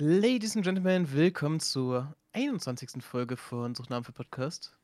Ladies 0.00 0.54
and 0.54 0.64
Gentlemen, 0.64 1.12
willkommen 1.12 1.58
zur 1.58 2.14
21. 2.32 3.02
Folge 3.02 3.36
von 3.36 3.74
Suchnamen 3.74 4.04
für 4.04 4.12
Podcast. 4.12 4.76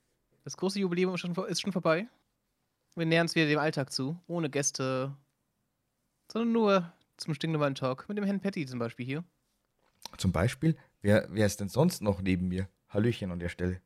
Das 0.42 0.56
große 0.56 0.80
Jubiläum 0.80 1.14
ist 1.14 1.21
schon, 1.21 1.37
ist 1.46 1.60
schon 1.60 1.71
vorbei. 1.71 2.08
Wir 2.96 3.06
nähern 3.06 3.26
uns 3.26 3.36
wieder 3.36 3.46
dem 3.46 3.60
Alltag 3.60 3.92
zu, 3.92 4.20
ohne 4.26 4.50
Gäste, 4.50 5.16
sondern 6.32 6.50
nur 6.50 6.92
zum 7.16 7.32
stinknormalen 7.32 7.76
Talk 7.76 8.08
mit 8.08 8.18
dem 8.18 8.24
Herrn 8.24 8.40
Patty 8.40 8.66
zum 8.66 8.80
Beispiel 8.80 9.06
hier. 9.06 9.24
Zum 10.18 10.32
Beispiel? 10.32 10.77
Wer, 11.00 11.28
wer 11.30 11.46
ist 11.46 11.60
denn 11.60 11.68
sonst 11.68 12.02
noch 12.02 12.20
neben 12.20 12.48
mir? 12.48 12.68
Hallöchen 12.88 13.30
an 13.30 13.38
der 13.38 13.50
Stelle. 13.50 13.80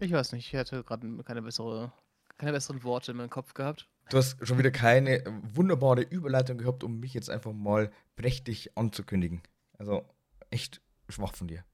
Ich 0.00 0.10
weiß 0.10 0.32
nicht, 0.32 0.52
ich 0.52 0.58
hatte 0.58 0.82
gerade 0.82 1.06
keine, 1.22 1.42
bessere, 1.42 1.92
keine 2.38 2.50
besseren 2.50 2.82
Worte 2.82 3.12
in 3.12 3.18
meinem 3.18 3.30
Kopf 3.30 3.54
gehabt. 3.54 3.88
Du 4.08 4.18
hast 4.18 4.44
schon 4.44 4.58
wieder 4.58 4.72
keine 4.72 5.22
wunderbare 5.54 6.02
Überleitung 6.02 6.58
gehabt, 6.58 6.82
um 6.82 6.98
mich 6.98 7.14
jetzt 7.14 7.30
einfach 7.30 7.52
mal 7.52 7.92
prächtig 8.16 8.76
anzukündigen. 8.76 9.42
Also 9.78 10.04
echt 10.50 10.80
schwach 11.08 11.34
von 11.34 11.48
dir. 11.48 11.64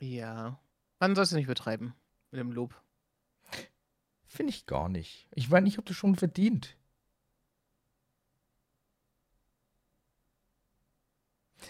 Ja. 0.00 0.60
Man 0.98 1.14
soll 1.14 1.24
es 1.24 1.32
nicht 1.32 1.44
übertreiben 1.44 1.94
mit 2.30 2.40
dem 2.40 2.52
Lob. 2.52 2.80
Finde 4.26 4.52
ich 4.52 4.66
gar 4.66 4.88
nicht. 4.88 5.28
Ich 5.34 5.50
meine, 5.50 5.68
ich 5.68 5.76
habe 5.76 5.86
das 5.86 5.96
schon 5.96 6.14
verdient. 6.14 6.76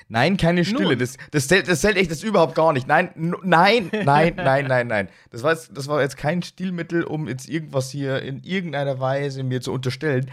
Nein, 0.09 0.37
keine 0.37 0.65
Stille. 0.65 0.97
Das, 0.97 1.17
das, 1.31 1.49
zählt, 1.49 1.69
das 1.69 1.81
zählt 1.81 1.97
echt 1.97 2.11
das 2.11 2.23
überhaupt 2.23 2.55
gar 2.55 2.73
nicht. 2.73 2.87
Nein, 2.87 3.11
nein, 3.15 3.91
nein, 4.05 4.35
nein, 4.37 4.67
nein, 4.67 4.87
nein. 4.87 5.09
Das 5.31 5.43
war, 5.43 5.53
jetzt, 5.53 5.77
das 5.77 5.89
war 5.89 6.01
jetzt 6.01 6.17
kein 6.17 6.43
Stilmittel, 6.43 7.05
um 7.05 7.29
jetzt 7.29 7.49
irgendwas 7.49 7.91
hier 7.91 8.23
in 8.23 8.43
irgendeiner 8.43 9.01
Weise 9.01 9.43
mir 9.43 9.61
zu 9.61 9.73
unterstellen. 9.73 10.31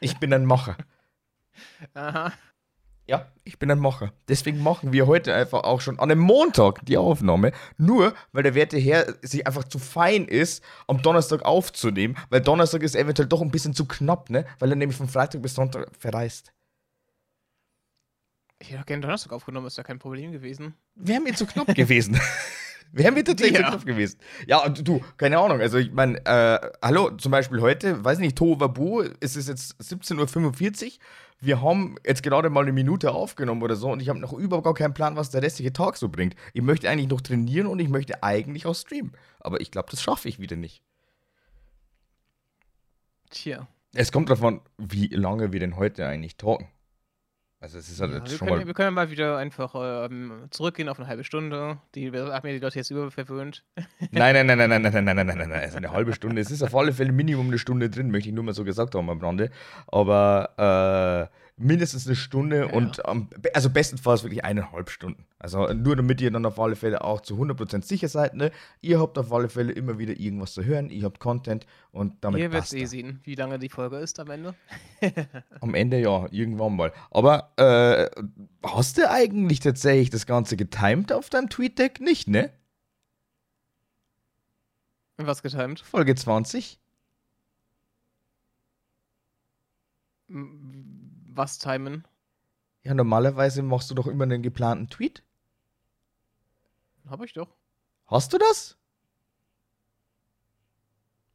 Ich 0.00 0.18
bin 0.18 0.32
ein 0.32 0.46
Macher. 0.46 0.76
Aha. 1.94 2.32
Ja, 3.12 3.30
ich 3.44 3.58
bin 3.58 3.70
ein 3.70 3.78
Macher. 3.78 4.14
Deswegen 4.26 4.62
machen 4.62 4.94
wir 4.94 5.06
heute 5.06 5.34
einfach 5.34 5.64
auch 5.64 5.82
schon 5.82 5.98
an 5.98 6.10
einem 6.10 6.22
Montag 6.22 6.80
die 6.86 6.96
Aufnahme. 6.96 7.52
Nur, 7.76 8.14
weil 8.32 8.42
der 8.42 8.54
werte 8.54 8.78
Herr 8.78 9.04
sich 9.20 9.46
einfach 9.46 9.64
zu 9.64 9.78
fein 9.78 10.24
ist, 10.24 10.64
am 10.86 11.02
Donnerstag 11.02 11.44
aufzunehmen. 11.44 12.16
Weil 12.30 12.40
Donnerstag 12.40 12.82
ist 12.82 12.96
eventuell 12.96 13.28
doch 13.28 13.42
ein 13.42 13.50
bisschen 13.50 13.74
zu 13.74 13.84
knapp, 13.84 14.30
ne? 14.30 14.46
Weil 14.60 14.70
er 14.70 14.76
nämlich 14.76 14.96
von 14.96 15.08
Freitag 15.08 15.42
bis 15.42 15.54
Sonntag 15.54 15.90
verreist. 15.98 16.54
Ich 18.60 18.70
hätte 18.70 18.80
auch 18.80 18.86
gerne 18.86 19.02
Donnerstag 19.02 19.32
aufgenommen, 19.32 19.66
ist 19.66 19.76
ja 19.76 19.82
kein 19.82 19.98
Problem 19.98 20.32
gewesen. 20.32 20.74
Wäre 20.94 21.20
mir 21.20 21.34
zu 21.34 21.44
knapp 21.44 21.74
gewesen. 21.74 22.18
Wäre 22.92 23.12
mir 23.12 23.24
tatsächlich 23.24 23.58
ja. 23.58 23.66
zu 23.66 23.72
knapp 23.72 23.84
gewesen. 23.84 24.18
Ja, 24.46 24.64
und 24.64 24.88
du, 24.88 25.02
keine 25.18 25.38
Ahnung. 25.38 25.60
Also, 25.60 25.76
ich 25.76 25.92
meine, 25.92 26.16
äh, 26.24 26.70
hallo, 26.80 27.10
zum 27.10 27.30
Beispiel 27.30 27.60
heute, 27.60 28.02
weiß 28.02 28.20
nicht, 28.20 28.38
Tohuwabu, 28.38 29.00
ist 29.20 29.36
es 29.36 29.48
jetzt 29.48 29.78
17.45 29.82 30.86
Uhr. 30.86 30.92
Wir 31.42 31.60
haben 31.60 31.96
jetzt 32.06 32.22
gerade 32.22 32.50
mal 32.50 32.60
eine 32.60 32.72
Minute 32.72 33.10
aufgenommen 33.10 33.64
oder 33.64 33.74
so 33.74 33.90
und 33.90 34.00
ich 34.00 34.08
habe 34.08 34.20
noch 34.20 34.32
überhaupt 34.32 34.64
gar 34.64 34.74
keinen 34.74 34.94
Plan, 34.94 35.16
was 35.16 35.30
der 35.30 35.42
restliche 35.42 35.72
Tag 35.72 35.96
so 35.96 36.08
bringt. 36.08 36.36
Ich 36.52 36.62
möchte 36.62 36.88
eigentlich 36.88 37.08
noch 37.08 37.20
trainieren 37.20 37.66
und 37.66 37.80
ich 37.80 37.88
möchte 37.88 38.22
eigentlich 38.22 38.64
auch 38.64 38.76
streamen. 38.76 39.10
Aber 39.40 39.60
ich 39.60 39.72
glaube, 39.72 39.88
das 39.90 40.00
schaffe 40.00 40.28
ich 40.28 40.38
wieder 40.38 40.54
nicht. 40.54 40.84
Tja. 43.28 43.66
Es 43.92 44.12
kommt 44.12 44.30
davon, 44.30 44.60
wie 44.78 45.08
lange 45.08 45.52
wir 45.52 45.58
denn 45.58 45.74
heute 45.74 46.06
eigentlich 46.06 46.36
talken. 46.36 46.68
Also 47.62 47.78
es 47.78 47.88
ist 47.88 48.00
halt 48.00 48.12
ja, 48.12 48.20
wir, 48.20 48.26
schon 48.26 48.38
können, 48.48 48.58
mal. 48.58 48.66
wir 48.66 48.74
können 48.74 48.94
mal 48.94 49.10
wieder 49.10 49.36
einfach 49.36 49.72
ähm, 49.76 50.48
zurückgehen 50.50 50.88
auf 50.88 50.98
eine 50.98 51.06
halbe 51.06 51.22
Stunde. 51.22 51.78
Die 51.94 52.08
haben 52.08 52.14
ja 52.14 52.40
die 52.40 52.58
Leute 52.58 52.76
jetzt 52.76 52.90
überverwöhnt. 52.90 53.62
Nein, 54.10 54.34
nein, 54.34 54.46
nein, 54.46 54.58
nein, 54.58 54.68
nein, 54.68 54.82
nein, 54.82 54.92
nein, 54.92 55.04
nein, 55.04 55.26
nein, 55.26 55.38
nein, 55.38 55.48
nein. 55.48 55.68
Ist 55.68 55.76
eine 55.76 55.92
halbe 55.92 56.12
Stunde. 56.12 56.40
Es 56.40 56.50
ist 56.50 56.64
auf 56.64 56.74
alle 56.74 56.92
Fälle 56.92 57.12
Minimum 57.12 57.46
eine 57.46 57.58
Stunde 57.58 57.88
drin, 57.88 58.10
möchte 58.10 58.30
ich 58.30 58.34
nur 58.34 58.42
mal 58.42 58.52
so 58.52 58.64
gesagt 58.64 58.96
haben 58.96 59.08
am 59.08 59.20
Rande. 59.20 59.52
Aber 59.86 61.30
äh, 61.30 61.41
mindestens 61.62 62.06
eine 62.06 62.16
Stunde 62.16 62.58
Ja. 62.66 62.72
und 62.72 63.00
ähm, 63.06 63.28
be- 63.40 63.54
also 63.54 63.70
bestenfalls 63.70 64.22
wirklich 64.22 64.44
eineinhalb 64.44 64.90
Stunden. 64.90 65.24
Also 65.38 65.72
nur 65.72 65.96
damit 65.96 66.20
ihr 66.20 66.30
dann 66.30 66.46
auf 66.46 66.58
alle 66.60 66.76
Fälle 66.76 67.02
auch 67.02 67.20
zu 67.20 67.34
100% 67.36 67.82
sicher 67.84 68.08
seid. 68.08 68.34
Ne? 68.34 68.50
Ihr 68.80 69.00
habt 69.00 69.18
auf 69.18 69.32
alle 69.32 69.48
Fälle 69.48 69.72
immer 69.72 69.98
wieder 69.98 70.18
irgendwas 70.18 70.52
zu 70.54 70.64
hören, 70.64 70.90
ihr 70.90 71.04
habt 71.04 71.18
Content 71.20 71.66
und 71.90 72.14
damit 72.22 72.40
Ihr 72.40 72.52
werdet 72.52 72.72
eh 72.72 72.84
sehen, 72.84 73.20
wie 73.24 73.34
lange 73.34 73.58
die 73.58 73.68
Folge 73.68 73.96
ist 73.98 74.20
am 74.20 74.30
Ende. 74.30 74.54
Am 75.60 75.74
Ende 75.74 76.00
ja, 76.00 76.26
irgendwann 76.30 76.76
mal. 76.76 76.92
Aber 77.10 77.52
äh, 77.56 78.08
hast 78.64 78.98
du 78.98 79.10
eigentlich 79.10 79.60
tatsächlich 79.60 80.10
das 80.10 80.26
Ganze 80.26 80.56
getimed 80.56 81.12
auf 81.12 81.28
deinem 81.30 81.48
Tweet-Deck? 81.48 82.00
Nicht, 82.00 82.28
ne? 82.28 82.50
Was 85.18 85.42
getimt? 85.42 85.80
Folge 85.80 86.14
20? 86.14 86.78
M- 90.28 90.81
Was 91.34 91.58
timen? 91.58 92.04
Ja, 92.82 92.94
normalerweise 92.94 93.62
machst 93.62 93.90
du 93.90 93.94
doch 93.94 94.06
immer 94.06 94.24
einen 94.24 94.42
geplanten 94.42 94.88
Tweet. 94.88 95.22
Hab 97.08 97.22
ich 97.22 97.32
doch. 97.32 97.54
Hast 98.06 98.32
du 98.32 98.38
das? 98.38 98.76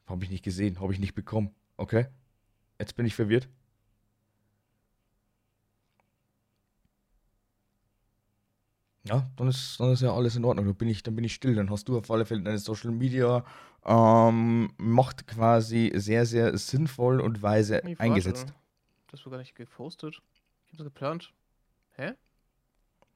Habe 0.05 0.23
ich 0.23 0.29
nicht 0.29 0.43
gesehen, 0.43 0.79
habe 0.79 0.93
ich 0.93 0.99
nicht 0.99 1.15
bekommen. 1.15 1.53
Okay. 1.77 2.07
Jetzt 2.79 2.95
bin 2.95 3.05
ich 3.05 3.15
verwirrt. 3.15 3.49
Ja, 9.03 9.29
dann 9.37 9.47
ist, 9.47 9.79
dann 9.79 9.93
ist 9.93 10.01
ja 10.01 10.13
alles 10.13 10.35
in 10.35 10.45
Ordnung. 10.45 10.65
Dann 10.65 10.75
bin, 10.75 10.89
ich, 10.89 11.01
dann 11.01 11.15
bin 11.15 11.23
ich 11.23 11.33
still. 11.33 11.55
Dann 11.55 11.69
hast 11.69 11.87
du 11.87 11.97
auf 11.97 12.11
alle 12.11 12.25
Fälle 12.25 12.41
deine 12.41 12.59
Social 12.59 12.91
Media 12.91 13.45
ähm, 13.85 14.71
Macht 14.77 15.27
quasi 15.27 15.91
sehr, 15.95 16.25
sehr 16.25 16.57
sinnvoll 16.57 17.21
und 17.21 17.41
weise 17.41 17.83
eingesetzt. 17.99 18.47
warte. 18.47 18.66
Das 19.11 19.25
war 19.25 19.31
gar 19.31 19.39
nicht 19.39 19.55
gepostet. 19.55 20.21
Ich 20.65 20.71
hab 20.71 20.77
das 20.77 20.85
geplant. 20.85 21.33
Hä? 21.95 22.13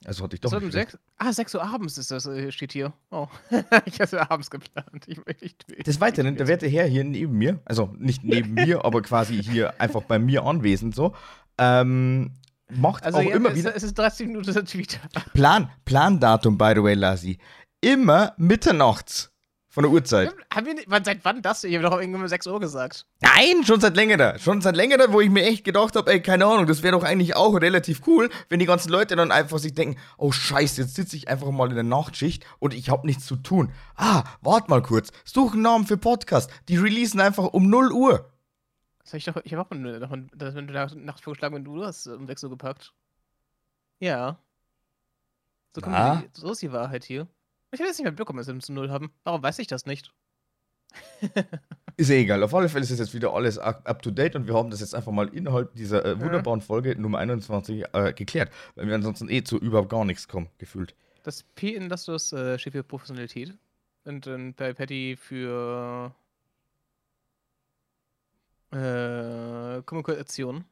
Also 0.06 0.24
hatte 0.24 0.36
ich 0.36 0.42
doch. 0.42 0.52
nicht 0.52 0.72
schlecht. 0.72 0.92
sechs. 0.92 1.04
Ah, 1.18 1.32
6 1.32 1.56
Uhr 1.56 1.64
abends 1.64 1.98
ist 1.98 2.10
das, 2.10 2.26
äh, 2.26 2.52
steht 2.52 2.74
hier. 2.74 2.94
Oh. 3.12 3.28
ich 3.86 4.00
hatte 4.00 4.32
abends 4.32 4.50
geplant. 4.50 5.06
Ich, 5.06 5.20
ich, 5.42 5.56
ich, 5.68 5.84
Des 5.84 6.02
Weiteren, 6.02 6.36
der 6.36 6.48
werte 6.48 6.68
Herr 6.68 6.88
hier 6.88 7.04
neben 7.04 7.38
mir, 7.38 7.60
also 7.66 7.94
nicht 7.98 8.24
neben 8.24 8.56
mir, 8.56 8.84
aber 8.84 9.04
quasi 9.04 9.44
hier 9.44 9.74
einfach 9.80 10.02
bei 10.02 10.18
mir 10.18 10.44
anwesend 10.44 10.96
so, 10.96 11.14
ähm, 11.60 12.34
macht 12.70 13.04
Also 13.04 13.20
auch 13.20 13.24
ja, 13.24 13.36
immer 13.36 13.50
es, 13.50 13.58
wieder 13.58 13.76
es 13.76 13.84
ist 13.84 13.96
30 13.96 14.28
Minuten 14.28 14.52
der 14.54 14.66
Tweet. 14.66 15.00
Plan, 15.34 15.70
Plandatum, 15.86 16.58
by 16.58 16.74
the 16.76 16.84
way, 16.84 16.96
Lassi. 16.96 17.38
Immer 17.82 18.34
mitternachts 18.38 19.31
von 19.72 19.84
der 19.84 19.92
Uhrzeit. 19.92 20.36
Haben 20.54 20.66
wir 20.66 20.74
nicht, 20.74 20.88
seit 21.06 21.24
wann 21.24 21.42
das? 21.42 21.64
Ich 21.64 21.74
habe 21.74 21.90
doch 21.90 21.98
irgendwann 21.98 22.24
um 22.24 22.28
6 22.28 22.46
Uhr 22.46 22.60
gesagt. 22.60 23.06
Nein, 23.22 23.64
schon 23.64 23.80
seit 23.80 23.96
längerer. 23.96 24.38
Schon 24.38 24.60
seit 24.60 24.76
längerer, 24.76 25.14
wo 25.14 25.22
ich 25.22 25.30
mir 25.30 25.46
echt 25.46 25.64
gedacht 25.64 25.96
habe, 25.96 26.12
ey, 26.12 26.22
keine 26.22 26.46
Ahnung, 26.46 26.68
das 26.68 26.84
wäre 26.84 26.92
doch 26.92 27.06
eigentlich 27.06 27.38
auch 27.38 27.54
relativ 27.54 28.06
cool, 28.06 28.30
wenn 28.50 28.60
die 28.60 28.66
ganzen 28.66 28.92
Leute 28.92 29.16
dann 29.16 29.32
einfach 29.32 29.60
sich 29.60 29.74
denken, 29.74 29.98
oh 30.18 30.34
scheiße, 30.34 30.82
jetzt 30.82 30.96
sitze 30.96 31.16
ich 31.16 31.30
einfach 31.30 31.50
mal 31.52 31.70
in 31.70 31.76
der 31.76 31.86
Nachtschicht 31.86 32.46
und 32.60 32.74
ich 32.74 32.90
habe 32.90 33.08
nichts 33.08 33.26
zu 33.26 33.38
tun. 33.38 33.72
Ah, 33.96 34.26
wart 34.42 34.68
mal 34.68 34.82
kurz, 34.82 35.12
such 35.24 35.54
einen 35.54 35.62
Namen 35.62 35.88
für 35.88 35.98
Podcast. 35.98 36.52
Die 36.68 36.76
releasen 36.76 37.22
einfach 37.22 37.46
um 37.46 37.70
0 37.70 37.94
Uhr. 37.94 38.30
Das 39.00 39.14
hab 39.14 39.18
ich 39.20 39.26
doch, 39.26 39.38
ich 39.46 39.54
habe 39.54 39.66
auch 39.66 39.70
mal 39.74 40.00
davon, 40.02 40.30
das, 40.36 40.54
wenn 40.54 40.68
du 40.68 40.74
da 40.74 40.88
nachts 40.96 41.22
vorgeschlagen, 41.22 41.56
wenn 41.56 41.64
du 41.64 41.82
hast 41.82 42.08
um 42.08 42.28
6 42.28 42.44
Uhr 42.44 42.50
gepackt. 42.50 42.94
Ja. 44.00 44.38
So, 45.74 45.80
die, 45.80 46.30
so 46.34 46.52
ist 46.52 46.62
die 46.62 46.74
Wahrheit 46.74 47.06
hier. 47.06 47.28
Ich 47.72 47.80
habe 47.80 47.88
jetzt 47.88 47.98
nicht 47.98 48.04
mehr 48.04 48.12
mitbekommen, 48.12 48.38
dass 48.38 48.48
wir 48.48 48.60
zu 48.60 48.74
Null 48.74 48.90
haben. 48.90 49.14
Warum 49.24 49.42
weiß 49.42 49.60
ich 49.60 49.68
das 49.68 49.86
nicht? 49.86 50.14
Ist 51.98 52.10
ja 52.10 52.16
egal. 52.16 52.44
Auf 52.44 52.54
alle 52.54 52.68
Fälle 52.68 52.84
ist 52.84 52.92
es 52.92 53.00
jetzt 53.00 53.14
wieder 53.14 53.34
alles 53.34 53.58
up 53.58 53.88
up 53.88 54.02
to 54.02 54.12
date 54.12 54.36
und 54.36 54.48
wir 54.48 54.56
haben 54.56 54.72
das 54.72 54.80
jetzt 54.80 54.96
einfach 54.96 55.12
mal 55.12 55.28
innerhalb 55.30 55.74
dieser 55.76 56.04
äh, 56.04 56.20
wunderbaren 56.20 56.62
Folge 56.62 57.00
Nummer 57.00 57.20
21 57.20 57.86
äh, 57.94 58.14
geklärt, 58.14 58.52
weil 58.76 58.88
wir 58.88 58.96
ansonsten 58.96 59.30
eh 59.30 59.44
zu 59.44 59.58
überhaupt 59.58 59.90
gar 59.90 60.04
nichts 60.04 60.28
kommen, 60.28 60.50
gefühlt. 60.58 60.96
Das 61.24 61.44
P 61.44 61.76
in 61.76 61.90
das 61.90 62.06
das 62.06 62.34
äh, 62.34 62.58
steht 62.58 62.74
für 62.74 62.84
Professionalität. 62.84 63.54
Und 64.06 64.26
dann 64.26 64.54
bei 64.56 64.74
Patty 64.74 65.16
für 65.20 66.16
äh, 68.72 69.82
Kommunikation. 69.84 70.66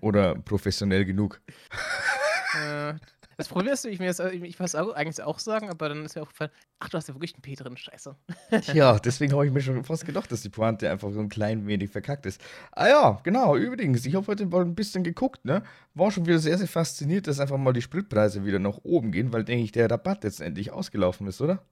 Oder 0.00 0.34
professionell 0.34 1.04
genug. 1.04 1.40
äh, 2.64 2.94
das 3.38 3.46
Problem 3.46 3.72
ist, 3.72 3.84
ich 3.84 4.00
mir 4.00 4.10
ich 4.10 4.58
weiß 4.58 4.74
eigentlich 4.74 5.22
auch 5.22 5.38
sagen, 5.38 5.70
aber 5.70 5.88
dann 5.88 6.04
ist 6.04 6.16
mir 6.16 6.22
aufgefallen, 6.22 6.50
ach, 6.80 6.88
du 6.88 6.96
hast 6.96 7.06
ja 7.06 7.14
wirklich 7.14 7.38
ein 7.38 7.40
P 7.40 7.54
drin, 7.54 7.76
scheiße. 7.76 8.16
Ja, 8.74 8.98
deswegen 8.98 9.32
habe 9.32 9.46
ich 9.46 9.52
mir 9.52 9.60
schon 9.60 9.84
fast 9.84 10.04
gedacht, 10.04 10.32
dass 10.32 10.42
die 10.42 10.48
Pointe 10.48 10.90
einfach 10.90 11.12
so 11.12 11.20
ein 11.20 11.28
klein 11.28 11.64
wenig 11.68 11.88
verkackt 11.88 12.26
ist. 12.26 12.40
Ah 12.72 12.88
ja, 12.88 13.20
genau, 13.22 13.56
übrigens, 13.56 14.04
ich 14.04 14.16
habe 14.16 14.26
heute 14.26 14.44
mal 14.46 14.62
ein 14.62 14.74
bisschen 14.74 15.04
geguckt, 15.04 15.44
ne? 15.44 15.62
War 15.94 16.10
schon 16.10 16.26
wieder 16.26 16.40
sehr, 16.40 16.58
sehr 16.58 16.66
fasziniert, 16.66 17.28
dass 17.28 17.38
einfach 17.38 17.58
mal 17.58 17.72
die 17.72 17.80
Spritpreise 17.80 18.44
wieder 18.44 18.58
nach 18.58 18.78
oben 18.82 19.12
gehen, 19.12 19.32
weil, 19.32 19.44
denke 19.44 19.62
ich, 19.62 19.70
der 19.70 19.88
Rabatt 19.88 20.24
jetzt 20.24 20.40
endlich 20.40 20.72
ausgelaufen 20.72 21.28
ist, 21.28 21.40
oder? 21.40 21.64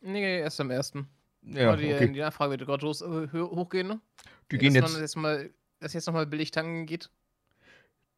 Nee, 0.00 0.38
erst 0.38 0.60
am 0.60 0.70
ersten. 0.70 1.08
Ja, 1.42 1.74
die, 1.74 1.92
okay. 1.92 2.12
die 2.12 2.20
Nachfrage 2.20 2.52
wird 2.52 2.66
gerade 2.66 2.86
äh, 2.86 3.40
hochgehen, 3.40 3.88
ne? 3.88 4.00
Die 4.52 4.58
gehen 4.58 4.74
dass 4.74 4.82
jetzt, 4.82 4.92
Man 4.92 5.02
jetzt 5.02 5.16
mal, 5.16 5.50
dass 5.80 5.92
jetzt 5.92 6.06
nochmal 6.06 6.26
billig 6.26 6.52
tanken 6.52 6.86
geht. 6.86 7.10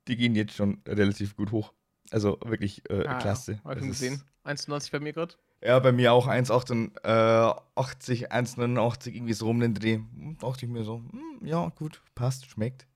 die 0.09 0.17
gehen 0.17 0.35
jetzt 0.35 0.53
schon 0.53 0.83
relativ 0.87 1.37
gut 1.37 1.53
hoch. 1.53 1.73
Also 2.13 2.39
wirklich 2.45 2.89
äh, 2.91 3.07
Ah, 3.07 3.19
klasse. 3.19 3.59
Hab 3.65 3.79
ich 3.79 3.87
gesehen. 3.87 4.23
1,90 4.45 4.93
bei 4.93 5.01
mir 5.01 5.13
gerade. 5.13 5.35
Ja, 5.63 5.79
bei 5.79 5.93
mir 5.93 6.13
auch 6.13 6.27
1,88, 6.27 8.31
1,89, 8.31 9.15
irgendwie 9.15 9.33
so 9.33 9.47
rum 9.47 9.61
den 9.61 9.75
Dreh. 9.75 9.95
Hm, 9.95 10.37
Dachte 10.39 10.67
ich 10.67 10.73
mir 10.73 10.85
so, 10.85 10.99
hm, 10.99 11.47
ja, 11.47 11.69
gut, 11.71 12.03
passt, 12.15 12.47
schmeckt. 12.47 12.87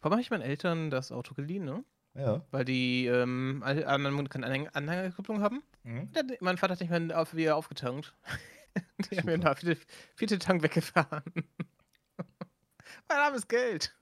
Warum 0.00 0.12
habe 0.12 0.22
ich 0.22 0.30
meinen 0.30 0.42
Eltern 0.42 0.90
das 0.90 1.12
Auto 1.12 1.34
geliehen, 1.34 1.64
ne? 1.64 1.84
Ja. 2.14 2.44
Weil 2.50 2.64
die 2.64 3.06
ähm, 3.06 3.62
anderen 3.64 4.28
keine 4.28 4.74
Anhängerkupplung 4.74 5.42
haben. 5.42 5.62
Mhm. 5.84 6.10
Mein 6.40 6.58
Vater 6.58 6.72
hat 6.72 6.80
nicht 6.80 6.90
mehr 6.90 7.20
auf, 7.20 7.34
wieder 7.34 7.56
aufgetankt. 7.56 8.14
die 9.10 9.18
haben 9.18 9.26
mir 9.26 9.38
da 9.38 9.54
vierte, 9.54 9.80
vierte 10.14 10.38
Tank 10.38 10.62
weggefahren. 10.62 11.22
mein 13.08 13.18
armes 13.18 13.48
Geld. 13.48 13.94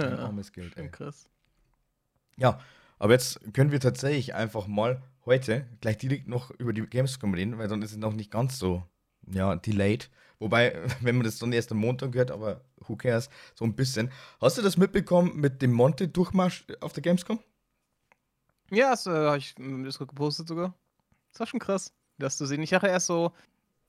Ja, 0.00 0.18
armes 0.18 0.52
Geld, 0.52 0.76
ey. 0.76 0.88
Krass. 0.90 1.28
Ja, 2.36 2.60
aber 2.98 3.12
jetzt 3.12 3.40
können 3.52 3.72
wir 3.72 3.80
tatsächlich 3.80 4.34
einfach 4.34 4.66
mal 4.66 5.02
heute 5.24 5.66
gleich 5.80 5.98
direkt 5.98 6.28
noch 6.28 6.50
über 6.52 6.72
die 6.72 6.82
Gamescom 6.82 7.34
reden, 7.34 7.58
weil 7.58 7.68
dann 7.68 7.82
ist 7.82 7.92
es 7.92 7.96
noch 7.96 8.12
nicht 8.12 8.30
ganz 8.30 8.58
so, 8.58 8.84
ja, 9.30 9.56
delayed. 9.56 10.10
Wobei, 10.38 10.74
wenn 11.00 11.16
man 11.16 11.24
das 11.24 11.38
dann 11.38 11.52
erst 11.52 11.72
am 11.72 11.78
Montag 11.78 12.14
hört, 12.14 12.30
aber 12.30 12.64
who 12.86 12.96
cares, 12.96 13.28
so 13.54 13.64
ein 13.64 13.74
bisschen. 13.74 14.10
Hast 14.40 14.58
du 14.58 14.62
das 14.62 14.76
mitbekommen 14.76 15.36
mit 15.36 15.62
dem 15.62 15.72
Monte-Durchmarsch 15.72 16.66
auf 16.80 16.92
der 16.92 17.02
Gamescom? 17.02 17.38
Ja, 18.70 18.90
das 18.90 19.06
äh, 19.06 19.10
habe 19.10 19.38
ich 19.38 19.54
das 19.56 19.98
gepostet 19.98 20.48
sogar. 20.48 20.74
Das 21.30 21.40
war 21.40 21.46
schon 21.46 21.60
krass, 21.60 21.92
das 22.18 22.36
zu 22.36 22.46
sehen. 22.46 22.62
Ich 22.62 22.70
dachte 22.70 22.88
erst 22.88 23.06
so, 23.06 23.32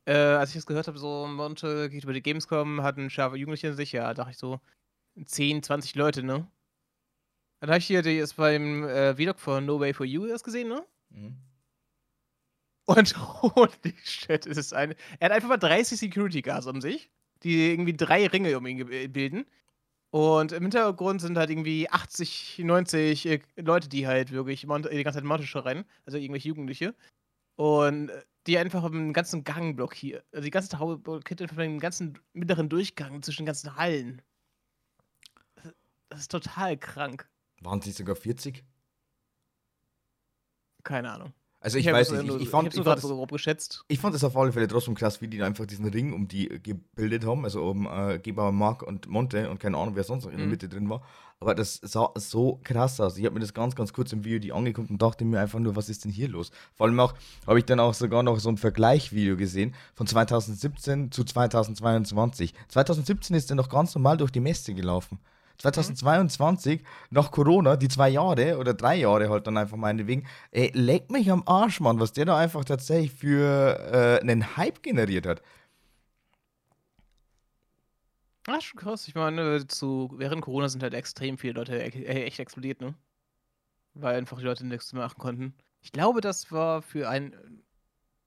äh, 0.05 0.13
als 0.13 0.49
ich 0.49 0.55
das 0.55 0.65
gehört 0.65 0.87
habe, 0.87 0.97
so 0.97 1.27
Monte 1.27 1.89
geht 1.89 2.03
über 2.03 2.13
die 2.13 2.21
Gamescom, 2.21 2.83
hat 2.83 2.97
ein 2.97 3.09
scharfer 3.09 3.37
Jugendliche 3.37 3.67
in 3.67 3.75
sich, 3.75 3.91
ja, 3.93 4.13
dachte 4.13 4.31
ich 4.31 4.37
so, 4.37 4.59
10, 5.25 5.63
20 5.63 5.95
Leute, 5.95 6.23
ne? 6.23 6.47
Dann 7.59 7.69
habe 7.69 7.79
ich 7.79 7.87
hier 7.87 8.01
das 8.01 8.33
beim 8.33 8.83
äh, 8.83 9.15
Vlog 9.15 9.39
von 9.39 9.65
No 9.65 9.79
Way 9.79 9.93
for 9.93 10.05
You 10.05 10.27
das 10.27 10.43
gesehen, 10.43 10.67
ne? 10.67 10.85
Mhm. 11.09 11.37
Und 12.85 13.15
holy 13.41 13.93
shit, 14.03 14.45
ist 14.45 14.57
es 14.57 14.73
eine. 14.73 14.95
Er 15.19 15.25
hat 15.25 15.31
einfach 15.31 15.49
mal 15.49 15.57
30 15.57 15.97
Security 15.97 16.41
Guards 16.41 16.67
um 16.67 16.81
sich, 16.81 17.09
die 17.43 17.71
irgendwie 17.71 17.95
drei 17.95 18.27
Ringe 18.27 18.57
um 18.57 18.65
ihn 18.65 18.85
bilden. 19.13 19.45
Und 20.11 20.51
im 20.51 20.61
Hintergrund 20.61 21.21
sind 21.21 21.37
halt 21.37 21.49
irgendwie 21.49 21.89
80, 21.89 22.59
90 22.59 23.25
äh, 23.25 23.39
Leute, 23.55 23.89
die 23.89 24.05
halt 24.05 24.31
wirklich 24.31 24.61
die 24.61 24.67
ganze 24.67 25.19
Zeit 25.19 25.23
Monte 25.23 25.65
rennen, 25.65 25.85
also 26.05 26.17
irgendwelche 26.17 26.49
Jugendliche. 26.49 26.93
Und 27.55 28.09
äh, 28.09 28.21
die 28.45 28.57
einfach 28.57 28.83
im 28.83 29.13
ganzen 29.13 29.43
Gang 29.43 29.75
blockieren. 29.75 30.21
Also 30.31 30.43
die 30.43 30.51
ganze 30.51 30.69
Taube 30.69 30.97
blockiert 30.97 31.41
einfach 31.41 31.57
den 31.57 31.79
ganzen 31.79 32.19
mittleren 32.33 32.69
Durchgang 32.69 33.23
zwischen 33.23 33.43
den 33.43 33.47
ganzen 33.47 33.75
Hallen. 33.75 34.21
Das 36.09 36.21
ist 36.21 36.31
total 36.31 36.77
krank. 36.77 37.29
Waren 37.61 37.81
sie 37.81 37.91
sogar 37.91 38.15
40? 38.15 38.63
Keine 40.83 41.11
Ahnung. 41.11 41.33
Also 41.63 41.77
ich, 41.77 41.87
ich 41.87 41.93
weiß 41.93 42.11
nicht, 42.11 42.23
ich, 42.25 42.41
ich, 42.41 42.49
fand, 42.49 42.73
ich, 42.73 42.77
ich, 42.77 42.83
fand 42.83 42.99
so 42.99 43.15
grob 43.15 43.31
geschätzt. 43.31 43.85
ich 43.87 43.97
fand 43.97 44.13
es 44.13 44.23
auf 44.25 44.35
alle 44.35 44.51
Fälle 44.51 44.67
trotzdem 44.67 44.95
krass, 44.95 45.21
wie 45.21 45.29
die 45.29 45.41
einfach 45.41 45.65
diesen 45.65 45.87
Ring 45.87 46.11
um 46.11 46.27
die 46.27 46.49
gebildet 46.61 47.25
haben, 47.25 47.45
also 47.45 47.63
um 47.63 47.87
äh, 47.87 48.19
Geber, 48.19 48.51
Mark 48.51 48.83
und 48.83 49.07
Monte 49.07 49.49
und 49.49 49.61
keine 49.61 49.77
Ahnung, 49.77 49.95
wer 49.95 50.03
sonst 50.03 50.25
noch 50.25 50.31
in 50.31 50.39
der 50.39 50.45
mhm. 50.45 50.51
Mitte 50.51 50.67
drin 50.67 50.89
war. 50.89 51.03
Aber 51.39 51.55
das 51.55 51.75
sah 51.81 52.11
so 52.15 52.59
krass 52.65 52.99
aus. 52.99 53.17
Ich 53.17 53.23
habe 53.23 53.35
mir 53.35 53.39
das 53.39 53.53
ganz, 53.53 53.77
ganz 53.77 53.93
kurz 53.93 54.11
im 54.11 54.25
Video 54.25 54.39
die 54.39 54.51
angeguckt 54.51 54.89
und 54.89 55.01
dachte 55.01 55.23
mir 55.23 55.39
einfach 55.39 55.59
nur, 55.59 55.77
was 55.77 55.87
ist 55.87 56.03
denn 56.03 56.11
hier 56.11 56.27
los? 56.27 56.51
Vor 56.73 56.85
allem 56.85 56.99
auch, 56.99 57.13
habe 57.47 57.59
ich 57.59 57.65
dann 57.65 57.79
auch 57.79 57.93
sogar 57.93 58.23
noch 58.23 58.39
so 58.39 58.49
ein 58.49 58.57
Vergleichvideo 58.57 59.37
gesehen 59.37 59.73
von 59.93 60.05
2017 60.05 61.13
zu 61.13 61.23
2022. 61.23 62.53
2017 62.67 63.37
ist 63.37 63.49
er 63.49 63.55
noch 63.55 63.69
ganz 63.69 63.95
normal 63.95 64.17
durch 64.17 64.31
die 64.31 64.41
Messe 64.41 64.73
gelaufen. 64.73 65.17
2022, 65.63 66.81
mhm. 66.81 66.85
nach 67.09 67.31
Corona, 67.31 67.77
die 67.77 67.87
zwei 67.87 68.09
Jahre 68.09 68.57
oder 68.57 68.73
drei 68.73 68.95
Jahre 68.97 69.29
halt 69.29 69.47
dann 69.47 69.57
einfach 69.57 69.77
meinetwegen, 69.77 70.27
ey, 70.51 70.71
leck 70.73 71.09
mich 71.09 71.31
am 71.31 71.43
Arsch, 71.45 71.79
Mann, 71.79 71.99
was 71.99 72.11
der 72.11 72.25
da 72.25 72.37
einfach 72.37 72.65
tatsächlich 72.65 73.13
für 73.13 73.79
äh, 73.91 74.21
einen 74.21 74.57
Hype 74.57 74.83
generiert 74.83 75.25
hat. 75.25 75.41
Ah, 78.45 78.59
schon 78.59 78.79
krass. 78.79 79.07
Ich 79.07 79.15
meine, 79.15 79.65
zu, 79.67 80.11
während 80.17 80.41
Corona 80.41 80.67
sind 80.67 80.83
halt 80.83 80.93
extrem 80.93 81.37
viele 81.37 81.53
Leute 81.53 81.81
äh, 81.81 82.23
echt 82.25 82.39
explodiert, 82.39 82.81
ne? 82.81 82.93
Weil 83.93 84.15
einfach 84.17 84.37
die 84.39 84.43
Leute 84.43 84.65
nichts 84.65 84.91
machen 84.91 85.17
konnten. 85.17 85.53
Ich 85.81 85.93
glaube, 85.93 86.19
das 86.19 86.51
war 86.51 86.81
für 86.81 87.07
ein. 87.07 87.63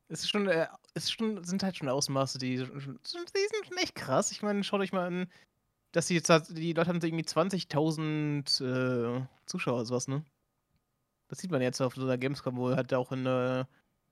Es 0.09 0.21
ist 0.21 0.31
schon, 0.31 0.49
äh, 0.49 0.69
es 0.95 1.09
sind 1.09 1.63
halt 1.63 1.77
schon 1.77 1.89
Ausmaße, 1.89 2.39
die, 2.39 2.57
die 2.57 2.65
sind 2.65 3.79
echt 3.79 3.95
krass. 3.95 4.33
Ich 4.33 4.43
meine, 4.43 4.65
schaut 4.65 4.81
euch 4.81 4.93
mal 4.93 5.07
an, 5.07 5.27
dass 5.97 6.09
die 6.09 6.15
jetzt, 6.15 6.31
die 6.51 6.75
Leute 6.75 6.91
haben 6.91 7.01
irgendwie 7.03 7.25
20.000 7.25 8.63
äh, 8.63 9.27
Zuschauer 9.47 9.77
oder 9.77 9.87
sowas, 9.87 10.09
ne? 10.09 10.23
Das 11.29 11.39
sieht 11.39 11.51
man 11.51 11.63
jetzt 11.63 11.81
auf 11.81 11.95
so 11.95 12.03
einer 12.03 12.19
Gamescom, 12.19 12.57
wo 12.59 12.77
halt 12.77 12.93
auch 12.93 13.13
eine 13.13 13.67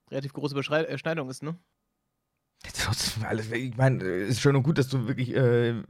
relativ 0.09 0.33
große 0.33 0.55
Überschneidung 0.55 1.29
ist, 1.29 1.43
ne? 1.43 1.55
ich 3.53 3.77
meine, 3.77 4.03
es 4.03 4.31
ist 4.31 4.41
schön 4.41 4.55
und 4.55 4.63
gut, 4.63 4.79
dass 4.79 4.87
du 4.87 5.07
wirklich 5.07 5.35
äh, 5.35 5.83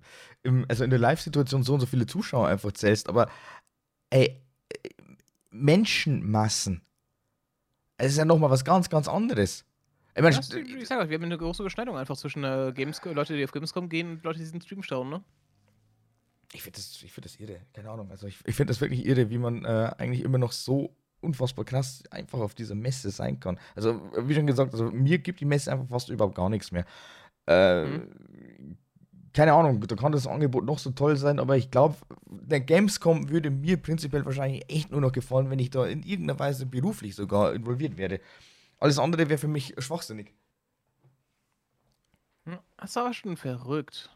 im, 0.43 0.65
also 0.67 0.83
in 0.83 0.89
der 0.89 0.99
Live-Situation 0.99 1.63
so 1.63 1.75
und 1.75 1.79
so 1.79 1.85
viele 1.85 2.05
Zuschauer 2.07 2.49
einfach 2.49 2.73
zählst, 2.73 3.07
aber 3.07 3.29
ey, 4.09 4.43
Menschenmassen. 5.49 6.81
Es 7.95 8.11
ist 8.11 8.17
ja 8.17 8.25
nochmal 8.25 8.49
was 8.49 8.65
ganz, 8.65 8.89
ganz 8.89 9.07
anderes. 9.07 9.63
Ich, 10.13 10.21
mein, 10.21 10.33
ja, 10.33 10.39
ich, 10.39 10.75
ich 10.75 10.87
sag 10.89 10.99
euch, 10.99 11.09
wir 11.09 11.15
haben 11.15 11.23
eine 11.23 11.37
große 11.37 11.63
Überschneidung 11.63 11.95
einfach 11.95 12.17
zwischen 12.17 12.43
äh, 12.43 12.73
Games 12.75 13.01
Leute, 13.05 13.37
die 13.37 13.45
auf 13.45 13.53
Gamescom 13.53 13.87
gehen 13.87 14.11
und 14.11 14.23
Leute, 14.25 14.39
die 14.39 14.43
diesen 14.43 14.61
Stream 14.61 14.83
schauen, 14.83 15.09
ne? 15.09 15.23
Ich 16.55 16.63
finde 16.63 16.77
das, 16.77 16.95
find 16.95 17.25
das 17.25 17.35
irre, 17.35 17.61
keine 17.73 17.89
Ahnung. 17.89 18.09
Also 18.11 18.27
ich, 18.27 18.39
ich 18.45 18.55
finde 18.55 18.71
das 18.71 18.81
wirklich 18.81 19.05
irre, 19.05 19.29
wie 19.29 19.37
man 19.37 19.65
äh, 19.65 19.91
eigentlich 19.97 20.23
immer 20.23 20.37
noch 20.37 20.53
so 20.53 20.95
unfassbar 21.19 21.65
krass 21.65 22.03
einfach 22.11 22.39
auf 22.39 22.55
dieser 22.55 22.75
Messe 22.75 23.09
sein 23.11 23.39
kann. 23.39 23.59
Also, 23.75 24.01
wie 24.17 24.33
schon 24.33 24.47
gesagt, 24.47 24.73
also 24.73 24.85
mir 24.85 25.17
gibt 25.17 25.41
die 25.41 25.45
Messe 25.45 25.71
einfach 25.71 25.87
fast 25.87 26.09
überhaupt 26.09 26.35
gar 26.35 26.49
nichts 26.49 26.71
mehr. 26.71 26.85
Äh, 27.47 27.85
mhm. 27.85 28.77
Keine 29.33 29.51
Ahnung, 29.51 29.81
da 29.81 29.95
kann 29.97 30.13
das 30.13 30.27
Angebot 30.27 30.63
noch 30.63 30.79
so 30.79 30.91
toll 30.91 31.17
sein, 31.17 31.39
aber 31.39 31.57
ich 31.57 31.69
glaube, 31.69 31.97
der 32.25 32.61
Gamescom 32.61 33.29
würde 33.29 33.49
mir 33.49 33.75
prinzipiell 33.75 34.25
wahrscheinlich 34.25 34.63
echt 34.71 34.91
nur 34.91 35.01
noch 35.01 35.11
gefallen, 35.11 35.49
wenn 35.49 35.59
ich 35.59 35.71
da 35.71 35.85
in 35.85 36.03
irgendeiner 36.03 36.39
Weise 36.39 36.65
beruflich 36.65 37.15
sogar 37.15 37.53
involviert 37.53 37.97
wäre. 37.97 38.21
Alles 38.79 38.97
andere 38.97 39.27
wäre 39.27 39.37
für 39.37 39.49
mich 39.49 39.73
schwachsinnig. 39.77 40.33
Hm, 42.45 42.59
das 42.77 42.91
ist 42.91 42.97
aber 42.97 43.13
schon 43.13 43.35
verrückt. 43.35 44.14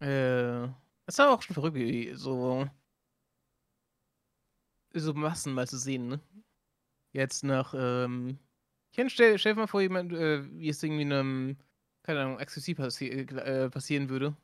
Äh, 0.00 0.64
ist 1.06 1.20
aber 1.20 1.34
auch 1.34 1.42
schon 1.42 1.54
verrückt, 1.54 1.78
so, 2.18 2.68
so 4.94 5.14
Massen 5.14 5.54
mal 5.54 5.66
zu 5.66 5.78
sehen, 5.78 6.08
ne? 6.08 6.20
Jetzt 7.12 7.42
nach, 7.42 7.74
ähm, 7.76 8.38
ich 8.92 9.12
stell, 9.12 9.38
stell 9.38 9.54
dir 9.54 9.60
mal 9.60 9.66
vor, 9.66 9.80
jemand, 9.80 10.12
äh, 10.12 10.44
wie 10.52 10.68
es 10.68 10.82
irgendwie 10.82 11.02
in 11.02 11.12
einem, 11.12 11.56
keine 12.02 12.20
Ahnung, 12.20 12.38
exklusiv 12.38 12.76
passi 12.76 13.08
äh, 13.08 13.70
passieren 13.70 14.08
würde. 14.08 14.36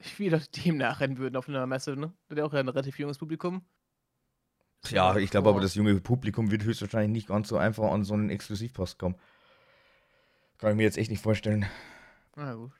Wie 0.16 0.28
Leute 0.28 0.48
dem 0.62 0.76
nachrennen 0.76 1.18
würden 1.18 1.36
auf 1.36 1.48
einer 1.48 1.66
Messe, 1.66 1.96
ne? 1.96 2.12
Das 2.28 2.36
wäre 2.36 2.46
auch 2.46 2.52
ja 2.52 2.60
ein 2.60 2.68
relativ 2.68 2.98
junges 2.98 3.18
Publikum. 3.18 3.62
Ja, 4.86 5.16
ich 5.16 5.30
glaube 5.30 5.48
aber, 5.48 5.60
das 5.60 5.74
junge 5.74 6.00
Publikum 6.00 6.50
wird 6.50 6.62
höchstwahrscheinlich 6.62 7.10
nicht 7.10 7.28
ganz 7.28 7.48
so 7.48 7.56
einfach 7.56 7.90
an 7.90 8.04
so 8.04 8.14
einen 8.14 8.30
Exklusivpass 8.30 8.96
kommen. 8.96 9.16
Kann 10.58 10.70
ich 10.70 10.76
mir 10.76 10.84
jetzt 10.84 10.98
echt 10.98 11.10
nicht 11.10 11.22
vorstellen. 11.22 11.66
Na 12.36 12.54
gut. 12.54 12.72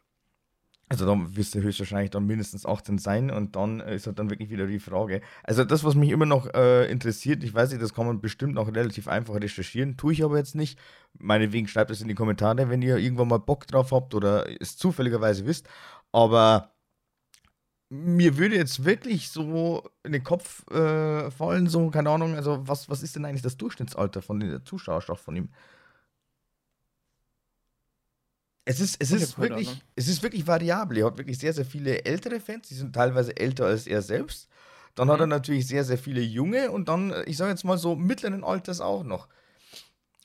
Also 0.91 1.05
dann 1.05 1.37
wirst 1.37 1.55
du 1.55 1.61
höchstwahrscheinlich 1.61 2.11
dann 2.11 2.27
mindestens 2.27 2.65
18 2.65 2.97
sein 2.97 3.31
und 3.31 3.57
dann 3.57 3.81
ist 3.81 4.07
halt 4.07 4.19
dann 4.19 4.31
wirklich 4.31 4.49
wieder 4.49 4.67
die 4.67 4.79
Frage. 4.79 5.21
Also 5.43 5.65
das, 5.65 5.85
was 5.85 5.95
mich 5.95 6.11
immer 6.11 6.25
noch 6.25 6.47
äh, 6.55 6.91
interessiert, 6.91 7.45
ich 7.45 7.53
weiß 7.53 7.71
nicht, 7.71 7.83
das 7.83 7.93
kann 7.93 8.07
man 8.07 8.23
bestimmt 8.23 8.55
noch 8.55 8.69
relativ 8.69 9.07
einfach 9.07 9.35
recherchieren, 9.35 9.99
tue 9.99 10.15
ich 10.15 10.25
aber 10.25 10.39
jetzt 10.39 10.55
nicht. 10.55 10.79
Meinetwegen 11.19 11.69
schreibt 11.69 11.91
es 11.91 12.01
in 12.01 12.09
die 12.09 12.15
Kommentare, 12.15 12.71
wenn 12.71 12.81
ihr 12.81 12.97
irgendwann 12.97 13.29
mal 13.29 13.39
Bock 13.39 13.67
drauf 13.67 13.93
habt 13.93 14.15
oder 14.15 14.47
es 14.61 14.79
zufälligerweise 14.79 15.45
wisst. 15.47 15.69
Aber 16.11 16.73
mir 17.91 18.37
würde 18.39 18.57
jetzt 18.57 18.85
wirklich 18.85 19.31
so 19.31 19.83
in 20.05 20.13
den 20.13 20.25
Kopf 20.25 20.67
äh, 20.71 21.31
fallen, 21.31 21.69
so, 21.69 21.91
keine 21.91 22.11
Ahnung, 22.11 22.35
also 22.35 22.67
was, 22.67 22.89
was 22.89 23.03
ist 23.03 23.17
denn 23.17 23.25
eigentlich 23.25 23.43
das 23.43 23.57
Durchschnittsalter 23.57 24.23
von 24.23 24.41
der 24.41 24.65
Zuschauerschaft 24.65 25.23
von 25.25 25.37
ihm? 25.37 25.51
Es 28.69 28.81
ist, 28.81 28.97
es, 28.99 29.13
ist 29.13 29.39
wirklich, 29.39 29.83
es 29.97 30.09
ist 30.09 30.23
wirklich 30.23 30.47
variabel. 30.47 30.99
Er 30.99 31.07
hat 31.07 31.17
wirklich 31.17 31.39
sehr, 31.39 31.55
sehr 31.55 31.65
viele 31.65 32.05
ältere 32.05 32.39
Fans, 32.39 32.69
die 32.69 32.75
sind 32.75 32.95
teilweise 32.95 33.35
älter 33.35 33.65
als 33.65 33.87
er 33.87 34.03
selbst. 34.03 34.47
Dann 34.95 35.09
mhm. 35.09 35.13
hat 35.13 35.21
er 35.21 35.27
natürlich 35.27 35.67
sehr, 35.67 35.85
sehr 35.85 35.97
viele 35.97 36.21
junge 36.21 36.71
und 36.71 36.87
dann, 36.87 37.15
ich 37.25 37.39
sage 37.39 37.51
jetzt 37.51 37.65
mal 37.65 37.79
so, 37.79 37.97
mittleren 37.97 38.45
Alters 38.45 38.83
auch 38.83 39.05
noch. 39.05 39.27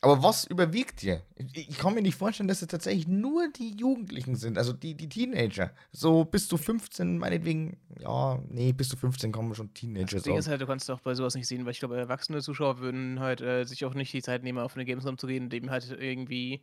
Aber 0.01 0.21
was 0.21 0.43
überwiegt 0.43 0.99
hier? 0.99 1.21
Ich 1.53 1.77
kann 1.77 1.93
mir 1.93 2.01
nicht 2.01 2.17
vorstellen, 2.17 2.49
dass 2.49 2.61
es 2.61 2.67
tatsächlich 2.67 3.07
nur 3.07 3.47
die 3.47 3.77
Jugendlichen 3.77 4.35
sind, 4.35 4.57
also 4.57 4.73
die, 4.73 4.95
die 4.95 5.07
Teenager. 5.07 5.71
So 5.93 6.25
bis 6.25 6.49
zu 6.49 6.57
15, 6.57 7.17
meinetwegen, 7.17 7.77
ja, 7.97 8.43
nee, 8.49 8.73
bis 8.73 8.89
zu 8.89 8.97
15 8.97 9.31
kommen 9.31 9.55
schon 9.55 9.73
Teenager. 9.73 10.17
Das 10.17 10.23
Ding 10.23 10.35
ist 10.35 10.49
halt, 10.49 10.59
du 10.59 10.67
kannst 10.67 10.91
auch 10.91 10.99
bei 10.99 11.15
sowas 11.15 11.35
nicht 11.35 11.47
sehen, 11.47 11.63
weil 11.63 11.71
ich 11.71 11.79
glaube, 11.79 11.95
erwachsene 11.95 12.41
Zuschauer 12.41 12.79
würden 12.79 13.21
halt 13.21 13.39
äh, 13.39 13.63
sich 13.63 13.85
auch 13.85 13.93
nicht 13.93 14.11
die 14.11 14.21
Zeit 14.21 14.43
nehmen, 14.43 14.57
auf 14.57 14.75
eine 14.75 14.83
Gamescom 14.83 15.17
zu 15.17 15.27
gehen, 15.27 15.49
dem 15.49 15.69
halt 15.69 15.89
irgendwie 15.97 16.61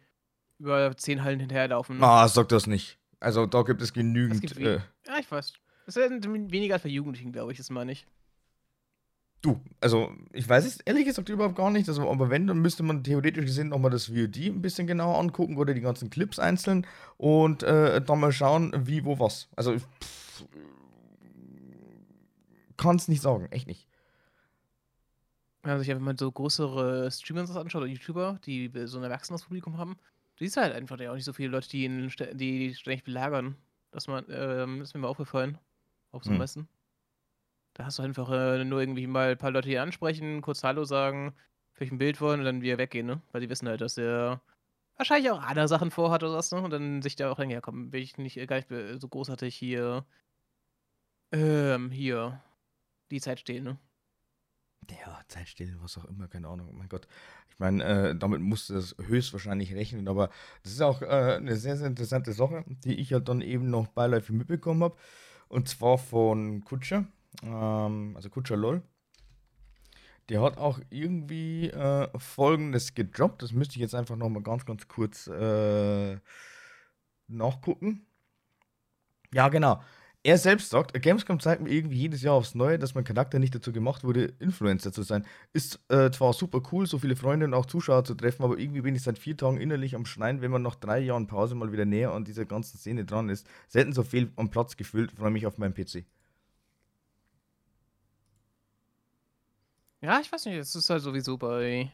über 0.61 0.97
zehn 0.97 1.25
Hallen 1.25 1.41
hinterherlaufen. 1.41 2.03
Ah, 2.03 2.29
sag 2.29 2.49
das 2.51 2.67
nicht. 2.67 2.99
Also 3.19 3.47
da 3.47 3.63
gibt 3.63 3.83
es 3.83 3.93
genügend. 3.93 4.41
Gibt 4.41 4.59
äh, 4.59 4.81
ja, 5.07 5.19
ich 5.19 5.31
weiß. 5.31 5.55
Das 5.87 5.95
sind 5.95 6.53
weniger 6.53 6.75
als 6.75 6.85
bei 6.85 6.89
Jugendlichen, 6.89 7.33
glaube 7.33 7.53
ich, 7.53 7.59
das 7.59 7.71
meine 7.71 7.93
ich. 7.93 8.07
Du, 9.43 9.59
also 9.81 10.13
ich 10.33 10.47
weiß 10.47 10.67
es 10.67 10.81
ehrlich 10.81 11.07
gesagt 11.07 11.31
überhaupt 11.31 11.57
gar 11.57 11.71
nicht, 11.71 11.89
also, 11.89 12.11
aber 12.11 12.29
wenn, 12.29 12.47
dann 12.47 12.59
müsste 12.59 12.83
man 12.83 13.03
theoretisch 13.03 13.47
gesehen 13.47 13.71
nochmal 13.71 13.91
das 13.91 14.09
VOD 14.09 14.37
ein 14.37 14.61
bisschen 14.61 14.87
genauer 14.87 15.19
angucken 15.19 15.57
oder 15.57 15.73
die 15.73 15.81
ganzen 15.81 16.11
Clips 16.11 16.39
einzeln 16.39 16.87
und 17.17 17.63
äh, 17.63 18.03
dann 18.03 18.21
mal 18.21 18.33
schauen, 18.33 18.73
wie, 18.87 19.07
wo, 19.07 19.19
was. 19.19 19.49
Also 19.57 19.77
kann 22.77 22.97
es 22.97 23.09
nicht 23.09 23.23
sagen, 23.23 23.47
echt 23.51 23.67
nicht. 23.67 23.89
Wenn 25.63 25.73
man 25.73 25.81
sich 25.81 25.91
einfach 25.91 26.05
mal 26.05 26.19
so 26.19 26.31
größere 26.31 27.11
Streamer 27.11 27.41
anschaut 27.41 27.83
oder 27.83 27.87
YouTuber, 27.87 28.39
die 28.45 28.71
so 28.85 28.99
ein 28.99 29.05
erwachsenes 29.05 29.43
Publikum 29.43 29.79
haben, 29.79 29.97
du 30.41 30.47
siehst 30.47 30.57
halt 30.57 30.75
einfach 30.75 30.99
ja 30.99 31.11
auch 31.11 31.15
nicht 31.15 31.27
so 31.27 31.35
viele 31.35 31.51
Leute, 31.51 31.69
die 31.69 31.85
ihn 31.85 32.11
die 32.33 32.75
ständig 32.75 33.05
belagern. 33.05 33.57
Das, 33.91 34.07
man, 34.09 34.25
ähm, 34.31 34.81
ist 34.81 34.95
mir 34.95 35.01
mal 35.01 35.09
aufgefallen. 35.09 35.59
Auf 36.13 36.25
so 36.25 36.31
hm. 36.31 36.39
Messen. 36.39 36.69
Da 37.75 37.85
hast 37.85 37.99
du 37.99 38.03
einfach 38.03 38.31
äh, 38.31 38.65
nur 38.65 38.81
irgendwie 38.81 39.07
mal 39.07 39.33
ein 39.33 39.39
paar 39.39 39.51
Leute 39.51 39.69
hier 39.69 39.83
ansprechen, 39.83 40.41
kurz 40.41 40.65
Hallo 40.65 40.85
sagen, 40.85 41.35
vielleicht 41.75 41.93
ein 41.93 41.99
Bild 41.99 42.21
wollen 42.21 42.41
und 42.41 42.47
dann 42.47 42.63
wieder 42.63 42.79
weggehen, 42.79 43.07
ne? 43.07 43.23
Weil 43.33 43.43
die 43.43 43.51
wissen 43.51 43.69
halt, 43.69 43.83
dass 43.83 43.99
er 43.99 44.41
wahrscheinlich 44.97 45.31
auch 45.31 45.43
andere 45.43 45.69
Sachen 45.69 45.91
vorhat 45.91 46.23
oder 46.23 46.35
was, 46.35 46.51
ne? 46.53 46.63
Und 46.63 46.71
dann 46.71 47.03
sich 47.03 47.17
da 47.17 47.31
auch 47.31 47.37
denken, 47.37 47.53
ja 47.53 47.61
komm, 47.61 47.93
will 47.93 48.03
ich 48.03 48.17
nicht, 48.17 48.37
gar 48.49 48.57
nicht 48.57 49.01
so 49.01 49.09
großartig 49.09 49.55
hier, 49.55 50.05
ähm, 51.33 51.91
hier 51.91 52.43
die 53.11 53.21
Zeit 53.21 53.41
stehen, 53.41 53.65
ne? 53.65 53.79
Ja, 54.91 55.21
Zeit 55.29 55.49
stehlen, 55.49 55.79
was 55.81 55.99
auch 55.99 56.05
immer, 56.07 56.29
keine 56.29 56.49
Ahnung. 56.49 56.77
Mein 56.77 56.89
Gott. 56.89 57.07
Ich 57.51 57.59
meine, 57.59 57.85
äh, 57.85 58.17
damit 58.17 58.41
musste 58.41 58.77
es 58.77 58.97
höchstwahrscheinlich 58.99 59.75
rechnen, 59.75 60.09
aber 60.09 60.31
das 60.63 60.73
ist 60.73 60.81
auch 60.81 61.03
äh, 61.03 61.37
eine 61.37 61.57
sehr, 61.57 61.77
sehr 61.77 61.87
interessante 61.87 62.33
Sache, 62.33 62.65
die 62.85 62.95
ich 62.95 63.13
halt 63.13 63.29
dann 63.29 63.41
eben 63.43 63.71
noch 63.71 63.89
beiläufig 63.89 64.35
mitbekommen 64.35 64.83
habe. 64.83 64.97
Und 65.49 65.69
zwar 65.69 65.99
von 65.99 66.65
Kutscher, 66.65 67.05
ähm, 67.43 68.13
also 68.17 68.31
Kutscher 68.31 68.57
LOL. 68.57 68.83
Der 70.29 70.43
hat 70.43 70.59
auch 70.59 70.81
irgendwie 70.91 71.71
äh, 71.71 72.09
folgendes 72.19 72.95
gedroppt. 72.95 73.43
Das 73.43 73.53
müsste 73.53 73.75
ich 73.75 73.81
jetzt 73.81 73.97
einfach 73.97 74.17
nochmal 74.17 74.43
ganz, 74.43 74.65
ganz 74.65 74.87
kurz 74.87 75.27
äh, 75.27 76.19
nachgucken. 77.27 78.07
Ja, 79.33 79.49
genau. 79.49 79.83
Er 80.23 80.37
selbst 80.37 80.69
sagt, 80.69 80.93
Gamescom 81.01 81.41
zeigt 81.41 81.63
mir 81.63 81.71
irgendwie 81.71 81.97
jedes 81.97 82.21
Jahr 82.21 82.35
aufs 82.35 82.55
Neue, 82.55 82.79
dass 82.79 82.95
mein 82.95 83.05
Charakter 83.05 83.39
nicht 83.39 83.55
dazu 83.55 83.73
gemacht 83.73 84.05
wurde, 84.05 84.35
Influencer 84.39 84.93
zu 84.93 85.03
sein. 85.03 85.27
Ist 85.55 85.81
äh, 85.89 86.11
zwar 86.11 86.35
super 86.35 86.61
cool, 86.73 86.87
so 86.87 86.99
viele 86.99 87.17
Freunde 87.17 87.47
und 87.47 87.55
auch 87.55 87.65
Zuschauer 87.65 88.05
zu 88.05 88.15
treffen, 88.15 88.45
aber 88.45 88.59
irgendwie 88.59 88.83
bin 88.83 88.95
ich 88.95 89.03
seit 89.03 89.19
vier 89.19 89.35
Tagen 89.35 89.59
innerlich 89.59 89.95
am 89.95 90.05
Schneien, 90.05 90.43
wenn 90.43 90.51
man 90.51 90.61
nach 90.61 90.75
drei 90.77 90.99
Jahren 90.99 91.27
Pause 91.27 91.55
mal 91.55 91.73
wieder 91.73 91.87
näher 91.87 92.13
an 92.13 92.27
dieser 92.27 92.45
ganzen 92.45 92.77
Szene 92.77 93.07
dran 93.07 93.31
ist. 93.31 93.47
Selten 93.69 93.95
so 93.95 94.03
viel 94.03 94.31
am 94.37 94.51
Platz 94.51 94.77
gefüllt, 94.77 95.13
freue 95.13 95.31
mich 95.31 95.47
auf 95.47 95.57
meinen 95.57 95.73
PC. 95.73 96.05
Ja, 100.03 100.21
ich 100.21 100.31
weiß 100.31 100.45
nicht, 100.47 100.57
es 100.57 100.75
ist 100.75 100.91
halt 100.91 101.03
sowieso 101.03 101.39
bei 101.39 101.91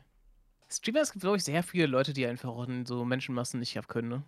Streamers 0.68 1.12
gibt, 1.12 1.22
glaube 1.22 1.36
ich, 1.36 1.44
sehr 1.44 1.62
viele 1.62 1.86
Leute, 1.86 2.12
die 2.12 2.26
einfach 2.26 2.66
in 2.66 2.86
so 2.86 3.04
Menschenmassen 3.04 3.60
nicht 3.60 3.78
abkönnen, 3.78 4.10
ne? 4.10 4.24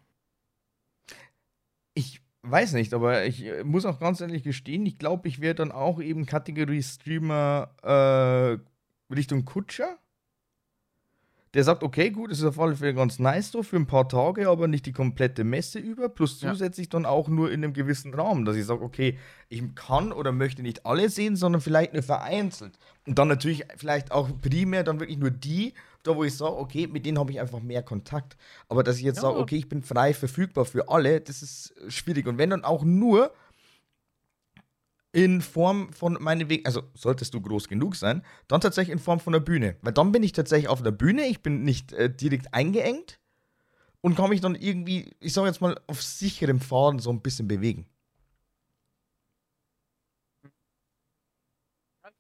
Ich 1.94 2.20
weiß 2.50 2.72
nicht, 2.74 2.94
aber 2.94 3.24
ich 3.24 3.44
äh, 3.44 3.64
muss 3.64 3.84
auch 3.84 4.00
ganz 4.00 4.20
ehrlich 4.20 4.42
gestehen, 4.42 4.86
ich 4.86 4.98
glaube, 4.98 5.28
ich 5.28 5.40
wäre 5.40 5.54
dann 5.54 5.72
auch 5.72 6.00
eben 6.00 6.26
Kategorie 6.26 6.82
Streamer 6.82 7.70
äh, 7.82 9.12
Richtung 9.14 9.44
Kutscher. 9.44 9.98
Der 11.54 11.64
sagt, 11.64 11.82
okay, 11.82 12.10
gut, 12.10 12.30
das 12.30 12.40
ist 12.40 12.44
auf 12.44 12.60
alle 12.60 12.76
Fälle 12.76 12.92
ganz 12.92 13.18
nice 13.18 13.50
so 13.50 13.62
für 13.62 13.76
ein 13.76 13.86
paar 13.86 14.06
Tage, 14.06 14.50
aber 14.50 14.68
nicht 14.68 14.84
die 14.84 14.92
komplette 14.92 15.44
Messe 15.44 15.78
über, 15.78 16.10
plus 16.10 16.38
zusätzlich 16.38 16.88
ja. 16.88 16.90
dann 16.90 17.06
auch 17.06 17.28
nur 17.28 17.50
in 17.50 17.64
einem 17.64 17.72
gewissen 17.72 18.12
Rahmen, 18.12 18.44
dass 18.44 18.54
ich 18.54 18.66
sage, 18.66 18.82
okay, 18.82 19.18
ich 19.48 19.62
kann 19.74 20.12
oder 20.12 20.30
möchte 20.30 20.60
nicht 20.60 20.84
alle 20.84 21.08
sehen, 21.08 21.36
sondern 21.36 21.62
vielleicht 21.62 21.94
nur 21.94 22.02
vereinzelt. 22.02 22.78
Und 23.06 23.18
dann 23.18 23.28
natürlich 23.28 23.64
vielleicht 23.76 24.12
auch 24.12 24.28
primär 24.42 24.84
dann 24.84 25.00
wirklich 25.00 25.16
nur 25.16 25.30
die, 25.30 25.72
da 26.02 26.16
wo 26.16 26.24
ich 26.24 26.36
sage, 26.36 26.56
okay, 26.56 26.86
mit 26.86 27.04
denen 27.04 27.18
habe 27.18 27.32
ich 27.32 27.40
einfach 27.40 27.60
mehr 27.60 27.82
Kontakt. 27.82 28.36
Aber 28.68 28.82
dass 28.82 28.96
ich 28.96 29.02
jetzt 29.02 29.16
ja. 29.16 29.22
sage, 29.22 29.38
okay, 29.38 29.56
ich 29.56 29.68
bin 29.68 29.82
frei 29.82 30.14
verfügbar 30.14 30.64
für 30.64 30.88
alle, 30.88 31.20
das 31.20 31.42
ist 31.42 31.74
schwierig. 31.88 32.26
Und 32.26 32.38
wenn 32.38 32.50
dann 32.50 32.64
auch 32.64 32.84
nur 32.84 33.32
in 35.12 35.40
Form 35.40 35.92
von 35.92 36.16
meinetwegen, 36.20 36.66
also 36.66 36.82
solltest 36.94 37.34
du 37.34 37.40
groß 37.40 37.68
genug 37.68 37.96
sein, 37.96 38.22
dann 38.46 38.60
tatsächlich 38.60 38.92
in 38.92 38.98
Form 38.98 39.20
von 39.20 39.32
der 39.32 39.40
Bühne. 39.40 39.76
Weil 39.82 39.92
dann 39.92 40.12
bin 40.12 40.22
ich 40.22 40.32
tatsächlich 40.32 40.68
auf 40.68 40.82
der 40.82 40.90
Bühne, 40.90 41.26
ich 41.26 41.42
bin 41.42 41.64
nicht 41.64 41.92
äh, 41.92 42.14
direkt 42.14 42.52
eingeengt 42.54 43.18
und 44.00 44.14
kann 44.16 44.30
mich 44.30 44.40
dann 44.40 44.54
irgendwie, 44.54 45.16
ich 45.20 45.32
sage 45.32 45.48
jetzt 45.48 45.60
mal, 45.60 45.80
auf 45.86 46.02
sicherem 46.02 46.60
Faden 46.60 47.00
so 47.00 47.10
ein 47.10 47.20
bisschen 47.20 47.48
bewegen. 47.48 47.86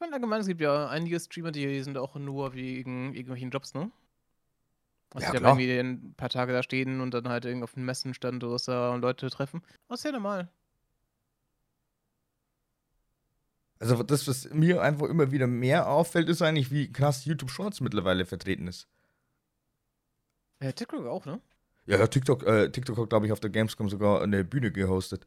Meine, 0.00 0.14
allgemein, 0.14 0.40
es 0.40 0.46
gibt 0.46 0.60
ja 0.60 0.88
einige 0.88 1.18
Streamer, 1.18 1.52
die 1.52 1.82
sind 1.82 1.98
auch 1.98 2.14
nur 2.16 2.54
wegen 2.54 3.14
irgendwelchen 3.14 3.50
Jobs, 3.50 3.74
ne? 3.74 3.90
Also 5.14 5.26
ja, 5.26 5.38
die 5.38 5.44
haben 5.44 5.58
irgendwie 5.58 5.78
ein 5.78 6.14
paar 6.14 6.28
Tage 6.28 6.52
da 6.52 6.62
stehen 6.62 7.00
und 7.00 7.14
dann 7.14 7.28
halt 7.28 7.44
irgendwie 7.44 7.64
auf 7.64 7.72
den 7.72 7.84
Messen 7.84 8.12
stand 8.12 8.44
oder 8.44 8.58
so 8.58 8.72
und 8.72 9.00
Leute 9.00 9.30
treffen. 9.30 9.62
Das 9.88 10.00
ist 10.00 10.04
ja 10.04 10.12
normal. 10.12 10.48
Also 13.80 14.02
das, 14.02 14.26
was 14.26 14.50
mir 14.52 14.82
einfach 14.82 15.08
immer 15.08 15.30
wieder 15.30 15.46
mehr 15.46 15.88
auffällt, 15.88 16.28
ist 16.28 16.42
eigentlich, 16.42 16.70
wie 16.70 16.92
krass 16.92 17.24
YouTube 17.24 17.50
Shorts 17.50 17.80
mittlerweile 17.80 18.26
vertreten 18.26 18.66
ist. 18.66 18.88
Ja, 20.60 20.72
TikTok 20.72 21.06
auch, 21.06 21.24
ne? 21.24 21.40
Ja, 21.86 22.06
TikTok, 22.06 22.42
äh, 22.42 22.70
TikTok 22.70 22.98
hat, 22.98 23.08
glaube 23.08 23.26
ich, 23.26 23.32
auf 23.32 23.40
der 23.40 23.50
Gamescom 23.50 23.88
sogar 23.88 24.20
eine 24.22 24.44
Bühne 24.44 24.72
gehostet. 24.72 25.26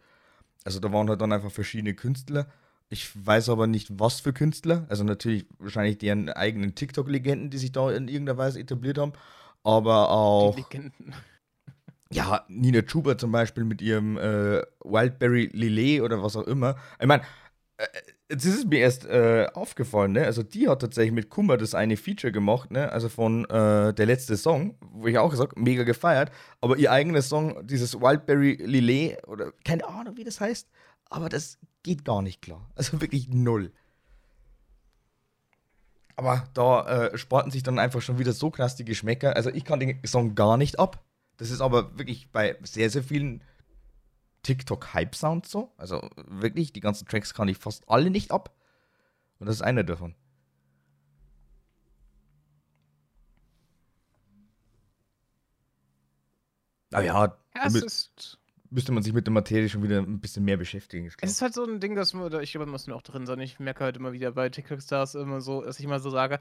Also 0.64 0.80
da 0.80 0.92
waren 0.92 1.10
halt 1.10 1.22
dann 1.22 1.32
einfach 1.32 1.52
verschiedene 1.52 1.96
Künstler 1.96 2.52
ich 2.92 3.26
weiß 3.26 3.48
aber 3.48 3.68
nicht, 3.68 3.88
was 4.00 4.20
für 4.20 4.34
Künstler. 4.34 4.86
Also 4.90 5.06
natürlich 5.06 5.46
wahrscheinlich 5.60 5.98
deren 5.98 6.30
eigenen 6.30 6.76
TikTok-Legenden, 6.76 7.50
die 7.50 7.58
sich 7.58 7.72
da 7.72 7.90
in 7.90 8.10
irgendeiner 8.10 8.38
Weise 8.38 8.60
etabliert 8.60 8.98
haben. 8.98 9.14
Aber 9.64 10.12
auch. 10.12 10.56
Die 10.56 10.62
Legenden. 10.62 11.16
Ja, 12.14 12.44
Nina 12.50 12.82
Chuba 12.82 13.18
zum 13.18 13.32
Beispiel 13.32 13.64
mit 13.64 13.82
ihrem 13.82 14.18
äh, 14.18 14.62
Wildberry 14.84 15.50
Lillet 15.54 16.02
oder 16.02 16.22
was 16.22 16.36
auch 16.36 16.46
immer. 16.46 16.76
Ich 17.00 17.08
meine, 17.08 17.24
äh, 17.78 17.88
jetzt 18.30 18.44
ist 18.44 18.58
es 18.58 18.66
mir 18.66 18.80
erst 18.80 19.06
äh, 19.06 19.48
aufgefallen, 19.54 20.12
ne? 20.12 20.26
Also 20.26 20.44
die 20.44 20.68
hat 20.68 20.82
tatsächlich 20.82 21.14
mit 21.14 21.30
Kummer 21.30 21.56
das 21.56 21.74
eine 21.74 21.96
Feature 21.96 22.34
gemacht, 22.34 22.70
ne? 22.70 22.92
Also 22.92 23.08
von 23.08 23.46
äh, 23.46 23.94
der 23.94 24.06
letzte 24.06 24.36
Song, 24.36 24.76
wo 24.82 25.08
ich 25.08 25.18
auch 25.18 25.30
gesagt, 25.30 25.58
mega 25.58 25.84
gefeiert. 25.84 26.32
Aber 26.60 26.76
ihr 26.76 26.92
eigenes 26.92 27.30
Song, 27.30 27.66
dieses 27.66 27.98
Wildberry 28.02 28.58
Lillet 28.62 29.26
oder 29.30 29.54
keine 29.64 29.88
Ahnung, 29.88 30.18
wie 30.18 30.26
das 30.26 30.42
heißt, 30.42 30.68
aber 31.12 31.30
das 31.30 31.60
geht 31.84 32.04
gar 32.06 32.22
nicht 32.22 32.42
klar. 32.42 32.68
Also 32.76 33.00
wirklich 33.02 33.30
null. 33.30 33.72
Aber 36.16 36.48
da 36.54 37.08
äh, 37.08 37.18
sporten 37.18 37.52
sich 37.52 37.64
dann 37.64 37.80
einfach 37.80 38.02
schon 38.02 38.20
wieder 38.20 38.34
so 38.34 38.50
krass 38.50 38.76
die 38.76 38.86
Geschmäcker. 38.86 39.36
Also 39.36 39.50
ich 39.50 39.66
kann 39.66 39.80
den 39.80 40.00
Song 40.06 40.36
gar 40.36 40.58
nicht 40.58 40.80
ab. 40.80 41.04
Das 41.38 41.50
ist 41.50 41.62
aber 41.62 41.98
wirklich 41.98 42.32
bei 42.32 42.58
sehr, 42.64 42.90
sehr 42.90 43.04
vielen 43.04 43.44
TikTok-Hype-Sounds 44.44 45.50
so. 45.50 45.72
Also 45.78 46.08
wirklich, 46.16 46.74
die 46.74 46.80
ganzen 46.80 47.08
Tracks 47.08 47.34
kann 47.34 47.48
ich 47.48 47.58
fast 47.58 47.88
alle 47.90 48.10
nicht 48.10 48.32
ab. 48.32 48.56
Und 49.40 49.48
das 49.48 49.56
ist 49.56 49.62
einer 49.62 49.84
davon. 49.84 50.16
Aber 56.92 57.04
ja, 57.04 57.26
ja 57.26 57.66
es 57.66 57.76
ist 57.76 58.41
müsste 58.72 58.92
man 58.92 59.04
sich 59.04 59.14
mit 59.14 59.28
der 59.28 59.34
Materie 59.34 59.70
schon 59.70 59.84
wieder 59.84 60.00
ein 60.00 60.20
bisschen 60.20 60.44
mehr 60.44 60.58
beschäftigen. 60.58 61.10
Es 61.22 61.32
ist 61.32 61.42
halt 61.42 61.54
so 61.54 61.64
ein 61.64 61.80
Ding, 61.80 61.96
dass 61.96 62.14
man, 62.14 62.34
ich 62.42 62.52
glaube, 62.52 62.66
man 62.66 62.72
muss 62.72 62.90
auch 62.90 63.02
drin 63.02 63.26
sein. 63.26 63.40
Ich 63.42 63.60
merke 63.60 63.84
halt 63.84 63.98
immer 63.98 64.14
wieder 64.14 64.32
bei 64.32 64.50
TikTok-Stars 64.50 65.16
immer 65.16 65.42
so, 65.42 65.62
dass 65.62 65.80
ich 65.80 65.88
mal 65.88 66.00
so 66.00 66.10
sage, 66.10 66.40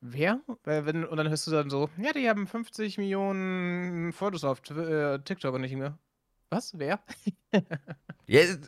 wer? 0.00 0.40
Weil 0.64 0.86
wenn, 0.86 1.04
und 1.04 1.16
dann 1.16 1.28
hörst 1.28 1.46
du 1.46 1.50
dann 1.52 1.70
so, 1.70 1.88
ja, 1.96 2.12
die 2.12 2.28
haben 2.28 2.46
50 2.46 2.98
Millionen 2.98 4.12
Fotos 4.12 4.44
auf 4.44 4.60
äh, 4.70 5.20
TikTok 5.20 5.54
und 5.54 5.60
nicht 5.60 5.76
mehr. 5.76 5.98
Was? 6.50 6.72
Wer? 6.76 7.00
ja, 8.26 8.40
äh, 8.40 8.58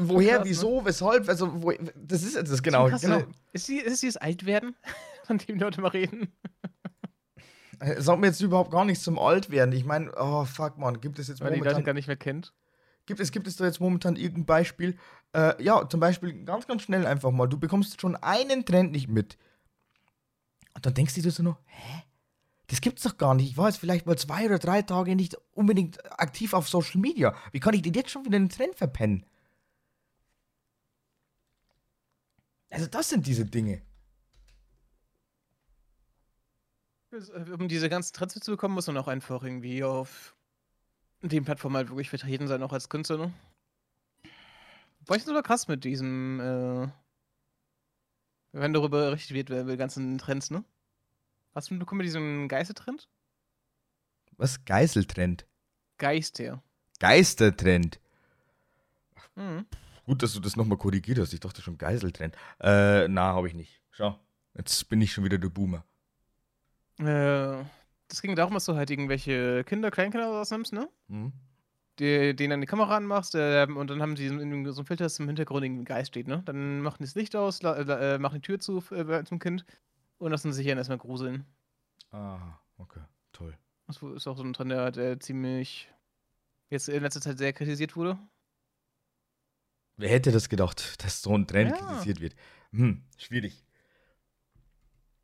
woher, 0.00 0.36
krass, 0.38 0.48
wieso, 0.48 0.80
ne? 0.80 0.86
weshalb? 0.86 1.28
Also, 1.28 1.62
wo, 1.62 1.72
das 1.96 2.22
ist 2.22 2.36
das 2.36 2.62
genau. 2.62 2.88
Krass, 2.88 3.02
genau. 3.02 3.22
Ist, 3.52 3.66
die, 3.66 3.78
ist 3.78 4.02
dieses 4.02 4.16
Altwerden, 4.18 4.76
von 5.24 5.38
dem 5.38 5.58
Leute 5.58 5.80
mal 5.80 5.88
reden? 5.88 6.32
Sagt 7.98 8.20
mir 8.20 8.28
jetzt 8.28 8.40
überhaupt 8.40 8.70
gar 8.70 8.84
nichts 8.84 9.04
zum 9.04 9.18
Altwerden. 9.18 9.74
Ich 9.74 9.84
meine, 9.84 10.12
oh 10.16 10.44
fuck, 10.44 10.78
man, 10.78 11.00
gibt 11.00 11.18
es 11.18 11.28
jetzt 11.28 11.40
Weil 11.40 11.50
momentan. 11.50 11.68
die 11.68 11.74
Leute 11.74 11.84
gar 11.84 11.94
nicht 11.94 12.06
mehr 12.06 12.16
kennt. 12.16 12.52
Gibt 13.06 13.20
es, 13.20 13.32
gibt 13.32 13.46
es 13.46 13.56
da 13.56 13.66
jetzt 13.66 13.80
momentan 13.80 14.16
irgendein 14.16 14.46
Beispiel? 14.46 14.96
Äh, 15.34 15.62
ja, 15.62 15.86
zum 15.88 16.00
Beispiel 16.00 16.44
ganz, 16.44 16.66
ganz 16.66 16.82
schnell 16.82 17.06
einfach 17.06 17.30
mal. 17.30 17.46
Du 17.46 17.58
bekommst 17.58 18.00
schon 18.00 18.16
einen 18.16 18.64
Trend 18.64 18.92
nicht 18.92 19.08
mit. 19.08 19.36
Und 20.74 20.86
dann 20.86 20.94
denkst 20.94 21.14
du 21.14 21.22
dir 21.22 21.30
so 21.30 21.42
nur, 21.42 21.58
hä? 21.66 22.02
Das 22.68 22.80
gibt's 22.80 23.02
doch 23.02 23.18
gar 23.18 23.34
nicht. 23.34 23.50
Ich 23.50 23.58
war 23.58 23.68
jetzt 23.68 23.76
vielleicht 23.76 24.06
mal 24.06 24.16
zwei 24.16 24.46
oder 24.46 24.58
drei 24.58 24.80
Tage 24.80 25.14
nicht 25.14 25.36
unbedingt 25.52 26.02
aktiv 26.18 26.54
auf 26.54 26.68
Social 26.68 27.00
Media. 27.00 27.34
Wie 27.52 27.60
kann 27.60 27.74
ich 27.74 27.82
denn 27.82 27.92
jetzt 27.92 28.10
schon 28.10 28.24
wieder 28.24 28.36
einen 28.36 28.48
Trend 28.48 28.74
verpennen? 28.74 29.26
Also, 32.70 32.86
das 32.86 33.10
sind 33.10 33.26
diese 33.26 33.44
Dinge. 33.44 33.74
Äh, 33.74 33.82
um 37.58 37.68
diese 37.68 37.88
ganzen 37.88 38.14
Trends 38.14 38.34
zu 38.34 38.50
bekommen, 38.50 38.74
muss 38.74 38.86
man 38.86 38.96
auch 38.96 39.08
einfach 39.08 39.42
irgendwie 39.42 39.84
auf 39.84 40.34
den 41.22 41.44
Plattformen 41.44 41.76
halt 41.76 41.88
wirklich 41.88 42.10
vertreten 42.10 42.48
sein, 42.48 42.62
auch 42.62 42.72
als 42.72 42.88
Künstler, 42.88 43.18
ne? 43.18 43.32
War 45.06 45.16
ich 45.16 45.28
aber 45.28 45.42
krass 45.42 45.68
mit 45.68 45.84
diesem, 45.84 46.40
äh, 46.40 46.88
wenn 48.52 48.72
darüber 48.72 49.10
berichtet 49.10 49.34
wird, 49.34 49.50
über 49.50 49.72
die 49.72 49.76
ganzen 49.76 50.18
Trends, 50.18 50.50
ne? 50.50 50.64
Hast 51.54 51.70
du 51.70 51.74
mitbekommen 51.74 51.98
mit 51.98 52.06
diesem 52.06 52.48
Geistertrend? 52.48 53.08
Was? 54.36 54.64
Geiseltrend? 54.64 55.46
Geister. 55.98 56.62
Geistertrend. 56.98 58.00
Mhm. 59.36 59.66
Gut, 60.04 60.22
dass 60.22 60.34
du 60.34 60.40
das 60.40 60.56
nochmal 60.56 60.78
korrigiert 60.78 61.18
hast. 61.18 61.32
Ich 61.32 61.40
dachte 61.40 61.62
schon 61.62 61.78
Geiseltrend. 61.78 62.34
Äh, 62.60 63.08
na, 63.08 63.34
habe 63.34 63.48
ich 63.48 63.54
nicht. 63.54 63.80
Schau, 63.90 64.18
jetzt 64.54 64.88
bin 64.88 65.00
ich 65.00 65.12
schon 65.12 65.24
wieder 65.24 65.38
der 65.38 65.48
Boomer. 65.48 65.84
Äh, 66.98 67.64
das 68.08 68.22
ging 68.22 68.36
darum, 68.36 68.54
dass 68.54 68.66
du 68.66 68.74
halt 68.76 68.90
irgendwelche 68.90 69.64
Kinder, 69.64 69.90
Kleinkinder 69.90 70.26
rausnimmst, 70.28 70.72
ne? 70.72 70.88
Mhm. 71.08 71.32
Die, 72.00 72.34
denen 72.34 72.50
dann 72.50 72.60
die 72.60 72.66
Kamera 72.66 72.96
anmachst 72.96 73.34
äh, 73.36 73.66
und 73.68 73.88
dann 73.88 74.02
haben 74.02 74.16
sie 74.16 74.28
so, 74.28 74.38
in 74.38 74.72
so 74.72 74.82
ein 74.82 74.86
Filter, 74.86 75.04
das 75.04 75.18
im 75.20 75.26
Hintergrund 75.26 75.64
irgendwie 75.64 75.82
ein 75.82 75.86
Geist 75.86 76.08
steht, 76.08 76.26
ne? 76.26 76.42
Dann 76.44 76.80
machen 76.80 76.98
die 77.00 77.04
das 77.04 77.14
Licht 77.14 77.36
aus, 77.36 77.60
äh, 77.60 78.18
machen 78.18 78.36
die 78.36 78.40
Tür 78.40 78.58
zu 78.58 78.78
äh, 78.90 79.24
zum 79.24 79.38
Kind 79.38 79.64
und 80.18 80.30
lassen 80.30 80.52
sich 80.52 80.66
dann 80.66 80.78
erstmal 80.78 80.98
gruseln. 80.98 81.44
Ah, 82.10 82.58
okay, 82.78 83.00
toll. 83.32 83.56
Das 83.86 83.96
ist 84.02 84.26
auch 84.26 84.36
so 84.36 84.42
ein 84.42 84.52
Trend, 84.52 84.70
der, 84.72 84.90
der 84.90 85.20
ziemlich 85.20 85.88
jetzt 86.70 86.88
in 86.88 87.02
letzter 87.02 87.20
Zeit 87.20 87.38
sehr 87.38 87.52
kritisiert 87.52 87.96
wurde. 87.96 88.18
Wer 89.96 90.08
hätte 90.08 90.32
das 90.32 90.48
gedacht, 90.48 91.04
dass 91.04 91.22
so 91.22 91.36
ein 91.36 91.46
Trend 91.46 91.70
Ja. 91.70 91.76
kritisiert 91.76 92.20
wird? 92.20 92.34
Hm, 92.72 93.04
schwierig. 93.16 93.64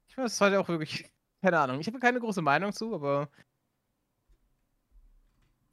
Ich 0.09 0.17
weiß, 0.17 0.33
es 0.33 0.41
war 0.41 0.51
ja 0.53 0.61
auch 0.61 0.69
wirklich, 0.69 1.11
keine 1.43 1.59
Ahnung. 1.59 1.81
Ich 1.81 1.87
habe 1.87 1.99
keine 1.99 2.21
große 2.21 2.43
Meinung 2.43 2.73
zu, 2.73 2.95
aber 2.95 3.29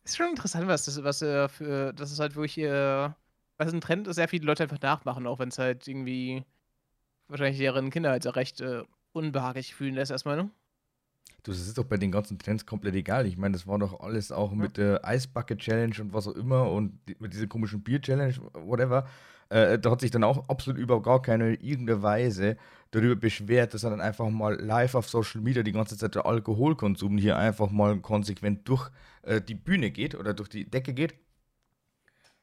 ist 0.03 0.17
schon 0.17 0.29
interessant, 0.29 0.67
was 0.67 0.85
das, 0.85 1.03
was 1.03 1.21
äh, 1.21 1.49
für, 1.49 1.93
das 1.93 2.11
ist 2.11 2.19
halt 2.19 2.35
wirklich, 2.35 2.57
äh, 2.59 3.09
was 3.57 3.73
ein 3.73 3.81
Trend 3.81 4.07
ist, 4.07 4.15
sehr 4.15 4.27
viele 4.27 4.45
Leute 4.45 4.63
einfach 4.63 4.81
nachmachen, 4.81 5.27
auch 5.27 5.39
wenn 5.39 5.49
es 5.49 5.57
halt 5.59 5.87
irgendwie 5.87 6.45
wahrscheinlich 7.27 7.57
deren 7.57 7.89
Kinder 7.91 8.11
halt 8.11 8.25
recht 8.35 8.61
äh, 8.61 8.83
unbehaglich 9.13 9.75
fühlen 9.75 9.95
lässt 9.95 10.11
erstmal, 10.11 10.37
ne? 10.37 10.51
Du, 11.43 11.51
das 11.51 11.61
ist 11.61 11.77
doch 11.77 11.85
bei 11.85 11.97
den 11.97 12.11
ganzen 12.11 12.37
Trends 12.37 12.65
komplett 12.65 12.95
egal. 12.95 13.25
Ich 13.25 13.37
meine, 13.37 13.53
das 13.53 13.67
war 13.67 13.79
doch 13.79 13.99
alles 14.01 14.31
auch 14.31 14.51
mit 14.51 14.77
der 14.77 15.05
Eisbucket 15.05 15.59
Challenge 15.59 15.95
und 15.99 16.13
was 16.13 16.27
auch 16.27 16.35
immer 16.35 16.69
und 16.71 16.99
die, 17.07 17.15
mit 17.19 17.33
dieser 17.33 17.47
komischen 17.47 17.81
Bier 17.81 18.01
Challenge, 18.01 18.35
whatever. 18.53 19.07
Äh, 19.49 19.79
da 19.79 19.91
hat 19.91 20.01
sich 20.01 20.11
dann 20.11 20.23
auch 20.23 20.49
absolut 20.49 20.79
über 20.79 21.01
gar 21.01 21.21
keine 21.21 21.53
irgendeine 21.53 22.01
Weise 22.01 22.57
darüber 22.91 23.15
beschwert, 23.15 23.73
dass 23.73 23.83
er 23.83 23.91
dann 23.91 24.01
einfach 24.01 24.29
mal 24.29 24.59
live 24.59 24.95
auf 24.95 25.09
Social 25.09 25.41
Media 25.41 25.63
die 25.63 25.71
ganze 25.71 25.97
Zeit 25.97 26.15
der 26.15 26.25
Alkoholkonsum 26.25 27.17
hier 27.17 27.37
einfach 27.37 27.71
mal 27.71 27.97
konsequent 27.99 28.67
durch 28.67 28.89
äh, 29.23 29.41
die 29.41 29.55
Bühne 29.55 29.91
geht 29.91 30.15
oder 30.15 30.33
durch 30.33 30.49
die 30.49 30.69
Decke 30.69 30.93
geht. 30.93 31.15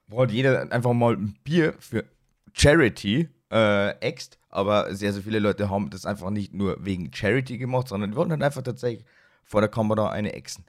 Wo 0.06 0.20
halt 0.20 0.32
jeder 0.32 0.70
einfach 0.72 0.92
mal 0.92 1.14
ein 1.14 1.34
Bier 1.44 1.74
für 1.78 2.04
Charity 2.52 3.28
äh, 3.50 3.90
äxt, 4.00 4.38
aber 4.48 4.94
sehr, 4.94 5.12
sehr 5.12 5.22
viele 5.22 5.38
Leute 5.38 5.70
haben 5.70 5.90
das 5.90 6.06
einfach 6.06 6.30
nicht 6.30 6.54
nur 6.54 6.84
wegen 6.84 7.12
Charity 7.12 7.58
gemacht, 7.58 7.88
sondern 7.88 8.10
die 8.10 8.16
wollten 8.16 8.30
dann 8.30 8.42
einfach 8.42 8.62
tatsächlich 8.62 9.04
vor 9.44 9.60
der 9.60 9.70
Kamera 9.70 10.10
eine 10.10 10.32
exen. 10.32 10.64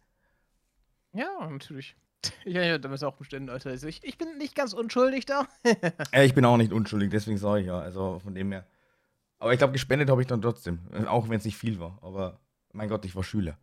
Ja, 1.14 1.48
natürlich. 1.50 1.96
Ja, 2.44 2.64
ja, 2.64 2.80
da 2.80 2.90
auch 3.08 3.18
bestimmt, 3.18 3.48
Leute. 3.48 3.70
Also 3.70 3.88
ich, 3.88 4.04
ich 4.04 4.18
bin 4.18 4.40
nicht 4.40 4.56
ganz 4.56 4.74
unschuldig 4.74 5.28
da. 5.28 5.48
Ich 6.24 6.34
bin 6.34 6.44
auch 6.44 6.58
nicht 6.58 6.74
unschuldig, 6.74 7.12
deswegen 7.12 7.38
sage 7.38 7.62
ich 7.62 7.68
ja, 7.68 7.78
also 7.78 8.18
von 8.18 8.34
dem 8.34 8.52
her. 8.52 8.66
Aber 9.38 9.54
ich 9.54 9.60
glaube, 9.60 9.74
gespendet 9.74 10.10
habe 10.10 10.22
ich 10.22 10.28
dann 10.28 10.42
trotzdem, 10.42 10.80
äh, 10.92 11.06
auch 11.06 11.30
wenn 11.30 11.38
es 11.38 11.46
nicht 11.46 11.58
viel 11.58 11.80
war. 11.80 12.00
Aber 12.02 12.40
mein 12.74 12.90
Gott, 12.90 13.06
ich 13.06 13.16
war 13.16 13.24
Schüler. 13.24 13.60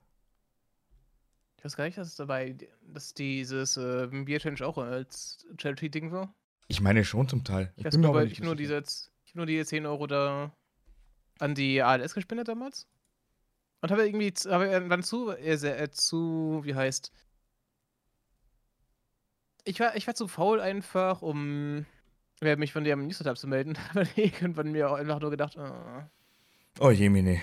Ich 1.57 1.65
weiß 1.65 1.77
gar 1.77 1.85
nicht, 1.85 1.99
dass 1.99 2.09
es 2.09 2.17
dabei, 2.17 2.57
dass 2.83 3.15
dieses 3.15 3.77
äh, 3.77 4.07
Bier-Challenge 4.07 4.65
auch 4.67 4.79
als 4.79 5.47
Charity-Ding 5.59 6.13
war. 6.13 6.35
Ich 6.69 6.81
meine 6.81 7.05
schon 7.05 7.29
zum 7.29 7.45
Teil. 7.45 7.73
Ich 7.77 7.85
weiß 7.85 7.93
bin 7.93 8.01
mir 8.01 8.07
nur, 8.07 8.11
aber 8.11 8.19
weil 8.21 8.29
nicht 8.29 8.39
ich 8.39 8.45
nur, 8.45 8.57
diese, 8.57 8.83
ich 9.25 9.35
nur 9.35 9.47
die 9.47 9.65
10 9.65 9.87
Euro 9.87 10.07
da 10.07 10.53
an 11.39 11.55
die 11.55 11.83
ALS 11.83 12.15
gespendet 12.15 12.49
damals. 12.49 12.87
Und 13.81 13.91
habe 13.91 14.07
irgendwie 14.07 14.33
habe 14.49 14.67
irgendwann 14.67 15.03
zu, 15.03 15.31
äh, 15.31 15.91
zu, 15.91 16.61
wie 16.65 16.75
heißt. 16.75 17.13
Ich 19.65 19.81
war, 19.81 19.97
ich 19.97 20.07
war 20.07 20.15
zu 20.15 20.29
faul 20.29 20.61
einfach, 20.61 21.23
um 21.23 21.85
mich 22.41 22.73
von 22.73 22.85
dem 22.85 23.07
Newsletter 23.07 23.31
abzumelden. 23.31 23.77
Aber 23.91 24.07
irgendwann 24.17 24.73
mir 24.73 24.91
auch 24.91 24.95
einfach 24.95 25.21
nur 25.21 25.31
gedacht, 25.31 25.57
oh, 25.59 26.03
Oh 26.81 26.91
Jemine. 26.91 27.41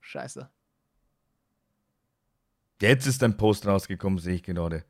scheiße. 0.00 0.50
Jetzt 2.80 3.06
ist 3.06 3.22
dein 3.22 3.36
Post 3.36 3.66
rausgekommen, 3.66 4.18
sehe 4.18 4.34
ich 4.34 4.42
gerade. 4.42 4.84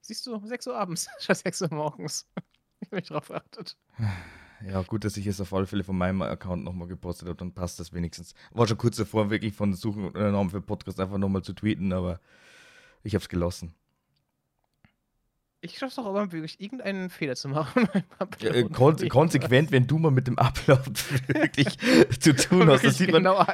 Siehst 0.00 0.26
du, 0.26 0.40
6 0.44 0.66
Uhr 0.66 0.76
abends, 0.76 1.08
statt 1.18 1.38
6 1.38 1.62
Uhr 1.62 1.74
morgens. 1.74 2.26
ich 2.80 2.88
habe 2.88 2.96
mich 2.96 3.08
drauf 3.08 3.28
geachtet. 3.28 3.76
Ja, 4.66 4.82
gut, 4.82 5.04
dass 5.04 5.16
ich 5.16 5.26
es 5.26 5.40
auf 5.40 5.52
alle 5.52 5.66
Fälle 5.66 5.84
von 5.84 5.96
meinem 5.96 6.22
Account 6.22 6.64
nochmal 6.64 6.88
gepostet 6.88 7.28
habe, 7.28 7.36
dann 7.36 7.52
passt 7.52 7.78
das 7.78 7.92
wenigstens. 7.92 8.34
War 8.50 8.66
schon 8.66 8.78
kurz 8.78 8.96
davor, 8.96 9.30
wirklich 9.30 9.54
von 9.54 9.74
Suchen 9.74 10.08
oder 10.08 10.32
Namen 10.32 10.50
für 10.50 10.60
Podcast 10.60 10.98
einfach 11.00 11.18
nochmal 11.18 11.42
zu 11.42 11.52
tweeten, 11.52 11.92
aber 11.92 12.20
ich 13.02 13.14
habe 13.14 13.22
es 13.22 13.28
gelassen. 13.28 13.74
Ich 15.60 15.78
schaff's 15.78 15.96
doch 15.96 16.06
aber 16.06 16.30
wirklich, 16.30 16.60
irgendeinen 16.60 17.10
Fehler 17.10 17.34
zu 17.34 17.48
machen. 17.48 17.88
Ja, 18.40 18.50
äh, 18.52 18.62
kon 18.64 18.96
konsequent, 19.08 19.72
wenn 19.72 19.88
du 19.88 19.98
mal 19.98 20.12
mit 20.12 20.28
dem 20.28 20.38
Upload 20.38 20.92
wirklich 21.26 21.76
zu 22.20 22.34
tun 22.34 22.68
hast, 22.68 22.84
das 22.84 22.98
sieht 22.98 23.10
man 23.10 23.24
genau. 23.24 23.44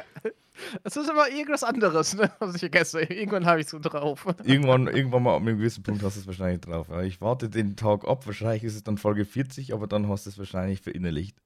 Es 0.83 0.95
ist 0.95 1.09
immer 1.09 1.27
irgendwas 1.29 1.63
anderes, 1.63 2.15
ne, 2.15 2.31
was 2.39 2.55
ich 2.55 2.59
vergesse. 2.61 3.01
Irgendwann 3.01 3.45
habe 3.45 3.61
ich 3.61 3.67
so 3.67 3.79
drauf. 3.79 4.25
irgendwann, 4.43 4.87
irgendwann 4.87 5.23
mal 5.23 5.35
ab 5.35 5.41
einem 5.41 5.57
gewissen 5.57 5.83
Punkt 5.83 6.03
hast 6.03 6.15
du 6.15 6.21
es 6.21 6.27
wahrscheinlich 6.27 6.61
drauf. 6.61 6.87
Ich 7.03 7.21
warte 7.21 7.49
den 7.49 7.75
Tag 7.75 8.07
ab, 8.07 8.25
wahrscheinlich 8.25 8.63
ist 8.63 8.75
es 8.75 8.83
dann 8.83 8.97
Folge 8.97 9.25
40, 9.25 9.73
aber 9.73 9.87
dann 9.87 10.07
hast 10.09 10.25
du 10.25 10.29
es 10.29 10.37
wahrscheinlich 10.37 10.81
verinnerlicht. 10.81 11.37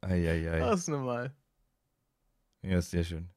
Eieiei. 0.00 0.60
Das 0.60 0.80
ist 0.80 0.88
normal. 0.88 1.32
Ja, 2.62 2.80
sehr 2.80 3.04
schön. 3.04 3.28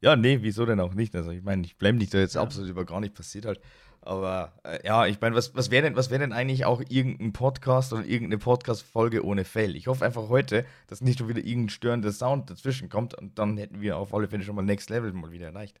Ja, 0.00 0.14
nee, 0.14 0.38
wieso 0.42 0.66
denn 0.66 0.80
auch 0.80 0.94
nicht? 0.94 1.14
Also 1.16 1.30
ich 1.30 1.42
meine, 1.42 1.64
ich 1.64 1.76
blende 1.78 2.00
dich 2.00 2.10
da 2.10 2.18
jetzt 2.18 2.34
Ja. 2.34 2.42
absolut 2.42 2.68
über 2.68 2.84
gar 2.84 3.00
nicht 3.00 3.14
passiert 3.14 3.46
halt. 3.46 3.60
Aber 4.06 4.52
äh, 4.62 4.86
ja, 4.86 5.06
ich 5.06 5.20
meine, 5.20 5.34
was, 5.34 5.54
was 5.56 5.70
wäre 5.70 5.82
denn, 5.82 5.96
was 5.96 6.10
wär 6.10 6.18
denn 6.18 6.32
eigentlich 6.32 6.64
auch 6.64 6.80
irgendein 6.88 7.32
Podcast 7.32 7.92
oder 7.92 8.04
irgendeine 8.04 8.38
Podcast-Folge 8.38 9.24
ohne 9.24 9.44
Fail? 9.44 9.74
Ich 9.74 9.88
hoffe 9.88 10.04
einfach 10.04 10.28
heute, 10.28 10.64
dass 10.86 11.00
nicht 11.00 11.18
schon 11.18 11.28
wieder 11.28 11.40
irgendein 11.40 11.70
störender 11.70 12.12
Sound 12.12 12.48
dazwischen 12.48 12.88
kommt 12.88 13.14
und 13.14 13.38
dann 13.38 13.56
hätten 13.56 13.80
wir 13.80 13.96
auf 13.96 14.14
alle 14.14 14.28
Fälle 14.28 14.44
schon 14.44 14.54
mal 14.54 14.62
Next 14.62 14.90
Level 14.90 15.12
mal 15.12 15.32
wieder 15.32 15.48
erreicht. 15.48 15.80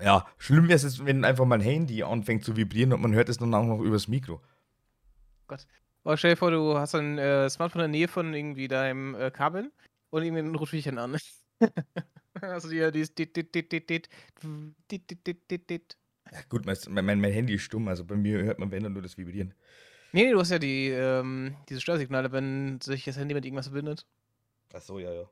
Ja, 0.00 0.26
schlimm 0.38 0.64
wäre 0.64 0.74
es 0.74 0.82
jetzt, 0.82 1.06
wenn 1.06 1.24
einfach 1.24 1.44
mein 1.44 1.60
Handy 1.60 2.02
anfängt 2.02 2.44
zu 2.44 2.56
vibrieren 2.56 2.92
und 2.92 3.00
man 3.00 3.14
hört 3.14 3.28
es 3.28 3.38
dann 3.38 3.54
auch 3.54 3.64
noch 3.64 3.80
übers 3.80 4.08
Mikro. 4.08 4.42
Oh, 6.04 6.16
stell 6.16 6.32
dir 6.32 6.36
vor, 6.36 6.50
du 6.50 6.76
hast 6.76 6.96
ein 6.96 7.18
äh, 7.18 7.48
Smartphone 7.48 7.84
in 7.84 7.92
der 7.92 8.00
Nähe 8.00 8.08
von 8.08 8.34
irgendwie 8.34 8.66
deinem 8.66 9.14
äh, 9.14 9.30
Kabel 9.30 9.70
und 10.10 10.24
irgendwie 10.24 10.56
ruft 10.56 10.72
dich 10.72 10.86
dann 10.86 10.98
an. 10.98 11.16
Also 12.40 12.68
die, 12.70 12.90
die, 12.90 13.32
die, 13.32 13.68
die, 13.68 14.02
Ja, 16.30 16.38
gut, 16.48 16.64
mein, 16.64 16.76
mein, 16.88 17.20
mein 17.20 17.32
Handy 17.32 17.54
ist 17.54 17.62
stumm, 17.62 17.88
also 17.88 18.04
bei 18.04 18.16
mir 18.16 18.42
hört 18.42 18.58
man 18.58 18.70
wenn 18.70 18.82
dann 18.82 18.94
nur 18.94 19.02
das 19.02 19.18
Vibrieren. 19.18 19.54
Nee, 20.12 20.24
nee, 20.24 20.30
du 20.32 20.40
hast 20.40 20.50
ja 20.50 20.58
die, 20.58 20.88
ähm, 20.88 21.56
diese 21.68 21.80
Störsignale, 21.80 22.32
wenn 22.32 22.80
sich 22.80 23.04
das 23.04 23.16
Handy 23.16 23.34
mit 23.34 23.44
irgendwas 23.44 23.68
verbindet. 23.68 24.06
Ach 24.74 24.80
so, 24.80 24.98
ja, 24.98 25.12
ja. 25.12 25.28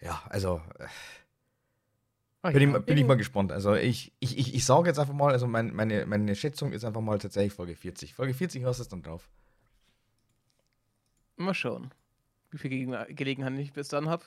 Ja, 0.00 0.22
also. 0.28 0.60
Ach, 2.42 2.52
bin, 2.52 2.70
ja. 2.70 2.78
Ich, 2.78 2.84
bin 2.84 2.98
ich 2.98 3.04
mal 3.04 3.16
gespannt. 3.16 3.52
Also, 3.52 3.74
ich, 3.74 4.12
ich, 4.20 4.38
ich, 4.38 4.54
ich 4.54 4.64
sage 4.64 4.88
jetzt 4.88 4.98
einfach 4.98 5.14
mal, 5.14 5.32
also 5.32 5.46
mein, 5.46 5.74
meine, 5.74 6.06
meine 6.06 6.34
Schätzung 6.36 6.72
ist 6.72 6.84
einfach 6.84 7.00
mal 7.00 7.18
tatsächlich 7.18 7.54
Folge 7.54 7.74
40. 7.74 8.14
Folge 8.14 8.34
40 8.34 8.64
hast 8.64 8.78
du 8.78 8.82
es 8.82 8.88
dann 8.88 9.02
drauf. 9.02 9.28
Mal 11.36 11.54
schauen 11.54 11.92
wie 12.54 12.58
viel 12.58 12.70
Gegen 12.70 12.96
Gelegenheit 13.16 13.58
ich 13.58 13.72
bis 13.72 13.88
dann 13.88 14.08
habe. 14.08 14.24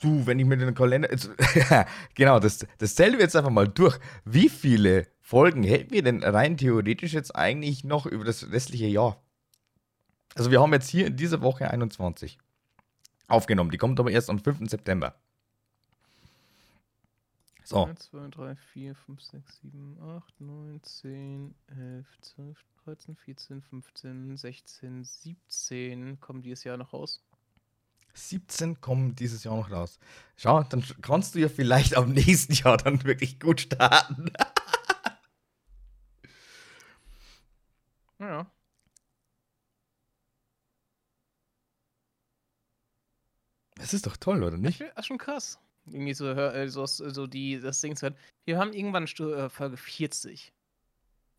Du, 0.00 0.26
wenn 0.26 0.38
ich 0.38 0.46
mir 0.46 0.56
den 0.56 0.74
Kalender. 0.74 1.10
Jetzt, 1.10 1.30
genau, 2.14 2.40
das, 2.40 2.66
das 2.78 2.94
zählen 2.94 3.12
wir 3.12 3.20
jetzt 3.20 3.36
einfach 3.36 3.50
mal 3.50 3.68
durch. 3.68 3.98
Wie 4.24 4.48
viele 4.48 5.06
Folgen 5.20 5.62
hätten 5.62 5.92
wir 5.92 6.02
denn 6.02 6.24
rein 6.24 6.56
theoretisch 6.56 7.12
jetzt 7.12 7.36
eigentlich 7.36 7.84
noch 7.84 8.06
über 8.06 8.24
das 8.24 8.50
restliche 8.50 8.86
Jahr? 8.86 9.22
Also, 10.34 10.50
wir 10.50 10.62
haben 10.62 10.72
jetzt 10.72 10.88
hier 10.88 11.08
in 11.08 11.16
dieser 11.16 11.42
Woche 11.42 11.70
21 11.70 12.38
aufgenommen. 13.28 13.70
Die 13.70 13.76
kommt 13.76 14.00
aber 14.00 14.10
erst 14.10 14.30
am 14.30 14.38
5. 14.38 14.70
September. 14.70 15.14
So, 17.70 17.86
1, 17.86 18.10
2, 18.10 18.28
3, 18.30 18.56
4, 18.56 18.94
5, 18.96 19.22
6, 19.22 19.60
7, 19.62 19.96
8, 20.02 20.40
9, 20.40 20.82
10, 20.82 21.54
11, 21.68 22.04
12, 22.20 22.58
13, 22.84 23.14
14, 23.14 23.62
15, 23.62 24.36
16, 24.36 25.04
17 25.04 26.18
kommen 26.18 26.42
dieses 26.42 26.64
Jahr 26.64 26.76
noch 26.76 26.92
raus. 26.92 27.22
17 28.14 28.80
kommen 28.80 29.14
dieses 29.14 29.44
Jahr 29.44 29.54
noch 29.56 29.70
raus. 29.70 30.00
Schau, 30.36 30.64
dann 30.64 30.84
kannst 31.00 31.36
du 31.36 31.38
ja 31.38 31.48
vielleicht 31.48 31.96
am 31.96 32.12
nächsten 32.12 32.54
Jahr 32.54 32.76
dann 32.76 33.04
wirklich 33.04 33.38
gut 33.38 33.60
starten. 33.60 34.32
Ja. 38.18 38.46
Das 43.76 43.94
ist 43.94 44.06
doch 44.06 44.18
toll, 44.18 44.42
oder 44.42 44.50
Das 44.58 44.60
nicht? 44.60 44.80
ist 44.82 45.06
schon 45.06 45.16
krass. 45.16 45.58
Irgendwie 45.92 46.14
so, 46.14 46.26
hör- 46.26 46.54
äh, 46.54 46.68
so, 46.68 46.86
so 46.86 47.26
die, 47.26 47.60
das 47.60 47.80
Ding 47.80 47.96
zu 47.96 48.06
hören. 48.06 48.16
Wir 48.44 48.58
haben 48.58 48.72
irgendwann 48.72 49.04
äh, 49.04 49.48
Folge 49.48 49.76
40. 49.76 50.52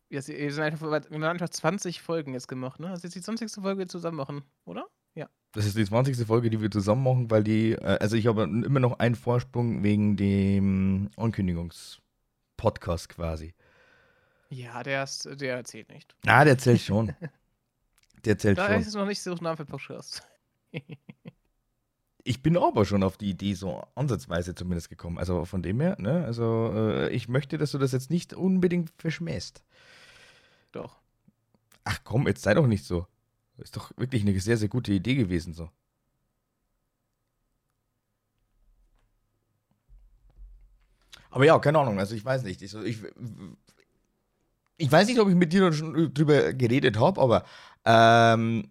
Wir, 0.08 0.20
sind 0.20 0.58
einfach, 0.60 0.90
wir 0.90 1.00
haben 1.00 1.22
einfach 1.24 1.48
20 1.48 2.02
Folgen 2.02 2.34
jetzt 2.34 2.46
gemacht, 2.48 2.78
ne? 2.80 2.88
Also 2.90 3.04
jetzt 3.06 3.14
die 3.14 3.22
20. 3.22 3.50
Folge 3.62 3.86
zusammen 3.86 4.18
machen, 4.18 4.42
oder? 4.66 4.86
Ja. 5.14 5.28
Das 5.52 5.64
ist 5.64 5.76
die 5.76 5.84
20. 5.86 6.26
Folge, 6.26 6.50
die 6.50 6.60
wir 6.60 6.70
zusammen 6.70 7.02
machen, 7.02 7.30
weil 7.30 7.42
die, 7.42 7.72
äh, 7.72 7.98
also 8.00 8.16
ich 8.16 8.26
habe 8.26 8.42
immer 8.42 8.80
noch 8.80 8.98
einen 8.98 9.14
Vorsprung 9.14 9.82
wegen 9.82 10.16
dem 10.16 11.10
Ankündigungspodcast 11.16 13.08
quasi. 13.08 13.54
Ja, 14.50 14.82
der, 14.82 15.04
ist, 15.04 15.26
der 15.40 15.64
zählt 15.64 15.88
nicht. 15.90 16.14
Ah, 16.26 16.44
der 16.44 16.58
zählt 16.58 16.80
schon. 16.80 17.14
Der 18.24 18.38
zählt 18.38 18.56
Da 18.56 18.68
schon. 18.68 18.80
ist 18.80 18.86
es 18.86 18.94
noch 18.94 19.06
nicht 19.06 19.20
so 19.20 19.34
Name 19.34 19.56
für 19.56 19.64
Podcast. 19.64 20.24
Ich 22.24 22.42
bin 22.42 22.56
aber 22.56 22.84
schon 22.84 23.02
auf 23.02 23.16
die 23.16 23.30
Idee 23.30 23.54
so 23.54 23.82
ansatzweise 23.96 24.54
zumindest 24.54 24.88
gekommen. 24.88 25.18
Also 25.18 25.44
von 25.44 25.62
dem 25.62 25.80
her, 25.80 25.96
ne? 25.98 26.24
Also 26.24 26.72
äh, 26.74 27.10
ich 27.10 27.28
möchte, 27.28 27.58
dass 27.58 27.72
du 27.72 27.78
das 27.78 27.92
jetzt 27.92 28.10
nicht 28.10 28.32
unbedingt 28.34 28.90
verschmähst. 28.96 29.64
Doch. 30.72 31.00
Ach 31.84 32.00
komm, 32.04 32.26
jetzt 32.28 32.42
sei 32.42 32.54
doch 32.54 32.66
nicht 32.68 32.84
so. 32.86 33.06
Ist 33.58 33.76
doch 33.76 33.92
wirklich 33.98 34.22
eine 34.22 34.38
sehr, 34.40 34.56
sehr 34.58 34.68
gute 34.68 34.92
Idee 34.92 35.16
gewesen 35.16 35.54
so. 35.54 35.70
Aber 41.30 41.44
ja, 41.44 41.58
keine 41.58 41.78
Ahnung, 41.78 41.98
also 41.98 42.14
ich 42.14 42.24
weiß 42.24 42.42
nicht. 42.44 42.62
Ich, 42.62 42.70
so- 42.70 42.82
ich, 42.82 42.98
ich 44.76 44.90
weiß 44.90 45.06
nicht, 45.08 45.20
ob 45.20 45.28
ich 45.28 45.34
mit 45.34 45.52
dir 45.52 45.72
schon 45.72 46.12
drüber 46.14 46.52
geredet 46.52 46.98
habe, 46.98 47.20
aber 47.20 47.44
ähm, 47.84 48.70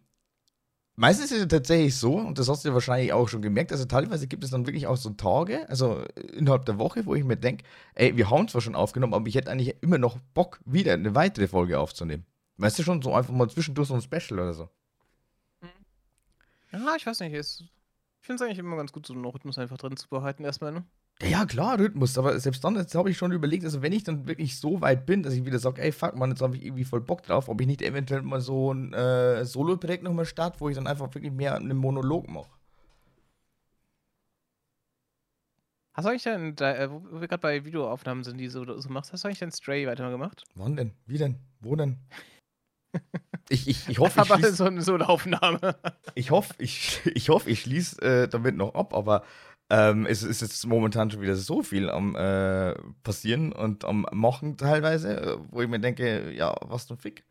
meistens 1.01 1.31
ist 1.31 1.41
es 1.41 1.47
tatsächlich 1.47 1.95
so, 1.95 2.15
und 2.15 2.37
das 2.37 2.47
hast 2.47 2.63
du 2.63 2.69
ja 2.69 2.73
wahrscheinlich 2.75 3.11
auch 3.11 3.27
schon 3.27 3.41
gemerkt, 3.41 3.71
also 3.71 3.85
teilweise 3.85 4.27
gibt 4.27 4.43
es 4.43 4.51
dann 4.51 4.67
wirklich 4.67 4.85
auch 4.85 4.97
so 4.97 5.09
Tage, 5.09 5.67
also 5.67 6.03
innerhalb 6.33 6.65
der 6.65 6.77
Woche, 6.77 7.07
wo 7.07 7.15
ich 7.15 7.23
mir 7.23 7.37
denke, 7.37 7.65
ey, 7.95 8.15
wir 8.15 8.29
haben 8.29 8.47
zwar 8.47 8.61
schon 8.61 8.75
aufgenommen, 8.75 9.15
aber 9.15 9.27
ich 9.27 9.33
hätte 9.33 9.49
eigentlich 9.49 9.75
immer 9.81 9.97
noch 9.97 10.19
Bock, 10.35 10.59
wieder 10.63 10.93
eine 10.93 11.15
weitere 11.15 11.47
Folge 11.47 11.79
aufzunehmen. 11.79 12.25
Weißt 12.57 12.77
du 12.77 12.83
schon, 12.83 13.01
so 13.01 13.15
einfach 13.15 13.33
mal 13.33 13.49
zwischendurch 13.49 13.87
so 13.87 13.95
ein 13.95 14.01
Special 14.01 14.39
oder 14.39 14.53
so. 14.53 14.69
Ja, 16.71 16.95
ich 16.95 17.05
weiß 17.05 17.19
nicht. 17.21 17.33
Ich 17.33 17.67
finde 18.19 18.35
es 18.35 18.41
eigentlich 18.43 18.59
immer 18.59 18.77
ganz 18.77 18.91
gut, 18.91 19.07
so 19.07 19.13
einen 19.13 19.25
Rhythmus 19.25 19.57
einfach 19.57 19.77
drin 19.77 19.97
zu 19.97 20.07
behalten, 20.07 20.43
erstmal. 20.43 20.71
Ne? 20.71 20.85
Ja, 21.21 21.45
klar, 21.45 21.77
Rhythmus, 21.77 22.17
aber 22.17 22.39
selbst 22.39 22.63
dann, 22.63 22.75
habe 22.77 23.09
ich 23.11 23.17
schon 23.17 23.31
überlegt, 23.31 23.63
also 23.63 23.83
wenn 23.83 23.93
ich 23.93 24.03
dann 24.03 24.27
wirklich 24.27 24.59
so 24.59 24.81
weit 24.81 25.05
bin, 25.05 25.21
dass 25.21 25.33
ich 25.35 25.45
wieder 25.45 25.59
sage, 25.59 25.81
ey, 25.81 25.91
fuck, 25.91 26.15
man, 26.15 26.31
jetzt 26.31 26.41
habe 26.41 26.57
ich 26.57 26.65
irgendwie 26.65 26.83
voll 26.83 27.01
Bock 27.01 27.21
drauf, 27.21 27.47
ob 27.47 27.61
ich 27.61 27.67
nicht 27.67 27.83
eventuell 27.83 28.23
mal 28.23 28.41
so 28.41 28.73
ein 28.73 28.91
äh, 28.93 29.45
Solo-Projekt 29.45 30.03
nochmal 30.03 30.25
starte, 30.25 30.59
wo 30.59 30.69
ich 30.69 30.75
dann 30.75 30.87
einfach 30.87 31.13
wirklich 31.13 31.31
mehr 31.31 31.55
einen 31.55 31.77
Monolog 31.77 32.27
mache. 32.27 32.49
Hast 35.93 36.05
du 36.05 36.09
eigentlich 36.09 36.23
dann, 36.23 36.55
da, 36.55 36.73
äh, 36.75 36.89
wo 36.89 37.19
wir 37.19 37.27
gerade 37.27 37.41
bei 37.41 37.65
Videoaufnahmen 37.65 38.23
sind, 38.23 38.37
die 38.37 38.47
so, 38.47 38.79
so 38.79 38.89
machst, 38.89 39.11
hast 39.11 39.23
du 39.23 39.27
eigentlich 39.27 39.39
dein 39.39 39.51
Stray 39.51 39.85
weiter 39.87 40.03
mal 40.03 40.11
gemacht? 40.11 40.43
Wann 40.55 40.75
denn? 40.75 40.93
Wie 41.05 41.17
denn? 41.17 41.37
Wo 41.59 41.75
denn? 41.75 41.99
Ich, 43.49 43.67
ich, 43.67 43.89
ich 43.89 43.99
hoffe, 43.99 44.21
ich 44.21 44.31
Aber 44.31 44.39
schließe 44.39 44.55
so, 44.55 44.79
so 44.79 44.93
eine 44.93 45.09
Aufnahme. 45.09 45.75
ich 46.15 46.31
hoffe, 46.31 46.53
ich, 46.57 47.01
ich, 47.15 47.27
hoffe, 47.27 47.49
ich 47.49 47.59
schließ, 47.61 47.99
äh, 47.99 48.29
damit 48.29 48.55
noch 48.55 48.75
ab, 48.75 48.93
aber 48.93 49.25
ähm, 49.71 50.05
es 50.05 50.21
ist 50.21 50.41
jetzt 50.41 50.67
momentan 50.67 51.09
schon 51.09 51.21
wieder 51.21 51.37
so 51.37 51.63
viel 51.63 51.89
am 51.89 52.13
äh, 52.17 52.75
passieren 53.03 53.53
und 53.53 53.85
am 53.85 54.05
machen 54.11 54.57
teilweise, 54.57 55.17
äh, 55.17 55.37
wo 55.49 55.61
ich 55.61 55.69
mir 55.69 55.79
denke, 55.79 56.33
ja, 56.33 56.53
was 56.61 56.87
zum 56.87 56.97
Fick. 56.97 57.23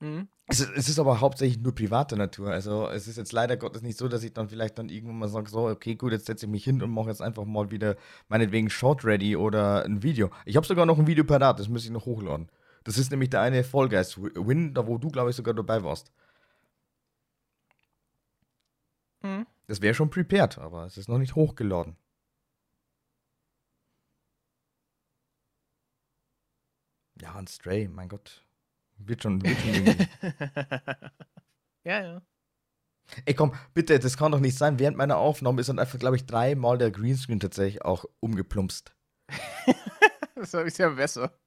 Mhm. 0.00 0.28
Es 0.46 0.60
ist, 0.60 0.70
es 0.76 0.88
ist 0.90 0.98
aber 0.98 1.22
hauptsächlich 1.22 1.58
nur 1.58 1.74
privater 1.74 2.16
Natur. 2.16 2.50
Also 2.50 2.86
es 2.88 3.08
ist 3.08 3.16
jetzt 3.16 3.32
leider 3.32 3.56
Gottes 3.56 3.80
nicht 3.80 3.96
so, 3.96 4.08
dass 4.08 4.24
ich 4.24 4.34
dann 4.34 4.50
vielleicht 4.50 4.78
dann 4.78 4.90
irgendwann 4.90 5.20
mal 5.20 5.28
sage, 5.28 5.48
so, 5.48 5.68
okay, 5.68 5.94
gut, 5.94 6.12
jetzt 6.12 6.26
setze 6.26 6.44
ich 6.44 6.52
mich 6.52 6.64
hin 6.64 6.82
und 6.82 6.90
mache 6.90 7.08
jetzt 7.08 7.22
einfach 7.22 7.46
mal 7.46 7.70
wieder 7.70 7.96
meinetwegen 8.28 8.68
Short 8.68 9.02
Ready 9.02 9.34
oder 9.34 9.84
ein 9.86 10.02
Video. 10.02 10.28
Ich 10.44 10.56
habe 10.56 10.66
sogar 10.66 10.84
noch 10.84 10.98
ein 10.98 11.06
Video 11.06 11.24
parat, 11.24 11.58
das 11.58 11.68
muss 11.68 11.86
ich 11.86 11.90
noch 11.90 12.04
hochladen. 12.04 12.50
Das 12.84 12.98
ist 12.98 13.10
nämlich 13.10 13.30
der 13.30 13.40
eine 13.40 13.64
Fall 13.64 13.88
Guys 13.88 14.18
Win, 14.20 14.74
da 14.74 14.86
wo 14.86 14.98
du, 14.98 15.08
glaube 15.08 15.30
ich, 15.30 15.36
sogar 15.36 15.54
dabei 15.54 15.82
warst. 15.82 16.12
Mhm. 19.22 19.46
Das 19.66 19.80
wäre 19.80 19.94
schon 19.94 20.10
prepared, 20.10 20.58
aber 20.58 20.86
es 20.86 20.98
ist 20.98 21.08
noch 21.08 21.18
nicht 21.18 21.34
hochgeladen. 21.34 21.96
Ja, 27.20 27.34
ein 27.34 27.46
Stray, 27.46 27.88
mein 27.88 28.08
Gott. 28.08 28.44
Wird 28.98 29.22
schon, 29.22 29.42
wird 29.42 29.58
schon 29.58 29.74
ja, 31.84 32.02
ja. 32.02 32.22
Ey, 33.24 33.34
komm, 33.34 33.54
bitte, 33.74 33.98
das 33.98 34.16
kann 34.16 34.32
doch 34.32 34.40
nicht 34.40 34.56
sein. 34.56 34.78
Während 34.78 34.96
meiner 34.96 35.18
Aufnahme 35.18 35.60
ist 35.60 35.68
dann 35.68 35.78
einfach, 35.78 35.98
glaube 35.98 36.16
ich, 36.16 36.26
dreimal 36.26 36.78
der 36.78 36.90
Greenscreen 36.90 37.40
tatsächlich 37.40 37.84
auch 37.84 38.04
umgeplumpst. 38.20 38.94
Das 40.34 40.54
ist 40.54 40.78
ja 40.78 40.88
besser. 40.88 41.38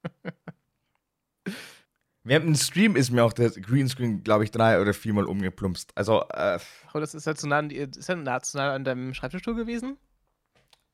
Während 2.26 2.46
dem 2.46 2.54
Stream 2.56 2.96
ist 2.96 3.12
mir 3.12 3.22
auch 3.22 3.32
der 3.32 3.50
Greenscreen, 3.50 4.24
glaube 4.24 4.42
ich, 4.42 4.50
drei 4.50 4.80
oder 4.80 4.92
viermal 4.92 5.26
umgeplumpst. 5.26 5.92
Also, 5.94 6.22
äh, 6.30 6.58
Aber 6.90 7.00
das 7.00 7.14
ist 7.14 7.26
halt 7.26 7.38
so 7.38 7.46
nah 7.46 7.58
an, 7.58 7.70
ist 7.70 8.08
halt 8.08 8.24
nah, 8.24 8.40
zu 8.42 8.56
nah 8.56 8.74
an 8.74 8.82
deinem 8.84 9.14
Schreibtischstuhl 9.14 9.54
gewesen? 9.54 9.96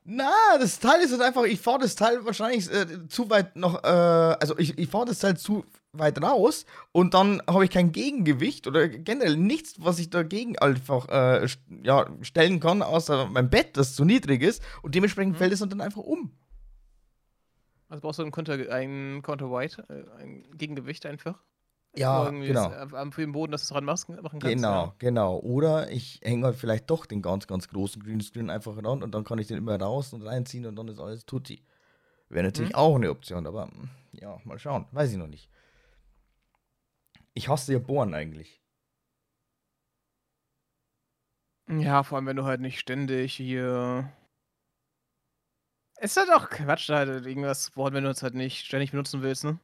na, 0.04 0.32
das 0.58 0.80
Teil 0.80 1.00
ist 1.00 1.12
halt 1.12 1.22
einfach, 1.22 1.44
ich 1.44 1.60
fahre 1.60 1.78
das 1.78 1.94
Teil 1.94 2.24
wahrscheinlich 2.24 2.68
äh, 2.72 3.06
zu 3.08 3.30
weit 3.30 3.54
noch, 3.54 3.84
äh, 3.84 3.86
also 3.86 4.58
ich, 4.58 4.76
ich 4.76 4.88
fahre 4.90 5.06
das 5.06 5.20
Teil 5.20 5.36
zu 5.36 5.64
weit 5.92 6.20
raus 6.20 6.66
und 6.90 7.14
dann 7.14 7.40
habe 7.46 7.64
ich 7.64 7.70
kein 7.70 7.92
Gegengewicht 7.92 8.66
oder 8.66 8.88
generell 8.88 9.36
nichts, 9.36 9.74
was 9.78 10.00
ich 10.00 10.10
dagegen 10.10 10.58
einfach 10.58 11.08
äh, 11.08 11.46
ja, 11.84 12.06
stellen 12.22 12.58
kann, 12.58 12.82
außer 12.82 13.28
mein 13.30 13.48
Bett, 13.48 13.76
das 13.76 13.94
zu 13.94 14.04
niedrig 14.04 14.42
ist 14.42 14.60
und 14.82 14.94
dementsprechend 14.96 15.34
Mhm. 15.34 15.38
fällt 15.38 15.52
es 15.52 15.60
dann 15.60 15.80
einfach 15.80 16.02
um. 16.02 16.32
Also 17.92 18.00
brauchst 18.00 18.18
du 18.20 18.22
ein 18.24 18.30
Counter, 18.30 18.54
ein 18.72 19.20
Counter 19.22 19.50
White, 19.50 19.84
äh, 19.90 20.22
ein 20.22 20.44
Gegengewicht 20.56 21.04
einfach. 21.04 21.38
Ja, 21.94 22.30
genau. 22.30 22.70
äh, 22.70 22.86
Am 22.96 23.12
für 23.12 23.20
den 23.20 23.32
Boden, 23.32 23.52
dass 23.52 23.60
du 23.60 23.64
es 23.66 23.68
dran 23.68 23.84
machst, 23.84 24.08
machen 24.08 24.40
kannst. 24.40 24.40
Genau, 24.40 24.86
Ja. 24.86 24.94
genau. 24.98 25.38
Oder 25.40 25.90
ich 25.90 26.18
hänge 26.24 26.46
halt 26.46 26.56
vielleicht 26.56 26.88
doch 26.88 27.04
den 27.04 27.20
ganz, 27.20 27.46
ganz 27.46 27.68
großen 27.68 28.02
Greenscreen 28.02 28.48
einfach 28.48 28.74
ran 28.82 29.02
und 29.02 29.14
dann 29.14 29.24
kann 29.24 29.38
ich 29.38 29.46
den 29.48 29.58
immer 29.58 29.78
raus 29.78 30.14
und 30.14 30.22
reinziehen 30.22 30.64
und 30.64 30.74
dann 30.76 30.88
ist 30.88 31.00
alles 31.00 31.26
tutti. 31.26 31.66
Wäre 32.30 32.46
natürlich 32.46 32.70
Mhm. 32.70 32.76
auch 32.76 32.94
eine 32.96 33.10
Option, 33.10 33.46
aber 33.46 33.66
mm, 33.66 33.90
ja, 34.12 34.40
mal 34.44 34.58
schauen. 34.58 34.86
Weiß 34.92 35.12
ich 35.12 35.18
noch 35.18 35.26
nicht. 35.26 35.50
Ich 37.34 37.48
hasse 37.50 37.74
ja 37.74 37.78
Bohren 37.78 38.14
eigentlich. 38.14 38.62
Ja, 41.68 42.04
vor 42.04 42.16
allem, 42.16 42.26
wenn 42.26 42.36
du 42.38 42.44
halt 42.44 42.62
nicht 42.62 42.80
ständig 42.80 43.34
hier. 43.34 44.10
Es 46.04 46.16
ist 46.16 46.16
halt 46.16 46.30
auch 46.36 46.50
Quatsch, 46.50 46.88
da 46.88 46.96
halt 46.96 47.26
irgendwas 47.26 47.70
bohren, 47.70 47.94
wenn 47.94 48.02
du 48.02 48.10
es 48.10 48.24
halt 48.24 48.34
nicht 48.34 48.66
ständig 48.66 48.90
benutzen 48.90 49.22
willst, 49.22 49.44
ne? 49.44 49.60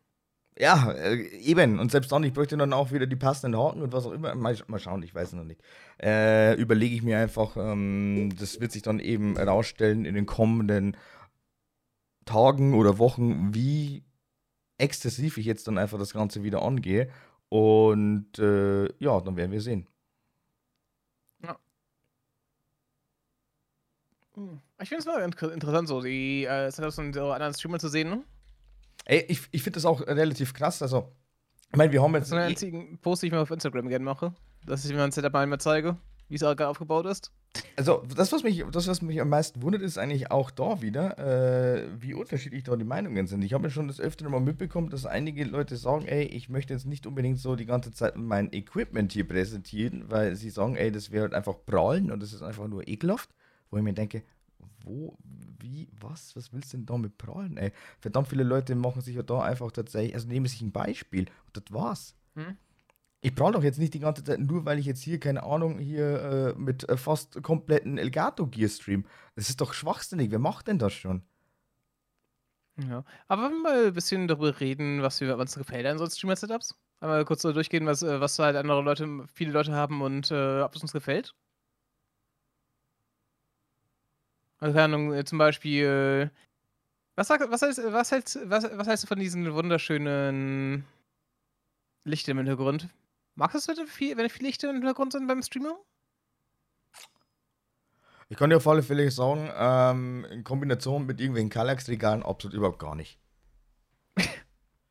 Ja, 0.56 0.92
äh, 0.92 1.16
eben. 1.38 1.80
Und 1.80 1.90
selbst 1.90 2.12
dann, 2.12 2.22
ich 2.22 2.32
bräuchte 2.32 2.56
dann 2.56 2.72
auch 2.72 2.92
wieder 2.92 3.08
die 3.08 3.16
passenden 3.16 3.58
Haken 3.58 3.82
und 3.82 3.92
was 3.92 4.06
auch 4.06 4.12
immer. 4.12 4.36
Mal, 4.36 4.56
mal 4.68 4.78
schauen, 4.78 5.02
ich 5.02 5.12
weiß 5.12 5.32
noch 5.32 5.42
nicht. 5.42 5.60
Äh, 6.00 6.54
Überlege 6.54 6.94
ich 6.94 7.02
mir 7.02 7.18
einfach, 7.18 7.56
ähm, 7.56 8.32
das 8.38 8.60
wird 8.60 8.70
sich 8.70 8.82
dann 8.82 9.00
eben 9.00 9.36
herausstellen 9.36 10.04
in 10.04 10.14
den 10.14 10.26
kommenden 10.26 10.96
Tagen 12.24 12.74
oder 12.74 12.98
Wochen, 12.98 13.52
wie 13.52 14.04
exzessiv 14.78 15.38
ich 15.38 15.46
jetzt 15.46 15.66
dann 15.66 15.76
einfach 15.76 15.98
das 15.98 16.12
Ganze 16.12 16.44
wieder 16.44 16.62
angehe. 16.62 17.10
Und 17.48 18.38
äh, 18.38 18.84
ja, 19.00 19.20
dann 19.20 19.36
werden 19.36 19.50
wir 19.50 19.60
sehen. 19.60 19.88
Hm. 24.34 24.60
Ich 24.80 24.88
finde 24.88 25.00
es 25.00 25.06
mal 25.06 25.20
inter- 25.22 25.52
interessant, 25.52 25.88
so 25.88 26.00
die 26.00 26.44
äh, 26.44 26.70
Setups 26.70 26.94
von 26.96 27.12
so 27.12 27.30
anderen 27.32 27.54
Streamern 27.54 27.80
zu 27.80 27.88
sehen, 27.88 28.10
ne? 28.10 28.24
Ey, 29.04 29.24
ich, 29.28 29.40
ich 29.50 29.62
finde 29.62 29.76
das 29.76 29.84
auch 29.84 30.00
relativ 30.06 30.52
krass. 30.54 30.82
Also, 30.82 31.12
ich 31.70 31.76
meine, 31.76 31.92
wir 31.92 32.02
haben 32.02 32.12
Das 32.12 32.20
jetzt. 32.22 32.28
ist 32.28 32.32
ein 32.34 32.48
einzigen 32.48 32.98
Post, 32.98 33.22
den 33.22 33.28
ich 33.28 33.32
mal 33.32 33.40
auf 33.40 33.50
Instagram 33.50 33.88
gerne 33.88 34.04
mache. 34.04 34.34
Dass 34.66 34.84
ich 34.84 34.92
mir 34.92 35.02
ein 35.02 35.10
Setup 35.12 35.32
mal 35.32 35.40
einmal 35.42 35.58
zeige, 35.60 35.96
wie 36.28 36.34
es 36.34 36.42
gerade 36.42 36.68
aufgebaut 36.68 37.06
ist. 37.06 37.32
Also, 37.76 38.04
das 38.14 38.30
was, 38.32 38.42
mich, 38.42 38.64
das, 38.70 38.86
was 38.86 39.00
mich 39.02 39.20
am 39.20 39.30
meisten 39.30 39.62
wundert, 39.62 39.82
ist 39.82 39.98
eigentlich 39.98 40.30
auch 40.30 40.50
da 40.50 40.82
wieder, 40.82 41.18
äh, 41.18 41.88
wie 41.98 42.14
unterschiedlich 42.14 42.62
da 42.64 42.76
die 42.76 42.84
Meinungen 42.84 43.26
sind. 43.26 43.42
Ich 43.42 43.54
habe 43.54 43.64
ja 43.64 43.70
schon 43.70 43.88
das 43.88 43.98
öfter 43.98 44.28
mal 44.28 44.40
mitbekommen, 44.40 44.90
dass 44.90 45.06
einige 45.06 45.44
Leute 45.44 45.76
sagen, 45.76 46.06
ey, 46.06 46.24
ich 46.24 46.48
möchte 46.48 46.74
jetzt 46.74 46.86
nicht 46.86 47.06
unbedingt 47.06 47.38
so 47.38 47.56
die 47.56 47.66
ganze 47.66 47.90
Zeit 47.92 48.16
mein 48.16 48.52
Equipment 48.52 49.12
hier 49.12 49.26
präsentieren, 49.26 50.04
weil 50.10 50.36
sie 50.36 50.50
sagen, 50.50 50.76
ey, 50.76 50.92
das 50.92 51.10
wäre 51.10 51.22
halt 51.22 51.34
einfach 51.34 51.56
prahlen 51.64 52.12
und 52.12 52.20
das 52.22 52.32
ist 52.32 52.42
einfach 52.42 52.68
nur 52.68 52.86
ekelhaft. 52.86 53.30
Wo 53.70 53.76
ich 53.78 53.82
mir 53.82 53.92
denke, 53.94 54.22
wo, 54.82 55.16
wie, 55.58 55.88
was, 56.00 56.34
was 56.36 56.52
willst 56.52 56.72
du 56.72 56.78
denn 56.78 56.86
da 56.86 56.96
mit 56.96 57.18
prahlen, 57.18 57.56
ey? 57.56 57.72
Verdammt 58.00 58.28
viele 58.28 58.44
Leute 58.44 58.74
machen 58.74 59.02
sich 59.02 59.16
ja 59.16 59.22
da 59.22 59.42
einfach 59.42 59.70
tatsächlich, 59.72 60.14
also 60.14 60.28
nehmen 60.28 60.46
sich 60.46 60.62
ein 60.62 60.72
Beispiel 60.72 61.26
und 61.46 61.56
das 61.56 61.64
war's. 61.72 62.14
Hm? 62.34 62.56
Ich 63.20 63.34
prahle 63.34 63.54
doch 63.54 63.64
jetzt 63.64 63.78
nicht 63.78 63.94
die 63.94 63.98
ganze 63.98 64.22
Zeit, 64.22 64.38
nur 64.38 64.64
weil 64.64 64.78
ich 64.78 64.86
jetzt 64.86 65.02
hier, 65.02 65.18
keine 65.18 65.42
Ahnung, 65.42 65.78
hier 65.78 66.54
äh, 66.56 66.58
mit 66.58 66.88
äh, 66.88 66.96
fast 66.96 67.42
kompletten 67.42 67.98
Elgato-Gear 67.98 68.68
stream. 68.68 69.06
Das 69.34 69.48
ist 69.48 69.60
doch 69.60 69.72
schwachsinnig. 69.72 70.30
Wer 70.30 70.38
macht 70.38 70.68
denn 70.68 70.78
das 70.78 70.92
schon? 70.92 71.22
Ja. 72.76 73.04
Aber 73.26 73.42
wollen 73.42 73.54
wir 73.54 73.62
mal 73.62 73.86
ein 73.86 73.92
bisschen 73.92 74.28
darüber 74.28 74.60
reden, 74.60 75.02
was 75.02 75.20
wir, 75.20 75.36
uns 75.36 75.56
gefällt 75.56 75.84
an 75.86 75.98
so 75.98 76.06
Streamer-Setups? 76.06 76.76
Einmal 77.00 77.24
kurz 77.24 77.42
so 77.42 77.52
durchgehen, 77.52 77.86
was, 77.86 78.02
äh, 78.02 78.20
was 78.20 78.38
halt 78.38 78.56
andere 78.56 78.82
Leute, 78.82 79.26
viele 79.32 79.50
Leute 79.50 79.72
haben 79.72 80.00
und 80.00 80.30
äh, 80.30 80.60
ob 80.60 80.76
es 80.76 80.82
uns 80.82 80.92
gefällt. 80.92 81.34
Also, 84.60 84.74
keine 84.74 84.96
Ahnung, 84.96 85.14
äh, 85.14 85.24
zum 85.24 85.38
Beispiel. 85.38 86.30
Was, 87.16 87.28
sag, 87.28 87.50
was, 87.50 87.62
heißt, 87.62 87.80
was, 87.92 88.12
hältst, 88.12 88.38
was, 88.44 88.64
was 88.72 88.86
heißt 88.86 89.02
du 89.02 89.06
von 89.08 89.18
diesen 89.18 89.52
wunderschönen 89.52 90.84
Lichtern 92.04 92.32
im 92.32 92.46
Hintergrund? 92.46 92.88
Magst 93.34 93.54
du 93.54 93.72
es, 93.72 93.78
wenn, 93.78 93.86
viel, 93.86 94.16
wenn 94.16 94.28
viele 94.30 94.48
Lichter 94.48 94.70
im 94.70 94.76
Hintergrund 94.76 95.12
sind 95.12 95.26
beim 95.26 95.42
Streamer? 95.42 95.76
Ich 98.28 98.36
kann 98.36 98.50
dir 98.50 98.56
auf 98.56 98.68
alle 98.68 98.82
Fälle 98.82 99.10
sagen, 99.10 99.50
ähm, 99.56 100.26
in 100.30 100.44
Kombination 100.44 101.06
mit 101.06 101.20
irgendwelchen 101.20 101.50
Kallax-Regalen 101.50 102.22
absolut 102.22 102.54
überhaupt 102.54 102.78
gar 102.78 102.94
nicht. 102.94 103.18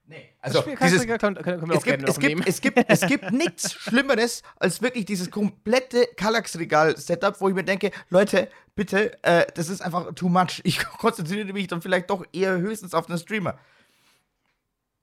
Nee, 0.10 0.34
also 0.40 0.62
dieses, 0.62 1.06
kann, 1.18 1.36
es, 1.36 1.84
gibt, 1.84 2.08
es, 2.08 2.20
gibt, 2.22 2.48
es, 2.48 2.62
gibt, 2.62 2.86
es 2.88 3.02
gibt 3.02 3.32
nichts 3.34 3.74
Schlimmeres 3.74 4.42
als 4.56 4.82
wirklich 4.82 5.04
dieses 5.04 5.30
komplette 5.30 6.08
Kallax-Regal-Setup, 6.16 7.42
wo 7.42 7.50
ich 7.50 7.56
mir 7.56 7.66
denke, 7.66 7.92
Leute, 8.10 8.50
bitte, 8.78 9.22
äh, 9.24 9.46
das 9.56 9.68
ist 9.68 9.82
einfach 9.82 10.14
too 10.14 10.30
much. 10.30 10.62
Ich 10.64 10.80
konzentriere 11.00 11.52
mich 11.52 11.68
dann 11.68 11.82
vielleicht 11.82 12.10
doch 12.10 12.24
eher 12.32 12.58
höchstens 12.60 12.94
auf 12.94 13.08
den 13.08 13.18
Streamer. 13.18 13.60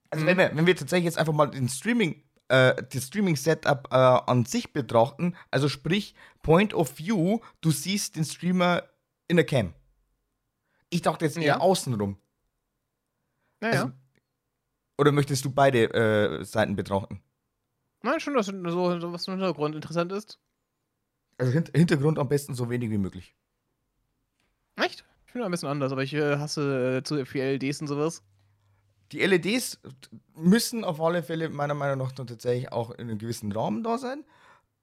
Also 0.09 0.23
mhm. 0.23 0.29
wenn, 0.29 0.37
wir, 0.37 0.55
wenn 0.55 0.65
wir 0.65 0.75
tatsächlich 0.75 1.05
jetzt 1.05 1.19
einfach 1.19 1.33
mal 1.33 1.47
den 1.47 1.69
Streaming, 1.69 2.23
äh, 2.47 2.81
das 2.91 3.07
Streaming-Setup 3.07 3.89
äh, 3.91 3.95
an 3.95 4.45
sich 4.45 4.73
betrachten, 4.73 5.35
also 5.51 5.69
sprich, 5.69 6.15
Point 6.41 6.73
of 6.73 6.97
View, 6.97 7.41
du 7.61 7.69
siehst 7.69 8.15
den 8.15 8.25
Streamer 8.25 8.83
in 9.27 9.35
der 9.35 9.45
Cam. 9.45 9.73
Ich 10.89 11.01
dachte 11.01 11.25
jetzt 11.25 11.37
eher 11.37 11.43
ja. 11.43 11.59
außenrum. 11.59 12.17
Naja. 13.59 13.81
Also, 13.81 13.91
oder 14.97 15.11
möchtest 15.11 15.43
du 15.43 15.51
beide 15.51 15.93
äh, 15.93 16.45
Seiten 16.45 16.77
betrachten? 16.77 17.21
Nein, 18.01 18.21
schon, 18.21 18.35
dass 18.35 18.45
so, 18.45 18.99
so 18.99 19.11
was 19.11 19.27
im 19.27 19.33
Hintergrund 19.33 19.75
interessant 19.75 20.13
ist. 20.13 20.39
Also 21.37 21.51
Hintergrund 21.51 22.17
am 22.17 22.29
besten 22.29 22.53
so 22.53 22.69
wenig 22.69 22.89
wie 22.89 22.97
möglich. 22.97 23.35
Echt? 24.75 25.03
Ich 25.25 25.31
finde 25.31 25.45
ein 25.45 25.51
bisschen 25.51 25.69
anders, 25.69 25.91
aber 25.91 26.03
ich 26.03 26.13
äh, 26.13 26.37
hasse 26.37 26.97
äh, 26.97 27.03
zu 27.03 27.25
viel 27.25 27.43
LEDs 27.43 27.81
und 27.81 27.87
sowas. 27.87 28.23
Die 29.11 29.19
LEDs 29.19 29.79
müssen 30.35 30.83
auf 30.83 30.99
alle 30.99 31.23
Fälle 31.23 31.49
meiner 31.49 31.73
Meinung 31.73 31.99
nach 31.99 32.11
tatsächlich 32.11 32.71
auch 32.71 32.91
in 32.91 33.09
einem 33.09 33.17
gewissen 33.17 33.51
Rahmen 33.51 33.83
da 33.83 33.97
sein. 33.97 34.23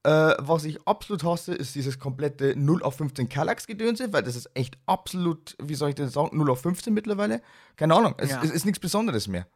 Äh, 0.05 0.35
was 0.39 0.65
ich 0.65 0.87
absolut 0.87 1.23
hasse, 1.23 1.55
ist 1.55 1.75
dieses 1.75 1.99
komplette 1.99 2.57
0 2.57 2.83
auf 2.83 2.97
15 2.97 3.29
Kallax-Gedönse, 3.29 4.13
weil 4.13 4.23
das 4.25 4.35
ist 4.35 4.51
echt 4.55 4.77
absolut, 4.87 5.57
wie 5.63 5.75
soll 5.75 5.91
ich 5.91 5.95
denn 5.95 6.09
sagen, 6.09 6.37
0 6.37 6.51
auf 6.51 6.61
15 6.63 6.93
mittlerweile. 6.93 7.41
Keine 7.77 7.95
Ahnung, 7.95 8.15
es, 8.19 8.31
ja. 8.31 8.43
es 8.43 8.51
ist 8.51 8.65
nichts 8.65 8.81
Besonderes 8.81 9.29
mehr. 9.29 9.47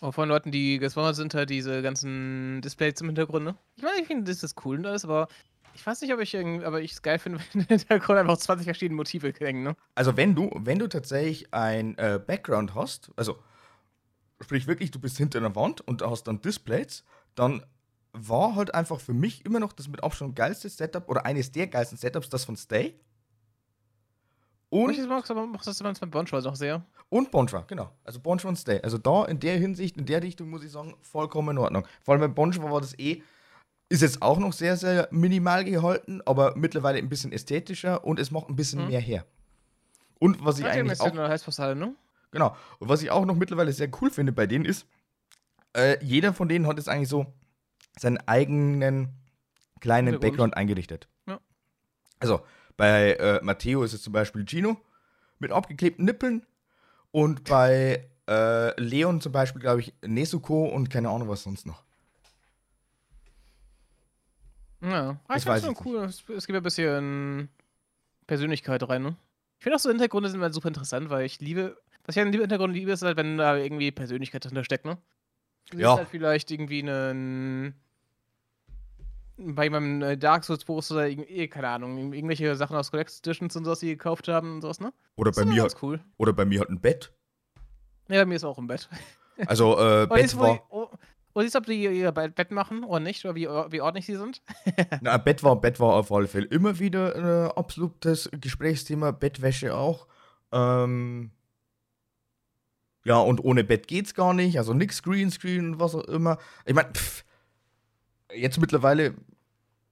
Auch 0.00 0.12
von 0.12 0.28
Leuten, 0.28 0.52
die 0.52 0.78
gespawnt 0.78 1.16
sind, 1.16 1.34
halt 1.34 1.50
diese 1.50 1.82
ganzen 1.82 2.62
Displays 2.62 3.00
im 3.00 3.08
Hintergrund, 3.08 3.44
ne? 3.44 3.56
Ich 3.76 3.82
meine, 3.82 4.00
ich 4.00 4.06
finde, 4.06 4.30
das 4.30 4.42
ist 4.42 4.64
cool 4.64 4.78
und 4.78 4.86
alles, 4.86 5.04
aber 5.04 5.28
ich 5.78 5.86
weiß 5.86 6.00
nicht, 6.02 6.12
ob 6.12 6.18
ich 6.20 6.34
irgendwie, 6.34 6.64
aber 6.64 6.80
ich 6.80 6.92
es 6.92 7.02
geil 7.02 7.18
finde, 7.18 7.38
wenn 7.52 7.62
im 7.62 7.66
Hintergrund 7.68 8.18
einfach 8.18 8.36
20 8.36 8.64
verschiedene 8.64 8.96
Motive 8.96 9.32
hängen, 9.38 9.62
ne? 9.62 9.76
Also 9.94 10.16
wenn 10.16 10.34
du, 10.34 10.50
wenn 10.54 10.78
du 10.78 10.88
tatsächlich 10.88 11.54
ein 11.54 11.96
äh, 11.98 12.20
Background 12.24 12.74
hast, 12.74 13.12
also 13.16 13.38
sprich 14.40 14.66
wirklich, 14.66 14.90
du 14.90 14.98
bist 14.98 15.16
hinter 15.16 15.38
einer 15.38 15.54
Wand 15.54 15.80
und 15.86 16.02
hast 16.02 16.24
dann 16.24 16.40
Displays, 16.40 17.04
dann 17.36 17.64
war 18.12 18.56
halt 18.56 18.74
einfach 18.74 19.00
für 19.00 19.12
mich 19.12 19.44
immer 19.44 19.60
noch 19.60 19.72
das 19.72 19.86
mit 19.86 20.02
Abstand 20.02 20.34
geilste 20.34 20.68
Setup 20.68 21.08
oder 21.08 21.24
eines 21.24 21.52
der 21.52 21.68
geilsten 21.68 21.96
Setups, 21.96 22.28
das 22.28 22.44
von 22.44 22.56
Stay. 22.56 22.98
Und 24.70 24.90
ich 24.90 25.06
machst 25.06 25.30
das 25.66 25.82
beim 25.82 26.10
Bonchwa 26.10 26.40
auch 26.40 26.56
sehr. 26.56 26.84
Und 27.08 27.30
Bonchwa, 27.30 27.64
genau. 27.66 27.90
Also 28.04 28.20
Bonchwa 28.20 28.48
und 28.48 28.56
Stay. 28.56 28.80
Also 28.82 28.98
da 28.98 29.24
in 29.26 29.40
der 29.40 29.56
Hinsicht, 29.56 29.96
in 29.96 30.04
der 30.04 30.22
Richtung 30.22 30.50
muss 30.50 30.64
ich 30.64 30.72
sagen, 30.72 30.94
vollkommen 31.00 31.50
in 31.50 31.58
Ordnung. 31.58 31.86
Vor 32.02 32.12
allem 32.12 32.20
bei 32.20 32.28
Bonchwa 32.28 32.70
war 32.70 32.80
das 32.80 32.98
eh, 32.98 33.22
ist 33.88 34.02
jetzt 34.02 34.22
auch 34.22 34.38
noch 34.38 34.52
sehr, 34.52 34.76
sehr 34.76 35.08
minimal 35.10 35.64
gehalten, 35.64 36.20
aber 36.26 36.54
mittlerweile 36.56 36.98
ein 36.98 37.08
bisschen 37.08 37.32
ästhetischer 37.32 38.04
und 38.04 38.18
es 38.18 38.30
macht 38.30 38.48
ein 38.48 38.56
bisschen 38.56 38.82
mhm. 38.82 38.88
mehr 38.88 39.00
her. 39.00 39.24
Und 40.18 40.44
was 40.44 40.58
ich 40.58 40.64
ja, 40.64 40.72
eigentlich 40.72 41.00
auch... 41.00 41.16
Heißpassale, 41.16 41.74
ne? 41.74 41.94
Genau. 42.30 42.54
Und 42.78 42.88
was 42.88 43.02
ich 43.02 43.10
auch 43.10 43.24
noch 43.24 43.34
mittlerweile 43.34 43.72
sehr 43.72 43.88
cool 44.00 44.10
finde 44.10 44.32
bei 44.32 44.46
denen 44.46 44.64
ist, 44.64 44.86
äh, 45.74 45.96
jeder 46.04 46.34
von 46.34 46.48
denen 46.48 46.66
hat 46.66 46.76
jetzt 46.76 46.88
eigentlich 46.88 47.08
so 47.08 47.26
seinen 47.98 48.18
eigenen 48.26 49.10
kleinen 49.80 50.20
Background 50.20 50.56
eingerichtet. 50.56 51.08
Ja. 51.26 51.40
Also, 52.18 52.40
bei 52.76 53.14
äh, 53.14 53.40
Matteo 53.42 53.82
ist 53.82 53.92
es 53.92 54.02
zum 54.02 54.12
Beispiel 54.12 54.44
Gino 54.46 54.76
mit 55.38 55.52
abgeklebten 55.52 56.04
Nippeln 56.04 56.46
und 57.10 57.44
bei 57.44 58.08
äh, 58.28 58.80
Leon 58.80 59.20
zum 59.20 59.32
Beispiel, 59.32 59.60
glaube 59.60 59.80
ich, 59.80 59.94
Nesuko 60.04 60.66
und 60.66 60.90
keine 60.90 61.10
Ahnung, 61.10 61.28
was 61.28 61.42
sonst 61.42 61.66
noch. 61.66 61.84
Ja, 64.80 65.20
ah, 65.26 65.36
ich 65.36 65.42
finde 65.42 65.58
es 65.58 65.64
schon 65.64 65.76
cool. 65.84 66.04
Es, 66.04 66.22
es 66.28 66.46
gibt 66.46 66.56
ein 66.56 66.62
bisschen 66.62 67.48
Persönlichkeit 68.26 68.88
rein, 68.88 69.02
ne? 69.02 69.16
Ich 69.58 69.64
finde 69.64 69.76
auch 69.76 69.80
so 69.80 69.88
Hintergründe 69.88 70.30
sind 70.30 70.52
super 70.52 70.68
interessant, 70.68 71.10
weil 71.10 71.26
ich 71.26 71.40
liebe, 71.40 71.76
was 72.04 72.16
ich 72.16 72.22
an 72.22 72.30
dem 72.30 72.40
Hintergrund 72.40 72.74
liebe, 72.74 72.92
ist 72.92 73.02
halt, 73.02 73.16
wenn 73.16 73.38
da 73.38 73.56
irgendwie 73.56 73.90
Persönlichkeit 73.90 74.44
dahinter 74.44 74.64
steckt, 74.64 74.84
ne? 74.84 74.98
Du 75.70 75.78
ja. 75.78 75.96
halt 75.96 76.08
vielleicht 76.08 76.50
irgendwie 76.50 76.80
einen 76.82 77.74
bei 79.38 79.70
meinem 79.70 80.02
äh, 80.02 80.16
Dark 80.16 80.44
Souls 80.44 80.64
Poster 80.64 80.94
oder 80.94 81.08
eh, 81.08 81.48
keine 81.48 81.68
Ahnung, 81.68 82.12
irgendwelche 82.12 82.56
Sachen 82.56 82.76
aus 82.76 82.90
Collector's 82.90 83.20
Editions 83.20 83.54
und 83.56 83.64
sowas, 83.64 83.80
die 83.80 83.88
gekauft 83.88 84.28
haben 84.28 84.54
und 84.54 84.62
sowas, 84.62 84.80
ne? 84.80 84.92
Oder 85.16 85.32
bei 85.32 85.44
mir 85.44 85.62
hat, 85.62 85.76
cool. 85.82 86.00
Oder 86.16 86.32
bei 86.32 86.44
mir 86.44 86.60
hat 86.60 86.68
ein 86.68 86.80
Bett. 86.80 87.12
Ja, 88.08 88.22
bei 88.22 88.26
mir 88.26 88.34
ist 88.34 88.44
auch 88.44 88.58
ein 88.58 88.66
Bett. 88.66 88.88
Also, 89.46 89.78
äh, 89.78 90.06
Bett 90.10 90.36
war. 90.36 90.60
Oh, 90.70 90.88
oh, 91.38 91.42
siehst 91.42 91.56
ob 91.56 91.66
die 91.66 91.84
ihr 91.84 92.12
Bett 92.12 92.50
machen 92.50 92.84
oder 92.84 93.00
nicht, 93.00 93.24
oder 93.24 93.34
wie, 93.34 93.46
wie 93.46 93.80
ordentlich 93.80 94.06
sie 94.06 94.16
sind? 94.16 94.42
Na, 95.00 95.16
Bett 95.18 95.42
war, 95.42 95.60
Bett 95.60 95.78
war 95.78 95.94
auf 95.94 96.10
alle 96.10 96.26
Fälle 96.26 96.46
immer 96.46 96.78
wieder 96.78 97.14
ein 97.14 97.24
äh, 97.24 97.50
absolutes 97.54 98.28
Gesprächsthema, 98.40 99.12
Bettwäsche 99.12 99.74
auch. 99.76 100.08
Ähm, 100.50 101.30
ja, 103.04 103.18
und 103.18 103.42
ohne 103.44 103.64
Bett 103.64 103.86
geht's 103.86 104.14
gar 104.14 104.34
nicht, 104.34 104.58
also 104.58 104.74
nix 104.74 105.02
Greenscreen 105.02 105.74
und 105.74 105.80
was 105.80 105.94
auch 105.94 106.04
immer. 106.04 106.38
Ich 106.66 106.74
meine, 106.74 106.90
jetzt 108.34 108.60
mittlerweile 108.60 109.14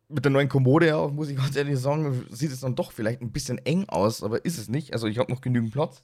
mit 0.09 0.24
der 0.24 0.32
neuen 0.32 0.48
Kommode 0.48 0.96
auch, 0.96 1.12
muss 1.12 1.28
ich 1.28 1.37
ganz 1.37 1.56
ehrlich 1.56 1.78
sagen, 1.78 2.26
sieht 2.30 2.52
es 2.52 2.61
dann 2.61 2.74
doch 2.74 2.92
vielleicht 2.92 3.22
ein 3.22 3.32
bisschen 3.32 3.59
eng 3.59 3.88
aus, 3.88 4.22
aber 4.22 4.44
ist 4.44 4.59
es 4.59 4.68
nicht. 4.68 4.92
Also 4.92 5.06
ich 5.06 5.18
habe 5.18 5.32
noch 5.32 5.40
genügend 5.40 5.72
Platz. 5.72 6.02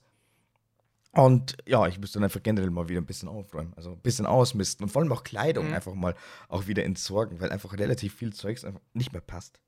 Und 1.14 1.58
ja, 1.66 1.86
ich 1.86 1.98
müsste 1.98 2.18
dann 2.18 2.24
einfach 2.24 2.42
generell 2.42 2.70
mal 2.70 2.88
wieder 2.88 3.00
ein 3.00 3.06
bisschen 3.06 3.28
aufräumen. 3.28 3.74
Also 3.76 3.92
ein 3.92 4.00
bisschen 4.00 4.24
ausmisten 4.24 4.84
und 4.84 4.90
vor 4.90 5.02
allem 5.02 5.12
auch 5.12 5.24
Kleidung 5.24 5.68
mhm. 5.68 5.74
einfach 5.74 5.94
mal 5.94 6.14
auch 6.48 6.66
wieder 6.66 6.84
entsorgen, 6.84 7.40
weil 7.40 7.52
einfach 7.52 7.74
relativ 7.74 8.14
viel 8.14 8.32
Zeugs 8.32 8.64
einfach 8.64 8.80
nicht 8.94 9.12
mehr 9.12 9.20
passt. 9.20 9.60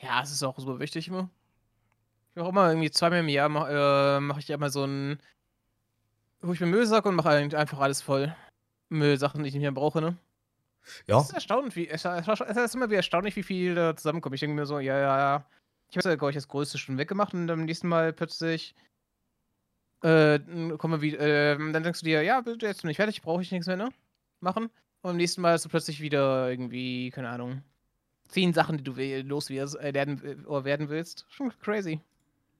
Ja, 0.00 0.22
es 0.22 0.30
ist 0.30 0.42
auch 0.42 0.58
super 0.58 0.80
wichtig 0.80 1.08
immer. 1.08 1.28
Ich 2.30 2.36
mache 2.36 2.48
immer 2.48 2.68
irgendwie 2.68 2.90
zweimal 2.90 3.20
im 3.20 3.28
Jahr 3.28 3.48
mache 3.48 4.16
äh, 4.16 4.20
mach 4.20 4.38
ich 4.38 4.48
immer 4.50 4.70
so 4.70 4.84
ein, 4.84 5.18
wo 6.40 6.52
ich 6.52 6.60
mir 6.60 6.66
Müllsack 6.66 7.04
und 7.04 7.16
mache 7.16 7.30
einfach 7.30 7.78
alles 7.78 8.00
voll. 8.00 8.34
Müllsachen, 8.88 9.42
die 9.42 9.48
ich 9.48 9.54
nicht 9.54 9.62
mehr 9.62 9.72
brauche, 9.72 10.00
ne? 10.00 10.16
Ja. 11.06 11.18
Es 11.18 11.28
ist 11.28 11.34
erstaunlich, 11.34 11.76
wie, 11.76 11.88
es 11.88 12.04
ist 12.04 12.74
immer 12.74 12.86
wieder 12.86 12.98
erstaunlich, 12.98 13.36
wie 13.36 13.42
viel 13.42 13.74
da 13.74 13.96
zusammenkommt. 13.96 14.34
Ich 14.34 14.40
denke 14.40 14.54
mir 14.54 14.66
so, 14.66 14.78
ja, 14.78 14.96
ja, 14.98 15.18
ja. 15.18 15.46
Ich 15.88 15.96
habe 15.96 16.08
ja, 16.08 16.14
glaube 16.16 16.30
ich, 16.30 16.36
das 16.36 16.48
Größte 16.48 16.78
schon 16.78 16.98
weggemacht 16.98 17.34
und 17.34 17.46
beim 17.46 17.64
nächsten 17.64 17.88
Mal 17.88 18.12
plötzlich 18.12 18.74
äh, 20.06 20.38
kommen 20.78 20.94
wir 20.94 21.02
wieder, 21.02 21.20
äh, 21.20 21.72
dann 21.72 21.82
denkst 21.82 22.00
du 22.00 22.06
dir, 22.06 22.22
ja, 22.22 22.40
bist 22.40 22.62
du 22.62 22.66
jetzt 22.66 22.84
noch 22.84 22.88
nicht 22.88 22.96
fertig, 22.96 23.22
brauche 23.22 23.42
ich 23.42 23.50
nichts 23.50 23.66
mehr, 23.66 23.76
ne? 23.76 23.88
Machen. 24.40 24.64
Und 24.64 25.02
beim 25.02 25.16
nächsten 25.16 25.40
Mal 25.40 25.52
hast 25.52 25.64
du 25.64 25.68
plötzlich 25.68 26.00
wieder 26.00 26.48
irgendwie, 26.48 27.10
keine 27.10 27.28
Ahnung, 27.28 27.62
zehn 28.28 28.52
Sachen, 28.52 28.78
die 28.78 28.84
du 28.84 28.92
loswerden 29.22 29.80
äh, 29.80 29.94
werden, 29.94 30.44
oder 30.46 30.64
werden 30.64 30.88
willst. 30.88 31.26
Schon 31.28 31.52
crazy. 31.60 32.00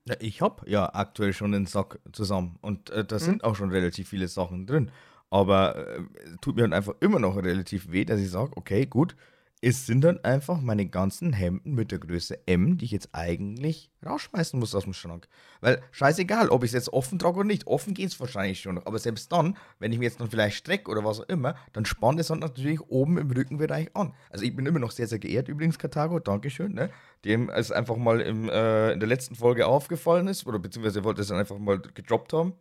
Ja, 0.05 0.15
ich 0.19 0.41
habe 0.41 0.69
ja 0.69 0.93
aktuell 0.93 1.33
schon 1.33 1.53
einen 1.53 1.65
Sack 1.65 1.99
zusammen 2.11 2.57
und 2.61 2.89
äh, 2.89 3.05
da 3.05 3.15
mhm. 3.15 3.19
sind 3.19 3.43
auch 3.43 3.55
schon 3.55 3.71
relativ 3.71 4.09
viele 4.09 4.27
Sachen 4.27 4.65
drin. 4.65 4.91
Aber 5.29 5.75
äh, 5.75 6.01
tut 6.41 6.55
mir 6.55 6.61
dann 6.61 6.73
einfach 6.73 6.95
immer 7.01 7.19
noch 7.19 7.35
relativ 7.35 7.91
weh, 7.91 8.05
dass 8.05 8.19
ich 8.19 8.29
sage, 8.29 8.51
okay, 8.55 8.85
gut, 8.85 9.15
es 9.59 9.87
sind 9.87 10.01
dann 10.01 10.23
einfach 10.23 10.61
meine 10.61 10.85
ganzen 10.85 11.33
Hemden 11.33 11.73
mit 11.73 11.91
der 11.91 11.97
Größe 11.97 12.47
M, 12.47 12.77
die 12.77 12.85
ich 12.85 12.91
jetzt 12.91 13.09
eigentlich 13.13 13.89
rausschmeißen 14.05 14.59
muss 14.59 14.75
aus 14.75 14.83
dem 14.83 14.93
Schrank. 14.93 15.27
Weil 15.61 15.81
scheißegal, 15.91 16.49
ob 16.49 16.63
ich 16.63 16.69
es 16.69 16.73
jetzt 16.73 16.93
offen 16.93 17.17
trage 17.17 17.39
oder 17.39 17.47
nicht. 17.47 17.65
Offen 17.65 17.95
geht 17.95 18.09
es 18.09 18.19
wahrscheinlich 18.19 18.59
schon 18.59 18.75
noch. 18.75 18.85
Aber 18.85 18.99
selbst 18.99 19.31
dann, 19.31 19.57
wenn 19.79 19.91
ich 19.91 19.97
mir 19.97 20.05
jetzt 20.05 20.19
noch 20.19 20.29
vielleicht 20.29 20.57
strecke 20.57 20.91
oder 20.91 21.03
was 21.03 21.21
auch 21.21 21.29
immer, 21.29 21.55
dann 21.73 21.85
spannt 21.85 22.19
es 22.19 22.27
dann 22.27 22.39
natürlich 22.39 22.81
oben 22.81 23.17
im 23.17 23.31
Rückenbereich 23.31 23.95
an. 23.95 24.13
Also 24.29 24.45
ich 24.45 24.55
bin 24.55 24.67
immer 24.67 24.79
noch 24.79 24.91
sehr, 24.91 25.07
sehr 25.07 25.19
geehrt 25.19 25.47
übrigens, 25.47 25.79
Karthago. 25.79 26.19
Dankeschön. 26.19 26.73
Ne? 26.73 26.91
Dem 27.25 27.49
es 27.49 27.71
einfach 27.71 27.97
mal 27.97 28.21
im, 28.21 28.49
äh, 28.49 28.91
in 28.91 28.99
der 28.99 29.09
letzten 29.09 29.33
Folge 29.33 29.65
aufgefallen 29.65 30.27
ist. 30.27 30.45
Oder 30.45 30.59
beziehungsweise 30.59 31.03
wollte 31.03 31.21
es 31.21 31.29
dann 31.29 31.39
einfach 31.39 31.57
mal 31.57 31.79
gedroppt 31.79 32.33
haben. 32.33 32.53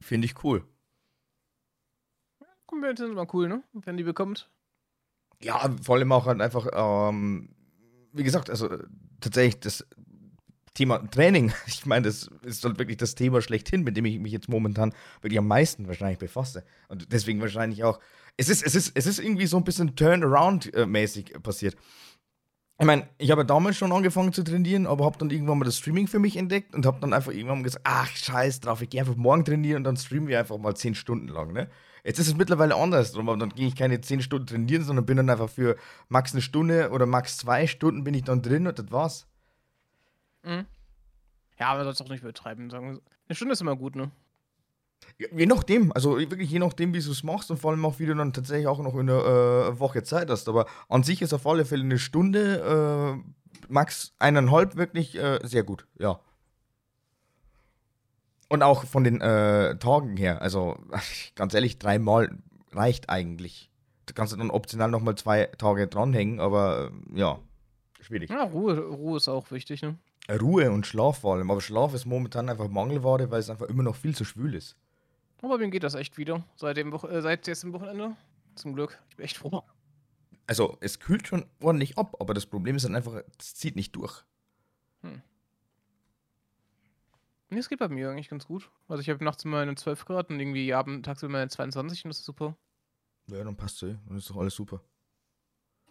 Finde 0.00 0.24
ich 0.24 0.42
cool. 0.42 0.64
Komplimente 2.66 3.04
sind 3.04 3.12
immer 3.12 3.32
cool, 3.32 3.48
ne? 3.48 3.62
Wenn 3.72 3.96
die 3.96 4.04
bekommt. 4.04 4.48
Ja, 5.42 5.74
vor 5.82 5.96
allem 5.96 6.12
auch 6.12 6.26
halt 6.26 6.40
einfach, 6.40 6.68
ähm, 6.72 7.50
wie 8.12 8.24
gesagt, 8.24 8.50
also 8.50 8.68
tatsächlich 9.20 9.60
das 9.60 9.86
Thema 10.74 10.98
Training, 11.10 11.52
ich 11.66 11.86
meine, 11.86 12.06
das 12.06 12.30
ist 12.42 12.64
halt 12.64 12.78
wirklich 12.78 12.98
das 12.98 13.14
Thema 13.14 13.40
schlechthin, 13.42 13.82
mit 13.82 13.96
dem 13.96 14.04
ich 14.04 14.18
mich 14.18 14.32
jetzt 14.32 14.48
momentan 14.48 14.92
wirklich 15.20 15.38
am 15.38 15.48
meisten 15.48 15.88
wahrscheinlich 15.88 16.18
befasse. 16.18 16.64
Und 16.88 17.12
deswegen 17.12 17.40
wahrscheinlich 17.40 17.84
auch, 17.84 18.00
es 18.36 18.48
ist, 18.48 18.62
es 18.62 18.74
ist, 18.74 18.92
es 18.94 19.06
ist 19.06 19.18
irgendwie 19.18 19.46
so 19.46 19.56
ein 19.56 19.64
bisschen 19.64 19.94
Turnaround-mäßig 19.94 21.42
passiert. 21.42 21.76
Ich 22.78 22.86
meine, 22.86 23.06
ich 23.18 23.30
habe 23.30 23.44
damals 23.44 23.76
schon 23.76 23.92
angefangen 23.92 24.32
zu 24.32 24.42
trainieren, 24.42 24.86
aber 24.86 25.04
habe 25.04 25.18
dann 25.18 25.28
irgendwann 25.28 25.58
mal 25.58 25.66
das 25.66 25.76
Streaming 25.76 26.06
für 26.06 26.18
mich 26.18 26.38
entdeckt 26.38 26.74
und 26.74 26.86
habe 26.86 26.98
dann 27.00 27.12
einfach 27.12 27.30
irgendwann 27.30 27.58
mal 27.58 27.64
gesagt, 27.64 27.84
ach, 27.86 28.08
scheiß 28.08 28.60
drauf, 28.60 28.80
ich 28.80 28.88
gehe 28.88 29.02
einfach 29.02 29.16
morgen 29.16 29.44
trainieren 29.44 29.78
und 29.78 29.84
dann 29.84 29.98
streamen 29.98 30.28
wir 30.28 30.38
einfach 30.38 30.56
mal 30.56 30.74
zehn 30.74 30.94
Stunden 30.94 31.28
lang, 31.28 31.52
ne? 31.52 31.68
Jetzt 32.04 32.18
ist 32.18 32.28
es 32.28 32.36
mittlerweile 32.36 32.74
anders. 32.74 33.12
Dann 33.12 33.48
gehe 33.50 33.68
ich 33.68 33.76
keine 33.76 34.00
10 34.00 34.22
Stunden 34.22 34.46
trainieren, 34.46 34.84
sondern 34.84 35.06
bin 35.06 35.16
dann 35.16 35.30
einfach 35.30 35.50
für 35.50 35.76
max 36.08 36.32
eine 36.32 36.42
Stunde 36.42 36.90
oder 36.90 37.06
max 37.06 37.36
zwei 37.38 37.66
Stunden 37.66 38.04
bin 38.04 38.14
ich 38.14 38.24
dann 38.24 38.42
drin 38.42 38.66
und 38.66 38.78
das 38.78 38.90
war's. 38.90 39.26
Mhm. 40.42 40.66
Ja, 41.58 41.68
aber 41.68 41.84
das 41.84 42.00
auch 42.00 42.08
nicht 42.08 42.22
übertreiben. 42.22 42.70
Sagen. 42.70 43.00
Eine 43.28 43.36
Stunde 43.36 43.52
ist 43.52 43.60
immer 43.60 43.76
gut, 43.76 43.96
ne? 43.96 44.10
Je 45.18 45.46
nachdem, 45.46 45.92
also 45.92 46.18
wirklich 46.18 46.50
je 46.50 46.58
nachdem, 46.58 46.94
wie 46.94 47.00
du 47.00 47.10
es 47.10 47.22
machst 47.22 47.50
und 47.50 47.58
vor 47.58 47.70
allem 47.70 47.84
auch, 47.84 47.98
wie 47.98 48.06
du 48.06 48.14
dann 48.14 48.32
tatsächlich 48.32 48.66
auch 48.66 48.80
noch 48.80 48.94
eine 48.94 49.12
äh, 49.12 49.78
Woche 49.78 50.02
Zeit 50.02 50.30
hast. 50.30 50.48
Aber 50.48 50.66
an 50.88 51.02
sich 51.02 51.22
ist 51.22 51.32
auf 51.32 51.46
alle 51.46 51.64
Fälle 51.64 51.82
eine 51.82 51.98
Stunde, 51.98 53.20
äh, 53.22 53.30
max 53.68 54.14
eineinhalb 54.18 54.76
wirklich 54.76 55.16
äh, 55.16 55.38
sehr 55.42 55.62
gut, 55.62 55.86
ja. 55.98 56.20
Und 58.50 58.64
auch 58.64 58.84
von 58.84 59.04
den 59.04 59.20
äh, 59.20 59.78
Tagen 59.78 60.16
her, 60.16 60.42
also 60.42 60.76
ganz 61.36 61.54
ehrlich, 61.54 61.78
dreimal 61.78 62.36
reicht 62.72 63.08
eigentlich. 63.08 63.70
Da 64.06 64.12
kannst 64.12 64.32
du 64.32 64.36
dann 64.36 64.50
optional 64.50 64.90
nochmal 64.90 65.14
zwei 65.14 65.44
Tage 65.56 65.86
dranhängen, 65.86 66.40
aber 66.40 66.90
äh, 67.12 67.18
ja, 67.18 67.38
schwierig. 68.00 68.28
Ja, 68.28 68.42
Ruhe, 68.42 68.76
Ruhe 68.78 69.18
ist 69.18 69.28
auch 69.28 69.52
wichtig, 69.52 69.82
ne? 69.82 69.96
Ruhe 70.28 70.70
und 70.70 70.84
Schlaf 70.84 71.20
vor 71.20 71.36
allem. 71.36 71.50
Aber 71.50 71.60
Schlaf 71.60 71.94
ist 71.94 72.06
momentan 72.06 72.48
einfach 72.48 72.68
Mangelware, 72.68 73.30
weil 73.30 73.38
es 73.38 73.50
einfach 73.50 73.66
immer 73.66 73.84
noch 73.84 73.94
viel 73.94 74.16
zu 74.16 74.24
schwül 74.24 74.54
ist. 74.54 74.76
Aber 75.42 75.58
mir 75.58 75.70
geht 75.70 75.84
das 75.84 75.94
echt 75.94 76.18
wieder. 76.18 76.44
Seit, 76.56 76.76
dem 76.76 76.92
Wo 76.92 77.06
äh, 77.06 77.22
seit 77.22 77.46
jetzt 77.46 77.62
dem 77.62 77.72
Wochenende. 77.72 78.16
Zum 78.56 78.74
Glück. 78.74 78.98
Ich 79.10 79.16
bin 79.16 79.24
echt 79.24 79.38
froh. 79.38 79.62
Also, 80.48 80.76
es 80.80 80.98
kühlt 80.98 81.28
schon 81.28 81.46
ordentlich 81.62 81.96
ab, 81.96 82.16
aber 82.18 82.34
das 82.34 82.46
Problem 82.46 82.74
ist 82.74 82.84
dann 82.84 82.96
einfach, 82.96 83.22
es 83.38 83.54
zieht 83.54 83.76
nicht 83.76 83.94
durch. 83.94 84.24
Hm. 85.02 85.22
Nee, 87.50 87.58
es 87.58 87.68
geht 87.68 87.80
bei 87.80 87.88
mir 87.88 88.10
eigentlich 88.10 88.28
ganz 88.28 88.46
gut. 88.46 88.70
Also, 88.88 89.00
ich 89.00 89.10
habe 89.10 89.24
nachts 89.24 89.44
immer 89.44 89.58
eine 89.58 89.74
12 89.74 90.04
Grad 90.04 90.30
und 90.30 90.40
irgendwie 90.40 90.72
abends 90.72 91.04
tagsüber 91.06 91.38
eine 91.38 91.48
22 91.48 92.04
und 92.04 92.08
das 92.10 92.18
ist 92.18 92.24
super. 92.24 92.56
Ja, 93.26 93.44
dann 93.44 93.56
passt 93.56 93.82
es. 93.82 93.96
Dann 94.06 94.16
ist 94.16 94.30
doch 94.30 94.36
alles 94.36 94.54
super. 94.54 94.80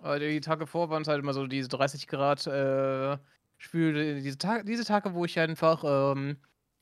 Aber 0.02 0.19
die 0.19 0.39
Tage 0.39 0.65
vor 0.65 0.89
waren 0.89 1.02
es 1.02 1.08
halt 1.08 1.22
immer 1.22 1.34
so 1.34 1.45
diese 1.48 1.67
30 1.67 2.08
Grad 2.08 2.48
äh, 2.48 3.17
spüle 3.58 4.22
diese, 4.22 4.38
Tage, 4.38 4.63
diese 4.63 4.86
Tage, 4.86 5.13
wo 5.13 5.26
ich 5.26 5.38
einfach 5.39 5.84
ähm, 5.86 6.38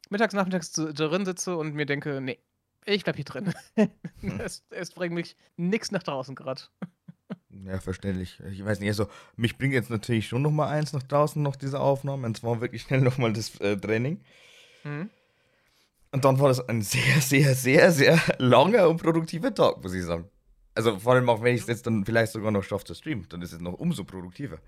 mittags, 0.10 0.34
nachmittags 0.34 0.72
drin 0.72 1.26
sitze 1.26 1.58
und 1.58 1.74
mir 1.74 1.86
denke, 1.86 2.22
nee, 2.22 2.40
ich 2.86 3.04
bleib 3.04 3.18
hier 3.18 3.26
drin. 3.26 3.54
Hm. 3.76 4.40
es, 4.40 4.64
es, 4.70 4.92
bringt 4.92 5.14
mich 5.14 5.36
nichts 5.58 5.92
nach 5.92 6.04
draußen 6.04 6.36
gerade. 6.36 6.62
Ja, 7.50 7.80
verständlich. 7.80 8.40
Ich 8.52 8.64
weiß 8.64 8.80
nicht, 8.80 8.90
also 8.90 9.08
mich 9.36 9.58
bringt 9.58 9.74
jetzt 9.74 9.90
natürlich 9.90 10.28
schon 10.28 10.44
noch 10.44 10.52
mal 10.52 10.70
eins 10.70 10.94
nach 10.94 11.04
draußen, 11.04 11.42
noch 11.42 11.56
diese 11.56 11.80
Aufnahme. 11.80 12.28
Und 12.28 12.38
zwar 12.38 12.62
wirklich 12.62 12.84
schnell 12.84 13.02
noch 13.02 13.18
mal 13.18 13.34
das 13.34 13.60
äh, 13.60 13.76
Training. 13.76 14.22
Mhm. 14.84 15.10
Und 16.12 16.26
dann 16.26 16.40
war 16.40 16.48
das 16.48 16.68
ein 16.68 16.82
sehr, 16.82 17.22
sehr, 17.22 17.54
sehr, 17.54 17.92
sehr 17.92 18.20
langer 18.38 18.90
und 18.90 19.02
produktiver 19.02 19.54
Tag, 19.54 19.84
muss 19.84 19.94
ich 19.94 20.04
sagen. 20.04 20.30
Also 20.74 21.00
vor 21.00 21.14
allem 21.14 21.30
auch, 21.30 21.42
wenn 21.42 21.56
ich 21.56 21.62
es 21.62 21.68
jetzt 21.68 21.88
dann 21.88 22.06
vielleicht 22.06 22.32
sogar 22.32 22.52
noch 22.52 22.64
schaffe 22.64 22.86
zu 22.86 22.94
streamen, 22.94 23.28
dann 23.30 23.42
ist 23.42 23.52
es 23.52 23.60
noch 23.60 23.74
umso 23.74 24.04
produktiver. 24.04 24.60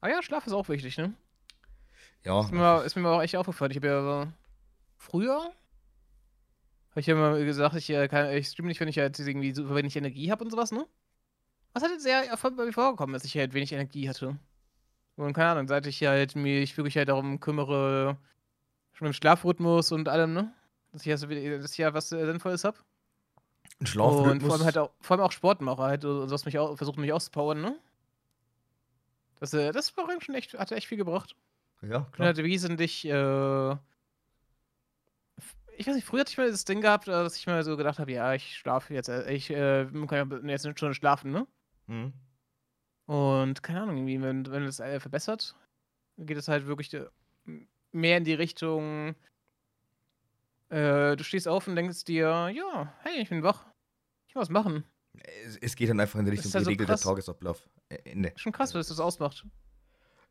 Ah 0.00 0.08
ja, 0.08 0.22
Schlaf 0.22 0.46
ist 0.46 0.52
auch 0.52 0.68
wichtig, 0.68 0.98
ne? 0.98 1.14
Ja. 2.24 2.42
Ist 2.42 2.52
mir, 2.52 2.82
ist 2.84 2.96
mir 2.96 3.08
auch 3.08 3.22
echt 3.22 3.36
aufgefallen. 3.36 3.70
Ich 3.70 3.78
habe 3.78 3.86
ja 3.86 4.32
früher 4.98 5.50
habe 6.94 7.00
ich 7.00 7.06
ja 7.08 7.14
immer 7.14 7.36
gesagt, 7.40 7.74
ich, 7.74 7.90
äh, 7.90 8.06
kann, 8.06 8.30
ich 8.30 8.46
streame 8.46 8.68
nicht, 8.68 8.78
wenn 8.78 8.86
ich 8.86 8.98
halt 8.98 9.18
irgendwie 9.18 9.52
so 9.52 9.74
wenig 9.74 9.96
Energie 9.96 10.30
habe 10.30 10.44
und 10.44 10.50
sowas, 10.52 10.70
ne? 10.70 10.86
Was 11.72 11.82
hat 11.82 11.90
jetzt 11.90 12.04
sehr 12.04 12.24
bei 12.40 12.64
mir 12.64 12.72
vorgekommen, 12.72 13.14
dass 13.14 13.24
ich 13.24 13.36
halt 13.36 13.52
wenig 13.52 13.72
Energie 13.72 14.08
hatte. 14.08 14.38
Und 15.16 15.32
keine 15.32 15.50
Ahnung, 15.50 15.66
seit 15.66 15.86
ich 15.86 16.00
halt 16.04 16.36
mich 16.36 16.76
wirklich 16.76 16.96
halt 16.96 17.08
darum 17.08 17.40
kümmere, 17.40 18.16
schon 18.94 19.06
im 19.06 19.12
Schlafrhythmus 19.12 19.92
und 19.92 20.08
allem, 20.08 20.32
ne? 20.32 20.52
Dass 20.92 21.04
ich, 21.04 21.12
also, 21.12 21.26
dass 21.26 21.72
ich 21.72 21.78
ja 21.78 21.92
was 21.92 22.10
äh, 22.12 22.24
Sinnvolles 22.24 22.64
habe. 22.64 22.78
Ein 23.80 23.86
Schlafrhythmus? 23.86 24.32
Und 24.32 24.42
vor 24.42 24.52
allem 24.54 24.64
halt 24.64 24.78
auch, 24.78 24.90
vor 25.00 25.16
allem 25.16 25.26
auch 25.26 25.32
Sport 25.32 25.60
mache 25.60 25.82
halt, 25.82 26.04
und 26.04 26.30
was 26.30 26.44
mich 26.44 26.58
auch, 26.58 26.76
versucht 26.76 26.98
mich 26.98 27.12
auszupowern, 27.12 27.60
ne? 27.60 27.78
Das, 29.40 29.52
äh, 29.52 29.72
das 29.72 29.96
war 29.96 30.08
schon 30.20 30.34
echt, 30.34 30.54
hat 30.54 30.72
echt 30.72 30.86
viel 30.86 30.98
gebracht. 30.98 31.36
Ja, 31.82 32.06
klar. 32.12 32.20
Und 32.20 32.26
hatte 32.26 32.44
wesentlich, 32.44 33.04
äh, 33.04 33.72
ich 35.76 35.86
weiß 35.86 35.96
nicht, 35.96 36.06
früher 36.06 36.20
hatte 36.20 36.30
ich 36.30 36.38
mal 36.38 36.50
das 36.50 36.64
Ding 36.64 36.80
gehabt, 36.80 37.08
äh, 37.08 37.10
dass 37.10 37.36
ich 37.36 37.46
mir 37.46 37.62
so 37.64 37.76
gedacht 37.76 37.98
habe, 37.98 38.12
ja, 38.12 38.32
ich 38.34 38.56
schlafe 38.56 38.94
jetzt, 38.94 39.08
ich 39.08 39.50
äh, 39.50 39.86
kann 40.06 40.30
ja 40.30 40.50
jetzt 40.50 40.64
eine 40.64 40.76
Stunde 40.76 40.94
schlafen, 40.94 41.32
ne? 41.32 41.46
Mhm. 41.88 42.12
Und 43.06 43.62
keine 43.62 43.82
Ahnung, 43.82 43.96
irgendwie, 43.96 44.22
wenn, 44.22 44.50
wenn 44.50 44.64
das 44.64 44.80
äh, 44.80 44.98
verbessert, 44.98 45.54
geht 46.16 46.38
es 46.38 46.48
halt 46.48 46.66
wirklich 46.66 46.94
äh, 46.94 47.06
mehr 47.94 48.18
in 48.18 48.24
die 48.24 48.34
Richtung, 48.34 49.14
äh, 50.68 51.16
du 51.16 51.24
stehst 51.24 51.48
auf 51.48 51.66
und 51.68 51.76
denkst 51.76 52.04
dir, 52.04 52.50
ja, 52.54 52.92
hey, 53.02 53.22
ich 53.22 53.28
bin 53.28 53.42
wach, 53.42 53.66
ich 54.28 54.34
muss 54.34 54.42
was 54.42 54.50
machen. 54.50 54.84
Es, 55.46 55.56
es 55.58 55.76
geht 55.76 55.88
dann 55.88 56.00
einfach 56.00 56.18
in 56.18 56.24
die 56.24 56.32
Richtung 56.32 56.52
halt 56.52 56.64
geregelter 56.64 56.96
so 56.96 57.10
Tagesablauf. 57.10 57.68
Ende. 58.04 58.32
Schon 58.36 58.52
krass, 58.52 58.74
was 58.74 58.88
das 58.88 58.98
ausmacht. 58.98 59.46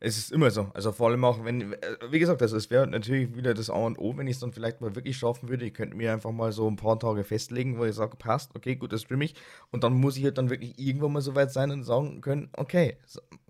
Es 0.00 0.18
ist 0.18 0.32
immer 0.32 0.50
so. 0.50 0.70
Also 0.74 0.92
vor 0.92 1.08
allem 1.08 1.24
auch, 1.24 1.44
wenn, 1.44 1.72
äh, 1.72 1.78
wie 2.10 2.18
gesagt, 2.18 2.42
also 2.42 2.58
es 2.58 2.68
wäre 2.68 2.86
natürlich 2.86 3.34
wieder 3.36 3.54
das 3.54 3.70
A 3.70 3.74
und 3.74 3.98
O, 3.98 4.16
wenn 4.18 4.26
ich 4.26 4.34
es 4.34 4.40
dann 4.40 4.52
vielleicht 4.52 4.82
mal 4.82 4.94
wirklich 4.94 5.16
schaffen 5.16 5.48
würde. 5.48 5.64
Ich 5.64 5.72
könnte 5.72 5.96
mir 5.96 6.12
einfach 6.12 6.30
mal 6.30 6.52
so 6.52 6.68
ein 6.68 6.76
paar 6.76 6.98
Tage 6.98 7.24
festlegen, 7.24 7.78
wo 7.78 7.84
ich 7.86 7.94
sage, 7.94 8.16
passt, 8.16 8.54
okay, 8.54 8.76
gut, 8.76 8.92
das 8.92 9.02
streame 9.02 9.24
ich. 9.24 9.34
Und 9.70 9.82
dann 9.82 9.94
muss 9.94 10.18
ich 10.18 10.24
halt 10.24 10.36
dann 10.36 10.50
wirklich 10.50 10.78
irgendwann 10.78 11.12
mal 11.12 11.22
so 11.22 11.34
weit 11.34 11.52
sein 11.52 11.70
und 11.70 11.84
sagen 11.84 12.20
können, 12.20 12.50
okay, 12.52 12.98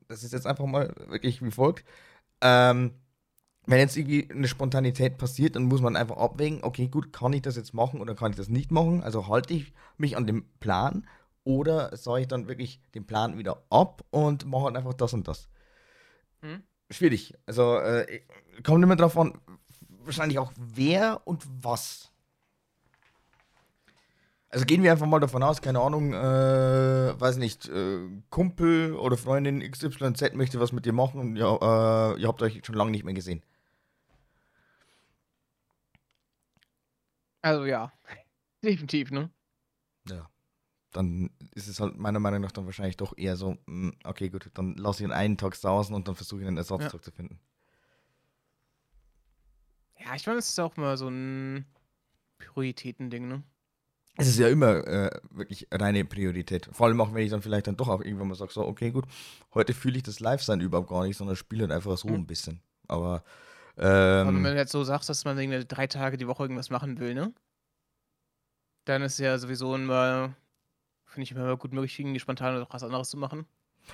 das 0.07 0.23
ist 0.23 0.33
jetzt 0.33 0.47
einfach 0.47 0.67
mal 0.67 0.95
wirklich 1.09 1.43
wie 1.43 1.51
folgt. 1.51 1.85
Ähm, 2.41 2.93
wenn 3.67 3.79
jetzt 3.79 3.97
irgendwie 3.97 4.31
eine 4.31 4.49
Spontanität 4.49 5.17
passiert, 5.17 5.57
dann 5.57 5.65
muss 5.65 5.81
man 5.81 5.97
einfach 5.97 6.17
abwägen, 6.17 6.63
okay, 6.63 6.89
gut, 6.89 7.13
kann 7.13 7.33
ich 7.33 7.43
das 7.43 7.57
jetzt 7.57 7.73
machen 7.73 8.01
oder 8.01 8.15
kann 8.15 8.31
ich 8.31 8.37
das 8.37 8.49
nicht 8.49 8.71
machen? 8.71 9.03
Also 9.03 9.29
halte 9.29 9.55
ich 9.55 9.73
mich 9.97 10.17
an 10.17 10.27
dem 10.27 10.45
Plan 10.61 11.07
oder 11.45 11.97
sage 11.97 12.23
ich 12.23 12.29
dann 12.29 12.49
wirklich 12.49 12.81
den 12.95 13.07
Plan 13.07 13.39
wieder 13.39 13.63
ab 13.71 14.05
und 14.11 14.47
mache 14.47 14.65
halt 14.65 14.77
einfach 14.77 14.95
das 14.95 15.13
und 15.15 15.29
das? 15.29 15.49
Hm? 16.43 16.63
Schwierig. 16.91 17.35
Also 17.47 17.79
äh, 17.79 18.21
kommt 18.63 18.83
immer 18.83 18.97
drauf 18.97 19.17
an, 19.17 19.39
wahrscheinlich 20.05 20.39
auch 20.39 20.53
wer 20.57 21.23
und 21.25 21.45
was. 21.63 22.11
Also 24.51 24.67
gehen 24.67 24.85
wir 24.85 24.93
einfach 24.93 25.07
mal 25.07 25.19
davon 25.19 25.43
aus, 25.43 25.63
keine 25.63 25.81
Ahnung, 25.81 26.13
äh, 26.13 27.21
weiß 27.21 27.39
nicht, 27.39 27.69
äh, 27.69 27.99
Kumpel 28.31 28.95
oder 28.95 29.17
Freundin 29.17 29.61
XYZ 29.69 30.35
möchte 30.35 30.61
was 30.61 30.71
mit 30.71 30.87
dir 30.87 30.93
machen 30.93 31.19
und 31.19 31.37
ja, 31.37 32.13
äh, 32.13 32.21
ihr 32.21 32.29
habt 32.29 32.41
euch 32.41 32.61
schon 32.65 32.77
lange 32.77 32.93
nicht 32.93 33.05
mehr 33.05 33.15
gesehen. 33.15 33.43
Also 37.45 37.67
ja, 37.67 37.93
definitiv, 38.65 39.11
ne? 39.11 39.31
Ja 40.09 40.29
dann 40.95 41.31
ist 41.55 41.69
es 41.69 41.81
halt 41.81 41.99
meiner 41.99 42.21
Meinung 42.21 42.41
nach 42.41 42.53
dann 42.53 42.67
wahrscheinlich 42.67 42.97
doch 42.97 43.17
eher 43.17 43.37
so, 43.37 43.59
hm, 43.67 43.95
okay, 44.05 44.31
gut, 44.31 44.51
dann 44.55 44.75
lasse 44.77 45.03
ich 45.03 45.09
ihn 45.09 45.13
einen 45.13 45.37
Tag 45.37 45.57
sausen 45.57 45.95
und 45.95 46.09
dann 46.09 46.15
versuche 46.15 46.41
ich 46.43 46.47
einen 46.47 46.57
Ersatztag 46.57 46.95
ja. 46.95 47.03
zu 47.03 47.11
finden. 47.11 47.41
Ja, 49.99 50.15
ich 50.15 50.27
meine, 50.27 50.39
es 50.39 50.49
ist 50.49 50.59
auch 50.59 50.77
mal 50.77 50.97
so 50.97 51.09
ein 51.09 51.67
Prioritätending, 52.39 53.29
ne? 53.29 53.43
Es 54.17 54.29
ist 54.29 54.39
ja 54.39 54.49
immer 54.49 54.87
äh, 54.87 55.11
wirklich 55.31 55.67
reine 55.73 56.05
Priorität. 56.05 56.69
Vor 56.71 56.87
allem 56.87 57.01
auch, 57.01 57.13
wenn 57.13 57.25
ich 57.25 57.31
dann 57.31 57.43
vielleicht 57.43 57.67
dann 57.67 57.77
doch 57.77 57.89
auch 57.89 58.01
irgendwann 58.01 58.29
mal 58.29 58.37
sage, 58.37 58.53
so, 58.53 58.65
okay, 58.65 58.93
gut, 58.93 59.07
heute 59.55 59.75
fühle 59.75 59.97
ich 59.97 60.05
das 60.05 60.21
Live-Sein 60.21 60.61
überhaupt 60.61 60.89
gar 60.89 61.05
nicht, 61.05 61.17
sondern 61.17 61.35
spiele 61.35 61.63
halt 61.63 61.73
einfach 61.73 61.99
so 61.99 62.09
mhm. 62.09 62.15
ein 62.15 62.27
bisschen. 62.27 62.61
Aber. 62.87 63.25
Ähm, 63.77 64.45
wenn 64.45 64.45
du 64.45 64.57
jetzt 64.57 64.73
so 64.73 64.85
sagst, 64.85 65.09
dass 65.09 65.25
man 65.25 65.39
irgendwie 65.39 65.65
drei 65.67 65.87
Tage 65.87 66.17
die 66.17 66.29
Woche 66.29 66.45
irgendwas 66.45 66.71
machen 66.71 66.99
will, 66.99 67.15
ne? 67.15 67.33
Dann 68.85 69.03
ist 69.03 69.19
ja 69.19 69.39
sowieso 69.39 69.75
immer 69.75 70.35
Finde 71.15 71.25
ich 71.27 71.31
immer 71.31 71.57
gut 71.57 71.73
möglich, 71.73 71.97
irgendwie 72.01 72.19
spontan 72.19 72.59
noch 72.59 72.75
was 72.75 72.83
anderes 72.83 73.09
zu 73.09 73.17
machen. 73.17 73.47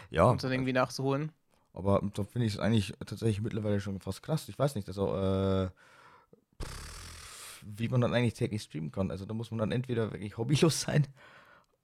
Ja. 0.09 0.25
Und 0.25 0.43
dann 0.43 0.53
irgendwie 0.53 0.73
nachzuholen. 0.73 1.33
Aber 1.75 2.01
da 2.15 2.25
finde 2.25 2.47
ich 2.47 2.55
es 2.55 2.59
eigentlich 2.59 2.95
tatsächlich 3.05 3.43
mittlerweile 3.43 3.79
schon 3.79 4.01
fast 4.01 4.23
krass. 4.23 4.49
Ich 4.49 4.59
weiß 4.59 4.75
nicht, 4.75 4.89
also, 4.89 5.15
äh, 5.15 5.69
wie 7.63 7.89
man 7.89 8.01
dann 8.01 8.15
eigentlich 8.15 8.33
täglich 8.33 8.63
streamen 8.63 8.91
kann. 8.91 9.11
Also 9.11 9.27
da 9.27 9.35
muss 9.35 9.51
man 9.51 9.59
dann 9.59 9.71
entweder 9.71 10.13
wirklich 10.13 10.39
hobbylos 10.39 10.81
sein 10.87 11.07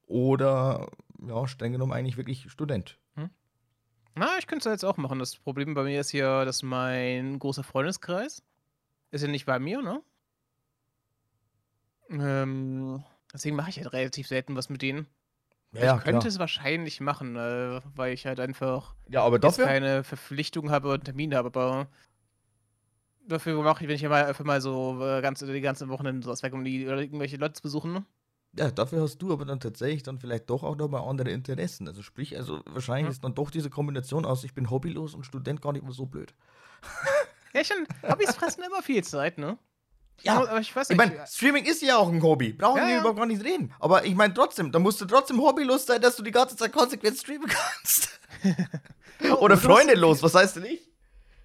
oder, 0.07 0.89
ja, 1.21 1.47
streng 1.47 1.73
genommen 1.73 1.93
eigentlich 1.93 2.17
wirklich 2.17 2.51
Student. 2.51 2.99
Hm? 3.17 3.29
Na, 4.19 4.39
ich 4.39 4.47
könnte 4.47 4.69
es 4.69 4.73
jetzt 4.73 4.85
auch 4.85 4.97
machen. 4.97 5.19
Das 5.19 5.37
Problem 5.37 5.75
bei 5.75 5.85
mir 5.85 6.01
ist 6.01 6.13
ja, 6.13 6.45
dass 6.47 6.63
mein 6.63 7.39
großer 7.39 7.63
Freundeskreis 7.63 8.43
ist 9.11 9.23
ja 9.23 9.29
nicht 9.29 9.45
bei 9.45 9.59
mir, 9.59 9.83
ne? 9.83 10.03
Ähm, 12.09 13.05
deswegen 13.33 13.57
mache 13.57 13.71
ich 13.71 13.77
halt 13.77 13.93
relativ 13.93 14.27
selten 14.27 14.57
was 14.57 14.71
mit 14.71 14.81
denen. 14.81 15.07
Ja, 15.73 15.97
ich 15.97 16.05
könnte 16.05 16.21
klar. 16.21 16.27
es 16.27 16.39
wahrscheinlich 16.39 17.01
machen, 17.01 17.37
äh, 17.37 17.83
weil 17.95 18.15
ich 18.15 18.25
halt 18.25 18.41
einfach 18.41 18.95
ja, 19.09 19.23
aber 19.23 19.39
dafür? 19.39 19.67
keine 19.67 20.03
Verpflichtung 20.03 20.71
habe 20.71 20.93
und 20.93 21.05
Termine 21.05 21.37
habe, 21.37 21.49
aber 21.49 21.89
dafür 23.29 23.63
mache 23.63 23.85
ich, 23.85 23.89
wenn 23.89 23.97
ich 23.97 24.03
mal 24.05 24.25
einfach 24.25 24.45
mal 24.45 24.63
so 24.63 24.99
äh, 25.05 25.21
ganz, 25.21 25.41
die 25.41 25.61
ganzen 25.61 25.91
Wochenende 25.91 26.25
sowas 26.25 26.43
weg, 26.43 26.55
um 26.55 26.65
die, 26.65 26.87
oder 26.87 27.03
irgendwelche 27.03 27.37
Leute 27.37 27.55
zu 27.55 27.63
besuchen. 27.63 28.07
Ja, 28.59 28.71
dafür 28.71 29.03
hast 29.03 29.19
du 29.19 29.33
aber 29.33 29.45
dann 29.45 29.61
tatsächlich 29.61 30.03
dann 30.03 30.19
vielleicht 30.19 30.49
doch 30.49 30.63
auch 30.63 30.77
nochmal 30.77 31.03
andere 31.09 31.31
Interessen. 31.31 31.89
Also 31.89 32.03
sprich, 32.03 32.37
also 32.37 32.63
wahrscheinlich 32.67 33.07
ja. 33.07 33.11
ist 33.11 33.25
dann 33.25 33.35
doch 33.35 33.51
diese 33.51 33.69
Kombination 33.69 34.25
aus, 34.25 34.45
ich 34.45 34.55
bin 34.55 34.71
hobbylos 34.71 35.15
und 35.15 35.25
Student 35.25 35.61
gar 35.61 35.73
nicht 35.73 35.85
mehr 35.85 35.93
so 35.93 36.07
blöd. 36.07 36.35
ja, 37.55 37.65
schon, 37.65 37.87
Hobbys 38.09 38.35
fressen 38.35 38.65
immer 38.65 38.83
viel 38.83 39.05
Zeit, 39.05 39.39
ne? 39.39 39.59
Ja, 40.23 40.39
aber 40.39 40.61
ich 40.61 40.75
weiß 40.75 40.89
nicht. 40.89 40.99
Ich 41.01 41.11
meine, 41.11 41.27
Streaming 41.27 41.65
ist 41.67 41.83
ja 41.83 41.99
auch 41.99 42.09
ein 42.09 42.23
Hobby. 42.23 42.55
Brauchen 42.55 42.79
ja, 42.79 42.87
wir 42.87 42.95
ja. 42.95 43.01
überhaupt 43.01 43.19
gar 43.19 43.27
nicht 43.27 43.45
reden. 43.45 43.73
Aber 43.79 44.05
ich 44.05 44.15
meine 44.15 44.33
trotzdem, 44.33 44.73
da 44.73 44.79
musst 44.79 45.01
du 45.01 45.05
trotzdem 45.05 45.41
hobbylos 45.41 45.85
sein, 45.85 46.01
dass 46.01 46.17
du 46.17 46.23
die 46.23 46.31
ganze 46.31 46.57
Zeit 46.57 46.73
konsequent 46.73 47.19
streamen 47.19 47.49
kannst. 47.49 48.19
Oder 49.41 49.57
freundelos, 49.57 50.23
was 50.23 50.35
heißt 50.35 50.57
denn 50.57 50.65
nicht? 50.65 50.89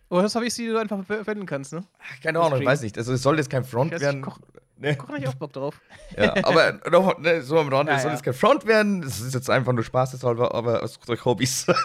Oder 0.09 0.23
das 0.23 0.35
habe 0.35 0.45
ich 0.45 0.53
sie 0.53 0.67
du 0.67 0.77
einfach 0.77 1.05
verwenden 1.05 1.45
kannst, 1.45 1.71
ne? 1.71 1.85
Keine 2.21 2.39
Ahnung, 2.41 2.59
ich 2.59 2.65
weiß 2.65 2.81
nicht. 2.81 2.97
Also 2.97 3.13
es 3.13 3.21
soll 3.21 3.37
jetzt 3.37 3.49
kein 3.49 3.63
Front 3.63 3.91
Ich 3.91 3.95
weiß, 3.95 4.01
werden. 4.01 4.25
ich 4.27 4.61
Ne? 4.81 4.95
koch 4.95 5.09
nicht 5.09 5.27
auch 5.27 5.35
Bock 5.35 5.53
drauf. 5.53 5.79
Ja, 6.17 6.33
aber 6.43 6.79
noch, 6.89 7.19
ne, 7.19 7.41
so 7.41 7.59
am 7.59 7.69
Rande, 7.69 7.91
Ja, 7.91 7.97
es 7.97 8.01
soll 8.03 8.11
ja. 8.11 8.15
jetzt 8.15 8.23
kein 8.23 8.33
Front 8.33 8.65
werden. 8.65 9.01
Das 9.01 9.21
ist 9.21 9.33
jetzt 9.33 9.49
einfach 9.49 9.73
nur 9.73 9.83
spaßeshalber, 9.83 10.53
aber 10.55 10.83
es 10.83 10.93
sucht 10.93 11.09
euch 11.09 11.23
Hobbys. 11.23 11.67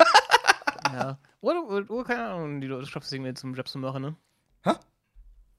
Ja. 0.92 1.18
Oder, 1.40 1.64
oder, 1.64 1.90
oder 1.90 2.04
keine 2.04 2.24
Ahnung, 2.26 2.60
die 2.60 2.68
du 2.68 2.82
schaffst 2.86 3.08
es 3.08 3.12
irgendwie 3.12 3.34
zum 3.34 3.54
Job 3.54 3.68
zu 3.68 3.76
machen, 3.78 4.02
ne? 4.02 4.16
Hä? 4.62 4.72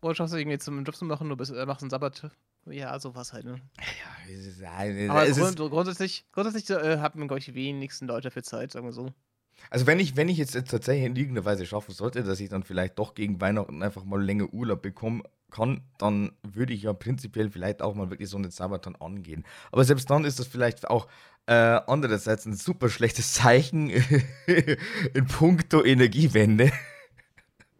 Oder 0.01 0.15
schaffst 0.15 0.33
du 0.33 0.37
irgendwie 0.37 0.57
zum 0.57 0.83
Job 0.83 0.95
zu 0.95 1.05
machen, 1.05 1.29
du 1.29 1.35
bist, 1.35 1.51
äh, 1.51 1.65
machst 1.65 1.83
einen 1.83 1.91
Sabbat. 1.91 2.31
Ja, 2.65 2.97
sowas 2.99 3.33
halt, 3.33 3.45
ne? 3.45 3.61
ja, 3.77 4.33
es 4.33 4.45
ist, 4.47 4.61
äh, 4.61 5.07
Aber 5.09 5.23
es 5.23 5.37
ist, 5.37 5.57
grund, 5.57 5.71
grundsätzlich, 5.71 6.25
grundsätzlich 6.31 6.69
äh, 6.69 6.97
haben, 6.97 7.27
glaube 7.27 7.39
ich, 7.39 7.45
die 7.45 7.53
wenigsten 7.55 8.07
Leute 8.07 8.29
dafür 8.29 8.43
Zeit, 8.43 8.71
sagen 8.71 8.85
wir 8.85 8.93
so. 8.93 9.13
also 9.69 9.85
wenn 9.85 9.99
ich, 9.99 10.15
wenn 10.15 10.27
ich 10.27 10.37
jetzt, 10.37 10.55
jetzt 10.55 10.71
tatsächlich 10.71 11.05
in 11.05 11.15
irgendeiner 11.15 11.45
Weise 11.45 11.65
schaffen 11.65 11.93
sollte, 11.93 12.23
dass 12.23 12.39
ich 12.39 12.49
dann 12.49 12.63
vielleicht 12.63 12.97
doch 12.97 13.13
gegen 13.13 13.39
Weihnachten 13.39 13.83
einfach 13.83 14.05
mal 14.05 14.21
länger 14.23 14.51
Urlaub 14.53 14.81
bekommen 14.81 15.23
kann, 15.51 15.81
dann 15.97 16.31
würde 16.43 16.73
ich 16.73 16.83
ja 16.83 16.93
prinzipiell 16.93 17.49
vielleicht 17.49 17.81
auch 17.81 17.95
mal 17.95 18.09
wirklich 18.09 18.29
so 18.29 18.37
einen 18.37 18.51
Sabaton 18.51 18.95
angehen. 18.97 19.45
Aber 19.71 19.83
selbst 19.83 20.09
dann 20.09 20.25
ist 20.25 20.39
das 20.39 20.47
vielleicht 20.47 20.89
auch 20.89 21.07
äh, 21.45 21.53
andererseits 21.53 22.45
ein 22.45 22.53
super 22.55 22.89
schlechtes 22.89 23.33
Zeichen 23.33 23.89
in 25.13 25.25
puncto 25.27 25.83
Energiewende. 25.83 26.71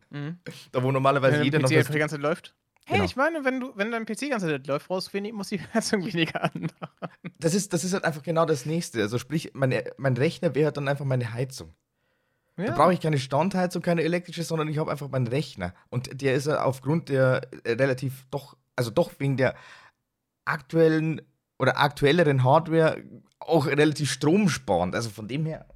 Mhm. 0.09 0.39
Da 0.72 0.84
wo 0.84 0.91
normalerweise 0.91 1.38
Wenn 1.38 1.43
jeder 1.45 1.59
noch 1.59 1.68
PC 1.70 1.74
das 1.74 1.80
einfach 1.80 1.93
die 1.93 1.99
ganze 1.99 2.15
Zeit 2.15 2.22
läuft. 2.22 2.55
Hey, 2.86 2.95
Genau. 2.99 3.05
ich 3.05 3.15
meine, 3.18 3.43
wenn 3.43 3.59
du, 3.59 3.74
wenn 3.76 3.91
dein 3.91 4.05
PC 4.05 4.20
die 4.20 4.30
ganze 4.30 4.47
Zeit 4.47 4.65
läuft, 4.65 4.88
brauchst 4.88 5.09
du 5.09 5.13
wenig, 5.13 5.34
muss 5.34 5.49
die 5.49 5.59
Heizung 5.74 6.05
weniger 6.05 6.41
an. 6.45 6.72
das 7.38 7.53
ist, 7.53 7.74
das 7.74 7.84
ist 7.84 7.93
halt 7.93 8.05
einfach 8.05 8.24
genau 8.24 8.45
das 8.45 8.65
nächste. 8.65 9.01
Also 9.01 9.18
sprich, 9.18 9.51
mein, 9.53 9.74
mein 9.97 10.15
Rechner 10.15 10.55
wäre 10.55 10.68
halt 10.68 10.78
dann 10.78 10.88
einfach 10.88 11.03
meine 11.03 11.34
Heizung. 11.34 11.74
Ja. 12.58 12.66
Da 12.66 12.76
brauche 12.76 12.93
ich 12.93 12.99
keine 13.01 13.20
Standheizung, 13.20 13.82
keine 13.84 14.01
elektrische, 14.01 14.43
sondern 14.43 14.68
ich 14.68 14.78
habe 14.80 14.89
einfach 14.91 15.10
meinen 15.10 15.28
Rechner. 15.28 15.74
Und 15.89 16.22
der 16.22 16.34
ist 16.34 16.47
aufgrund 16.47 17.10
der 17.10 17.47
äh, 17.64 17.74
relativ 17.74 18.26
doch, 18.32 18.58
also 18.76 18.89
doch 18.89 19.12
wegen 19.20 19.38
der 19.38 19.55
aktuellen 20.45 21.22
oder 21.60 21.80
aktuelleren 21.80 22.43
Hardware 22.43 23.03
auch 23.39 23.68
relativ 23.68 24.12
stromsparend. 24.12 24.95
Also 24.95 25.10
von 25.12 25.28
dem 25.28 25.45
her. 25.45 25.68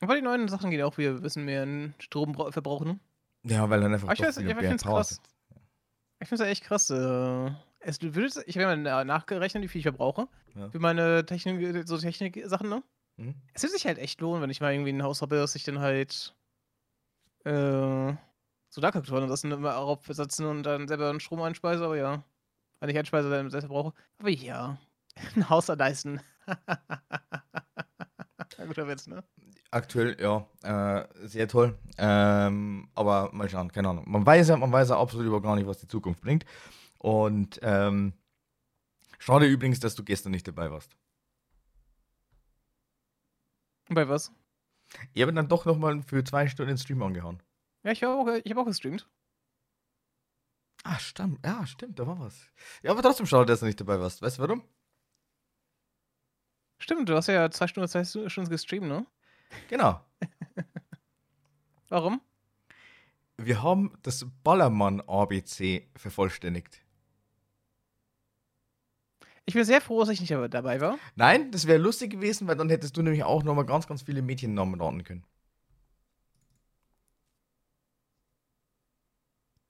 Aber 0.00 0.14
die 0.14 0.22
neuen 0.22 0.48
Sachen 0.48 0.70
gehen 0.70 0.82
auch 0.82 0.96
ein 0.98 1.22
bisschen 1.22 1.44
mehr 1.44 1.62
in 1.64 1.94
Strom 1.98 2.32
bra- 2.32 2.52
verbrauchen. 2.52 3.00
Ne? 3.44 3.54
Ja, 3.54 3.68
weil 3.70 3.80
dann 3.80 3.92
einfach 3.92 4.08
Aber 4.08 4.14
ich 4.28 4.34
finde 4.34 4.74
es 4.74 4.82
krass. 4.82 5.20
Ich 6.20 6.28
finde 6.28 6.44
es 6.44 6.50
echt 6.50 6.64
krass. 6.64 6.90
Äh, 6.90 7.50
es, 7.80 7.98
du 7.98 8.14
würdest, 8.14 8.42
ich 8.46 8.58
habe 8.58 8.76
mal 8.76 9.04
nachgerechnet, 9.04 9.62
wie 9.62 9.68
viel 9.68 9.78
ich 9.80 9.84
verbrauche. 9.84 10.26
Ja. 10.54 10.70
Für 10.70 10.78
meine 10.80 11.24
Technik, 11.24 11.86
so 11.86 11.98
Technik-Sachen, 11.98 12.68
ne? 12.68 12.82
Mhm. 13.18 13.34
Es 13.52 13.62
wird 13.62 13.72
sich 13.72 13.86
halt 13.86 13.98
echt 13.98 14.20
lohnen, 14.20 14.42
wenn 14.42 14.50
ich 14.50 14.60
mal 14.60 14.72
irgendwie 14.72 14.92
ein 14.92 15.02
Haus 15.02 15.22
habe, 15.22 15.36
dass 15.36 15.54
ich 15.54 15.64
dann 15.64 15.80
halt 15.80 16.34
äh, 17.44 18.14
so 18.68 18.80
Lagertouren 18.80 19.24
und 19.24 19.28
das 19.28 19.42
dann 19.42 19.52
immer 19.52 19.70
darauf 19.70 20.02
besetzen 20.02 20.46
und 20.46 20.62
dann 20.62 20.88
selber 20.88 21.10
einen 21.10 21.20
Strom 21.20 21.42
einspeise, 21.42 21.84
aber 21.84 21.96
ja. 21.96 22.24
Wenn 22.80 22.90
ich 22.90 22.98
einspeise, 22.98 23.28
dann 23.28 23.50
selber 23.50 23.68
brauche. 23.68 23.94
Aber 24.18 24.30
ja, 24.30 24.78
ein 25.36 25.50
Haus 25.50 25.68
an 25.68 25.78
leisten. 25.78 26.20
Guter 28.66 28.88
Witz, 28.88 29.06
ne? 29.06 29.22
Aktuell, 29.70 30.16
ja, 30.20 30.46
äh, 30.62 31.06
sehr 31.26 31.48
toll. 31.48 31.78
Ähm, 31.96 32.88
aber 32.94 33.30
mal 33.32 33.48
schauen, 33.48 33.70
keine 33.70 33.88
Ahnung. 33.88 34.04
Man 34.08 34.24
weiß 34.24 34.48
ja, 34.48 34.56
man 34.56 34.72
weiß 34.72 34.90
ja 34.90 34.98
absolut 34.98 35.26
über 35.26 35.42
gar 35.42 35.56
nicht, 35.56 35.66
was 35.66 35.78
die 35.78 35.88
Zukunft 35.88 36.22
bringt. 36.22 36.44
Und 36.98 37.58
ähm, 37.62 38.14
schade 39.18 39.46
übrigens, 39.46 39.80
dass 39.80 39.94
du 39.94 40.04
gestern 40.04 40.32
nicht 40.32 40.48
dabei 40.48 40.70
warst. 40.70 40.96
Bei 43.90 44.08
was? 44.08 44.32
Ich 45.12 45.22
habe 45.22 45.32
dann 45.32 45.48
doch 45.48 45.64
nochmal 45.64 46.02
für 46.02 46.24
zwei 46.24 46.48
Stunden 46.48 46.68
den 46.70 46.78
Stream 46.78 47.02
angehauen. 47.02 47.42
Ja, 47.84 47.92
ich 47.92 48.02
habe 48.02 48.14
auch, 48.14 48.40
ich 48.42 48.50
hab 48.50 48.58
auch 48.58 48.66
gestreamt. 48.66 49.08
Ah, 50.84 50.98
stimmt. 50.98 51.44
Ja, 51.44 51.66
stimmt, 51.66 51.98
da 51.98 52.06
war 52.06 52.18
was. 52.18 52.46
Ja, 52.82 52.92
aber 52.92 53.02
trotzdem 53.02 53.26
schade, 53.26 53.46
dass 53.46 53.60
du 53.60 53.66
nicht 53.66 53.80
dabei 53.80 54.00
warst. 54.00 54.22
Weißt 54.22 54.38
du 54.38 54.42
warum? 54.42 54.62
Stimmt, 56.78 57.08
du 57.08 57.16
hast 57.16 57.26
ja 57.26 57.50
zwei 57.50 57.66
Stunden, 57.66 57.88
zwei 57.88 58.04
Stunden 58.04 58.50
gestreamt, 58.50 58.86
ne? 58.86 59.06
Genau. 59.68 60.00
Warum? 61.88 62.20
Wir 63.36 63.62
haben 63.62 63.96
das 64.02 64.26
Ballermann 64.44 65.00
ABC 65.00 65.88
vervollständigt. 65.96 66.82
Ich 69.48 69.54
bin 69.54 69.64
sehr 69.64 69.80
froh, 69.80 70.00
dass 70.00 70.10
ich 70.10 70.20
nicht 70.20 70.30
dabei 70.30 70.78
war. 70.82 70.98
Nein, 71.16 71.50
das 71.50 71.66
wäre 71.66 71.78
lustig 71.78 72.10
gewesen, 72.10 72.46
weil 72.46 72.56
dann 72.56 72.68
hättest 72.68 72.98
du 72.98 73.02
nämlich 73.02 73.24
auch 73.24 73.42
nochmal 73.44 73.64
ganz, 73.64 73.86
ganz 73.86 74.02
viele 74.02 74.20
Mädchennamen 74.20 74.78
raten 74.78 75.04
können. 75.04 75.24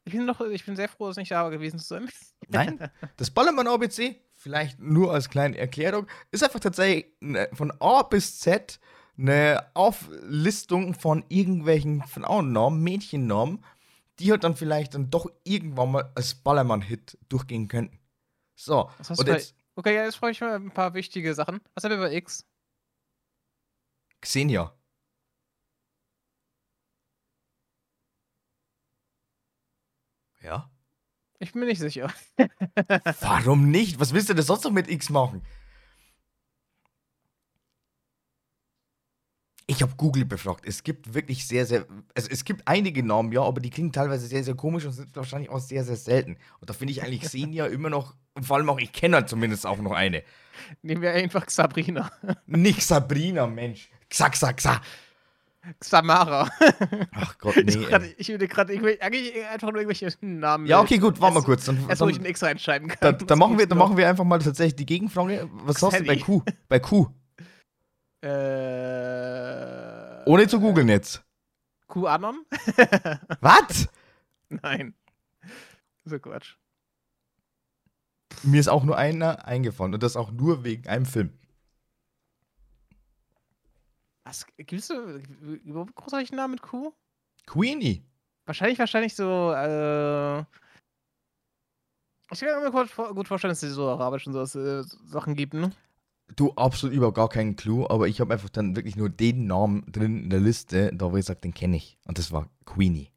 Ich 0.05 0.13
bin, 0.13 0.27
noch, 0.27 0.41
ich 0.41 0.67
bin 0.67 0.75
sehr 0.75 0.89
froh, 0.89 1.07
dass 1.07 1.17
ich 1.17 1.21
nicht 1.21 1.31
da 1.31 1.49
gewesen 1.49 1.79
zu 1.79 1.87
sein. 1.87 2.09
Nein, 2.49 2.91
das 3.19 3.31
Ballermann 3.31 3.69
ABC, 3.69 4.17
vielleicht 4.35 4.81
nur 4.81 5.15
als 5.15 5.31
kleine 5.31 5.57
Erklärung, 5.57 6.09
ist 6.33 6.43
einfach 6.43 6.59
tatsächlich 6.59 7.07
von 7.53 7.73
A 7.79 8.03
bis 8.03 8.41
Z 8.41 8.81
eine 9.17 9.65
Auflistung 9.75 10.95
von 10.95 11.23
irgendwelchen 11.29 12.03
Frauennamen, 12.03 12.83
Mädchennamen, 12.83 13.65
die 14.19 14.33
halt 14.33 14.43
dann 14.43 14.57
vielleicht 14.57 14.95
dann 14.95 15.09
doch 15.09 15.31
irgendwann 15.45 15.93
mal 15.93 16.11
als 16.17 16.35
Ballermann-Hit 16.35 17.17
durchgehen 17.29 17.69
könnten. 17.69 18.01
So, 18.57 18.91
Was 18.99 19.11
hast 19.11 19.21
und 19.21 19.29
jetzt 19.29 19.55
okay, 19.79 19.95
ja, 19.95 20.05
jetzt 20.05 20.17
frage 20.17 20.33
ich 20.33 20.41
mal 20.41 20.55
ein 20.55 20.73
paar 20.73 20.95
wichtige 20.95 21.33
Sachen. 21.35 21.61
Was 21.75 21.85
haben 21.85 21.93
wir 21.93 21.99
bei 21.99 22.15
X? 22.15 22.45
Xenia. 24.21 24.75
Ja? 30.43 30.71
Ich 31.39 31.53
bin 31.53 31.61
mir 31.61 31.67
nicht 31.67 31.79
sicher. 31.79 32.13
Warum 33.21 33.71
nicht? 33.71 34.01
Was 34.01 34.13
willst 34.13 34.29
du 34.29 34.35
denn 34.35 34.45
sonst 34.45 34.65
noch 34.65 34.73
mit 34.73 34.89
X 34.89 35.11
machen? 35.11 35.43
Ich 39.71 39.83
habe 39.83 39.93
Google 39.99 40.25
befragt. 40.25 40.65
Es 40.67 40.83
gibt 40.83 41.13
wirklich 41.13 41.47
sehr, 41.47 41.67
sehr. 41.67 41.85
Also 42.15 42.31
es 42.31 42.45
gibt 42.45 42.63
einige 42.67 43.03
Namen, 43.03 43.33
ja, 43.33 43.43
aber 43.43 43.61
die 43.61 43.69
klingen 43.69 43.93
teilweise 43.93 44.27
sehr, 44.27 44.43
sehr 44.43 44.55
komisch 44.55 44.87
und 44.87 44.93
sind 44.93 45.15
wahrscheinlich 45.15 45.51
auch 45.51 45.61
sehr, 45.61 45.85
sehr 45.85 45.97
selten. 45.97 46.39
Und 46.61 46.71
da 46.71 46.73
finde 46.73 46.93
ich 46.93 47.03
eigentlich 47.03 47.21
Xenia 47.21 47.67
immer 47.67 47.91
noch. 47.91 48.15
Und 48.33 48.47
vor 48.47 48.57
allem 48.57 48.71
auch, 48.71 48.79
ich 48.79 48.93
kenne 48.93 49.17
halt 49.17 49.29
zumindest 49.29 49.67
auch 49.67 49.77
noch 49.77 49.93
eine. 49.93 50.23
Nehmen 50.81 51.03
wir 51.03 51.13
einfach 51.13 51.51
Sabrina. 51.51 52.11
Nicht 52.47 52.83
Sabrina, 52.83 53.47
Mensch. 53.47 53.91
Xa, 54.09 54.31
xa, 54.31 54.55
xa. 54.55 54.81
Xamara. 55.81 56.49
Ach 57.13 57.37
Gott, 57.37 57.59
Ich, 57.59 57.77
nee. 57.77 57.85
grad, 57.85 58.03
ich 58.17 58.29
würde 58.31 58.49
gerade 58.49 58.73
eigentlich 58.73 59.33
einfach 59.53 59.71
nur 59.71 59.83
irgendwelche 59.83 60.09
Namen. 60.25 60.67
Ja, 60.67 60.81
okay, 60.81 60.97
gut, 60.97 61.21
warte 61.21 61.35
mal 61.35 61.43
kurz. 61.43 61.67
Dann, 61.67 61.79
Erst 61.91 62.01
wo 62.01 62.09
ich 62.09 62.17
ein 62.17 62.23
dann, 62.23 62.31
X 62.31 62.43
reinschreiben 62.43 62.89
kann. 62.89 63.19
da, 63.27 63.37
machen 63.37 63.59
wir, 63.59 63.67
da 63.67 63.75
machen 63.75 63.99
wir 63.99 64.09
einfach 64.09 64.25
mal 64.25 64.39
tatsächlich 64.39 64.77
die 64.77 64.87
Gegenfrage. 64.87 65.47
Was 65.65 65.81
sagst 65.81 66.01
du 66.01 66.05
bei. 66.05 66.17
Q? 66.17 66.43
Bei 66.71 66.79
Q. 66.79 67.09
Äh. 68.21 68.29
Ohne 70.27 70.47
zu 70.49 70.61
googeln 70.61 70.89
jetzt. 70.89 71.25
QAnon? 71.89 72.45
Was? 73.41 73.89
Nein. 74.49 74.95
So 76.05 76.19
Quatsch. 76.19 76.57
Mir 78.43 78.61
ist 78.61 78.69
auch 78.69 78.85
nur 78.85 78.97
einer 78.97 79.45
eingefallen 79.47 79.95
und 79.95 80.03
das 80.03 80.17
auch 80.17 80.31
nur 80.31 80.65
wegen 80.65 80.87
einem 80.89 81.07
Film. 81.07 81.33
Was 84.25 84.47
gibst 84.59 84.91
du 84.91 85.21
überhaupt 85.65 85.95
großartigen 85.95 86.37
Namen 86.37 86.53
mit 86.53 86.63
Q? 86.63 86.93
Queenie. 87.47 88.05
Wahrscheinlich, 88.45 88.79
wahrscheinlich 88.79 89.15
so, 89.17 89.53
äh. 89.53 90.41
Ich 92.31 92.41
kann 92.41 92.63
mir 92.63 92.71
gut 92.71 92.91
vor- 92.91 93.15
gut 93.15 93.27
vorstellen, 93.27 93.53
dass 93.53 93.63
es 93.63 93.73
so 93.73 93.89
arabisch 93.89 94.27
und 94.27 94.35
sowas 94.35 94.55
äh, 94.55 94.83
Sachen 95.07 95.35
gibt, 95.35 95.55
ne? 95.55 95.71
Du 96.37 96.53
absolut 96.55 96.95
über 96.95 97.13
gar 97.13 97.29
keinen 97.29 97.57
Clou, 97.57 97.87
aber 97.89 98.07
ich 98.07 98.21
habe 98.21 98.33
einfach 98.35 98.51
dann 98.51 98.77
wirklich 98.77 98.97
nur 98.97 99.09
den 99.09 99.47
Namen 99.47 99.91
drin 99.91 100.25
in 100.25 100.31
der 100.31 100.41
Liste, 100.41 100.91
da 100.95 101.11
wo 101.11 101.17
ich 101.17 101.25
sage, 101.25 101.41
den 101.41 101.55
kenne 101.55 101.77
ich. 101.77 101.99
Und 102.05 102.19
das 102.19 102.31
war 102.33 102.49
Queenie. 102.65 103.11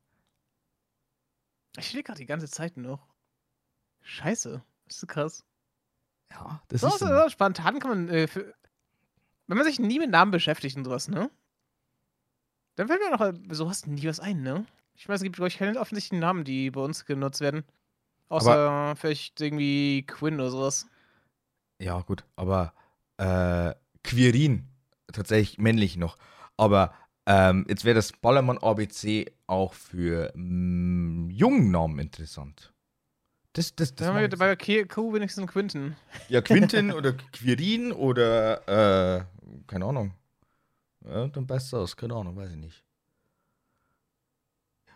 Ich 1.77 1.87
stehe 1.89 2.03
gerade 2.03 2.19
die 2.19 2.25
ganze 2.25 2.49
Zeit 2.49 2.77
noch. 2.77 3.07
Scheiße. 4.01 4.63
Das 4.87 4.97
ist 4.97 5.07
krass. 5.07 5.43
Ja, 6.31 6.61
das 6.69 6.81
So, 6.81 6.87
ist 6.87 6.99
so, 6.99 7.07
so. 7.07 7.29
spontan 7.29 7.79
kann 7.79 7.89
man, 7.89 8.09
äh, 8.09 8.27
für, 8.27 8.53
wenn 9.47 9.57
man 9.57 9.65
sich 9.65 9.79
nie 9.79 9.99
mit 9.99 10.09
Namen 10.09 10.31
beschäftigt 10.31 10.77
und 10.77 10.85
sowas, 10.85 11.07
ne? 11.07 11.29
Dann 12.75 12.87
fällt 12.87 13.01
mir 13.01 13.11
noch 13.11 13.21
äh, 13.21 13.33
sowas 13.53 13.85
nie 13.85 14.07
was 14.07 14.19
ein, 14.19 14.41
ne? 14.41 14.65
Ich 14.95 15.07
weiß, 15.07 15.17
es 15.19 15.23
gibt, 15.23 15.35
glaube 15.37 15.47
ich, 15.49 15.57
keine 15.57 15.79
offensichtlichen 15.79 16.19
Namen, 16.19 16.43
die 16.43 16.71
bei 16.71 16.81
uns 16.81 17.05
genutzt 17.05 17.41
werden. 17.41 17.63
Außer 18.29 18.95
vielleicht 18.95 19.41
irgendwie 19.41 20.05
Quinn 20.07 20.35
oder 20.35 20.51
sowas. 20.51 20.87
Ja, 21.79 22.01
gut, 22.01 22.23
aber 22.35 22.73
äh, 23.21 23.75
Quirin, 24.03 24.67
tatsächlich 25.13 25.59
männlich 25.59 25.95
noch. 25.95 26.17
Aber 26.57 26.93
ähm, 27.27 27.65
jetzt 27.69 27.85
wäre 27.85 27.95
das 27.95 28.11
Ballermann 28.13 28.57
ABC 28.57 29.31
auch 29.45 29.73
für 29.73 30.31
mm, 30.35 31.29
jungen 31.29 31.71
Namen 31.71 31.99
interessant. 31.99 32.73
Das, 33.53 33.75
das, 33.75 33.93
das 33.95 34.07
Dann 34.07 34.15
haben 34.15 34.31
wir 34.31 34.37
bei 34.37 34.85
Q 34.85 35.13
wenigstens 35.13 35.51
Quinten. 35.51 35.95
Ja, 36.29 36.41
Quintin 36.41 36.91
oder 36.93 37.13
Quirin 37.13 37.91
oder, 37.91 38.67
äh, 39.19 39.25
keine 39.67 39.85
Ahnung. 39.85 40.13
Ja, 41.05 41.27
dann 41.27 41.45
passt 41.45 41.73
das, 41.73 41.95
keine 41.95 42.15
Ahnung, 42.15 42.35
weiß 42.35 42.51
ich 42.51 42.57
nicht. 42.57 42.83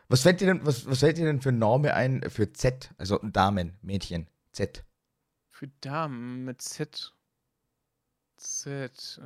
Was 0.07 0.21
fällt 0.21 0.39
dir 0.39 0.47
denn, 0.47 0.65
was, 0.65 0.85
was 0.87 0.99
fällt 0.99 1.17
dir 1.17 1.25
denn 1.25 1.41
für 1.41 1.49
ein 1.49 1.59
Name 1.59 1.93
ein 1.93 2.23
für 2.29 2.53
Z? 2.53 2.91
Also 2.97 3.17
Damen, 3.19 3.77
Mädchen, 3.81 4.29
Z. 4.51 4.83
Für 5.49 5.67
Damen 5.81 6.45
mit 6.45 6.61
Z. 6.61 7.11
Z. 8.37 9.19
Äh. 9.23 9.25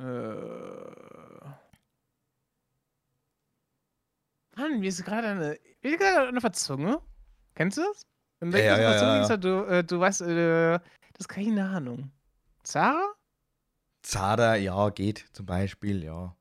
Mann, 4.56 4.80
mir 4.80 4.88
ist 4.88 5.04
gerade 5.04 5.28
eine. 5.28 5.58
Mir 5.82 5.90
ist 5.92 5.98
gerade 5.98 6.28
eine 6.28 6.40
Verzunge. 6.40 7.00
Kennst 7.54 7.78
du 7.78 7.82
das? 7.82 8.02
Wenn 8.40 8.52
Ja, 8.52 8.58
ja, 8.58 8.78
ja, 8.78 9.28
ja, 9.28 9.36
du, 9.36 9.64
äh, 9.66 9.84
du 9.84 10.00
weißt, 10.00 10.22
äh, 10.22 10.78
das 10.78 11.20
ist 11.20 11.28
keine 11.28 11.68
Ahnung. 11.68 12.10
Zara? 12.62 13.12
Zara, 14.02 14.56
ja, 14.56 14.88
geht 14.90 15.26
zum 15.32 15.44
Beispiel, 15.46 16.02
ja. 16.04 16.34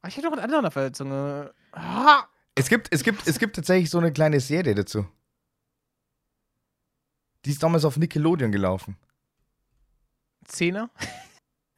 Ah, 0.00 0.08
ich 0.08 0.16
hätte 0.16 0.26
noch 0.26 0.32
eine 0.32 0.42
andere 0.42 0.66
auf 0.66 0.74
der 0.74 0.92
Zunge. 0.92 1.52
Ah, 1.72 2.24
Es 2.54 2.68
gibt, 2.68 2.88
es 2.90 3.02
gibt, 3.02 3.26
es 3.26 3.38
gibt 3.38 3.56
tatsächlich 3.56 3.90
so 3.90 3.98
eine 3.98 4.12
kleine 4.12 4.40
Serie 4.40 4.74
dazu. 4.74 5.06
Die 7.44 7.50
ist 7.50 7.62
damals 7.62 7.84
auf 7.84 7.98
Nickelodeon 7.98 8.50
gelaufen. 8.52 8.96
Zehner? 10.46 10.90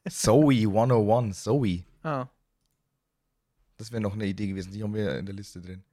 Zoe 0.09 0.67
101, 0.67 1.43
Zoe. 1.43 1.83
Ah. 2.03 2.27
Das 3.77 3.91
wäre 3.91 4.01
noch 4.01 4.13
eine 4.13 4.25
Idee 4.25 4.47
gewesen, 4.47 4.71
die 4.71 4.83
haben 4.83 4.93
wir 4.93 5.17
in 5.17 5.25
der 5.25 5.35
Liste 5.35 5.61
drin. 5.61 5.83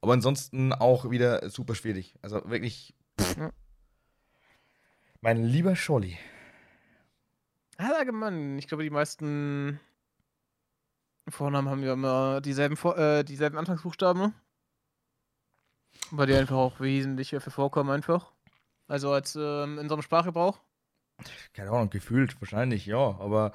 Aber 0.00 0.14
ansonsten 0.14 0.72
auch 0.72 1.10
wieder 1.10 1.48
super 1.50 1.74
schwierig. 1.74 2.14
Also 2.22 2.42
wirklich. 2.48 2.94
Pff. 3.20 3.36
Ja. 3.36 3.52
Mein 5.20 5.44
lieber 5.44 5.76
Scholli. 5.76 6.18
Also 7.76 7.94
allgemein, 7.94 8.58
ich 8.58 8.66
glaube, 8.66 8.82
die 8.82 8.90
meisten 8.90 9.78
Vornamen 11.28 11.68
haben 11.68 11.82
ja 11.82 11.92
immer 11.92 12.40
dieselben, 12.40 12.76
äh, 12.96 13.24
dieselben 13.24 13.58
Anfangsbuchstaben. 13.58 14.20
ne? 14.22 14.32
Weil 16.10 16.26
die 16.26 16.34
einfach 16.34 16.56
auch 16.56 16.80
wesentlich 16.80 17.34
öfter 17.34 17.50
vorkommen 17.50 17.90
einfach. 17.90 18.32
Also 18.88 19.12
als 19.12 19.36
ähm, 19.36 19.74
in 19.74 19.80
unserem 19.80 20.02
Sprachgebrauch. 20.02 20.60
Keine 21.54 21.70
Ahnung, 21.70 21.90
gefühlt 21.90 22.40
wahrscheinlich, 22.40 22.86
ja. 22.86 22.98
Aber 23.18 23.52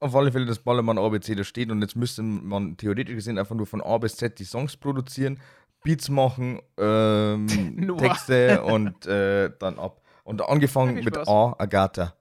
auf 0.00 0.14
alle 0.14 0.32
Fälle 0.32 0.46
das 0.46 0.60
Ballermann 0.60 0.98
ABC 0.98 1.34
da 1.34 1.44
steht 1.44 1.70
und 1.70 1.82
jetzt 1.82 1.96
müsste 1.96 2.22
man 2.22 2.76
theoretisch 2.76 3.14
gesehen 3.14 3.38
einfach 3.38 3.54
nur 3.54 3.66
von 3.66 3.82
A 3.82 3.98
bis 3.98 4.16
Z 4.16 4.38
die 4.38 4.44
Songs 4.44 4.76
produzieren, 4.76 5.40
Beats 5.82 6.08
machen, 6.08 6.60
ähm. 6.76 7.46
Texte 7.98 8.62
und 8.62 9.06
äh, 9.06 9.50
dann 9.58 9.78
ab. 9.78 10.02
Und 10.24 10.42
angefangen 10.42 10.96
mit 10.96 11.14
Spaß. 11.14 11.28
A, 11.28 11.54
Agatha. 11.58 12.14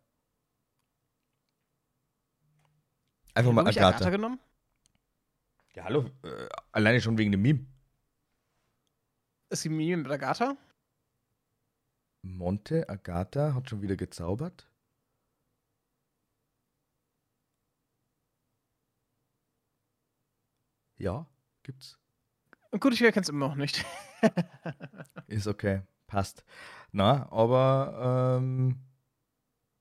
Einfach 3.34 3.52
mal 3.52 3.70
ich 3.70 3.80
Agatha. 3.82 4.10
genommen? 4.10 4.40
Ja, 5.76 5.84
hallo. 5.84 6.06
Äh, 6.24 6.48
alleine 6.72 7.02
schon 7.02 7.18
wegen 7.18 7.32
dem 7.32 7.42
Meme. 7.42 7.68
Ist 9.50 9.64
die 9.64 9.70
Mimi 9.70 9.96
mit 9.96 10.12
Agatha? 10.12 10.58
Monte, 12.24 12.90
Agatha 12.90 13.54
hat 13.54 13.70
schon 13.70 13.82
wieder 13.82 13.96
gezaubert. 13.96 14.68
Ja, 20.98 21.28
gibt's. 21.64 21.98
Gut, 22.80 22.94
ich 22.94 23.02
erkenne 23.02 23.24
es 23.24 23.30
immer 23.30 23.48
noch 23.48 23.56
nicht. 23.56 23.86
Ist 25.28 25.48
okay, 25.48 25.82
passt. 26.08 26.44
Na, 26.92 27.32
aber 27.32 28.40
ähm, 28.42 28.80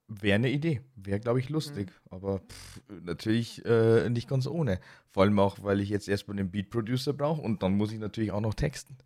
wäre 0.08 0.36
eine 0.36 0.50
Idee. 0.50 0.82
Wäre, 0.94 1.20
glaube 1.20 1.40
ich, 1.40 1.48
lustig. 1.48 1.90
Aber 2.10 2.40
pff, 2.40 2.80
natürlich 3.02 3.64
äh, 3.64 4.08
nicht 4.08 4.28
ganz 4.28 4.46
ohne. 4.46 4.80
Vor 5.10 5.24
allem 5.24 5.38
auch, 5.38 5.62
weil 5.62 5.80
ich 5.80 5.88
jetzt 5.88 6.08
erstmal 6.08 6.36
den 6.36 6.50
Beat 6.50 6.70
Producer 6.70 7.12
brauche 7.12 7.40
und 7.42 7.62
dann 7.62 7.76
muss 7.76 7.92
ich 7.92 7.98
natürlich 7.98 8.32
auch 8.32 8.40
noch 8.40 8.54
texten. 8.54 8.96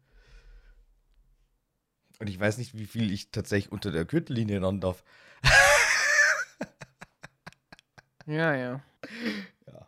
Und 2.18 2.28
ich 2.28 2.38
weiß 2.38 2.58
nicht, 2.58 2.76
wie 2.76 2.86
viel 2.86 3.10
ich 3.10 3.30
tatsächlich 3.30 3.72
unter 3.72 3.90
der 3.90 4.04
Gürtellinie 4.04 4.62
ran 4.62 4.80
darf. 4.80 5.02
ja, 8.26 8.54
ja. 8.54 8.82
Ja. 9.66 9.86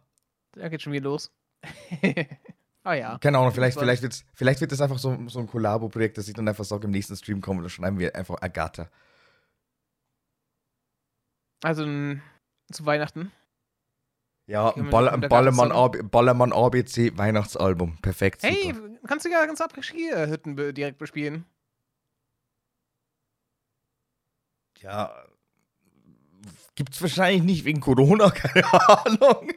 Da 0.52 0.68
geht 0.68 0.80
schon 0.80 0.92
wieder 0.94 1.04
los. 1.04 1.30
ah 2.84 2.94
ja. 2.94 3.18
Keine 3.18 3.38
Ahnung, 3.38 3.52
vielleicht, 3.52 3.78
vielleicht, 3.78 4.02
wird's, 4.02 4.24
vielleicht 4.34 4.60
wird 4.60 4.72
das 4.72 4.80
einfach 4.80 4.98
so, 4.98 5.16
so 5.28 5.40
ein 5.40 5.46
Kollabo-Projekt, 5.46 6.18
dass 6.18 6.28
ich 6.28 6.34
dann 6.34 6.48
einfach 6.48 6.64
sage, 6.64 6.84
im 6.84 6.90
nächsten 6.90 7.16
Stream 7.16 7.40
kommen, 7.40 7.62
da 7.62 7.68
schreiben 7.68 7.98
wir 7.98 8.14
einfach 8.14 8.40
Agatha. 8.40 8.88
Also 11.62 11.84
zu 12.72 12.86
Weihnachten. 12.86 13.30
Ja, 14.46 14.74
ein, 14.74 14.84
wir 14.84 14.90
Ball, 14.90 15.04
das 15.04 15.14
ein 15.14 15.20
mit 15.20 15.30
Ballermann, 15.30 15.72
AB, 15.72 16.10
Ballermann 16.10 16.52
ABC 16.52 17.16
Weihnachtsalbum. 17.16 17.98
Perfekt. 18.02 18.42
Hey, 18.42 18.74
super. 18.74 18.88
kannst 19.06 19.24
du 19.24 19.30
ja 19.30 19.46
ganz 19.46 19.60
Après-Ski-Hütten 19.60 20.56
be 20.56 20.74
direkt 20.74 20.98
bespielen. 20.98 21.44
Ja, 24.80 25.14
gibt's 26.74 27.00
wahrscheinlich 27.00 27.42
nicht 27.42 27.64
wegen 27.64 27.80
Corona, 27.80 28.30
keine 28.34 28.64
Ahnung. 28.88 29.52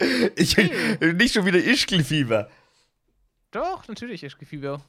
Ich, 0.36 0.56
nicht 0.56 1.34
schon 1.34 1.46
wieder 1.46 1.58
Ischgelfieber. 1.58 2.48
Doch, 3.54 3.86
natürlich, 3.86 4.24
Ischgefieber. 4.24 4.82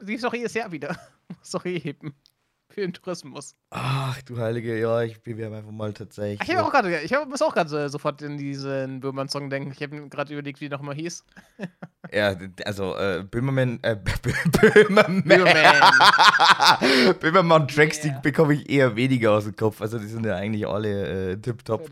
Sie 0.00 0.14
ist 0.14 0.24
doch 0.24 0.34
jedes 0.34 0.52
Jahr 0.52 0.70
wieder. 0.70 0.94
Muss 1.38 1.50
doch 1.50 1.64
eh 1.64 1.78
heben. 1.78 2.14
Für 2.68 2.82
den 2.82 2.92
Tourismus. 2.92 3.54
Ach 3.70 4.20
du 4.22 4.38
Heilige, 4.38 4.78
ja, 4.78 5.02
ich 5.02 5.22
bewerbe 5.22 5.56
einfach 5.56 5.70
mal 5.70 5.92
tatsächlich. 5.92 6.46
Ich 6.48 6.54
habe 6.54 6.66
auch 6.66 6.70
gerade, 6.70 7.00
ich 7.00 7.12
hab, 7.12 7.28
muss 7.28 7.42
auch 7.42 7.52
gerade 7.52 7.84
äh, 7.84 7.88
sofort 7.90 8.22
in 8.22 8.38
diesen 8.38 9.00
Böhmermann-Song 9.00 9.50
denken. 9.50 9.72
Ich 9.72 9.82
habe 9.82 10.08
gerade 10.08 10.32
überlegt, 10.32 10.62
wie 10.62 10.68
der 10.70 10.78
nochmal 10.78 10.94
hieß. 10.94 11.24
Ja, 12.12 12.36
also 12.66 12.94
äh, 12.96 13.24
Böhmermann, 13.24 13.78
äh, 13.82 13.96
Böhmermann. 13.96 15.22
Böhmermann. 15.22 15.94
Böhmermann-Tracks, 17.20 18.04
Yeah. 18.04 18.14
die 18.16 18.22
bekomme 18.22 18.54
ich 18.54 18.68
eher 18.68 18.96
weniger 18.96 19.32
aus 19.32 19.44
dem 19.44 19.56
Kopf. 19.56 19.80
Also 19.80 19.98
die 19.98 20.08
sind 20.08 20.26
ja 20.26 20.36
eigentlich 20.36 20.66
alle 20.66 21.32
äh. 21.32 21.38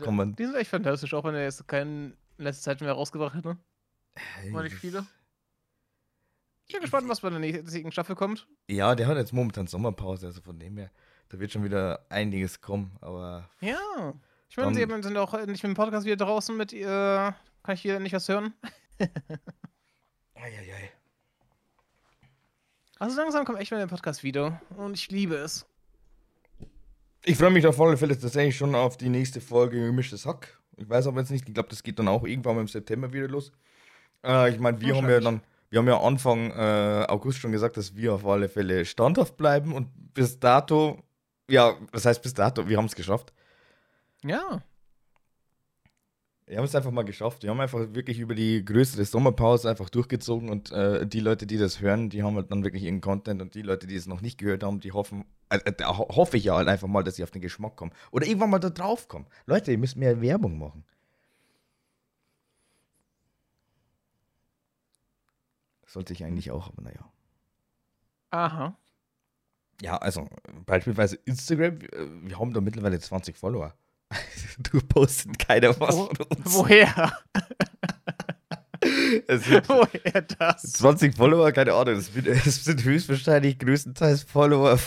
Kann 0.03 0.15
man. 0.15 0.35
Die 0.35 0.45
sind 0.45 0.55
echt 0.55 0.69
fantastisch, 0.69 1.13
auch 1.15 1.23
wenn 1.23 1.33
er 1.33 1.43
jetzt 1.43 1.65
keine 2.41 2.49
letzte 2.49 2.63
Zeit 2.63 2.81
mehr 2.81 2.93
rausgebracht 2.93 3.35
hat. 3.35 3.45
Ne? 3.45 3.57
Mal 4.49 4.63
nicht 4.63 4.75
viele. 4.75 5.05
Ich 6.65 6.73
bin 6.73 6.81
gespannt, 6.81 7.07
was 7.07 7.21
bei 7.21 7.29
der 7.29 7.39
nächsten 7.39 7.91
Staffel 7.91 8.15
kommt. 8.15 8.47
Ja, 8.67 8.95
der 8.95 9.07
hat 9.07 9.17
jetzt 9.17 9.31
momentan 9.33 9.67
Sommerpause, 9.67 10.27
also 10.27 10.41
von 10.41 10.57
dem 10.57 10.77
her, 10.77 10.89
da 11.29 11.39
wird 11.39 11.51
schon 11.51 11.63
wieder 11.63 12.05
einiges 12.09 12.61
kommen. 12.61 12.97
Aber 13.01 13.49
Ja. 13.59 14.13
Ich 14.49 14.57
meine, 14.57 14.73
sie 14.75 14.85
sind 15.03 15.17
auch 15.17 15.33
nicht 15.45 15.63
mit 15.63 15.63
dem 15.63 15.75
Podcast 15.75 16.05
wieder 16.05 16.25
draußen 16.25 16.57
mit 16.57 16.73
ihr. 16.73 17.35
Kann 17.63 17.75
ich 17.75 17.81
hier 17.81 17.99
nicht 17.99 18.13
was 18.13 18.27
hören? 18.27 18.53
Eieiei. 20.33 20.91
Also 22.99 23.17
langsam 23.17 23.45
kommt 23.45 23.59
echt 23.59 23.71
mal 23.71 23.77
der 23.77 23.87
Podcast 23.87 24.23
wieder. 24.23 24.61
Und 24.75 24.95
ich 24.95 25.09
liebe 25.09 25.35
es. 25.35 25.65
Ich 27.23 27.37
freue 27.37 27.51
mich 27.51 27.65
auf 27.67 27.79
alle 27.79 27.97
Fälle 27.97 28.19
tatsächlich 28.19 28.57
schon 28.57 28.75
auf 28.75 28.97
die 28.97 29.09
nächste 29.09 29.39
Folge 29.41 29.85
Gemischtes 29.85 30.25
Hack. 30.25 30.60
Ich 30.77 30.89
weiß 30.89 31.07
aber 31.07 31.19
jetzt 31.19 31.31
nicht, 31.31 31.47
ich 31.47 31.53
glaube, 31.53 31.69
das 31.69 31.83
geht 31.83 31.99
dann 31.99 32.07
auch 32.07 32.23
irgendwann 32.23 32.55
mal 32.55 32.61
im 32.61 32.67
September 32.67 33.11
wieder 33.13 33.27
los. 33.27 33.51
Äh, 34.23 34.51
ich 34.51 34.59
meine, 34.59 34.79
wir 34.81 34.95
haben 34.95 35.09
ja 35.09 35.19
dann, 35.19 35.41
wir 35.69 35.79
haben 35.79 35.87
ja 35.87 35.99
Anfang 35.99 36.51
äh, 36.51 37.05
August 37.07 37.39
schon 37.39 37.51
gesagt, 37.51 37.77
dass 37.77 37.95
wir 37.95 38.13
auf 38.13 38.25
alle 38.25 38.49
Fälle 38.49 38.85
standhaft 38.85 39.37
bleiben 39.37 39.73
und 39.73 39.87
bis 40.13 40.39
dato, 40.39 41.03
ja, 41.49 41.75
was 41.91 42.05
heißt 42.05 42.21
bis 42.21 42.33
dato, 42.33 42.67
wir 42.67 42.77
haben 42.77 42.85
es 42.85 42.95
geschafft. 42.95 43.33
Ja. 44.23 44.61
Wir 46.51 46.57
haben 46.57 46.65
es 46.65 46.75
einfach 46.75 46.91
mal 46.91 47.03
geschafft. 47.03 47.43
Wir 47.43 47.49
haben 47.49 47.61
einfach 47.61 47.79
wirklich 47.93 48.19
über 48.19 48.35
die 48.35 48.65
größere 48.65 49.05
Sommerpause 49.05 49.69
einfach 49.69 49.89
durchgezogen 49.89 50.49
und 50.49 50.69
äh, 50.73 51.07
die 51.07 51.21
Leute, 51.21 51.47
die 51.47 51.57
das 51.57 51.79
hören, 51.79 52.09
die 52.09 52.23
haben 52.23 52.35
halt 52.35 52.51
dann 52.51 52.65
wirklich 52.65 52.83
ihren 52.83 52.99
Content 52.99 53.41
und 53.41 53.55
die 53.55 53.61
Leute, 53.61 53.87
die 53.87 53.95
es 53.95 54.05
noch 54.05 54.19
nicht 54.19 54.37
gehört 54.37 54.61
haben, 54.61 54.81
die 54.81 54.91
hoffen, 54.91 55.23
äh, 55.47 55.59
äh, 55.63 55.71
da 55.71 55.97
ho 55.97 56.09
hoffe 56.13 56.35
ich 56.35 56.43
ja 56.43 56.57
halt 56.57 56.67
einfach 56.67 56.89
mal, 56.89 57.05
dass 57.05 57.15
sie 57.15 57.23
auf 57.23 57.31
den 57.31 57.41
Geschmack 57.41 57.77
kommen. 57.77 57.93
Oder 58.11 58.25
irgendwann 58.25 58.49
mal 58.49 58.59
da 58.59 58.69
drauf 58.69 59.07
kommen. 59.07 59.27
Leute, 59.45 59.71
ihr 59.71 59.77
müsst 59.77 59.95
mehr 59.95 60.19
Werbung 60.19 60.59
machen. 60.59 60.83
Sollte 65.85 66.11
ich 66.11 66.25
eigentlich 66.25 66.51
auch, 66.51 66.67
aber 66.67 66.81
naja. 66.81 67.09
Aha. 68.31 68.77
Ja, 69.81 69.95
also 69.99 70.27
beispielsweise 70.65 71.15
Instagram, 71.23 71.79
äh, 71.79 72.07
wir 72.23 72.37
haben 72.37 72.51
da 72.51 72.59
mittlerweile 72.59 72.99
20 72.99 73.37
Follower. 73.37 73.73
du 74.59 74.79
postet 74.81 75.39
keiner 75.39 75.79
was 75.79 75.95
Wo, 75.95 76.05
von 76.07 76.17
uns. 76.27 76.53
woher? 76.53 77.17
Es 79.27 79.45
sind 79.45 79.69
woher 79.69 80.21
das? 80.23 80.63
20 80.73 81.15
Follower, 81.15 81.51
keine 81.51 81.73
Ahnung, 81.73 81.93
das 81.95 82.07
sind, 82.07 82.25
das 82.27 82.63
sind 82.63 82.83
höchstwahrscheinlich 82.83 83.59
größtenteils 83.59 84.23
Follower. 84.23 84.79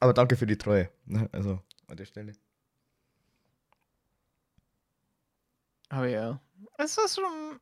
Aber 0.00 0.14
danke 0.14 0.36
für 0.36 0.46
die 0.46 0.56
Treue. 0.56 0.88
ne, 1.04 1.28
Also 1.32 1.60
an 1.88 1.96
der 1.96 2.06
Stelle. 2.06 2.32
Aber 5.90 6.06
ja. 6.08 6.40
Es 6.78 6.96
ist 6.96 7.16
schon. 7.16 7.60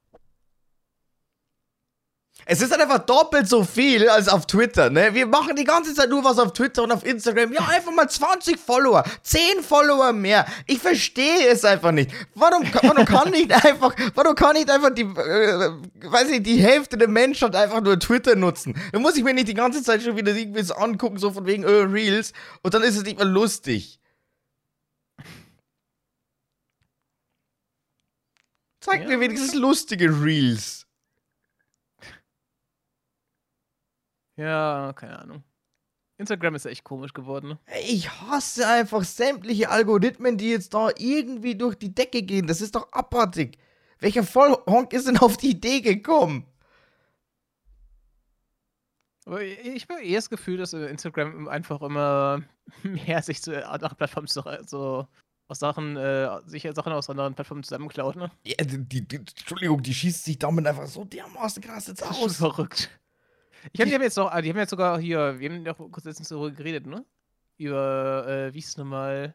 Es 2.46 2.62
ist 2.62 2.70
halt 2.70 2.80
einfach 2.80 3.00
doppelt 3.00 3.46
so 3.46 3.62
viel 3.62 4.08
als 4.08 4.26
auf 4.26 4.46
Twitter, 4.46 4.88
ne? 4.88 5.12
Wir 5.12 5.26
machen 5.26 5.54
die 5.54 5.64
ganze 5.64 5.94
Zeit 5.94 6.08
nur 6.08 6.24
was 6.24 6.38
auf 6.38 6.54
Twitter 6.54 6.82
und 6.82 6.92
auf 6.92 7.04
Instagram. 7.04 7.52
Ja, 7.52 7.66
einfach 7.68 7.92
mal 7.92 8.08
20 8.08 8.58
Follower, 8.58 9.04
10 9.22 9.62
Follower 9.62 10.14
mehr. 10.14 10.46
Ich 10.66 10.78
verstehe 10.78 11.46
es 11.48 11.64
einfach 11.66 11.92
nicht. 11.92 12.10
Warum, 12.34 12.64
warum 12.72 13.04
kann 13.04 13.30
nicht 13.30 13.52
einfach, 13.64 13.94
warum 14.14 14.34
kann 14.34 14.54
nicht 14.54 14.70
einfach 14.70 14.90
die, 14.90 15.02
äh, 15.02 15.70
weiß 16.10 16.30
ich, 16.30 16.42
die 16.42 16.56
Hälfte 16.56 16.96
der 16.96 17.08
Menschheit 17.08 17.54
einfach 17.54 17.82
nur 17.82 17.98
Twitter 17.98 18.34
nutzen? 18.34 18.74
Dann 18.92 19.02
muss 19.02 19.16
ich 19.16 19.24
mir 19.24 19.34
nicht 19.34 19.48
die 19.48 19.54
ganze 19.54 19.82
Zeit 19.82 20.02
schon 20.02 20.16
wieder 20.16 20.34
irgendwie 20.34 20.62
so 20.62 20.74
angucken, 20.74 21.18
so 21.18 21.30
von 21.30 21.44
wegen 21.44 21.64
äh, 21.64 21.68
Reels, 21.68 22.32
und 22.62 22.72
dann 22.72 22.82
ist 22.82 22.96
es 22.96 23.04
nicht 23.04 23.18
mehr 23.18 23.26
lustig. 23.26 24.00
Zeig 28.80 29.02
ja. 29.02 29.08
mir 29.08 29.20
wenigstens 29.20 29.54
lustige 29.54 30.06
Reels. 30.06 30.87
Ja, 34.38 34.92
keine 34.94 35.18
Ahnung. 35.18 35.42
Instagram 36.16 36.54
ist 36.54 36.66
echt 36.66 36.84
komisch 36.84 37.12
geworden. 37.12 37.48
Ne? 37.50 37.58
Ich 37.86 38.10
hasse 38.10 38.66
einfach 38.66 39.04
sämtliche 39.04 39.68
Algorithmen, 39.68 40.36
die 40.36 40.50
jetzt 40.50 40.74
da 40.74 40.90
irgendwie 40.96 41.56
durch 41.56 41.76
die 41.76 41.94
Decke 41.94 42.22
gehen. 42.22 42.46
Das 42.46 42.60
ist 42.60 42.74
doch 42.74 42.90
abartig. 42.92 43.58
Welcher 43.98 44.22
Vollhonk 44.22 44.92
ist 44.92 45.08
denn 45.08 45.18
auf 45.18 45.36
die 45.36 45.50
Idee 45.50 45.80
gekommen? 45.80 46.46
Aber 49.26 49.42
ich 49.42 49.86
habe 49.88 50.02
eher 50.02 50.16
das 50.16 50.30
Gefühl, 50.30 50.56
dass 50.56 50.72
Instagram 50.72 51.48
einfach 51.48 51.82
immer 51.82 52.42
mehr 52.82 53.22
sich 53.22 53.42
zu 53.42 53.50
nach 53.52 53.96
Plattformen 53.96 54.28
so, 54.28 54.42
so 54.66 55.06
aus 55.48 55.58
Sachen, 55.58 55.96
äh, 55.96 56.40
sich 56.46 56.62
Sachen 56.74 56.92
aus 56.92 57.10
anderen 57.10 57.34
Plattformen 57.34 57.62
zusammenklaut, 57.62 58.16
ne? 58.16 58.30
Ja, 58.44 58.56
die, 58.64 59.06
die, 59.06 59.16
Entschuldigung, 59.16 59.82
die 59.82 59.94
schießt 59.94 60.24
sich 60.24 60.38
damit 60.38 60.66
einfach 60.66 60.86
so 60.86 61.04
dermaßen 61.04 61.62
krass 61.62 61.88
jetzt 61.88 62.02
aus. 62.02 62.18
Das 62.20 62.32
ist 62.32 62.36
verrückt. 62.38 62.90
Ich 63.72 63.80
hab, 63.80 63.88
die 63.88 63.94
haben 63.94 64.02
jetzt 64.02 64.16
noch, 64.16 64.30
die 64.40 64.50
haben 64.50 64.58
jetzt 64.58 64.70
sogar 64.70 64.98
hier, 64.98 65.38
wir 65.38 65.50
haben 65.50 65.64
ja 65.64 65.74
kurz 65.74 66.04
letztens 66.04 66.28
darüber 66.28 66.50
geredet, 66.50 66.86
ne? 66.86 67.04
Über, 67.56 68.26
äh, 68.28 68.54
wie 68.54 68.58
ist 68.58 68.68
es 68.68 68.76
nochmal? 68.76 69.34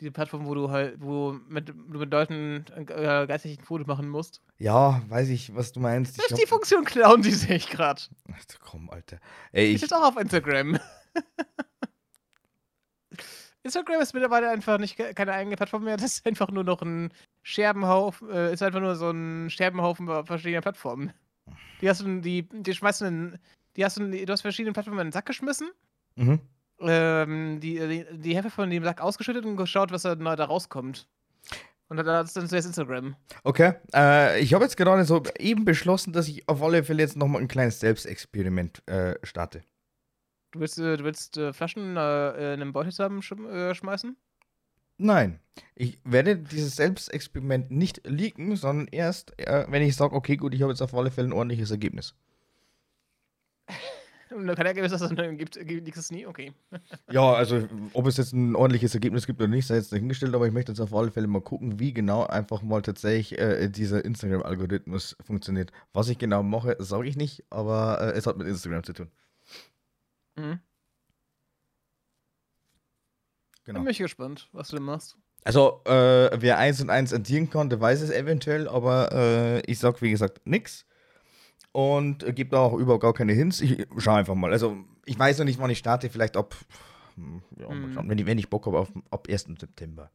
Diese 0.00 0.10
Plattform, 0.10 0.46
wo 0.46 0.54
du 0.54 0.70
halt, 0.70 1.00
wo 1.00 1.32
mit, 1.48 1.68
du 1.68 1.74
mit 1.74 2.10
Leuten 2.10 2.64
äh, 2.74 3.26
geistig 3.26 3.60
ein 3.60 3.64
Foto 3.64 3.84
machen 3.84 4.08
musst. 4.08 4.42
Ja, 4.58 5.00
weiß 5.08 5.28
ich, 5.28 5.54
was 5.54 5.72
du 5.72 5.78
meinst. 5.78 6.18
Das 6.18 6.28
ist 6.28 6.42
die 6.42 6.46
Funktion 6.46 6.84
klauen, 6.84 7.22
die 7.22 7.30
sehe 7.30 7.56
ich 7.56 7.70
gerade. 7.70 8.02
Ach 8.32 8.44
komm, 8.58 8.90
Alter. 8.90 9.18
Ey, 9.52 9.66
ich. 9.66 9.82
ist 9.82 9.94
auch 9.94 10.02
auf 10.02 10.16
Instagram. 10.16 10.78
Instagram 13.62 14.00
ist 14.00 14.12
mittlerweile 14.12 14.50
einfach 14.50 14.78
nicht 14.78 14.96
keine 14.96 15.32
eigene 15.32 15.56
Plattform 15.56 15.84
mehr. 15.84 15.96
Das 15.96 16.16
ist 16.16 16.26
einfach 16.26 16.50
nur 16.50 16.64
noch 16.64 16.82
ein 16.82 17.12
Scherbenhaufen, 17.42 18.28
äh, 18.30 18.52
ist 18.52 18.62
einfach 18.62 18.80
nur 18.80 18.96
so 18.96 19.10
ein 19.10 19.50
Scherbenhaufen 19.50 20.08
verschiedener 20.26 20.62
Plattformen. 20.62 21.12
Die 21.80 21.88
hast 21.88 22.00
du, 22.00 22.20
die, 22.20 22.48
die 22.48 22.74
schmeißt 22.74 23.00
du 23.00 23.04
in, 23.06 23.38
die 23.76 23.84
hast 23.84 23.98
du, 23.98 24.08
du 24.08 24.32
hast 24.32 24.42
verschiedene 24.42 24.72
Plattformen 24.72 25.00
in 25.00 25.06
den 25.08 25.12
Sack 25.12 25.26
geschmissen. 25.26 25.70
Mhm. 26.16 26.40
Ähm, 26.80 27.60
die, 27.60 27.78
die, 27.78 28.06
die 28.18 28.34
Hälfte 28.34 28.50
von 28.50 28.70
dem 28.70 28.84
Sack 28.84 29.00
ausgeschüttet 29.00 29.44
und 29.44 29.56
geschaut, 29.56 29.92
was 29.92 30.02
da, 30.02 30.14
da 30.14 30.44
rauskommt. 30.44 31.08
Und 31.88 31.98
dann 31.98 32.24
ist 32.24 32.36
dann 32.36 32.48
zuerst 32.48 32.66
Instagram. 32.66 33.16
Okay. 33.44 33.74
Äh, 33.94 34.40
ich 34.40 34.54
habe 34.54 34.64
jetzt 34.64 34.76
gerade 34.78 35.04
so 35.04 35.22
eben 35.38 35.64
beschlossen, 35.64 36.12
dass 36.12 36.26
ich 36.26 36.48
auf 36.48 36.62
alle 36.62 36.84
Fälle 36.84 37.02
jetzt 37.02 37.16
nochmal 37.16 37.42
ein 37.42 37.48
kleines 37.48 37.80
Selbstexperiment 37.80 38.82
äh, 38.88 39.14
starte. 39.22 39.62
Du 40.52 40.60
willst, 40.60 40.78
äh, 40.78 40.96
du 40.96 41.04
willst 41.04 41.36
äh, 41.36 41.52
Flaschen 41.52 41.96
äh, 41.96 42.54
in 42.54 42.62
einem 42.62 42.72
Beutel 42.72 42.92
zusammenschmeißen? 42.92 44.10
Äh, 44.10 44.16
Nein, 45.02 45.40
ich 45.74 45.98
werde 46.04 46.36
dieses 46.36 46.76
Selbstexperiment 46.76 47.72
nicht 47.72 48.06
leaken, 48.06 48.54
sondern 48.54 48.86
erst, 48.86 49.36
äh, 49.36 49.66
wenn 49.68 49.82
ich 49.82 49.96
sage, 49.96 50.14
okay, 50.14 50.36
gut, 50.36 50.54
ich 50.54 50.62
habe 50.62 50.70
jetzt 50.70 50.80
auf 50.80 50.94
alle 50.94 51.10
Fälle 51.10 51.28
ein 51.28 51.32
ordentliches 51.32 51.72
Ergebnis. 51.72 52.14
Und 54.30 54.46
kein 54.54 54.64
Ergebnis, 54.64 54.92
dass 54.92 55.02
es 55.02 55.12
dann 55.12 55.36
gibt, 55.36 55.58
gibt 55.66 55.96
es 55.96 56.10
nie? 56.12 56.24
Okay. 56.24 56.52
ja, 57.10 57.32
also, 57.34 57.68
ob 57.94 58.06
es 58.06 58.16
jetzt 58.16 58.32
ein 58.32 58.54
ordentliches 58.54 58.94
Ergebnis 58.94 59.26
gibt 59.26 59.40
oder 59.40 59.48
nicht, 59.48 59.66
sei 59.66 59.74
jetzt 59.74 59.92
dahingestellt, 59.92 60.36
aber 60.36 60.46
ich 60.46 60.52
möchte 60.52 60.70
jetzt 60.70 60.80
auf 60.80 60.94
alle 60.94 61.10
Fälle 61.10 61.26
mal 61.26 61.42
gucken, 61.42 61.80
wie 61.80 61.92
genau 61.92 62.24
einfach 62.24 62.62
mal 62.62 62.80
tatsächlich 62.80 63.40
äh, 63.40 63.68
dieser 63.68 64.04
Instagram-Algorithmus 64.04 65.16
funktioniert. 65.20 65.72
Was 65.92 66.08
ich 66.08 66.18
genau 66.18 66.44
mache, 66.44 66.76
sage 66.78 67.08
ich 67.08 67.16
nicht, 67.16 67.44
aber 67.50 68.00
äh, 68.00 68.16
es 68.16 68.28
hat 68.28 68.38
mit 68.38 68.46
Instagram 68.46 68.84
zu 68.84 68.92
tun. 68.92 69.10
Mhm. 70.36 70.60
Genau. 73.64 73.80
Bin 73.80 73.90
ich 73.90 73.98
gespannt, 73.98 74.48
was 74.52 74.68
du 74.68 74.76
denn 74.76 74.84
machst. 74.84 75.16
Also, 75.44 75.80
äh, 75.84 76.30
wer 76.40 76.58
eins 76.58 76.80
und 76.80 76.90
eins 76.90 77.12
addieren 77.12 77.50
kann, 77.50 77.68
der 77.68 77.80
weiß 77.80 78.00
es 78.00 78.10
eventuell, 78.10 78.68
aber 78.68 79.10
äh, 79.12 79.60
ich 79.70 79.78
sag, 79.78 80.00
wie 80.00 80.10
gesagt, 80.10 80.40
nix. 80.44 80.86
Und 81.72 82.22
äh, 82.22 82.32
gebe 82.32 82.50
da 82.50 82.58
auch 82.58 82.74
überhaupt 82.74 83.02
gar 83.02 83.14
keine 83.14 83.32
Hints. 83.32 83.60
Ich 83.60 83.86
schau 83.98 84.14
einfach 84.14 84.34
mal. 84.34 84.52
Also, 84.52 84.76
ich 85.04 85.18
weiß 85.18 85.38
noch 85.38 85.44
nicht, 85.44 85.58
wann 85.58 85.70
ich 85.70 85.78
starte, 85.78 86.10
vielleicht 86.10 86.36
ab, 86.36 86.54
hm, 87.16 87.42
ja, 87.58 87.68
mhm. 87.68 88.08
wenn, 88.08 88.18
ich, 88.18 88.26
wenn 88.26 88.38
ich 88.38 88.50
Bock 88.50 88.66
habe, 88.66 88.78
auf, 88.78 88.92
ab 89.10 89.26
1. 89.28 89.48
September. 89.58 90.10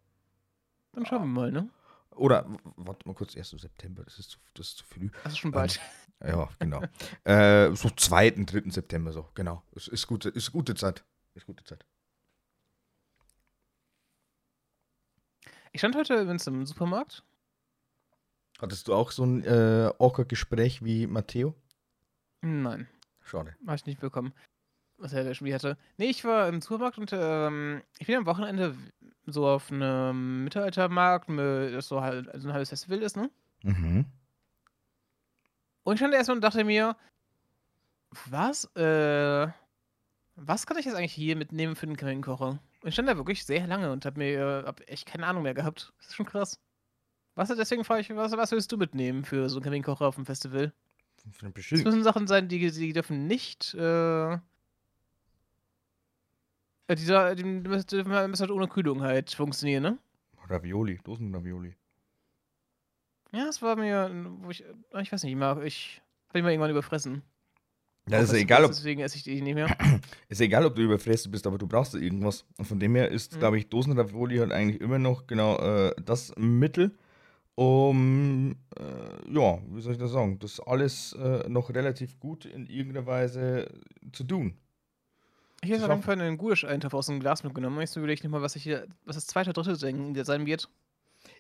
Dann 0.94 1.06
schauen 1.06 1.22
wir 1.22 1.42
mal, 1.42 1.52
ne? 1.52 1.70
Oder, 2.16 2.48
warte 2.78 3.08
mal 3.08 3.14
kurz, 3.14 3.36
1. 3.36 3.50
September, 3.50 4.04
das 4.04 4.20
ist 4.20 4.32
zu, 4.32 4.40
das 4.54 4.68
ist 4.68 4.78
zu 4.78 4.86
früh. 4.86 5.10
Das 5.24 5.34
ist 5.34 5.40
schon 5.40 5.52
bald. 5.52 5.80
Ähm, 6.22 6.40
ja, 6.40 6.50
genau. 6.58 6.82
äh, 7.26 7.76
so 7.76 7.90
2., 7.90 8.32
3. 8.32 8.72
September, 8.72 9.12
so, 9.12 9.28
genau. 9.36 9.64
Es 9.76 9.88
ist 9.88 10.08
gute, 10.08 10.30
ist 10.30 10.52
gute 10.52 10.74
Zeit. 10.74 11.04
Ist 11.36 11.46
gute 11.46 11.64
Zeit. 11.64 11.86
Ich 15.78 15.82
stand 15.82 15.96
heute 15.96 16.16
übrigens 16.16 16.48
im 16.48 16.66
Supermarkt. 16.66 17.24
Hattest 18.60 18.88
du 18.88 18.96
auch 18.96 19.12
so 19.12 19.24
ein 19.24 19.44
äh, 19.44 19.92
Orca-Gespräch 20.00 20.84
wie 20.84 21.06
Matteo? 21.06 21.54
Nein. 22.42 22.88
Schade. 23.22 23.56
Habe 23.64 23.76
ich 23.76 23.86
nicht 23.86 24.00
bekommen, 24.00 24.34
was 24.98 25.14
er 25.14 25.24
da 25.24 25.36
Spiel 25.36 25.54
hatte. 25.54 25.78
Nee, 25.98 26.08
ich 26.08 26.26
war 26.26 26.48
im 26.48 26.62
Supermarkt 26.62 26.98
und 26.98 27.12
ähm, 27.14 27.84
ich 28.00 28.08
bin 28.08 28.16
am 28.16 28.26
Wochenende 28.26 28.76
so 29.28 29.48
auf 29.48 29.72
einem 29.72 30.46
Mittelaltermarkt, 30.46 31.30
das 31.30 31.88
so 31.88 32.02
halt 32.02 32.28
so 32.34 32.48
ein 32.48 32.54
halbes 32.54 32.70
Festival 32.70 33.04
ist, 33.04 33.16
ne? 33.16 33.30
Mhm. 33.62 34.06
Und 35.84 35.94
ich 35.94 36.00
stand 36.00 36.16
erstmal 36.16 36.38
und 36.38 36.44
dachte 36.44 36.64
mir, 36.64 36.98
was, 38.26 38.66
äh, 38.76 39.48
was 40.38 40.66
kann 40.68 40.78
ich 40.78 40.86
jetzt 40.86 40.96
eigentlich 40.96 41.14
hier 41.14 41.36
mitnehmen 41.36 41.76
für 41.76 41.88
den 41.88 41.98
Kaminkocher? 41.98 42.60
Ich 42.84 42.94
stand 42.94 43.10
da 43.10 43.18
wirklich 43.18 43.44
sehr 43.44 43.66
lange 43.68 43.92
und 43.92 44.06
hab 44.06 44.18
mir 44.18 44.40
äh, 44.40 44.64
hab 44.66 44.88
echt 44.88 45.08
keine 45.08 45.26
Ahnung 45.26 45.44
mehr 45.44 45.56
gehabt. 45.56 45.94
Das 45.98 46.08
ist 46.08 46.16
schon 46.16 46.28
krass. 46.28 46.60
Was, 47.36 47.50
deswegen 47.50 47.84
frage 47.84 48.02
ich, 48.02 48.16
was, 48.16 48.32
was 48.32 48.52
willst 48.52 48.72
du 48.72 48.78
mitnehmen 48.78 49.26
für 49.26 49.50
so 49.50 49.58
einen 49.58 49.64
Kaminkocher 49.64 50.08
auf 50.08 50.16
dem 50.16 50.26
Festival? 50.26 50.74
Das 51.24 51.84
müssen 51.84 52.04
Sachen 52.04 52.28
sein, 52.28 52.48
die, 52.48 52.72
die 52.72 52.94
dürfen 52.94 53.28
nicht, 53.28 53.74
äh, 53.74 54.34
äh 54.34 54.40
die, 56.90 57.36
die 57.36 57.44
müssen 57.44 58.40
halt 58.40 58.52
ohne 58.52 58.68
Kühlung 58.68 59.02
halt 59.02 59.32
funktionieren, 59.32 59.84
ne? 59.84 59.98
Ravioli, 60.48 61.00
Dosen-Ravioli. 61.04 61.76
Ja, 63.34 63.46
das 63.46 63.62
war 63.62 63.76
mir, 63.76 64.10
wo 64.40 64.50
ich, 64.50 64.64
ich 64.64 65.12
weiß 65.12 65.24
nicht, 65.24 65.34
ich, 65.34 65.38
mag, 65.38 65.62
ich 65.64 66.02
bin 66.32 66.44
mal 66.44 66.52
irgendwann 66.52 66.72
überfressen. 66.72 67.24
Ja, 68.10 68.20
ist 68.20 68.34
egal, 68.34 68.64
ob, 68.64 68.72
deswegen 68.72 69.02
esse 69.02 69.18
ich 69.18 69.24
die 69.24 69.42
nicht 69.42 69.56
mehr. 69.56 69.76
Ist 70.30 70.40
egal, 70.40 70.66
ob 70.66 70.76
du 70.76 70.82
überfressen 70.82 71.32
bist, 71.32 71.46
aber 71.46 71.58
du 71.58 71.68
brauchst 71.68 71.94
irgendwas. 71.94 72.46
Und 72.58 72.66
von 72.66 72.80
dem 72.80 72.96
her 72.96 73.12
ist, 73.12 73.36
mhm. 73.36 73.40
glaube 73.40 73.58
ich, 73.58 73.68
Dosenravioli 73.68 74.38
halt 74.38 74.52
eigentlich 74.52 74.80
immer 74.80 74.98
noch 74.98 75.28
genau 75.28 75.58
äh, 75.58 75.94
das 76.04 76.34
Mittel, 76.38 76.98
um, 77.56 78.56
äh, 78.78 79.34
ja, 79.34 79.60
wie 79.70 79.82
soll 79.82 79.94
ich 79.94 79.98
das 79.98 80.12
sagen, 80.12 80.40
das 80.40 80.60
alles 80.60 81.14
äh, 81.14 81.50
noch 81.50 81.70
relativ 81.70 82.20
gut 82.20 82.46
in 82.46 82.68
irgendeiner 82.68 83.06
Weise 83.06 83.68
zu 84.14 84.24
tun. 84.24 84.54
Ich 85.64 85.72
habe 85.72 85.86
auf 85.86 85.90
jeden 85.90 86.04
Fall 86.04 86.22
einen 86.22 86.38
Gulasch-Eintopf 86.38 86.94
aus 86.94 87.08
dem 87.08 87.20
Glas 87.20 87.44
mitgenommen. 87.44 87.82
Ich 87.82 87.96
überlege 87.96 88.22
nicht 88.22 88.32
mal, 88.32 88.42
was, 88.42 88.56
ich 88.56 88.64
hier, 88.64 88.86
was 89.06 89.16
das 89.16 89.26
zweite 89.26 89.50
oder 89.50 89.64
dritte 89.64 89.86
Ding 89.86 90.24
sein 90.24 90.46
wird. 90.46 90.70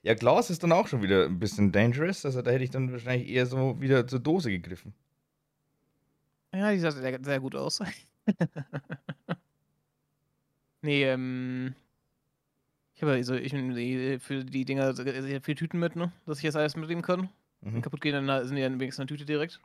Ja, 0.01 0.15
Glas 0.15 0.49
ist 0.49 0.63
dann 0.63 0.71
auch 0.71 0.87
schon 0.87 1.01
wieder 1.01 1.25
ein 1.25 1.39
bisschen 1.39 1.71
dangerous. 1.71 2.25
Also 2.25 2.41
da 2.41 2.51
hätte 2.51 2.63
ich 2.63 2.71
dann 2.71 2.91
wahrscheinlich 2.91 3.29
eher 3.29 3.45
so 3.45 3.79
wieder 3.79 4.07
zur 4.07 4.19
Dose 4.19 4.49
gegriffen. 4.49 4.93
Ja, 6.53 6.71
die 6.71 6.79
sah 6.79 6.91
sehr, 6.91 7.19
sehr 7.23 7.39
gut 7.39 7.55
aus. 7.55 7.81
nee, 10.81 11.03
ähm. 11.03 11.75
Ich 12.95 13.03
habe 13.03 13.11
also, 13.11 13.35
ich 13.35 13.51
für 13.51 14.43
die 14.43 14.65
Dinger 14.65 14.93
sehr 14.95 15.41
viele 15.41 15.55
Tüten 15.55 15.79
mit, 15.79 15.95
ne? 15.95 16.11
Dass 16.25 16.39
ich 16.39 16.43
jetzt 16.43 16.55
alles 16.55 16.75
mitnehmen 16.75 17.03
kann. 17.03 17.29
Mhm. 17.61 17.75
Wenn 17.75 17.81
kaputt 17.83 18.01
gehen, 18.01 18.25
dann 18.25 18.47
sind 18.47 18.55
die 18.55 18.63
dann 18.63 18.79
wenigstens 18.79 19.01
eine 19.01 19.07
Tüte 19.07 19.25
direkt. 19.25 19.61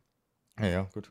Ja, 0.58 0.66
ja, 0.66 0.82
gut. 0.82 1.10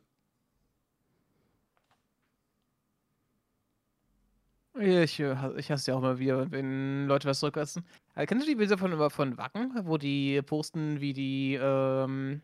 Ich, 4.79 5.19
äh, 5.19 5.35
ich 5.57 5.71
hasse 5.71 5.91
ja 5.91 5.97
auch 5.97 6.01
mal 6.01 6.19
wieder, 6.19 6.49
wenn 6.51 7.07
Leute 7.07 7.27
was 7.27 7.39
zurücklassen. 7.39 7.83
Also, 8.13 8.27
kennst 8.27 8.45
du 8.45 8.49
die 8.49 8.55
Bilder 8.55 8.77
von, 8.77 9.09
von 9.09 9.37
Wacken, 9.37 9.71
wo 9.83 9.97
die 9.97 10.41
posten, 10.43 11.01
wie 11.01 11.13
die 11.13 11.59
ähm, 11.61 12.41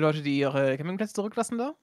Leute, 0.00 0.22
die 0.22 0.38
ihre 0.38 0.76
Campingplätze 0.76 1.14
zurücklassen 1.14 1.58
da? 1.58 1.74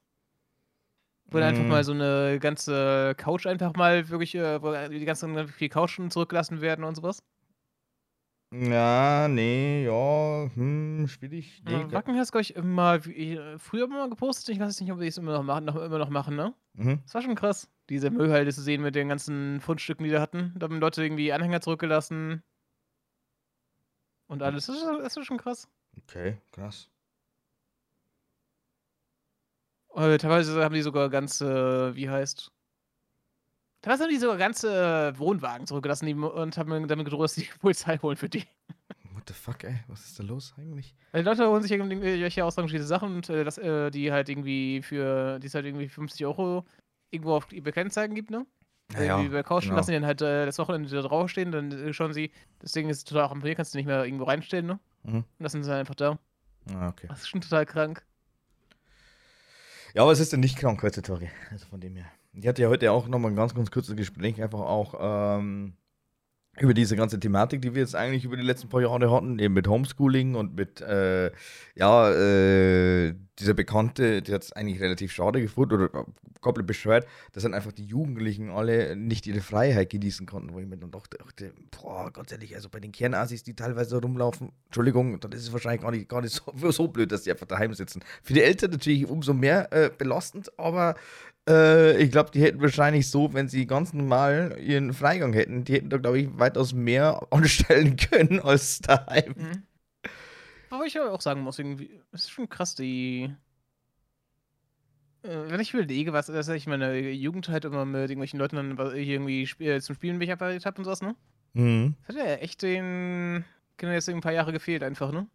Wo 1.31 1.37
dann 1.37 1.49
einfach 1.49 1.65
mal 1.65 1.83
so 1.83 1.91
eine 1.91 2.39
ganze 2.39 3.13
Couch 3.15 3.45
einfach 3.45 3.75
mal 3.75 4.09
wirklich, 4.09 4.33
äh, 4.33 4.61
wo 4.61 4.73
die 4.89 5.05
ganzen 5.05 5.47
viel 5.47 5.69
Couchen 5.69 6.09
zurückgelassen 6.09 6.61
werden 6.61 6.83
und 6.83 6.95
sowas? 6.95 7.23
Ja, 8.51 9.27
nee, 9.27 9.85
ja, 9.85 10.49
hm, 10.55 11.07
schwierig. 11.07 11.61
Nee, 11.65 11.71
Ja, 11.71 11.91
Wacken 11.91 12.17
hast, 12.17 12.31
glaube 12.31 12.41
ich, 12.41 12.55
immer 12.55 13.05
wie, 13.05 13.35
äh, 13.35 13.59
früher 13.59 13.85
mal 13.87 14.09
gepostet. 14.09 14.49
Ich 14.49 14.59
weiß 14.59 14.81
nicht, 14.81 14.91
ob 14.91 14.99
die 14.99 15.05
es 15.05 15.19
immer 15.19 15.33
noch 15.33 15.43
machen, 15.43 15.65
noch, 15.65 15.75
immer 15.75 15.99
noch 15.99 16.09
machen, 16.09 16.35
ne? 16.35 16.55
mhm. 16.73 16.99
Das 17.03 17.13
war 17.13 17.21
schon 17.21 17.35
krass, 17.35 17.69
diese 17.89 18.09
Müllhalde 18.09 18.51
zu 18.51 18.61
sehen 18.61 18.81
mit 18.81 18.95
den 18.95 19.09
ganzen 19.09 19.61
Fundstücken, 19.61 20.03
die 20.03 20.09
da 20.09 20.19
hatten. 20.19 20.55
Da 20.57 20.63
haben 20.65 20.79
Leute 20.79 21.03
irgendwie 21.03 21.31
Anhänger 21.31 21.61
zurückgelassen. 21.61 22.41
Und 24.27 24.41
alles. 24.41 24.65
Das 24.65 24.77
ist, 24.77 24.85
das 24.85 25.17
ist 25.17 25.25
schon 25.25 25.37
krass. 25.37 25.67
Okay, 26.03 26.37
krass. 26.51 26.89
Äh, 29.95 30.17
teilweise 30.17 30.63
haben 30.63 30.75
die 30.75 30.81
sogar 30.81 31.09
ganze, 31.09 31.95
wie 31.95 32.09
heißt. 32.09 32.51
Teilweise 33.81 34.03
haben 34.03 34.11
die 34.11 34.17
sogar 34.17 34.37
ganze 34.37 35.13
Wohnwagen 35.17 35.65
zurückgelassen 35.65 36.05
die, 36.05 36.13
und 36.13 36.57
haben 36.57 36.87
damit 36.87 37.05
gedroht, 37.05 37.25
dass 37.25 37.33
die 37.35 37.47
Polizei 37.59 37.97
holen 37.97 38.17
für 38.17 38.29
die. 38.29 38.45
What 39.13 39.23
the 39.27 39.33
fuck, 39.33 39.63
ey? 39.63 39.79
Was 39.87 40.05
ist 40.05 40.19
da 40.19 40.23
los 40.23 40.53
eigentlich? 40.57 40.95
Die 41.13 41.21
Leute 41.21 41.47
holen 41.47 41.61
sich 41.61 41.71
irgendwelche 41.71 42.45
ausrangierte 42.45 42.85
Sachen 42.85 43.15
und 43.15 43.29
äh, 43.29 43.43
das, 43.43 43.57
äh, 43.57 43.89
die 43.91 44.11
halt 44.11 44.29
irgendwie 44.29 44.81
für, 44.81 45.39
die 45.39 45.47
es 45.47 45.55
halt 45.55 45.65
irgendwie 45.65 45.89
50 45.89 46.25
Euro 46.25 46.65
irgendwo 47.11 47.35
auf 47.35 47.51
eBay 47.51 47.71
Kleinanzeigen 47.71 48.15
gibt, 48.15 48.31
ne? 48.31 48.45
Naja, 48.91 49.17
Irgendwie 49.17 49.35
bei 49.35 49.43
Couchen 49.43 49.67
genau. 49.67 49.75
lassen 49.75 49.91
die 49.91 49.97
dann 49.97 50.05
halt 50.05 50.21
äh, 50.21 50.45
das 50.45 50.57
Wochenende 50.57 50.89
da 50.89 51.01
draufstehen, 51.01 51.51
dann 51.51 51.71
äh, 51.71 51.93
schauen 51.93 52.13
sie, 52.13 52.31
das 52.59 52.71
Ding 52.71 52.89
ist 52.89 53.07
total 53.07 53.25
ramponiert, 53.25 53.57
kannst 53.57 53.73
du 53.73 53.77
nicht 53.77 53.85
mehr 53.85 54.03
irgendwo 54.03 54.23
reinstellen, 54.23 54.65
ne? 54.65 54.79
Mhm. 55.03 55.17
Und 55.17 55.25
lassen 55.39 55.63
sie 55.63 55.73
einfach 55.73 55.95
da. 55.95 56.17
Ah, 56.73 56.89
okay. 56.89 57.07
Das 57.07 57.19
ist 57.19 57.29
schon 57.29 57.41
total 57.41 57.65
krank. 57.65 58.03
Ja, 59.93 60.03
aber 60.03 60.11
es 60.11 60.19
ist 60.19 60.31
ja 60.31 60.37
nicht 60.37 60.57
krank 60.57 60.81
heutzutage. 60.83 61.29
Also 61.51 61.65
von 61.65 61.79
dem 61.79 61.95
her. 61.95 62.05
Ich 62.33 62.47
hatte 62.47 62.61
ja 62.61 62.69
heute 62.69 62.91
auch 62.91 63.07
nochmal 63.07 63.31
ein 63.31 63.35
ganz, 63.35 63.55
ganz 63.55 63.71
kurzes 63.71 63.95
Gespräch, 63.95 64.41
einfach 64.41 64.59
auch 64.59 64.95
ähm, 64.99 65.73
über 66.61 66.73
diese 66.73 66.95
ganze 66.95 67.19
Thematik, 67.19 67.61
die 67.61 67.73
wir 67.73 67.81
jetzt 67.81 67.95
eigentlich 67.95 68.25
über 68.25 68.37
die 68.37 68.43
letzten 68.43 68.69
paar 68.69 68.81
Jahre 68.81 69.11
hatten, 69.11 69.39
eben 69.39 69.53
mit 69.53 69.67
Homeschooling 69.67 70.35
und 70.35 70.55
mit, 70.55 70.81
äh, 70.81 71.31
ja, 71.75 72.11
äh, 72.11 73.15
dieser 73.39 73.53
Bekannte, 73.53 74.21
der 74.21 74.35
hat 74.35 74.43
es 74.43 74.51
eigentlich 74.51 74.81
relativ 74.81 75.11
schade 75.11 75.41
gefunden 75.41 75.75
oder 75.75 75.85
äh, 75.85 76.03
komplett 76.41 76.67
bescheuert, 76.67 77.07
dass 77.31 77.43
dann 77.43 77.53
einfach 77.53 77.71
die 77.71 77.85
Jugendlichen 77.85 78.49
alle 78.49 78.95
nicht 78.95 79.27
ihre 79.27 79.41
Freiheit 79.41 79.89
genießen 79.89 80.25
konnten, 80.25 80.53
wo 80.53 80.59
ich 80.59 80.67
mir 80.67 80.77
dann 80.77 80.91
dachte, 80.91 81.17
dachte, 81.17 81.53
boah, 81.71 82.11
ganz 82.11 82.31
ehrlich, 82.31 82.55
also 82.55 82.69
bei 82.69 82.79
den 82.79 82.91
Kernassis, 82.91 83.43
die 83.43 83.55
teilweise 83.55 84.01
rumlaufen, 84.01 84.51
Entschuldigung, 84.65 85.19
dann 85.19 85.31
ist 85.31 85.43
es 85.43 85.53
wahrscheinlich 85.53 85.81
gar 85.81 85.91
nicht, 85.91 86.09
gar 86.09 86.21
nicht 86.21 86.33
so, 86.33 86.71
so 86.71 86.87
blöd, 86.87 87.11
dass 87.11 87.23
die 87.23 87.31
einfach 87.31 87.47
daheim 87.47 87.73
sitzen. 87.73 88.01
Für 88.23 88.33
die 88.33 88.41
Eltern 88.41 88.71
natürlich 88.71 89.07
umso 89.07 89.33
mehr 89.33 89.71
äh, 89.71 89.89
belastend, 89.95 90.51
aber 90.57 90.95
äh, 91.49 91.97
ich 91.97 92.11
glaube, 92.11 92.31
die 92.31 92.41
hätten 92.41 92.61
wahrscheinlich 92.61 93.09
so, 93.09 93.33
wenn 93.33 93.49
sie 93.49 93.65
ganz 93.65 93.93
normal 93.93 94.57
ihren 94.61 94.93
Freigang 94.93 95.33
hätten, 95.33 95.63
die 95.63 95.73
hätten 95.73 95.89
da, 95.89 95.97
glaube 95.97 96.19
ich, 96.19 96.29
weitaus 96.37 96.73
mehr 96.73 97.27
anstellen 97.31 97.97
können 97.97 98.39
als 98.39 98.79
daheim. 98.79 99.33
Mhm. 99.35 99.63
Aber 100.69 100.85
ich 100.85 100.99
auch 100.99 101.21
sagen 101.21 101.41
muss, 101.41 101.57
irgendwie, 101.57 101.99
es 102.11 102.21
ist 102.21 102.31
schon 102.31 102.47
krass, 102.47 102.75
die. 102.75 103.33
Äh, 105.23 105.49
wenn 105.49 105.59
ich 105.59 105.73
überlege, 105.73 106.13
was 106.13 106.27
dass 106.27 106.47
ich 106.47 106.67
meine 106.67 106.97
Jugend 106.97 107.49
halt 107.49 107.65
immer 107.65 107.83
mit 107.85 108.01
irgendwelchen 108.01 108.39
Leuten 108.39 108.55
dann 108.55 108.77
was 108.77 108.93
irgendwie 108.93 109.43
sp 109.43 109.65
äh, 109.65 109.81
zum 109.81 109.95
Spielen 109.95 110.17
mich 110.17 110.27
verabredet 110.29 110.65
habe 110.65 110.77
und 110.77 110.85
sowas, 110.85 111.01
ne? 111.01 111.15
Mhm. 111.53 111.95
Das 112.07 112.15
hat 112.15 112.23
ja 112.23 112.33
echt 112.35 112.61
den 112.61 113.43
Kindern 113.77 113.95
jetzt 113.95 114.07
ein 114.07 114.21
paar 114.21 114.31
Jahre 114.31 114.53
gefehlt, 114.53 114.83
einfach, 114.83 115.11
ne? 115.11 115.27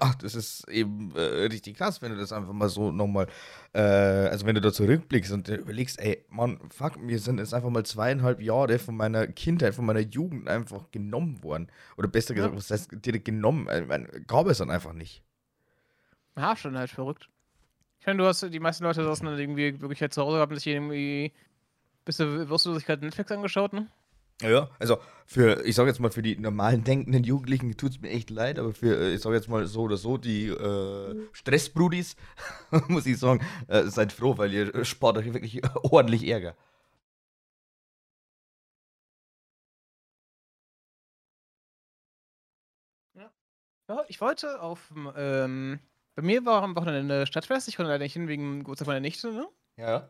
Ach, 0.00 0.14
das 0.14 0.34
ist 0.34 0.66
eben 0.68 1.12
äh, 1.14 1.20
richtig 1.20 1.76
krass, 1.76 2.00
wenn 2.00 2.12
du 2.12 2.18
das 2.18 2.32
einfach 2.32 2.52
mal 2.52 2.68
so 2.68 2.90
nochmal, 2.90 3.26
äh, 3.74 3.80
also 3.80 4.46
wenn 4.46 4.54
du 4.54 4.60
da 4.60 4.72
zurückblickst 4.72 5.32
und 5.32 5.48
überlegst, 5.48 6.00
ey, 6.00 6.24
Mann, 6.30 6.58
fuck, 6.70 6.98
mir 6.98 7.18
sind 7.18 7.38
jetzt 7.38 7.52
einfach 7.52 7.68
mal 7.68 7.84
zweieinhalb 7.84 8.40
Jahre 8.40 8.78
von 8.78 8.96
meiner 8.96 9.26
Kindheit, 9.26 9.74
von 9.74 9.84
meiner 9.84 10.00
Jugend 10.00 10.48
einfach 10.48 10.90
genommen 10.90 11.42
worden. 11.42 11.68
Oder 11.96 12.08
besser 12.08 12.34
Ja. 12.34 12.48
gesagt, 12.48 12.56
was 12.56 12.70
heißt 12.70 13.04
direkt 13.04 13.26
genommen? 13.26 13.68
Ich 13.70 13.86
meine, 13.86 14.06
gab 14.26 14.46
es 14.46 14.58
dann 14.58 14.70
einfach 14.70 14.94
nicht. 14.94 15.22
Ja, 16.36 16.56
schon 16.56 16.76
halt 16.78 16.90
verrückt. 16.90 17.28
Ich 18.00 18.06
meine, 18.06 18.18
du 18.18 18.26
hast 18.26 18.42
die 18.42 18.60
meisten 18.60 18.84
Leute 18.84 19.04
saßen 19.04 19.26
dann 19.26 19.38
irgendwie 19.38 19.80
wirklich 19.80 20.00
halt 20.00 20.12
zu 20.12 20.22
Hause, 20.22 20.38
haben 20.38 20.54
sich 20.54 20.66
irgendwie. 20.66 21.32
Bist 22.04 22.20
du, 22.20 22.48
wirst 22.48 22.66
du 22.66 22.74
sich 22.74 22.84
gerade 22.84 23.04
Netflix 23.04 23.30
angeschaut, 23.32 23.72
ne? 23.72 23.88
Ja, 24.42 24.68
also 24.78 24.98
für, 25.26 25.64
ich 25.64 25.74
sag 25.76 25.86
jetzt 25.86 26.00
mal, 26.00 26.10
für 26.10 26.22
die 26.22 26.36
normalen 26.36 26.82
denkenden 26.84 27.22
Jugendlichen 27.24 27.76
tut 27.76 27.92
es 27.92 28.00
mir 28.00 28.10
echt 28.10 28.30
leid, 28.30 28.58
aber 28.58 28.74
für, 28.74 28.96
äh, 28.98 29.14
ich 29.14 29.20
sag 29.22 29.32
jetzt 29.32 29.48
mal 29.48 29.64
so 29.66 29.82
oder 29.82 29.96
so, 29.96 30.18
die 30.18 30.48
äh, 30.48 31.28
Stressbrudis, 31.32 32.16
muss 32.88 33.06
ich 33.06 33.18
sagen, 33.18 33.40
äh, 33.68 33.84
seid 33.84 34.12
froh, 34.12 34.36
weil 34.36 34.52
ihr 34.52 34.84
spart 34.84 35.18
euch 35.18 35.32
wirklich 35.32 35.62
ordentlich 35.82 36.26
Ärger. 36.26 36.56
Ja, 43.88 44.04
ich 44.08 44.20
wollte 44.20 44.60
auf. 44.62 44.92
Ähm, 45.16 45.78
bei 46.14 46.22
mir 46.22 46.44
war 46.46 46.62
am 46.62 46.76
Wochenende 46.76 47.26
Stadtfest, 47.26 47.68
ich 47.68 47.76
konnte 47.76 47.90
leider 47.90 48.04
nicht 48.04 48.14
hin 48.14 48.28
wegen 48.28 48.60
Geburtstag 48.60 48.86
meiner 48.86 49.00
Nichte, 49.00 49.32
ne? 49.32 49.46
Ja. 49.76 50.08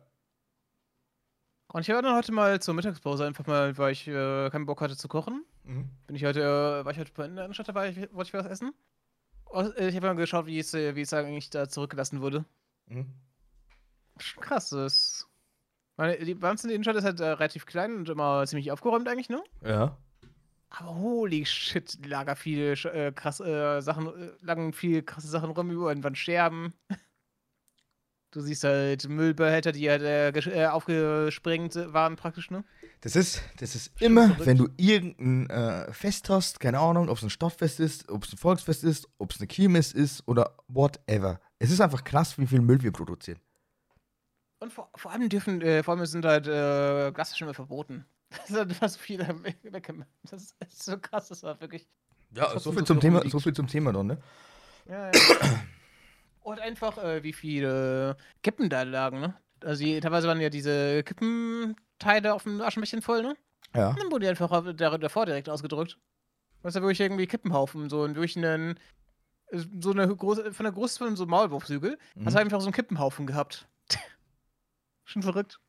Und 1.75 1.81
ich 1.81 1.89
war 1.89 2.03
dann 2.03 2.15
heute 2.15 2.31
mal 2.31 2.63
zur 2.63 2.73
Mittagspause, 2.75 3.27
einfach 3.27 3.49
mal, 3.49 3.77
weil 3.79 3.91
ich 3.91 4.07
äh, 4.07 4.49
keinen 4.51 4.65
Bock 4.65 4.81
hatte 4.81 4.97
zu 4.97 5.09
kochen. 5.09 5.45
Mhm. 5.65 5.91
Bin 6.07 6.15
ich 6.15 6.25
heute, 6.25 6.41
äh, 6.41 6.85
war 6.85 6.93
ich 6.93 6.99
heute 7.01 7.23
in 7.25 7.35
der 7.35 7.53
Stadt 7.53 7.67
dabei, 7.67 7.89
ich, 7.89 7.97
wollte 8.15 8.29
ich 8.29 8.33
was 8.35 8.47
essen. 8.47 8.73
Und, 9.47 9.77
äh, 9.77 9.89
ich 9.89 9.97
habe 9.97 10.07
mal 10.07 10.15
geschaut, 10.15 10.47
wie 10.47 10.61
es, 10.61 10.73
äh, 10.73 10.95
wie 10.95 11.01
es 11.01 11.13
eigentlich 11.13 11.51
da 11.51 11.69
zurückgelassen 11.69 12.21
wurde. 12.21 12.45
Mhm. 12.87 13.13
Schon 14.21 14.45
krass, 14.45 14.71
das. 14.71 15.29
Meine, 15.97 16.17
die, 16.25 16.35
bei 16.37 16.49
uns 16.49 16.63
in 16.63 16.69
der 16.69 16.77
Innenstadt 16.77 16.95
ist 16.95 17.05
halt 17.05 17.19
äh, 17.19 17.25
relativ 17.31 17.67
klein 17.67 17.97
und 17.97 18.09
immer 18.09 18.47
ziemlich 18.47 18.71
aufgeräumt 18.71 19.09
eigentlich, 19.09 19.29
ne? 19.29 19.43
Ja. 19.65 19.99
Aber 20.71 20.95
holy 20.95 21.45
shit, 21.45 21.99
viele 22.37 22.75
sch- 22.75 22.89
äh, 22.89 23.11
krass 23.11 23.41
äh, 23.41 23.81
Sachen, 23.81 24.31
lagen 24.43 24.73
viel 24.73 25.03
krasse 25.03 25.27
Sachen 25.27 25.51
rum, 25.51 25.73
überall 25.73 26.01
waren 26.05 26.15
Scherben. 26.15 26.73
Du 28.35 28.41
siehst 28.41 28.65
halt 28.65 29.09
Müllbehälter, 29.09 29.71
die 29.71 29.89
halt 29.89 30.03
äh, 30.03 30.31
äh, 30.31 30.67
aufgesprengt 30.67 31.77
waren 31.93 32.17
praktisch, 32.17 32.51
ne? 32.51 32.65
Das 33.01 33.15
ist, 33.15 33.41
das 33.59 33.77
ist 33.77 33.93
Schon 33.97 34.07
immer, 34.07 34.27
verrückt. 34.27 34.47
wenn 34.47 34.59
du 34.59 34.69
irgendein 34.77 35.51
äh, 35.51 35.93
Fest 35.93 36.29
hast, 36.31 36.59
keine 36.59 36.81
Ahnung, 36.81 37.09
ob 37.09 37.17
es 37.17 37.23
ein 37.23 37.31
Stadtfest 37.31 37.79
ist, 37.79 38.09
ob 38.09 38.25
es 38.25 38.33
ein 38.33 38.39
Volksfest 38.39 38.83
ist, 38.83 39.09
ob 39.19 39.31
es 39.31 39.39
eine 39.39 39.47
Kirmes 39.47 39.93
ist 39.93 40.27
oder 40.27 40.57
whatever. 40.67 41.41
Es 41.61 41.71
ist 41.71 41.81
einfach 41.81 42.03
krass, 42.03 42.37
wie 42.37 42.47
viel 42.49 42.61
Müll 42.61 42.83
wir 42.83 42.91
produzieren. 42.91 43.39
Und 44.59 44.73
vor, 44.73 44.91
vor 44.97 45.13
allem 45.13 45.29
dürfen, 45.29 45.63
äh, 45.63 45.85
vor 45.85 45.95
allem 45.95 46.05
sind 46.05 46.25
halt 46.25 46.49
äh, 46.49 47.13
Glasflaschen 47.13 47.55
verboten. 47.55 48.05
Das 48.49 48.51
ist 48.51 48.81
halt 48.81 48.91
so 48.91 48.99
viel 48.99 49.21
weggemacht. 49.63 50.09
Das 50.29 50.43
ist, 50.43 50.85
so 50.85 50.99
krass, 50.99 51.29
das 51.29 51.45
war 51.45 51.61
wirklich. 51.61 51.87
Ja, 52.33 52.59
so 52.59 52.73
viel, 52.73 52.81
so 52.81 52.87
zum 52.87 53.01
Thema, 53.01 53.23
so 53.29 53.39
viel 53.39 53.53
zum 53.53 53.69
Thema 53.69 53.93
dann, 53.93 54.09
ne? 54.09 54.19
Ja, 54.89 55.07
ja. 55.07 55.13
Und 56.45 56.61
einfach, 56.61 56.99
äh, 56.99 57.23
wie 57.23 57.33
viele 57.33 58.17
Kippen 58.43 58.69
da 58.69 58.83
lagen, 58.83 59.19
ne? 59.21 59.35
Also 59.63 59.83
die, 59.83 59.99
teilweise 60.01 60.29
waren 60.29 60.41
ja 60.41 60.51
diese 60.51 61.03
Kippenteile 61.03 62.35
auf 62.35 62.43
dem 62.43 62.61
Aschenbecher 62.61 63.01
voll, 63.01 63.23
ne? 63.23 63.35
Ja. 63.75 63.89
Und 63.89 63.99
dann 63.99 64.11
wurde 64.11 64.25
die 64.27 64.29
einfach 64.29 64.75
da- 64.75 64.99
davor 64.99 65.25
direkt 65.27 65.49
ausgedrückt. 65.49 65.99
Ist 66.63 66.75
ja 66.75 66.83
wirklich 66.83 67.01
irgendwie 67.01 67.27
Kippenhaufen, 67.27 67.89
so 67.91 68.03
und 68.03 68.15
durch 68.15 68.37
einen. 68.37 68.79
So 69.53 69.91
eine 69.93 70.09
große, 70.15 70.53
von 70.53 70.65
der 70.65 70.73
Größe 70.73 70.99
von 70.99 71.17
so 71.17 71.25
einem 71.25 71.31
Maulwurfshügel. 71.31 71.99
Mhm. 72.15 72.27
Hast 72.27 72.35
du 72.35 72.41
einfach 72.41 72.61
so 72.61 72.67
einen 72.67 72.73
Kippenhaufen 72.75 73.27
gehabt. 73.27 73.69
Schon 75.05 75.23
verrückt. 75.23 75.61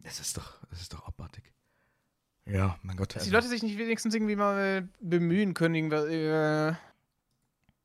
Das 0.00 0.20
ist 0.20 0.36
doch, 0.36 0.60
das 0.70 0.80
ist 0.82 0.92
doch 0.92 1.06
abartig. 1.06 1.44
Ja, 2.46 2.78
mein 2.82 2.96
Gott. 2.96 3.16
Dass 3.16 3.24
die 3.24 3.30
Leute 3.30 3.48
sich 3.48 3.62
nicht 3.62 3.78
wenigstens 3.78 4.14
irgendwie 4.14 4.36
mal 4.36 4.88
bemühen 5.00 5.54
können, 5.54 5.74
irgendwas, 5.74 6.04
äh, 6.06 6.74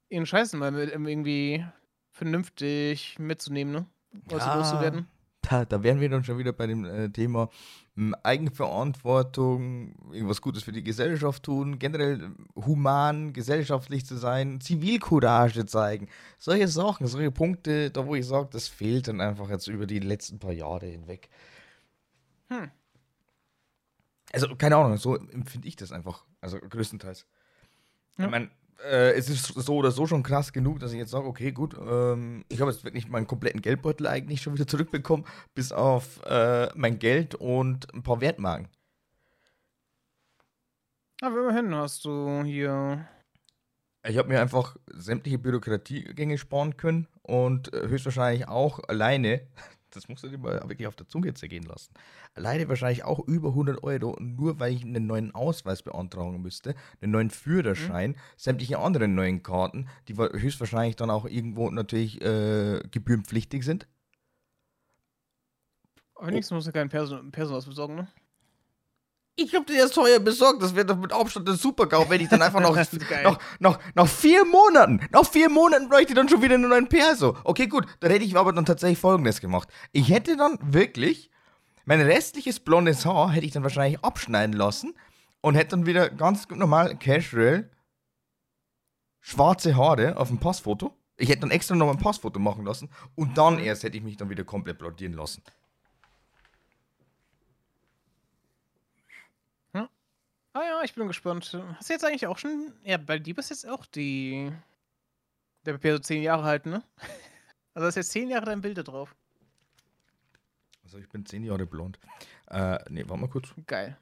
ihren 0.10 0.26
Scheißen 0.26 0.60
mal 0.60 0.72
mit, 0.72 0.90
irgendwie 0.92 1.66
vernünftig 2.12 3.20
mitzunehmen, 3.20 3.74
ne? 3.74 3.86
Oder 4.32 4.46
Ja. 4.46 4.56
loszuwerden. 4.56 5.08
Da, 5.42 5.64
da 5.64 5.82
wären 5.82 6.02
wir 6.02 6.10
dann 6.10 6.26
schon 6.26 6.38
wieder 6.40 6.52
bei 6.52 6.68
dem 6.68 6.84
äh, 6.84 7.10
Thema 7.10 7.50
m, 7.96 8.14
Eigenverantwortung, 8.24 9.96
irgendwas 10.12 10.42
Gutes 10.42 10.64
für 10.64 10.74
die 10.74 10.84
Gesellschaft 10.84 11.44
tun, 11.44 11.80
generell 11.80 12.22
ähm, 12.22 12.48
human, 12.56 13.32
gesellschaftlich 13.32 14.06
zu 14.06 14.18
sein, 14.18 14.60
Zivilcourage 14.60 15.66
zeigen. 15.66 16.10
Solche 16.38 16.68
Sachen, 16.68 17.08
solche 17.08 17.32
Punkte, 17.32 17.92
da 17.92 18.06
wo 18.06 18.16
ich 18.16 18.28
sage, 18.28 18.50
das 18.52 18.68
fehlt 18.68 19.08
dann 19.08 19.22
einfach 19.22 19.50
jetzt 19.50 19.68
über 19.68 19.88
die 19.88 20.00
letzten 20.00 20.38
paar 20.40 20.52
Jahre 20.54 20.88
hinweg. 20.88 21.30
Hm. 22.50 22.70
Also, 24.34 24.54
keine 24.58 24.76
Ahnung, 24.76 24.98
so 24.98 25.16
empfinde 25.16 25.68
ich 25.68 25.78
das 25.78 25.94
einfach. 25.94 26.26
Also 26.42 26.60
größtenteils. 26.60 27.26
Ja. 28.18 28.26
Ich 28.26 28.32
meine, 28.32 28.50
äh, 28.86 29.12
es 29.14 29.30
ist 29.30 29.46
so 29.46 29.76
oder 29.76 29.92
so 29.92 30.08
schon 30.08 30.24
krass 30.24 30.54
genug, 30.54 30.80
dass 30.80 30.92
ich 30.92 30.98
jetzt 30.98 31.12
sage, 31.12 31.26
okay, 31.26 31.52
gut, 31.52 31.76
ähm, 31.80 32.44
ich 32.50 32.62
habe 32.62 32.72
jetzt 32.72 32.84
wirklich 32.84 33.08
meinen 33.10 33.28
kompletten 33.28 33.62
Geldbeutel 33.62 34.08
eigentlich 34.08 34.42
schon 34.42 34.54
wieder 34.54 34.68
zurückbekommen, 34.68 35.26
bis 35.56 35.72
auf 35.72 36.24
äh, 36.26 36.70
mein 36.76 37.00
Geld 37.00 37.36
und 37.36 37.94
ein 37.94 38.04
paar 38.04 38.22
Wertmarken. 38.22 38.70
Aber 41.22 41.40
immerhin 41.40 41.74
hast 41.74 42.06
du 42.06 42.44
hier. 42.44 43.08
Ich 44.08 44.18
habe 44.18 44.30
mir 44.30 44.40
einfach 44.40 44.78
sämtliche 44.88 45.40
Bürokratiegänge 45.40 46.38
sparen 46.38 46.78
können 46.78 47.08
und 47.24 47.74
äh, 47.74 47.88
höchstwahrscheinlich 47.88 48.48
auch 48.48 48.80
alleine, 48.88 49.48
Das 49.92 50.10
musst 50.10 50.24
du 50.24 50.30
dir 50.30 50.38
mal 50.38 50.62
wirklich 50.68 50.88
auf 50.88 50.96
der 50.96 51.08
Zunge 51.08 51.34
zergehen 51.34 51.64
lassen. 51.64 51.94
Alleine 52.36 52.68
wahrscheinlich 52.68 53.04
auch 53.04 53.20
über 53.20 53.50
100 53.50 53.84
Euro, 53.84 54.18
nur 54.20 54.60
weil 54.60 54.74
ich 54.74 54.84
einen 54.84 55.08
neuen 55.08 55.34
Ausweis 55.34 55.82
beantragen 55.82 56.42
müsste, 56.42 56.76
einen 57.02 57.12
neuen 57.12 57.30
Führerschein, 57.30 58.12
mhm. 58.12 58.16
sämtliche 58.36 58.80
anderen 58.80 59.16
neuen 59.16 59.44
Karten, 59.44 59.88
die 60.08 60.16
höchstwahrscheinlich 60.18 60.96
dann 60.96 61.10
auch 61.10 61.26
irgendwo 61.26 61.70
natürlich 61.70 62.22
äh, 62.22 62.82
gebührenpflichtig 62.92 63.64
sind. 63.64 63.88
Aber 66.16 66.28
wenigstens 66.28 66.52
oh. 66.52 66.56
musst 66.56 66.68
du 66.68 66.72
keinen 66.72 66.90
Person 66.90 67.32
Personalaus 67.32 67.66
besorgen, 67.66 67.96
ne? 67.96 68.08
Ich 69.40 69.54
hab 69.54 69.68
dir 69.68 69.84
das 69.84 69.92
teuer 69.92 70.20
besorgt. 70.20 70.64
Das 70.64 70.76
wäre 70.76 70.86
doch 70.86 70.98
mit 70.98 71.14
Abstand 71.14 71.48
der 71.48 71.56
Super-GAU, 71.56 72.10
wenn 72.10 72.22
ich 72.22 72.28
dann 72.28 72.42
einfach 72.42 72.60
noch, 72.60 72.76
noch, 73.24 73.40
noch, 73.60 73.80
noch 73.94 74.08
vier 74.08 74.44
Monaten, 74.46 75.00
noch 75.12 75.30
vier 75.30 75.50
Monaten 75.50 75.90
bräuchte 75.90 76.10
ich 76.10 76.16
dann 76.16 76.28
schon 76.28 76.42
wieder 76.42 76.56
einen 76.56 76.70
neuen 76.70 76.90
Perso. 76.90 77.38
Okay, 77.44 77.68
gut, 77.68 77.86
dann 78.00 78.10
hätte 78.12 78.26
ich 78.26 78.36
aber 78.36 78.52
dann 78.52 78.66
tatsächlich 78.66 78.98
folgendes 78.98 79.40
gemacht. 79.40 79.70
Ich 79.92 80.10
hätte 80.10 80.38
dann 80.38 80.58
wirklich 80.62 81.30
mein 81.86 82.02
restliches 82.02 82.60
blondes 82.60 83.06
Haar 83.06 83.32
hätte 83.32 83.46
ich 83.46 83.54
dann 83.54 83.64
wahrscheinlich 83.64 84.04
abschneiden 84.04 84.54
lassen 84.54 84.94
und 85.40 85.56
hätte 85.56 85.70
dann 85.70 85.86
wieder 85.86 86.10
ganz 86.10 86.46
normal 86.50 86.98
casual 86.98 87.72
schwarze 89.22 89.78
Haare 89.78 90.18
auf 90.18 90.28
dem 90.28 90.38
Passfoto. 90.38 90.94
Ich 91.16 91.30
hätte 91.30 91.42
dann 91.42 91.52
extra 91.52 91.76
noch 91.76 91.90
ein 91.90 91.98
Passfoto 91.98 92.40
machen 92.40 92.66
lassen 92.66 92.90
und 93.16 93.38
dann 93.38 93.58
erst 93.58 93.84
hätte 93.84 93.96
ich 93.96 94.04
mich 94.04 94.18
dann 94.18 94.30
wieder 94.30 94.44
komplett 94.44 94.80
blondieren 94.80 95.14
lassen. 95.14 95.44
Ah 100.58 100.64
ja, 100.64 100.84
ich 100.84 100.96
bin 100.96 101.08
gespannt. 101.08 101.56
Hast 101.78 101.88
du 101.88 101.94
jetzt 101.94 102.04
eigentlich 102.04 102.26
auch 102.26 102.40
schon. 102.40 102.74
Ja, 102.84 102.98
bei 102.98 103.20
dir 103.20 103.38
ist 103.38 103.52
jetzt 103.52 103.70
auch 103.70 103.86
die. 103.86 104.52
Der 105.66 105.74
Papier 105.74 105.94
so 105.94 106.00
zehn 106.00 106.24
Jahre 106.24 106.44
halt, 106.44 106.66
ne? 106.66 106.84
Also 107.76 107.88
ist 107.90 107.96
jetzt 107.96 108.10
zehn 108.10 108.28
Jahre 108.28 108.46
dein 108.46 108.62
Bild 108.62 108.76
da 108.80 108.82
drauf. 108.82 109.16
Also 110.84 110.98
ich 110.98 111.08
bin 111.10 111.28
zehn 111.28 111.44
Jahre 111.44 111.68
blond. 111.68 112.00
Äh, 112.48 112.80
nee, 112.90 113.04
warte 113.08 113.22
mal 113.22 113.30
kurz. 113.30 113.54
Geil. 113.68 113.96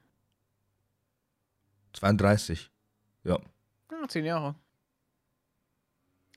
32. 1.92 2.70
Ja. 3.24 3.38
Ja, 3.90 4.08
zehn 4.08 4.24
Jahre. 4.24 4.54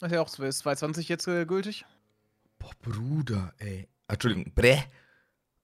ist 0.02 0.12
ja 0.12 0.20
auch 0.20 0.30
2020 0.30 1.08
jetzt 1.08 1.30
äh, 1.30 1.46
gültig. 1.46 1.86
Boah, 2.58 2.74
Bruder, 2.82 3.54
ey. 3.60 3.88
Entschuldigung, 4.10 4.52
Brä. 4.54 4.84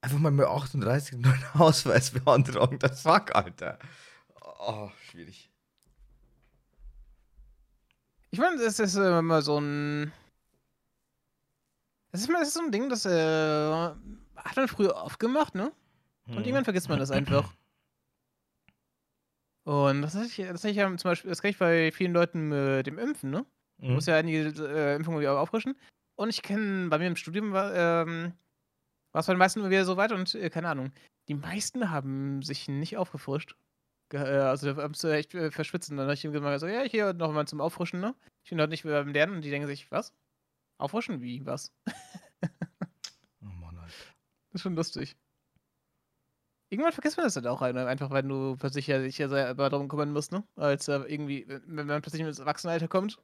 Einfach 0.00 0.18
mal 0.18 0.30
mit 0.30 0.46
38 0.46 1.12
einen 1.12 1.22
neuen 1.24 1.44
Ausweis 1.52 2.10
beantragen. 2.12 2.78
Das 2.78 3.02
fuck, 3.02 3.34
Alter. 3.34 3.78
Oh, 4.46 4.90
schwierig. 5.10 5.50
Ich 8.30 8.38
meine, 8.38 8.62
das 8.62 8.78
ist 8.78 8.96
äh, 8.96 9.18
immer 9.18 9.42
so 9.42 9.58
ein. 9.58 10.12
Das 12.12 12.20
ist, 12.20 12.30
das 12.30 12.48
ist 12.48 12.54
so 12.54 12.60
ein 12.60 12.72
Ding, 12.72 12.88
das 12.88 13.04
äh, 13.04 13.72
hat 14.36 14.56
man 14.56 14.68
früher 14.68 14.94
oft 14.96 15.18
gemacht, 15.18 15.54
ne? 15.54 15.72
Und 16.26 16.36
hm. 16.36 16.44
irgendwann 16.44 16.64
vergisst 16.64 16.88
man 16.88 16.98
das 16.98 17.10
einfach. 17.10 17.52
Und 19.64 20.02
das 20.02 20.14
ist 20.14 20.38
das 20.38 20.64
ich 20.64 20.76
ja 20.76 20.96
zum 20.96 21.10
Beispiel, 21.10 21.28
das 21.28 21.42
kann 21.42 21.50
ich 21.50 21.58
bei 21.58 21.90
vielen 21.90 22.12
Leuten 22.12 22.48
mit 22.48 22.86
dem 22.86 22.98
Impfen, 22.98 23.30
ne? 23.30 23.44
Mhm. 23.78 23.94
Muss 23.94 24.06
ja 24.06 24.16
einige 24.16 24.48
äh, 24.64 24.94
Impfungen 24.94 25.20
wieder 25.20 25.38
auffrischen. 25.38 25.76
Und 26.14 26.30
ich 26.30 26.42
kenne, 26.42 26.88
bei 26.88 26.98
mir 26.98 27.08
im 27.08 27.16
Studium 27.16 27.52
war 27.52 27.74
ähm, 27.74 28.32
es 29.12 29.26
bei 29.26 29.32
den 29.32 29.38
meisten 29.38 29.60
immer 29.60 29.70
wieder 29.70 29.84
so 29.84 29.96
weit 29.96 30.12
und 30.12 30.34
äh, 30.34 30.50
keine 30.50 30.68
Ahnung. 30.68 30.92
Die 31.28 31.34
meisten 31.34 31.90
haben 31.90 32.42
sich 32.42 32.68
nicht 32.68 32.96
aufgefrischt. 32.96 33.56
Äh, 34.12 34.18
also 34.18 34.72
da 34.72 34.88
musst 34.88 35.04
du 35.04 35.08
echt 35.08 35.34
äh, 35.34 35.50
verschwitzen. 35.50 35.96
Dann 35.96 36.06
habe 36.06 36.14
ich 36.14 36.24
ihm 36.24 36.32
gesagt, 36.32 36.60
so, 36.60 36.66
ja, 36.66 36.84
ich 36.84 36.92
gehe 36.92 37.14
noch 37.14 37.32
mal 37.32 37.46
zum 37.46 37.60
Auffrischen, 37.60 38.00
ne? 38.00 38.14
Ich 38.44 38.50
bin 38.50 38.60
heute 38.60 38.70
nicht 38.70 38.84
mehr 38.84 39.02
beim 39.02 39.12
Lernen 39.12 39.36
und 39.36 39.42
die 39.42 39.50
denken 39.50 39.66
sich, 39.66 39.90
was? 39.90 40.12
Auffrischen? 40.78 41.20
Wie? 41.20 41.44
Was? 41.46 41.72
oh 43.42 43.46
Mann, 43.46 43.76
Alter. 43.76 43.92
Das 44.50 44.54
ist 44.54 44.62
schon 44.62 44.76
lustig. 44.76 45.16
Irgendwann 46.68 46.92
vergisst 46.92 47.16
man 47.16 47.26
das 47.26 47.36
halt 47.36 47.46
auch 47.46 47.62
einfach, 47.62 48.10
wenn 48.10 48.28
du 48.28 48.56
plötzlich 48.56 48.88
ja 48.88 49.00
sich 49.00 49.18
ja 49.18 49.28
selber 49.28 49.70
darum 49.70 49.88
kümmern 49.88 50.12
musst, 50.12 50.32
ne? 50.32 50.44
Als 50.56 50.88
äh, 50.88 50.98
irgendwie, 50.98 51.46
wenn 51.48 51.86
man 51.86 52.02
plötzlich 52.02 52.22
ins 52.22 52.40
Erwachsenenalter 52.40 52.88
kommt 52.88 53.20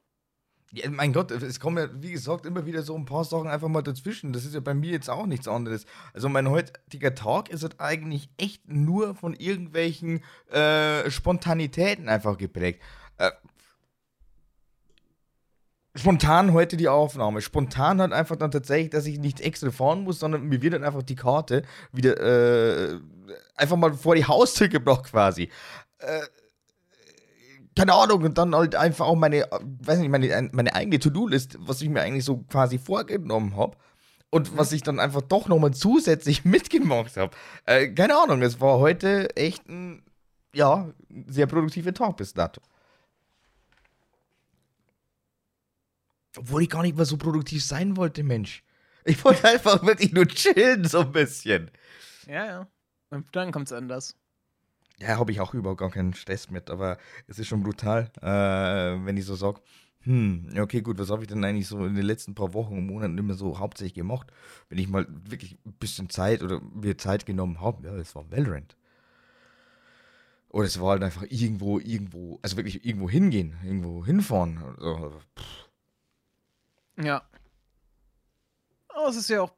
ja, 0.73 0.89
mein 0.91 1.13
Gott, 1.13 1.31
es 1.31 1.61
kommen 1.61 1.77
ja, 1.77 2.03
wie 2.03 2.13
gesagt, 2.13 2.47
immer 2.47 2.65
wieder 2.65 2.83
so 2.83 2.97
ein 2.97 3.05
paar 3.05 3.25
Sachen 3.25 3.47
einfach 3.47 3.69
mal 3.69 3.83
dazwischen. 3.83 4.33
Das 4.33 4.47
ist 4.47 4.55
ja 4.55 4.61
bei 4.61 4.73
mir 4.73 4.91
jetzt 4.91 5.11
auch 5.11 5.27
nichts 5.27 5.47
anderes. 5.47 5.85
Also 6.15 6.31
mein 6.31 6.49
heutiger 6.49 7.15
Tag 7.15 7.51
ist 7.51 7.63
halt 7.63 7.79
eigentlich 7.79 8.31
echt 8.39 8.67
nur 8.69 9.15
von 9.15 9.35
irgendwelchen 9.35 10.23
äh, 10.51 11.11
Spontanitäten 11.11 12.09
einfach 12.09 12.39
geprägt. 12.39 12.83
Äh, 13.19 13.33
spontan 15.95 16.55
heute 16.55 16.79
die 16.79 16.89
Aufnahme. 16.89 17.43
Spontan 17.43 18.01
hat 18.01 18.13
einfach 18.13 18.37
dann 18.37 18.51
tatsächlich, 18.51 18.91
dass 18.91 19.05
ich 19.05 19.19
nicht 19.19 19.43
extra 19.43 19.71
fahren 19.71 20.05
muss, 20.05 20.21
sondern 20.21 20.45
mir 20.49 20.63
wird 20.63 20.73
dann 20.73 20.85
einfach 20.85 21.03
die 21.03 21.17
Karte 21.17 21.65
wieder 21.93 22.19
äh, 22.19 22.99
einfach 23.57 23.77
mal 23.77 23.93
vor 23.93 24.15
die 24.15 24.25
Haustür 24.25 24.69
gebracht 24.69 25.05
quasi. 25.11 25.51
Äh, 25.99 26.23
keine 27.77 27.95
Ahnung, 27.95 28.23
und 28.23 28.39
dann 28.39 28.55
halt 28.55 28.75
einfach 28.75 29.07
auch 29.07 29.17
meine, 29.17 29.49
weiß 29.51 29.99
nicht, 29.99 30.11
meine, 30.11 30.51
meine 30.53 30.75
eigene 30.75 30.99
To-Do-List, 30.99 31.57
was 31.61 31.81
ich 31.81 31.89
mir 31.89 32.03
eigentlich 32.03 32.25
so 32.25 32.39
quasi 32.39 32.79
vorgenommen 32.79 33.57
habe. 33.57 33.77
Und 34.31 34.57
was 34.57 34.73
ich 34.73 34.83
dann 34.83 34.99
einfach 34.99 35.21
doch 35.23 35.47
nochmal 35.49 35.75
zusätzlich 35.75 36.45
mitgemacht 36.47 37.17
habe. 37.17 37.37
Äh, 37.67 37.89
keine 37.89 38.17
Ahnung, 38.17 38.41
es 38.43 38.61
war 38.61 38.79
heute 38.79 39.35
echt 39.37 39.69
ein, 39.69 40.03
ja, 40.55 40.91
sehr 41.27 41.47
produktiver 41.47 41.93
Tag 41.93 42.17
bis 42.17 42.33
dato. 42.33 42.61
Obwohl 46.37 46.63
ich 46.63 46.71
gar 46.71 46.83
nicht 46.83 46.97
mehr 46.97 47.05
so 47.05 47.19
produktiv 47.19 47.63
sein 47.63 47.97
wollte, 47.97 48.23
Mensch. 48.23 48.65
Ich 49.05 49.23
wollte 49.25 49.49
einfach 49.49 49.83
wirklich 49.83 50.13
nur 50.13 50.27
chillen, 50.27 50.87
so 50.87 51.01
ein 51.01 51.13
bisschen. 51.13 51.71
Ja, 52.27 52.47
ja. 52.47 52.67
Und 53.11 53.27
dann 53.37 53.53
kommt 53.53 53.67
es 53.67 53.73
anders. 53.73 54.17
Ja, 55.03 55.19
habe 55.19 55.33
ich 55.33 55.41
auch 55.41 55.53
überhaupt 55.55 55.81
gar 55.81 55.91
keinen 55.91 56.15
Stress 56.15 56.51
mit, 56.51 56.71
aber 56.71 56.97
es 57.27 57.39
ist 57.39 57.49
schon 57.49 57.63
brutal, 57.63 58.11
äh, 58.21 59.05
wenn 59.05 59.17
ich 59.17 59.25
so 59.25 59.35
sage, 59.35 59.61
hm, 60.03 60.49
okay, 60.59 60.81
gut, 60.81 60.99
was 60.99 61.11
habe 61.11 61.23
ich 61.23 61.29
denn 61.29 61.45
eigentlich 61.45 61.67
so 61.69 61.85
in 61.85 61.95
den 61.95 62.05
letzten 62.05 62.35
paar 62.35 62.55
Wochen 62.55 62.77
und 62.79 62.87
Monaten 62.87 63.19
immer 63.19 63.35
so 63.35 63.59
hauptsächlich 63.59 63.95
gemacht? 63.95 64.33
Wenn 64.69 64.79
ich 64.79 64.89
mal 64.89 65.07
wirklich 65.09 65.59
ein 65.67 65.73
bisschen 65.75 66.09
Zeit 66.11 66.43
oder 66.43 66.61
mir 66.61 66.99
Zeit 66.99 67.27
genommen 67.27 67.61
habe, 67.61 67.87
ja, 67.87 67.95
es 67.97 68.15
war 68.15 68.31
Valorant. 68.31 68.77
Oder 70.51 70.67
es 70.67 70.81
war 70.81 70.91
halt 70.91 71.03
einfach 71.03 71.25
irgendwo, 71.29 71.79
irgendwo, 71.79 72.39
also 72.43 72.57
wirklich 72.57 72.85
irgendwo 72.85 73.09
hingehen, 73.09 73.57
irgendwo 73.65 74.05
hinfahren. 74.05 74.59
Also, 74.79 75.13
ja. 76.97 77.23
Aber 78.89 79.09
es 79.09 79.17
ist 79.17 79.31
ja 79.31 79.43
auch 79.43 79.53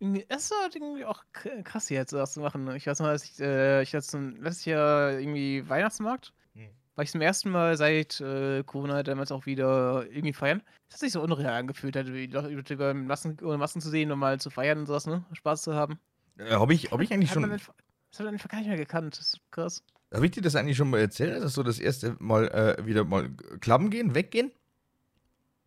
es 0.00 0.44
ist 0.44 0.54
halt 0.62 0.76
irgendwie 0.76 1.04
auch 1.04 1.24
krass, 1.32 1.90
jetzt 1.90 2.12
das 2.12 2.32
zu 2.32 2.40
machen. 2.40 2.74
Ich 2.74 2.86
weiß 2.86 3.00
noch, 3.00 3.06
als 3.06 3.24
ich, 3.24 3.40
äh, 3.40 3.82
ich 3.82 3.94
hatte 3.94 4.18
letztes 4.18 4.64
Jahr 4.64 5.18
irgendwie 5.18 5.68
Weihnachtsmarkt. 5.68 6.32
Hm. 6.54 6.70
War 6.94 7.04
ich 7.04 7.10
zum 7.10 7.20
ersten 7.20 7.50
Mal 7.50 7.76
seit 7.76 8.20
äh, 8.20 8.62
Corona 8.64 9.02
damals 9.02 9.30
auch 9.30 9.46
wieder 9.46 10.06
irgendwie 10.08 10.32
feiern. 10.32 10.62
Das 10.88 10.94
hat 10.94 11.00
sich 11.00 11.12
so 11.12 11.22
unreal 11.22 11.52
angefühlt, 11.52 11.96
halt, 11.96 12.12
wie 12.12 12.26
Leute 12.26 12.74
über 12.74 12.94
Massen, 12.94 13.36
ohne 13.42 13.58
Masken 13.58 13.80
zu 13.80 13.90
sehen 13.90 14.10
und 14.10 14.18
mal 14.18 14.40
zu 14.40 14.50
feiern 14.50 14.78
und 14.78 14.86
sowas, 14.86 15.06
ne? 15.06 15.24
Spaß 15.32 15.62
zu 15.62 15.74
haben. 15.74 15.98
Äh, 16.38 16.54
habe 16.54 16.72
ich, 16.72 16.90
hab 16.90 17.00
ich 17.00 17.12
eigentlich 17.12 17.30
schon. 17.30 17.42
das 17.42 17.60
hat 17.60 18.24
man 18.24 18.34
einfach 18.34 18.48
gar 18.48 18.58
nicht 18.58 18.68
mehr 18.68 18.78
gekannt. 18.78 19.18
Das 19.18 19.34
ist 19.34 19.40
krass. 19.50 19.84
Habe 20.12 20.24
ich 20.24 20.32
dir 20.32 20.42
das 20.42 20.56
eigentlich 20.56 20.76
schon 20.76 20.90
mal 20.90 20.98
erzählt, 20.98 21.42
dass 21.42 21.54
so 21.54 21.62
das 21.62 21.78
erste 21.78 22.16
Mal 22.18 22.48
äh, 22.48 22.84
wieder 22.84 23.04
mal 23.04 23.30
klappen 23.60 23.90
gehen, 23.90 24.14
weggehen? 24.14 24.50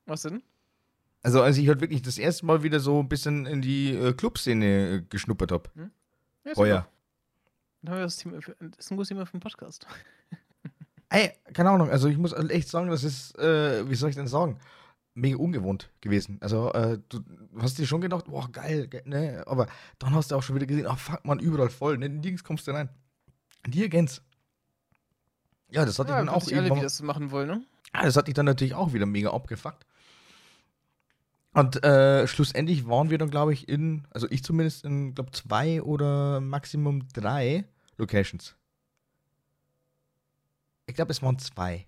Was 0.05 0.23
denn? 0.23 0.43
Also 1.23 1.41
als 1.41 1.57
ich 1.57 1.67
halt 1.69 1.79
wirklich 1.79 2.01
das 2.01 2.17
erste 2.17 2.45
Mal 2.45 2.63
wieder 2.63 2.81
so 2.81 2.99
ein 2.99 3.07
bisschen 3.07 3.45
in 3.45 3.61
die 3.61 3.95
äh, 3.95 4.13
Clubszene 4.13 4.65
äh, 4.65 5.01
geschnuppert 5.09 5.53
habe. 5.53 5.69
Hm? 5.75 5.91
Ja, 6.45 6.55
Heuer. 6.57 6.87
Das, 7.81 8.15
ist 8.15 8.25
ein 8.25 8.97
gutes 8.97 9.07
Thema 9.07 9.25
für 9.25 9.31
den 9.31 9.39
Podcast. 9.39 9.87
Ey, 11.09 11.31
keine 11.53 11.69
Ahnung, 11.69 11.89
also 11.89 12.07
ich 12.09 12.17
muss 12.17 12.33
halt 12.33 12.51
echt 12.51 12.67
sagen, 12.67 12.89
das 12.89 13.03
ist, 13.03 13.37
äh, 13.37 13.89
wie 13.89 13.95
soll 13.95 14.09
ich 14.09 14.15
denn 14.15 14.27
sagen, 14.27 14.59
mega 15.13 15.37
ungewohnt 15.37 15.89
gewesen. 16.01 16.37
Also, 16.41 16.71
äh, 16.73 16.99
du 17.07 17.23
hast 17.59 17.77
dir 17.77 17.85
schon 17.85 18.01
gedacht, 18.01 18.25
boah, 18.25 18.51
geil, 18.51 18.87
ge 18.87 19.03
ne? 19.05 19.43
Aber 19.45 19.67
dann 19.99 20.13
hast 20.15 20.31
du 20.31 20.35
auch 20.35 20.43
schon 20.43 20.55
wieder 20.55 20.65
gesehen, 20.65 20.87
ach 20.87 20.97
fuck, 20.97 21.23
man, 21.23 21.39
überall 21.39 21.69
voll, 21.69 21.97
ne? 21.97 22.09
Nirgends 22.09 22.43
kommst 22.43 22.67
du 22.67 22.71
rein. 22.71 22.89
Dirigents. 23.67 24.21
Ja, 25.69 25.85
das 25.85 25.99
hatte 25.99 26.11
ja, 26.11 26.19
ich 26.19 26.25
dann 26.25 26.35
auch 26.35 26.51
alle, 26.51 26.75
wie 26.75 26.81
das 26.81 27.01
machen 27.01 27.31
wollen, 27.31 27.47
ne? 27.47 27.65
Ja, 27.93 28.03
das 28.03 28.15
hat 28.15 28.27
dich 28.27 28.33
dann 28.33 28.45
natürlich 28.45 28.73
auch 28.73 28.93
wieder 28.93 29.05
mega 29.05 29.31
abgefuckt. 29.31 29.85
Und 31.53 31.83
äh, 31.83 32.27
schlussendlich 32.27 32.87
waren 32.87 33.09
wir 33.11 33.19
dann, 33.19 33.29
glaube 33.29 33.53
ich, 33.53 33.69
in, 33.69 34.07
also 34.09 34.27
ich 34.29 34.43
zumindest 34.43 34.85
in, 34.85 35.13
glaube 35.13 35.31
zwei 35.31 35.81
oder 35.81 36.41
Maximum 36.41 37.07
drei 37.13 37.65
Locations. 37.97 38.55
Ich 40.87 40.95
glaube, 40.95 41.11
es 41.11 41.21
waren 41.21 41.37
zwei. 41.39 41.87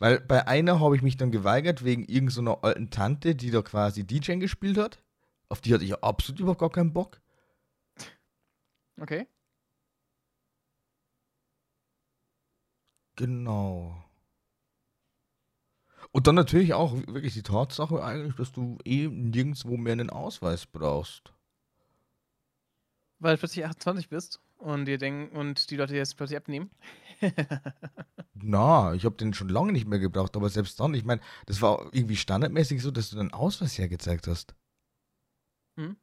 Weil 0.00 0.20
bei 0.20 0.46
einer 0.46 0.80
habe 0.80 0.96
ich 0.96 1.02
mich 1.02 1.16
dann 1.16 1.30
geweigert, 1.30 1.84
wegen 1.84 2.04
irgendeiner 2.04 2.52
so 2.52 2.60
alten 2.62 2.90
Tante, 2.90 3.34
die 3.34 3.50
da 3.50 3.62
quasi 3.62 4.04
DJ 4.04 4.34
gespielt 4.36 4.78
hat. 4.78 5.02
Auf 5.48 5.60
die 5.60 5.72
hatte 5.74 5.84
ich 5.84 5.94
absolut 6.02 6.40
überhaupt 6.40 6.60
gar 6.60 6.70
keinen 6.70 6.92
Bock. 6.92 7.20
Okay. 9.00 9.26
Genau. 13.16 14.07
Und 16.12 16.26
dann 16.26 16.34
natürlich 16.34 16.74
auch 16.74 16.94
wirklich 17.06 17.34
die 17.34 17.42
Tatsache 17.42 18.02
eigentlich, 18.02 18.34
dass 18.36 18.52
du 18.52 18.78
eh 18.84 19.08
nirgendwo 19.08 19.76
mehr 19.76 19.92
einen 19.92 20.10
Ausweis 20.10 20.66
brauchst. 20.66 21.32
weil 23.18 23.34
du 23.34 23.40
plötzlich 23.40 23.64
28 23.64 24.08
bist 24.08 24.40
und 24.58 24.86
dir 24.86 24.98
denken 24.98 25.36
und 25.36 25.70
die 25.70 25.76
Leute 25.76 25.96
jetzt 25.96 26.16
plötzlich 26.16 26.36
abnehmen. 26.36 26.70
Na, 28.34 28.94
ich 28.94 29.04
habe 29.04 29.16
den 29.16 29.34
schon 29.34 29.48
lange 29.48 29.72
nicht 29.72 29.86
mehr 29.86 29.98
gebraucht, 29.98 30.36
aber 30.36 30.48
selbst 30.48 30.78
dann, 30.80 30.94
ich 30.94 31.04
meine, 31.04 31.20
das 31.46 31.60
war 31.60 31.92
irgendwie 31.92 32.16
standardmäßig 32.16 32.82
so, 32.82 32.90
dass 32.90 33.10
du 33.10 33.16
deinen 33.16 33.32
Ausweis 33.32 33.76
hergezeigt 33.78 34.26
hast. 34.28 34.54
Hm? 35.76 35.96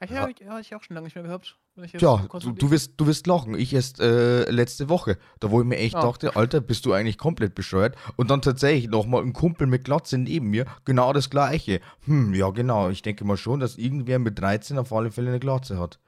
Ach 0.00 0.10
ja, 0.10 0.28
ja. 0.28 0.34
ja, 0.40 0.60
ich 0.60 0.74
auch 0.74 0.82
schon 0.82 0.94
lange 0.94 1.06
nicht 1.06 1.14
mehr 1.14 1.24
gehabt. 1.24 1.58
Tja, 1.96 2.24
du, 2.40 2.52
du, 2.52 2.70
wirst, 2.70 2.92
du 2.98 3.06
wirst 3.08 3.26
lachen. 3.26 3.58
Ich 3.58 3.74
erst 3.74 3.98
äh, 3.98 4.48
letzte 4.48 4.88
Woche, 4.88 5.18
da 5.40 5.50
wo 5.50 5.60
ich 5.60 5.66
mir 5.66 5.76
echt 5.76 5.96
oh. 5.96 6.02
dachte, 6.02 6.36
Alter, 6.36 6.60
bist 6.60 6.86
du 6.86 6.92
eigentlich 6.92 7.18
komplett 7.18 7.56
bescheuert? 7.56 7.96
Und 8.14 8.30
dann 8.30 8.42
tatsächlich 8.42 8.88
nochmal 8.88 9.22
ein 9.22 9.32
Kumpel 9.32 9.66
mit 9.66 9.84
Glatze 9.84 10.16
neben 10.16 10.50
mir, 10.50 10.66
genau 10.84 11.12
das 11.12 11.30
gleiche. 11.30 11.80
Hm, 12.04 12.32
ja 12.32 12.50
genau, 12.50 12.90
ich 12.90 13.02
denke 13.02 13.24
mal 13.24 13.36
schon, 13.36 13.58
dass 13.58 13.76
irgendwer 13.76 14.20
mit 14.20 14.38
13 14.38 14.78
auf 14.78 14.92
alle 14.92 15.10
Fälle 15.10 15.30
eine 15.30 15.40
Glatze 15.40 15.78
hat. 15.78 15.98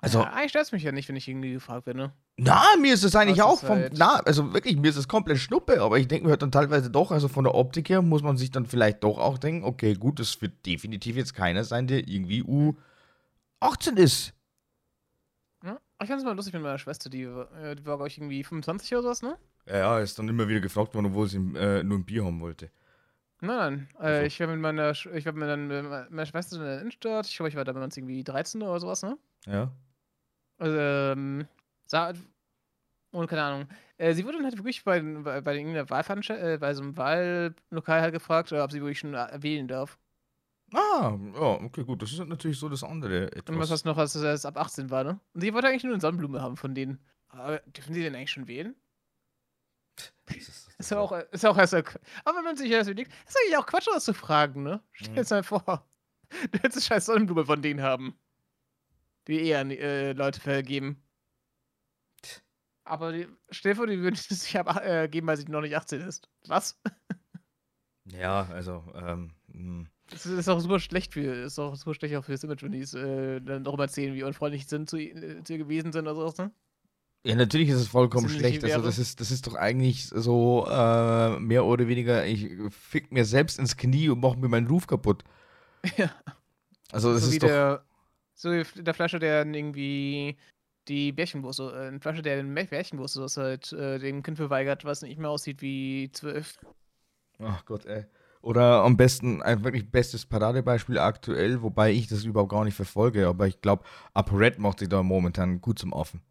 Also, 0.00 0.20
ja, 0.20 0.32
eigentlich 0.32 0.50
stört 0.50 0.66
es 0.66 0.72
mich 0.72 0.84
ja 0.84 0.92
nicht, 0.92 1.08
wenn 1.08 1.16
ich 1.16 1.26
irgendwie 1.26 1.52
gefragt 1.52 1.86
werde. 1.86 2.12
Na, 2.36 2.62
mir 2.80 2.94
ist 2.94 3.02
es 3.02 3.16
eigentlich 3.16 3.42
auch 3.42 3.58
vom. 3.58 3.70
Halt 3.78 3.94
na, 3.96 4.20
also 4.20 4.54
wirklich, 4.54 4.76
mir 4.76 4.88
ist 4.88 4.96
es 4.96 5.08
komplett 5.08 5.38
Schnuppe, 5.38 5.82
aber 5.82 5.98
ich 5.98 6.06
denke 6.06 6.26
mir 6.26 6.30
halt 6.30 6.42
dann 6.42 6.52
teilweise 6.52 6.88
doch, 6.88 7.10
also 7.10 7.26
von 7.26 7.42
der 7.42 7.54
Optik 7.56 7.88
her 7.88 8.00
muss 8.00 8.22
man 8.22 8.36
sich 8.36 8.52
dann 8.52 8.66
vielleicht 8.66 9.02
doch 9.02 9.18
auch 9.18 9.38
denken, 9.38 9.64
okay, 9.64 9.94
gut, 9.94 10.20
das 10.20 10.40
wird 10.40 10.64
definitiv 10.64 11.16
jetzt 11.16 11.34
keiner 11.34 11.64
sein, 11.64 11.88
der 11.88 12.06
irgendwie 12.06 12.44
U18 12.44 13.96
ist. 13.96 14.34
Ja, 15.64 15.80
ich 16.00 16.06
fand 16.06 16.20
es 16.20 16.24
mal 16.24 16.36
lustig 16.36 16.54
mit 16.54 16.62
meiner 16.62 16.78
Schwester, 16.78 17.10
die, 17.10 17.24
äh, 17.24 17.74
die 17.74 17.84
war, 17.84 17.96
glaube 17.96 18.06
ich, 18.06 18.18
irgendwie 18.18 18.44
25 18.44 18.92
oder 18.92 19.02
sowas, 19.02 19.22
ne? 19.22 19.36
Ja, 19.66 19.78
ja, 19.78 19.98
ist 19.98 20.16
dann 20.16 20.28
immer 20.28 20.46
wieder 20.46 20.60
gefragt 20.60 20.94
worden, 20.94 21.06
obwohl 21.06 21.28
sie 21.28 21.38
äh, 21.38 21.82
nur 21.82 21.98
ein 21.98 22.04
Bier 22.04 22.24
haben 22.24 22.40
wollte. 22.40 22.70
Nein, 23.40 23.56
nein. 23.56 23.88
Äh, 23.98 24.04
also. 24.04 24.26
Ich 24.26 24.40
war 24.40 24.46
mit 24.46 24.60
meiner, 24.60 24.90
ich 24.92 25.26
war 25.26 25.32
mit 25.32 26.10
meiner 26.10 26.26
Schwester 26.26 26.56
in 26.56 26.62
der 26.62 26.80
Innenstadt. 26.80 27.26
Ich 27.26 27.36
glaube, 27.36 27.48
ich 27.48 27.56
war 27.56 27.64
damals 27.64 27.96
irgendwie 27.96 28.22
13 28.22 28.62
oder 28.62 28.78
sowas, 28.78 29.02
ne? 29.02 29.18
Ja. 29.46 29.72
Ähm, 30.60 31.46
sah, 31.86 32.12
und 33.10 33.26
keine 33.26 33.42
Ahnung. 33.42 33.68
Äh, 33.96 34.14
sie 34.14 34.24
wurde 34.24 34.36
dann 34.36 34.44
halt 34.44 34.56
wirklich 34.58 34.84
bei, 34.84 35.00
bei, 35.00 35.40
bei 35.40 35.56
irgendeiner 35.56 35.88
Wahlveranstaltung, 35.88 36.46
äh, 36.46 36.58
bei 36.58 36.74
so 36.74 36.82
einem 36.82 36.96
Wahllokal 36.96 38.00
halt 38.00 38.12
gefragt, 38.12 38.52
ob 38.52 38.70
sie 38.70 38.80
wirklich 38.80 38.98
schon 38.98 39.14
äh, 39.14 39.42
wählen 39.42 39.66
darf. 39.66 39.98
Ah, 40.74 41.16
ja, 41.34 41.40
okay, 41.40 41.84
gut. 41.84 42.02
Das 42.02 42.12
ist 42.12 42.18
natürlich 42.18 42.58
so 42.58 42.68
das 42.68 42.84
andere. 42.84 43.32
Etwas. 43.32 43.54
Und 43.54 43.60
was 43.60 43.68
das 43.70 43.84
noch, 43.84 43.96
als 43.96 44.14
es 44.14 44.44
ab 44.44 44.58
18 44.58 44.90
war, 44.90 45.02
ne? 45.02 45.20
Und 45.32 45.40
sie 45.40 45.54
wollte 45.54 45.68
eigentlich 45.68 45.84
nur 45.84 45.94
eine 45.94 46.00
Sonnenblume 46.00 46.42
haben 46.42 46.58
von 46.58 46.74
denen. 46.74 46.98
Aber 47.28 47.58
dürfen 47.60 47.94
sie 47.94 48.02
denn 48.02 48.14
eigentlich 48.14 48.30
schon 48.30 48.48
wählen? 48.48 48.74
Ist, 50.26 50.68
ist, 50.78 50.90
ja 50.90 50.98
auch, 50.98 51.12
ist 51.12 51.46
auch 51.46 51.56
erst. 51.56 51.74
Aber 51.74 52.36
wenn 52.36 52.44
man 52.44 52.56
sich 52.56 52.70
das 52.70 52.86
überlegt, 52.86 53.12
ist 53.26 53.36
eigentlich 53.38 53.56
auch 53.56 53.66
Quatsch, 53.66 53.86
das 53.86 54.04
zu 54.04 54.12
fragen, 54.12 54.62
ne? 54.62 54.82
Stell 54.92 55.14
dir 55.14 55.22
mhm. 55.22 55.28
mal 55.30 55.42
vor, 55.42 55.88
du 56.52 56.58
hättest 56.58 56.76
eine 56.76 56.82
scheiß 56.82 57.06
Sonnenblume 57.06 57.46
von 57.46 57.62
denen 57.62 57.82
haben 57.82 58.18
die 59.28 59.40
eher 59.40 59.60
äh, 59.60 60.12
Leute 60.12 60.40
vergeben. 60.40 61.02
Aber 62.84 63.12
die, 63.12 63.26
stell 63.50 63.72
dir 63.72 63.76
vor, 63.76 63.86
die 63.86 64.00
würden 64.00 64.14
es 64.14 64.24
sich 64.28 64.54
äh, 64.54 65.08
geben, 65.08 65.26
weil 65.26 65.36
sie 65.36 65.44
noch 65.44 65.60
nicht 65.60 65.76
18 65.76 66.00
ist. 66.00 66.28
Was? 66.46 66.80
ja, 68.06 68.48
also, 68.50 68.84
ähm. 68.94 69.32
Hm. 69.52 69.88
Das 70.10 70.24
ist 70.24 70.48
auch 70.48 70.58
super 70.58 70.80
schlecht 70.80 71.12
für, 71.12 71.20
ist 71.20 71.58
auch 71.58 71.76
super 71.76 71.92
schlecht 71.92 72.16
auch 72.16 72.24
für 72.24 72.32
das 72.32 72.42
Image, 72.42 72.62
wenn 72.62 72.72
die 72.72 72.80
es 72.80 72.94
äh, 72.94 73.40
dann 73.42 73.62
darüber 73.62 73.84
erzählen, 73.84 74.14
wie 74.14 74.22
unfreundlich 74.22 74.66
sind 74.66 74.88
zu, 74.88 74.96
äh, 74.96 75.42
zu 75.44 75.52
ihr 75.52 75.58
gewesen 75.58 75.92
sind 75.92 76.06
oder 76.06 76.14
sowas, 76.14 76.38
ne? 76.38 76.50
Ja, 77.24 77.34
natürlich 77.34 77.68
ist 77.68 77.76
es 77.76 77.88
vollkommen 77.88 78.28
schlecht. 78.28 78.64
Also 78.64 78.80
das 78.80 78.98
ist, 78.98 79.20
das 79.20 79.30
ist 79.30 79.46
doch 79.46 79.54
eigentlich 79.54 80.06
so 80.06 80.66
äh, 80.66 81.38
mehr 81.40 81.66
oder 81.66 81.88
weniger, 81.88 82.24
ich 82.24 82.48
fick 82.70 83.12
mir 83.12 83.24
selbst 83.24 83.58
ins 83.58 83.76
Knie 83.76 84.08
und 84.08 84.20
mach 84.20 84.36
mir 84.36 84.48
meinen 84.48 84.66
Ruf 84.66 84.86
kaputt. 84.86 85.24
Ja. 85.96 86.10
Also 86.90 87.12
das 87.12 87.22
so 87.22 87.30
ist 87.30 87.42
doch. 87.42 87.48
Der, 87.48 87.84
so 88.38 88.50
wie 88.52 88.82
der 88.82 88.94
Flasche, 88.94 89.18
der 89.18 89.44
irgendwie 89.44 90.36
die 90.86 91.12
Bärchenwurst, 91.12 91.60
äh, 91.60 91.88
eine 91.88 92.00
Flasche, 92.00 92.22
der 92.22 92.36
den 92.36 92.54
Bärchenwurst 92.54 93.16
das 93.16 93.36
halt 93.36 93.72
äh, 93.72 93.98
dem 93.98 94.22
Kind 94.22 94.36
verweigert, 94.36 94.84
was 94.84 95.02
nicht 95.02 95.18
mehr 95.18 95.30
aussieht 95.30 95.60
wie 95.60 96.10
zwölf. 96.12 96.58
Ach 97.40 97.64
Gott, 97.64 97.84
ey. 97.86 98.06
Oder 98.40 98.84
am 98.84 98.96
besten, 98.96 99.42
ein 99.42 99.64
wirklich 99.64 99.90
bestes 99.90 100.24
Paradebeispiel 100.24 100.98
aktuell, 100.98 101.62
wobei 101.62 101.90
ich 101.90 102.06
das 102.06 102.24
überhaupt 102.24 102.52
gar 102.52 102.64
nicht 102.64 102.74
verfolge, 102.74 103.26
aber 103.26 103.48
ich 103.48 103.60
glaube, 103.60 103.84
ApoRed 104.14 104.58
macht 104.60 104.78
sich 104.78 104.88
da 104.88 105.02
momentan 105.02 105.60
gut 105.60 105.78
zum 105.80 105.92
Offen. 105.92 106.22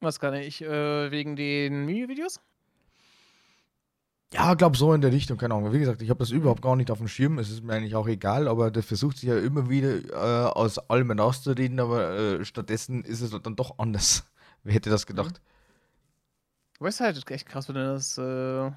Was 0.00 0.18
kann 0.18 0.34
ich? 0.34 0.62
Äh, 0.62 1.10
wegen 1.10 1.36
den 1.36 1.84
Mini-Videos? 1.84 2.40
Ja, 4.34 4.54
glaube 4.54 4.76
so 4.76 4.92
in 4.92 5.00
der 5.00 5.12
Richtung, 5.12 5.38
keine 5.38 5.54
Ahnung. 5.54 5.72
Wie 5.72 5.78
gesagt, 5.78 6.02
ich 6.02 6.10
habe 6.10 6.18
das 6.18 6.32
überhaupt 6.32 6.60
gar 6.60 6.74
nicht 6.74 6.90
auf 6.90 6.98
dem 6.98 7.06
Schirm. 7.06 7.38
Es 7.38 7.50
ist 7.50 7.62
mir 7.62 7.74
eigentlich 7.74 7.94
auch 7.94 8.08
egal, 8.08 8.48
aber 8.48 8.72
der 8.72 8.82
versucht 8.82 9.18
sich 9.18 9.28
ja 9.28 9.38
immer 9.38 9.70
wieder 9.70 9.94
äh, 10.10 10.50
aus 10.50 10.78
allem 10.90 11.12
rauszureden, 11.12 11.78
aber 11.78 12.18
äh, 12.18 12.44
stattdessen 12.44 13.04
ist 13.04 13.20
es 13.20 13.30
dann 13.30 13.54
doch 13.54 13.78
anders. 13.78 14.24
Wer 14.64 14.74
hätte 14.74 14.90
das 14.90 15.06
gedacht? 15.06 15.40
Mhm. 16.80 16.84
Weißt 16.84 16.98
du 16.98 17.04
halt 17.04 17.30
echt 17.30 17.46
krass, 17.46 17.68
wenn 17.68 17.76
das. 17.76 18.18
Äh... 18.18 18.72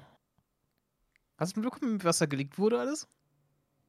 Hast 1.38 1.56
du 1.56 1.60
mitbekommen, 1.60 2.04
was 2.04 2.18
da 2.18 2.26
geleakt 2.26 2.56
wurde 2.58 2.78
alles? 2.78 3.08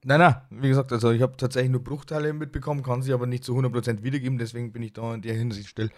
Nein, 0.03 0.20
nein, 0.22 0.41
wie 0.49 0.70
gesagt, 0.70 0.91
also 0.91 1.11
ich 1.11 1.22
habe 1.22 1.38
tatsächlich 1.38 1.72
nur 1.72 1.84
Bruchteile 1.84 2.34
mitbekommen, 2.34 2.82
kann 2.82 3.03
sie 3.03 3.13
aber 3.13 3.28
nicht 3.28 3.43
zu 3.43 3.55
100% 3.55 4.01
wiedergeben, 4.01 4.39
deswegen 4.39 4.72
bin 4.72 4.82
ich 4.82 4.93
da 4.93 5.13
in 5.13 5.22
der 5.22 5.36
Hinsicht 5.36 5.70
still. 5.70 5.91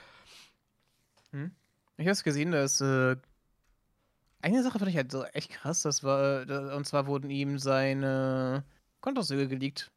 Hm. 1.32 1.52
Ich 1.98 2.06
habe 2.06 2.12
es 2.12 2.24
gesehen, 2.24 2.52
dass 2.52 2.82
äh, 2.82 3.16
eine 4.42 4.64
Sache 4.64 4.80
fand 4.80 4.90
ich 4.90 4.98
halt 4.98 5.12
so 5.12 5.24
echt 5.26 5.52
krass, 5.52 5.82
das 5.82 6.04
war, 6.04 6.76
und 6.76 6.86
zwar 6.86 7.08
wurden 7.08 7.30
ihm 7.30 7.60
seine 7.60 8.64
Kontozüge 9.02 9.48
geleakt. 9.48 9.92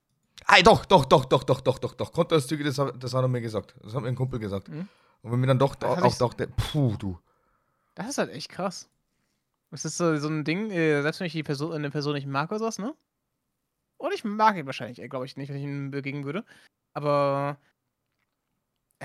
Ei, 0.47 0.63
doch, 0.63 0.85
doch, 0.85 1.05
doch, 1.05 1.25
doch, 1.25 1.45
doch, 1.45 1.61
doch, 1.61 1.79
doch, 1.79 1.95
doch. 1.95 2.13
Kontozüge, 2.13 2.65
das, 2.65 2.77
das 2.77 3.15
hat 3.15 3.23
er 3.23 3.29
mir 3.29 3.41
gesagt. 3.41 3.75
Das 3.83 3.95
hat 3.95 4.03
mir 4.03 4.09
ein 4.09 4.17
Kumpel 4.17 4.39
gesagt. 4.39 4.69
Mhm. 4.69 4.89
Und 5.23 5.33
wenn 5.33 5.41
mir 5.41 5.47
dann 5.47 5.59
doch 5.59 5.77
auch, 5.83 6.03
auch 6.03 6.15
dachte, 6.15 6.49
puh, 6.49 6.97
du. 6.99 7.19
Das 7.95 8.09
ist 8.09 8.19
halt 8.19 8.31
echt 8.31 8.51
krass. 8.51 8.89
Das 9.71 9.85
ist 9.85 9.97
so, 9.97 10.17
so 10.19 10.29
ein 10.29 10.45
Ding, 10.45 10.71
äh, 10.71 11.03
selbst 11.03 11.21
wenn 11.21 11.27
ich 11.27 11.33
die 11.33 11.43
Person, 11.43 11.73
eine 11.73 11.91
Person 11.91 12.15
nicht 12.15 12.27
mag 12.27 12.51
oder 12.51 12.59
sowas, 12.59 12.79
ne? 12.79 12.95
Und 13.97 14.13
ich 14.13 14.25
mag 14.25 14.57
ihn 14.57 14.67
wahrscheinlich, 14.67 15.01
äh, 15.01 15.09
glaube 15.09 15.25
ich, 15.25 15.37
nicht, 15.37 15.49
wenn 15.49 15.57
ich 15.57 15.63
ihn 15.63 15.91
begegnen 15.91 16.25
würde. 16.25 16.45
Aber 16.93 17.59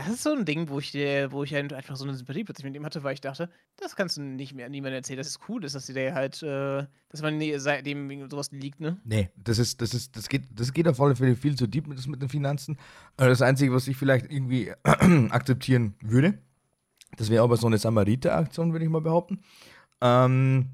das 0.06 0.16
ist 0.16 0.24
so 0.24 0.34
ein 0.34 0.46
Ding, 0.46 0.70
wo 0.70 0.80
ich, 0.80 0.94
wo 0.94 1.44
ich 1.44 1.56
einfach 1.56 1.96
so 1.96 2.04
eine 2.04 2.14
Sympathie 2.14 2.44
plötzlich 2.44 2.66
mit 2.66 2.76
ihm 2.76 2.86
hatte, 2.86 3.04
weil 3.04 3.14
ich 3.14 3.22
dachte, 3.22 3.50
das 3.78 3.96
kannst 3.96 4.18
du 4.18 4.22
nicht 4.22 4.54
mehr 4.54 4.70
niemandem 4.70 4.98
erzählen. 4.98 5.18
Das 5.18 5.28
ist 5.28 5.40
cool, 5.48 5.62
dass 5.62 5.74
das 5.74 5.86
dir 5.86 6.14
halt, 6.14 6.42
äh, 6.44 6.86
dass 7.10 7.22
man 7.22 7.42
seitdem 7.58 8.30
sowas 8.30 8.52
liegt, 8.52 8.80
ne? 8.80 8.98
Nee, 9.04 9.30
das 9.36 9.60
ist, 9.60 9.82
das 9.82 9.94
ist, 9.94 10.16
das 10.16 10.30
geht, 10.30 10.44
das 10.54 10.74
geht 10.74 10.88
auf 10.88 11.00
alle 11.02 11.16
Fälle 11.16 11.36
viel 11.36 11.56
zu 11.56 11.68
deep 11.68 11.88
mit, 11.88 12.06
mit 12.08 12.22
den 12.22 12.30
Finanzen. 12.30 12.78
Äh, 13.18 13.28
das 13.28 13.42
Einzige, 13.42 13.74
was 13.74 13.88
ich 13.88 13.98
vielleicht 13.98 14.32
irgendwie 14.32 14.72
akzeptieren 14.84 15.96
würde, 16.02 16.38
das 17.18 17.30
wäre 17.30 17.44
aber 17.44 17.58
so 17.58 17.68
eine 17.68 17.78
Samariter-Aktion, 17.78 18.72
würde 18.72 18.86
ich 18.86 18.92
mal 18.92 19.02
behaupten. 19.02 19.42
Ähm, 20.02 20.70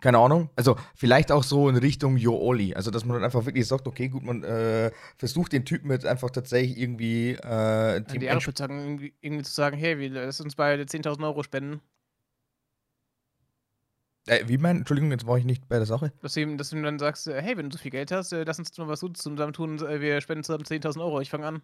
keine 0.00 0.18
Ahnung. 0.18 0.50
Also 0.56 0.76
vielleicht 0.94 1.32
auch 1.32 1.42
so 1.42 1.68
in 1.68 1.76
Richtung 1.76 2.16
Yo 2.16 2.36
Oli. 2.36 2.74
Also 2.74 2.90
dass 2.90 3.04
man 3.04 3.14
dann 3.14 3.24
einfach 3.24 3.46
wirklich 3.46 3.66
sagt, 3.66 3.86
okay, 3.86 4.08
gut, 4.08 4.22
man 4.22 4.42
äh, 4.44 4.90
versucht 5.16 5.52
den 5.52 5.64
Typen 5.64 5.90
jetzt 5.90 6.04
einfach 6.04 6.30
tatsächlich 6.30 6.78
irgendwie 6.78 7.30
äh, 7.32 8.02
die 8.02 8.24
Ehrenschützern 8.24 8.70
irgendwie, 8.70 9.14
irgendwie 9.20 9.44
zu 9.44 9.52
sagen, 9.52 9.76
hey, 9.76 9.98
wir 9.98 10.10
lass 10.10 10.40
uns 10.40 10.54
beide 10.54 10.82
10.000 10.82 11.24
Euro 11.24 11.42
spenden. 11.42 11.80
Äh, 14.26 14.48
wie 14.48 14.58
mein, 14.58 14.78
Entschuldigung, 14.78 15.12
jetzt 15.12 15.26
war 15.26 15.38
ich 15.38 15.44
nicht 15.44 15.68
bei 15.68 15.76
der 15.76 15.86
Sache. 15.86 16.12
Dass 16.20 16.34
du, 16.34 16.40
ihm, 16.40 16.58
dass 16.58 16.70
du 16.70 16.76
ihm 16.76 16.82
dann 16.82 16.98
sagst, 16.98 17.28
äh, 17.28 17.40
hey, 17.40 17.56
wenn 17.56 17.70
du 17.70 17.76
so 17.76 17.82
viel 17.82 17.92
Geld 17.92 18.10
hast, 18.10 18.32
äh, 18.32 18.42
lass 18.42 18.58
uns 18.58 18.76
mal 18.76 18.88
was 18.88 19.00
zusammen 19.00 19.52
tun, 19.52 19.78
äh, 19.78 20.00
wir 20.00 20.20
spenden 20.20 20.44
zusammen 20.44 20.64
10.000 20.64 21.00
Euro, 21.00 21.20
ich 21.20 21.30
fange 21.30 21.46
an. 21.46 21.62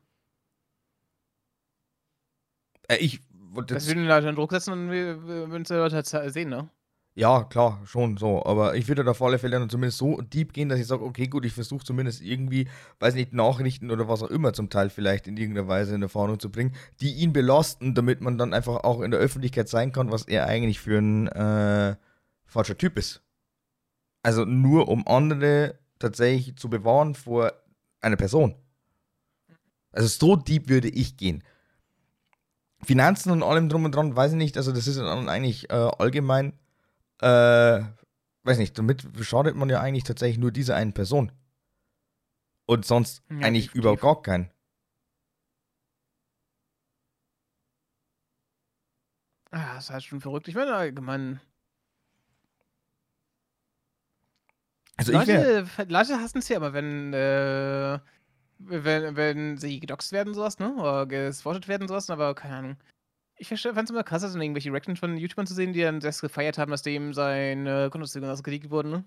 Äh, 2.88 2.96
ich. 2.96 3.20
Dass 3.66 3.86
wir 3.86 3.94
den 3.94 4.06
Leuten 4.06 4.34
Druck 4.34 4.52
setzen 4.52 4.72
und 4.72 4.90
wir 4.90 5.22
würden 5.24 5.62
es 5.62 5.70
halt 5.70 6.32
sehen, 6.32 6.48
ne? 6.48 6.70
Ja, 7.14 7.44
klar, 7.44 7.80
schon 7.84 8.16
so. 8.16 8.42
Aber 8.46 8.74
ich 8.74 8.88
würde 8.88 9.04
da 9.04 9.10
auf 9.10 9.20
alle 9.20 9.38
Fälle 9.38 9.58
dann 9.58 9.68
zumindest 9.68 9.98
so 9.98 10.22
deep 10.22 10.54
gehen, 10.54 10.70
dass 10.70 10.80
ich 10.80 10.86
sage, 10.86 11.04
okay, 11.04 11.26
gut, 11.26 11.44
ich 11.44 11.52
versuche 11.52 11.84
zumindest 11.84 12.22
irgendwie, 12.22 12.68
weiß 13.00 13.14
nicht, 13.14 13.34
Nachrichten 13.34 13.90
oder 13.90 14.08
was 14.08 14.22
auch 14.22 14.30
immer 14.30 14.54
zum 14.54 14.70
Teil 14.70 14.88
vielleicht 14.88 15.26
in 15.26 15.36
irgendeiner 15.36 15.68
Weise 15.68 15.94
in 15.94 16.00
Erfahrung 16.00 16.40
zu 16.40 16.50
bringen, 16.50 16.74
die 17.00 17.12
ihn 17.12 17.34
belasten, 17.34 17.94
damit 17.94 18.22
man 18.22 18.38
dann 18.38 18.54
einfach 18.54 18.84
auch 18.84 19.02
in 19.02 19.10
der 19.10 19.20
Öffentlichkeit 19.20 19.68
sein 19.68 19.92
kann, 19.92 20.10
was 20.10 20.22
er 20.26 20.46
eigentlich 20.46 20.80
für 20.80 20.98
ein 20.98 21.28
äh, 21.28 21.96
falscher 22.46 22.78
Typ 22.78 22.96
ist. 22.96 23.22
Also 24.22 24.46
nur 24.46 24.88
um 24.88 25.06
andere 25.06 25.78
tatsächlich 25.98 26.56
zu 26.56 26.70
bewahren 26.70 27.14
vor 27.14 27.52
einer 28.00 28.16
Person. 28.16 28.54
Also 29.90 30.08
so 30.08 30.36
deep 30.36 30.70
würde 30.70 30.88
ich 30.88 31.18
gehen. 31.18 31.44
Finanzen 32.82 33.30
und 33.30 33.42
allem 33.42 33.68
drum 33.68 33.84
und 33.84 33.94
dran, 33.94 34.16
weiß 34.16 34.32
ich 34.32 34.38
nicht, 34.38 34.56
also 34.56 34.72
das 34.72 34.86
ist 34.88 34.98
dann 34.98 35.28
eigentlich 35.28 35.70
äh, 35.70 35.74
allgemein 35.74 36.54
äh, 37.22 37.84
weiß 38.44 38.58
nicht, 38.58 38.76
damit 38.76 39.06
schadet 39.22 39.54
man 39.54 39.70
ja 39.70 39.80
eigentlich 39.80 40.04
tatsächlich 40.04 40.38
nur 40.38 40.50
dieser 40.50 40.76
einen 40.76 40.92
Person. 40.92 41.32
Und 42.66 42.84
sonst 42.84 43.22
ja, 43.30 43.46
eigentlich 43.46 43.74
überhaupt 43.74 44.02
gar 44.02 44.22
keinen. 44.22 44.50
Ah, 49.50 49.74
das 49.74 49.84
ist 49.84 49.90
halt 49.90 50.04
schon 50.04 50.20
verrückt. 50.20 50.48
Ich 50.48 50.54
meine, 50.54 50.74
allgemein. 50.74 51.40
Also 54.96 55.12
Leute, 55.12 55.66
Leute 55.88 56.20
hassen 56.20 56.38
es 56.38 56.48
ja 56.48 56.56
immer, 56.56 56.72
wenn, 56.72 57.12
äh, 57.12 57.98
wenn, 58.58 59.16
wenn 59.16 59.56
sie 59.58 59.80
gedoxt 59.80 60.12
werden, 60.12 60.34
sowas, 60.34 60.58
ne? 60.58 60.74
Oder 60.74 61.06
geswattet 61.06 61.68
werden, 61.68 61.88
sowas, 61.88 62.08
aber 62.10 62.34
keine 62.34 62.56
Ahnung. 62.56 62.76
Ich 63.42 63.48
fand 63.48 63.76
es 63.76 63.90
immer 63.90 64.04
krass, 64.04 64.22
also 64.22 64.38
irgendwelche 64.38 64.70
Reactions 64.70 65.00
von 65.00 65.16
YouTubern 65.16 65.48
zu 65.48 65.54
sehen, 65.54 65.72
die 65.72 65.80
dann 65.80 65.98
das 65.98 66.20
gefeiert 66.20 66.58
haben, 66.58 66.70
dass 66.70 66.82
dem 66.82 67.12
seine 67.12 67.90
Kontoauszüge 67.90 68.30
ausgeleakt 68.30 68.70
wurden, 68.70 68.90
ne? 68.90 69.04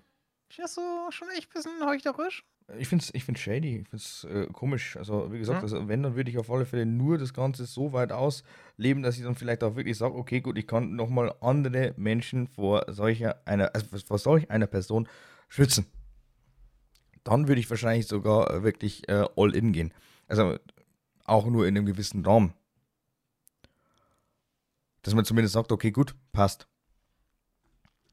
Ich 0.50 0.58
das 0.58 0.74
so 0.74 0.82
schon 1.08 1.28
echt 1.30 1.48
ein 1.48 1.54
bisschen 1.54 1.86
heuchlerisch. 1.86 2.44
Ich 2.76 2.86
finde 2.86 3.02
es 3.02 3.14
ich 3.14 3.24
find's 3.24 3.40
shady, 3.40 3.78
ich 3.78 3.88
finde 3.88 3.96
es 3.96 4.24
äh, 4.24 4.46
komisch. 4.52 4.98
Also, 4.98 5.32
wie 5.32 5.38
gesagt, 5.38 5.60
mhm. 5.60 5.64
also, 5.64 5.88
wenn, 5.88 6.02
dann 6.02 6.16
würde 6.16 6.30
ich 6.30 6.36
auf 6.36 6.50
alle 6.50 6.66
Fälle 6.66 6.84
nur 6.84 7.16
das 7.16 7.32
Ganze 7.32 7.64
so 7.64 7.94
weit 7.94 8.12
ausleben, 8.12 9.02
dass 9.02 9.16
ich 9.16 9.24
dann 9.24 9.36
vielleicht 9.36 9.64
auch 9.64 9.74
wirklich 9.74 9.96
sage, 9.96 10.14
okay, 10.14 10.42
gut, 10.42 10.58
ich 10.58 10.66
kann 10.66 10.94
nochmal 10.96 11.34
andere 11.40 11.94
Menschen 11.96 12.46
vor 12.46 12.84
solcher 12.88 13.40
einer, 13.46 13.74
also 13.74 13.86
vor 14.06 14.18
solch 14.18 14.50
einer 14.50 14.66
Person 14.66 15.08
schützen. 15.48 15.86
Dann 17.24 17.48
würde 17.48 17.60
ich 17.60 17.70
wahrscheinlich 17.70 18.06
sogar 18.06 18.50
äh, 18.50 18.62
wirklich 18.62 19.08
äh, 19.08 19.24
all 19.34 19.56
in 19.56 19.72
gehen. 19.72 19.94
Also 20.28 20.58
auch 21.24 21.46
nur 21.46 21.66
in 21.66 21.74
einem 21.74 21.86
gewissen 21.86 22.22
Rahmen. 22.22 22.52
Dass 25.06 25.14
man 25.14 25.24
zumindest 25.24 25.54
sagt, 25.54 25.70
okay, 25.70 25.92
gut, 25.92 26.16
passt. 26.32 26.66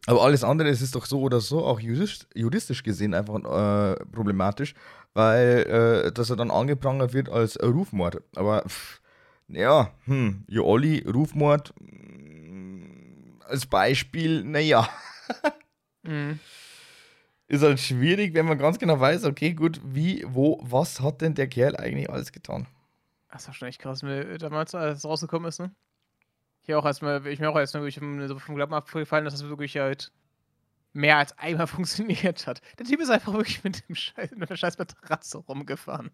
Aber 0.05 0.21
alles 0.21 0.43
andere 0.43 0.69
ist, 0.69 0.81
ist 0.81 0.93
doch 0.93 1.07
so 1.07 1.21
oder 1.21 1.41
so 1.41 1.65
auch 1.65 1.79
juristisch 1.79 2.83
gesehen 2.83 3.15
einfach 3.15 3.39
äh, 3.39 3.95
problematisch, 4.11 4.75
weil 5.15 6.05
äh, 6.05 6.11
dass 6.11 6.29
er 6.29 6.35
dann 6.35 6.51
angeprangert 6.51 7.13
wird 7.13 7.29
als 7.29 7.57
Rufmord. 7.59 8.21
Aber 8.35 8.61
pff, 8.67 9.01
ja, 9.47 9.91
hm, 10.05 10.43
Jo 10.47 10.65
Olli, 10.65 11.03
Rufmord 11.07 11.73
mm, 11.79 13.41
als 13.47 13.65
Beispiel, 13.65 14.43
naja. 14.43 14.87
mhm. 16.03 16.39
Ist 17.47 17.63
halt 17.63 17.79
schwierig, 17.79 18.35
wenn 18.35 18.45
man 18.45 18.59
ganz 18.59 18.77
genau 18.77 18.99
weiß, 18.99 19.23
okay, 19.23 19.55
gut, 19.55 19.81
wie, 19.83 20.23
wo, 20.27 20.59
was 20.61 21.01
hat 21.01 21.21
denn 21.21 21.33
der 21.33 21.47
Kerl 21.47 21.75
eigentlich 21.75 22.11
alles 22.11 22.31
getan? 22.31 22.67
Das 23.31 23.47
war 23.47 23.55
schon 23.55 23.67
echt 23.67 23.81
krass, 23.81 24.03
mir 24.03 24.37
damals, 24.37 24.75
als 24.75 24.99
es 24.99 25.05
rausgekommen 25.05 25.49
ist, 25.49 25.59
ne? 25.59 25.71
Hier 26.63 26.79
auch 26.79 26.85
erstmal, 26.85 27.25
ich 27.27 27.39
mir 27.39 27.49
auch 27.49 27.57
erstmal 27.57 27.83
wirklich 27.83 28.27
so 28.27 28.39
vom 28.39 28.55
Glauben 28.55 28.73
abgefallen, 28.73 29.25
dass 29.25 29.33
das 29.33 29.43
wirklich 29.43 29.77
halt 29.77 30.11
mehr 30.93 31.17
als 31.17 31.37
einmal 31.37 31.67
funktioniert 31.67 32.47
hat. 32.47 32.61
Der 32.79 32.85
Typ 32.85 33.01
ist 33.01 33.09
einfach 33.09 33.33
wirklich 33.33 33.63
mit 33.63 33.87
dem 33.87 33.95
Scheiß, 33.95 34.31
mit 34.35 34.49
der 34.49 34.55
scheiß 34.55 34.77
Matratze 34.77 35.39
rumgefahren. 35.39 36.11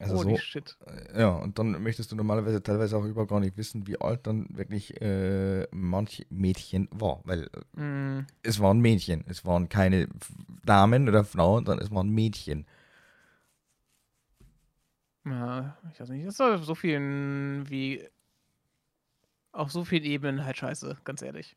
Also 0.00 0.16
Holy 0.16 0.36
so, 0.36 0.36
shit. 0.36 0.76
Äh, 0.86 1.20
ja, 1.22 1.30
und 1.30 1.58
dann 1.58 1.82
möchtest 1.82 2.12
du 2.12 2.16
normalerweise 2.16 2.62
teilweise 2.62 2.96
auch 2.96 3.04
überhaupt 3.04 3.30
gar 3.30 3.40
nicht 3.40 3.56
wissen, 3.56 3.86
wie 3.86 4.00
alt 4.00 4.26
dann 4.26 4.46
wirklich 4.50 5.00
äh, 5.00 5.66
manch 5.72 6.26
Mädchen 6.30 6.88
war. 6.92 7.20
Weil 7.24 7.50
mm. 7.72 8.26
es 8.42 8.60
waren 8.60 8.78
Mädchen. 8.80 9.24
Es 9.26 9.44
waren 9.44 9.68
keine 9.68 10.08
Damen 10.64 11.08
oder 11.08 11.24
Frauen, 11.24 11.66
sondern 11.66 11.84
es 11.84 11.92
waren 11.92 12.10
Mädchen. 12.10 12.66
Ja, 15.24 15.76
ich 15.92 15.98
weiß 15.98 16.10
nicht. 16.10 16.26
Das 16.26 16.38
ist 16.38 16.66
so 16.66 16.74
viel 16.76 17.64
wie 17.68 18.06
auf 19.58 19.72
so 19.72 19.84
vielen 19.84 20.04
Ebenen 20.04 20.44
halt 20.44 20.56
scheiße, 20.56 20.98
ganz 21.04 21.20
ehrlich. 21.22 21.56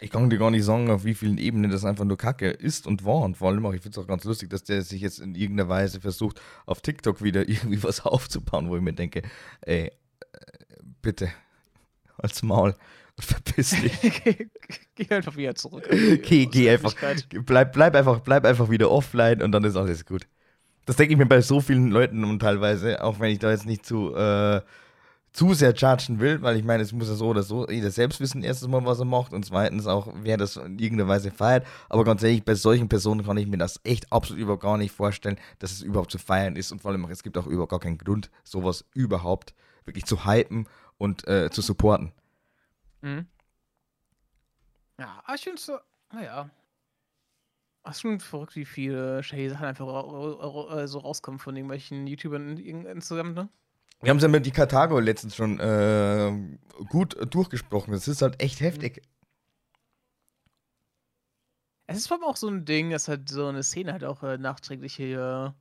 Ich 0.00 0.10
kann 0.10 0.30
dir 0.30 0.38
gar 0.38 0.52
nicht 0.52 0.64
sagen, 0.64 0.90
auf 0.90 1.04
wie 1.04 1.14
vielen 1.14 1.38
Ebenen 1.38 1.72
das 1.72 1.84
einfach 1.84 2.04
nur 2.04 2.16
Kacke 2.16 2.50
ist 2.50 2.86
und 2.86 3.04
war. 3.04 3.22
Und 3.22 3.36
vor 3.36 3.48
allem 3.48 3.66
auch, 3.66 3.72
ich 3.72 3.82
finde 3.82 3.98
es 3.98 4.04
auch 4.04 4.06
ganz 4.06 4.22
lustig, 4.24 4.48
dass 4.50 4.62
der 4.62 4.82
sich 4.82 5.00
jetzt 5.00 5.18
in 5.18 5.34
irgendeiner 5.34 5.68
Weise 5.68 6.00
versucht, 6.00 6.40
auf 6.66 6.82
TikTok 6.82 7.22
wieder 7.22 7.48
irgendwie 7.48 7.82
was 7.82 8.04
aufzubauen, 8.04 8.68
wo 8.68 8.76
ich 8.76 8.82
mir 8.82 8.92
denke, 8.92 9.22
ey, 9.62 9.86
äh, 9.86 9.90
bitte, 11.02 11.30
als 12.16 12.42
Maul 12.42 12.76
verpiss 13.18 13.70
dich. 13.70 14.22
geh 14.94 15.10
einfach 15.10 15.36
wieder 15.36 15.56
zurück. 15.56 15.84
Okay, 15.88 16.46
geh 16.52 16.70
einfach, 16.70 16.94
bleib, 17.44 17.72
bleib, 17.72 17.96
einfach, 17.96 18.20
bleib 18.20 18.44
einfach 18.44 18.70
wieder 18.70 18.92
offline 18.92 19.42
und 19.42 19.50
dann 19.50 19.64
ist 19.64 19.74
alles 19.74 20.06
gut. 20.06 20.28
Das 20.86 20.94
denke 20.94 21.14
ich 21.14 21.18
mir 21.18 21.26
bei 21.26 21.40
so 21.40 21.60
vielen 21.60 21.90
Leuten 21.90 22.22
und 22.22 22.38
teilweise, 22.38 23.02
auch 23.02 23.18
wenn 23.18 23.32
ich 23.32 23.40
da 23.40 23.50
jetzt 23.50 23.66
nicht 23.66 23.84
zu 23.84 24.14
äh, 24.14 24.60
zu 25.38 25.54
sehr 25.54 25.76
chargen 25.76 26.18
will, 26.18 26.42
weil 26.42 26.56
ich 26.56 26.64
meine, 26.64 26.82
es 26.82 26.92
muss 26.92 27.06
ja 27.06 27.14
so 27.14 27.28
oder 27.28 27.44
so 27.44 27.68
jeder 27.68 27.92
selbst 27.92 28.18
wissen, 28.18 28.42
erstens 28.42 28.68
mal, 28.68 28.84
was 28.84 28.98
er 28.98 29.04
macht 29.04 29.32
und 29.32 29.44
zweitens 29.44 29.86
auch, 29.86 30.12
wer 30.16 30.36
das 30.36 30.56
in 30.56 30.80
irgendeiner 30.80 31.08
Weise 31.08 31.30
feiert. 31.30 31.64
Aber 31.88 32.02
ganz 32.02 32.24
ehrlich, 32.24 32.44
bei 32.44 32.56
solchen 32.56 32.88
Personen 32.88 33.24
kann 33.24 33.36
ich 33.36 33.46
mir 33.46 33.56
das 33.56 33.78
echt 33.84 34.12
absolut 34.12 34.42
überhaupt 34.42 34.64
gar 34.64 34.76
nicht 34.76 34.90
vorstellen, 34.90 35.38
dass 35.60 35.70
es 35.70 35.80
überhaupt 35.82 36.10
zu 36.10 36.18
feiern 36.18 36.56
ist 36.56 36.72
und 36.72 36.82
vor 36.82 36.90
allem, 36.90 37.04
es 37.04 37.22
gibt 37.22 37.38
auch 37.38 37.46
überhaupt 37.46 37.70
gar 37.70 37.78
keinen 37.78 37.98
Grund, 37.98 38.32
sowas 38.42 38.84
überhaupt 38.94 39.54
wirklich 39.84 40.06
zu 40.06 40.26
hypen 40.26 40.66
und 40.96 41.24
äh, 41.28 41.50
zu 41.50 41.62
supporten. 41.62 42.10
Mhm. 43.02 43.26
Ja, 44.98 45.22
ich 45.32 45.42
finde 45.42 45.60
so, 45.60 45.78
naja. 46.12 46.50
Ist 47.88 48.00
schon 48.00 48.18
verrückt, 48.18 48.56
wie 48.56 48.64
viele 48.64 49.22
shady 49.22 49.50
Sachen 49.50 49.66
einfach 49.66 49.86
so 49.86 50.98
rauskommen 50.98 51.38
von 51.38 51.54
irgendwelchen 51.54 52.08
YouTubern 52.08 52.56
insgesamt, 52.58 53.36
ne? 53.36 53.48
Wir 54.00 54.10
haben 54.10 54.18
es 54.18 54.22
ja 54.22 54.28
mit 54.28 54.46
die 54.46 54.52
Karthago 54.52 55.00
letztens 55.00 55.34
schon 55.34 55.58
äh, 55.58 56.32
gut 56.88 57.16
durchgesprochen. 57.34 57.92
Das 57.92 58.06
ist 58.06 58.22
halt 58.22 58.40
echt 58.40 58.60
heftig. 58.60 59.02
Es 61.86 61.96
ist 61.96 62.06
vor 62.06 62.18
allem 62.18 62.24
auch 62.24 62.36
so 62.36 62.48
ein 62.48 62.64
Ding, 62.64 62.90
dass 62.90 63.08
halt 63.08 63.28
so 63.28 63.46
eine 63.46 63.62
Szene 63.62 63.92
halt 63.92 64.04
auch 64.04 64.22
äh, 64.22 64.38
nachträglich 64.38 64.94
hier 64.94 65.54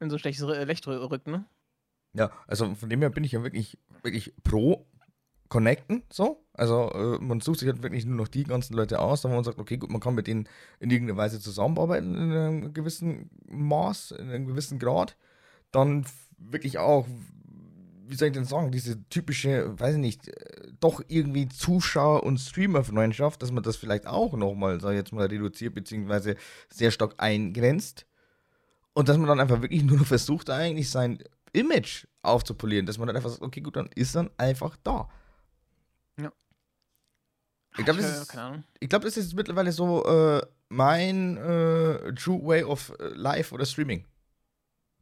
in 0.00 0.10
so 0.10 0.16
schlechtes 0.16 0.46
Licht 0.66 0.86
rückt, 0.86 1.26
ne? 1.26 1.44
Ja, 2.14 2.30
also 2.46 2.74
von 2.74 2.88
dem 2.88 3.00
her 3.00 3.10
bin 3.10 3.24
ich 3.24 3.32
ja 3.32 3.42
wirklich, 3.42 3.78
wirklich 4.02 4.34
pro 4.42 4.86
Connecten, 5.48 6.02
so. 6.10 6.46
Also 6.54 6.90
äh, 6.92 7.18
man 7.18 7.40
sucht 7.40 7.60
sich 7.60 7.68
halt 7.68 7.82
wirklich 7.82 8.06
nur 8.06 8.16
noch 8.16 8.28
die 8.28 8.44
ganzen 8.44 8.74
Leute 8.74 9.00
aus, 9.00 9.24
wo 9.24 9.28
man 9.28 9.44
sagt, 9.44 9.58
okay, 9.58 9.76
gut, 9.76 9.90
man 9.90 10.00
kann 10.00 10.14
mit 10.14 10.26
denen 10.26 10.48
in 10.80 10.90
irgendeiner 10.90 11.18
Weise 11.18 11.40
zusammenarbeiten 11.40 12.14
in 12.14 12.32
einem 12.32 12.74
gewissen 12.74 13.30
Maß, 13.48 14.12
in 14.12 14.30
einem 14.30 14.46
gewissen 14.46 14.78
Grad. 14.78 15.16
Dann 15.72 16.06
wirklich 16.50 16.78
auch, 16.78 17.06
wie 18.06 18.14
soll 18.14 18.28
ich 18.28 18.34
denn 18.34 18.44
sagen, 18.44 18.72
diese 18.72 19.02
typische, 19.08 19.78
weiß 19.78 19.94
ich 19.94 20.00
nicht, 20.00 20.28
äh, 20.28 20.72
doch 20.80 21.02
irgendwie 21.08 21.48
Zuschauer- 21.48 22.24
und 22.24 22.38
Streamer-Freundschaft, 22.38 23.42
dass 23.42 23.52
man 23.52 23.62
das 23.62 23.76
vielleicht 23.76 24.06
auch 24.06 24.34
nochmal, 24.34 24.80
sag 24.80 24.90
ich 24.90 24.96
jetzt 24.96 25.12
mal, 25.12 25.26
reduziert, 25.26 25.74
beziehungsweise 25.74 26.36
sehr 26.68 26.90
stark 26.90 27.14
eingrenzt. 27.18 28.06
Und 28.94 29.08
dass 29.08 29.16
man 29.16 29.28
dann 29.28 29.40
einfach 29.40 29.62
wirklich 29.62 29.82
nur 29.84 30.04
versucht, 30.04 30.50
eigentlich 30.50 30.90
sein 30.90 31.22
Image 31.52 32.06
aufzupolieren, 32.22 32.86
dass 32.86 32.98
man 32.98 33.06
dann 33.06 33.16
einfach 33.16 33.30
sagt, 33.30 33.42
okay, 33.42 33.60
gut, 33.60 33.76
dann 33.76 33.88
ist 33.94 34.14
dann 34.14 34.30
einfach 34.36 34.76
da. 34.82 35.08
Ja. 36.20 36.32
Ich 37.78 37.84
glaube, 37.84 38.02
das, 38.02 38.22
ist, 38.22 38.32
glaub, 38.80 39.02
das 39.02 39.16
ist 39.16 39.34
mittlerweile 39.34 39.72
so 39.72 40.04
äh, 40.04 40.42
mein 40.68 41.36
äh, 41.36 42.14
True 42.14 42.44
Way 42.44 42.64
of 42.64 42.92
äh, 42.98 43.08
Life 43.08 43.54
oder 43.54 43.64
Streaming. 43.66 44.06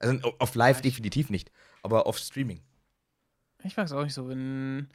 Also 0.00 0.18
auf 0.38 0.54
Live 0.54 0.80
definitiv 0.80 1.30
nicht, 1.30 1.52
aber 1.82 2.06
auf 2.06 2.18
Streaming. 2.18 2.60
Ich 3.62 3.76
mag 3.76 3.86
es 3.86 3.92
auch 3.92 4.02
nicht 4.02 4.14
so, 4.14 4.28
wenn. 4.28 4.88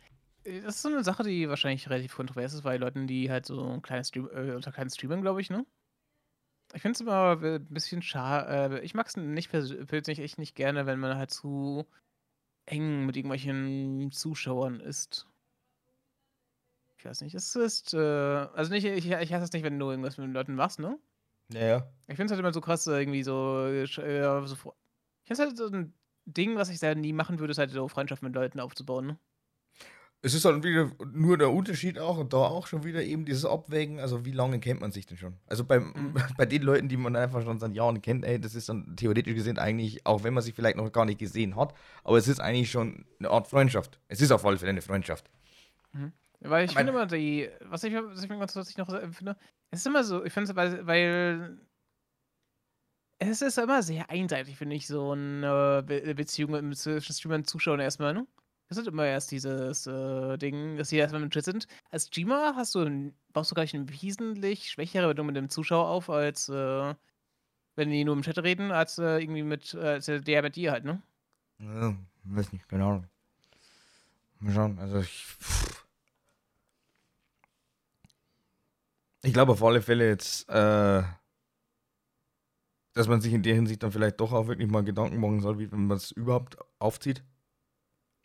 Das 0.43 0.75
ist 0.75 0.81
so 0.81 0.89
eine 0.89 1.03
Sache, 1.03 1.23
die 1.23 1.49
wahrscheinlich 1.49 1.89
relativ 1.89 2.15
kontrovers 2.15 2.53
ist, 2.53 2.63
weil 2.63 2.79
Leuten, 2.79 3.07
die 3.07 3.31
halt 3.31 3.45
so 3.45 3.63
ein 3.67 3.81
kleines 3.81 4.09
Stream, 4.09 4.29
äh, 4.33 4.51
unter 4.53 4.71
kleinen 4.71 4.89
Streamern, 4.89 5.21
glaube 5.21 5.41
ich, 5.41 5.49
ne? 5.49 5.65
Ich 6.73 6.81
finde 6.81 6.95
es 6.95 7.01
immer 7.01 7.39
ein 7.41 7.65
bisschen 7.67 8.01
schade. 8.01 8.75
Äh, 8.75 8.79
ich 8.81 8.93
mag 8.93 9.07
es 9.07 9.15
nicht 9.15 9.49
persönlich 9.49 10.19
echt 10.19 10.37
nicht 10.37 10.55
gerne, 10.55 10.85
wenn 10.85 10.99
man 10.99 11.17
halt 11.17 11.31
zu 11.31 11.85
eng 12.65 13.05
mit 13.05 13.15
irgendwelchen 13.15 14.11
Zuschauern 14.11 14.79
ist. 14.79 15.27
Ich 16.97 17.05
weiß 17.05 17.21
nicht, 17.21 17.35
es 17.35 17.55
ist, 17.55 17.93
äh, 17.93 17.97
also 17.97 18.71
nicht, 18.71 18.85
ich, 18.85 19.09
ich 19.09 19.33
hasse 19.33 19.43
es 19.43 19.53
nicht, 19.53 19.63
wenn 19.63 19.77
du 19.77 19.91
irgendwas 19.91 20.17
mit 20.17 20.27
den 20.27 20.33
Leuten 20.33 20.55
machst, 20.55 20.79
ne? 20.79 20.97
Ja, 21.51 21.65
ja. 21.65 21.87
Ich 22.07 22.15
finde 22.15 22.25
es 22.25 22.31
halt 22.31 22.39
immer 22.39 22.53
so 22.53 22.61
krass, 22.61 22.87
irgendwie 22.87 23.21
so, 23.21 23.67
äh, 23.67 23.85
so 23.85 24.55
ich 25.25 25.31
habe 25.31 25.47
halt 25.47 25.57
so 25.57 25.67
ein 25.67 25.93
Ding, 26.25 26.55
was 26.55 26.69
ich 26.69 26.79
selber 26.79 27.01
nie 27.01 27.13
machen 27.13 27.39
würde, 27.39 27.51
ist 27.51 27.57
halt 27.57 27.71
so 27.71 27.87
Freundschaft 27.87 28.23
mit 28.23 28.33
Leuten 28.33 28.59
aufzubauen. 28.59 29.07
Ne? 29.07 29.19
Es 30.21 30.33
ist 30.33 30.45
halt 30.45 30.63
wieder 30.63 30.89
nur 31.13 31.37
der 31.37 31.51
Unterschied 31.51 31.99
auch 31.99 32.17
und 32.17 32.33
da 32.33 32.37
auch 32.37 32.65
schon 32.65 32.83
wieder 32.83 33.03
eben 33.03 33.25
dieses 33.25 33.45
Abwägen, 33.45 33.99
also 33.99 34.25
wie 34.25 34.31
lange 34.31 34.59
kennt 34.59 34.81
man 34.81 34.91
sich 34.91 35.05
denn 35.05 35.17
schon? 35.17 35.35
Also 35.45 35.63
beim, 35.63 35.93
mhm. 35.95 36.13
bei 36.37 36.45
den 36.45 36.63
Leuten, 36.63 36.89
die 36.89 36.97
man 36.97 37.15
einfach 37.15 37.43
schon 37.43 37.59
seit 37.59 37.75
Jahren 37.75 38.01
kennt, 38.01 38.25
ey, 38.25 38.39
das 38.39 38.55
ist 38.55 38.69
dann 38.69 38.95
theoretisch 38.95 39.35
gesehen 39.35 39.59
eigentlich, 39.59 40.05
auch 40.05 40.23
wenn 40.23 40.33
man 40.33 40.41
sich 40.41 40.55
vielleicht 40.55 40.77
noch 40.77 40.91
gar 40.91 41.05
nicht 41.05 41.19
gesehen 41.19 41.55
hat, 41.55 41.75
aber 42.03 42.17
es 42.17 42.27
ist 42.27 42.39
eigentlich 42.39 42.71
schon 42.71 43.05
eine 43.19 43.29
Art 43.29 43.47
Freundschaft. 43.47 43.99
Es 44.07 44.19
ist 44.19 44.31
auf 44.31 44.45
alle 44.45 44.57
Fälle 44.57 44.71
eine 44.71 44.81
Freundschaft. 44.81 45.29
Mhm. 45.93 46.11
Weil 46.39 46.65
ich 46.65 46.73
finde 46.73 46.91
immer, 46.91 47.05
die, 47.05 47.49
was 47.61 47.83
ich, 47.83 47.93
was 47.93 48.23
ich 48.23 48.29
ganz 48.29 48.55
lustig 48.55 48.77
noch 48.77 48.89
finde, 48.89 49.37
es 49.71 49.79
ist 49.79 49.87
immer 49.87 50.03
so, 50.03 50.23
ich 50.23 50.33
finde 50.33 50.49
es, 50.49 50.55
weil, 50.55 50.85
weil 50.87 51.57
es 53.19 53.41
ist 53.41 53.57
immer 53.57 53.81
sehr 53.83 54.09
einseitig, 54.09 54.57
finde 54.57 54.75
ich, 54.75 54.87
so 54.87 55.11
eine 55.11 55.83
Be 55.85 56.13
Beziehung 56.15 56.73
zwischen 56.73 57.13
Streamern 57.13 57.41
und 57.41 57.49
Zuschauern 57.49 57.79
erstmal, 57.79 58.13
ne? 58.13 58.27
Das 58.67 58.79
ist 58.79 58.87
immer 58.87 59.05
erst 59.05 59.31
dieses 59.31 59.85
äh, 59.85 60.37
Ding, 60.37 60.77
dass 60.77 60.89
sie 60.89 60.97
erstmal 60.97 61.21
im 61.21 61.29
Chat 61.29 61.45
sind. 61.45 61.67
Als 61.91 62.07
Streamer 62.07 62.55
hast 62.55 62.73
du, 62.73 63.13
baust 63.31 63.51
du 63.51 63.55
gleich 63.55 63.75
eine 63.75 63.87
wesentlich 63.89 64.71
schwächere 64.71 65.07
Bindung 65.07 65.27
mit 65.27 65.35
dem 65.35 65.49
Zuschauer 65.49 65.87
auf, 65.87 66.09
als 66.09 66.49
äh, 66.49 66.95
wenn 67.75 67.89
die 67.91 68.03
nur 68.03 68.15
im 68.15 68.23
Chat 68.23 68.39
reden, 68.39 68.71
als 68.71 68.97
äh, 68.97 69.19
irgendwie 69.19 69.43
mit, 69.43 69.73
äh, 69.75 69.87
als 69.87 70.05
der 70.05 70.41
mit 70.41 70.55
dir 70.55 70.71
halt, 70.71 70.83
ne? 70.83 71.01
Ja, 71.59 71.95
weiß 72.23 72.53
nicht, 72.53 72.71
Ahnung. 72.73 73.07
Mal 74.39 74.53
schauen, 74.53 74.79
also 74.79 74.99
ich. 74.99 75.09
Pff. 75.09 75.85
Ich 79.23 79.33
glaube 79.33 79.53
auf 79.53 79.63
alle 79.63 79.81
Fälle 79.81 80.07
jetzt, 80.07 80.47
äh, 80.49 81.03
dass 82.95 83.07
man 83.09 83.21
sich 83.21 83.33
in 83.33 83.43
der 83.43 83.53
Hinsicht 83.53 83.83
dann 83.83 83.91
vielleicht 83.91 84.19
doch 84.21 84.31
auch 84.31 84.47
wirklich 84.47 84.71
mal 84.71 84.83
Gedanken 84.83 85.19
machen 85.19 85.41
soll, 85.41 85.59
wie 85.59 85.67
man 85.67 85.97
es 85.97 86.11
überhaupt 86.11 86.57
aufzieht. 86.79 87.23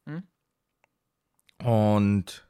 Hm? 0.08 0.22
Und 1.62 2.48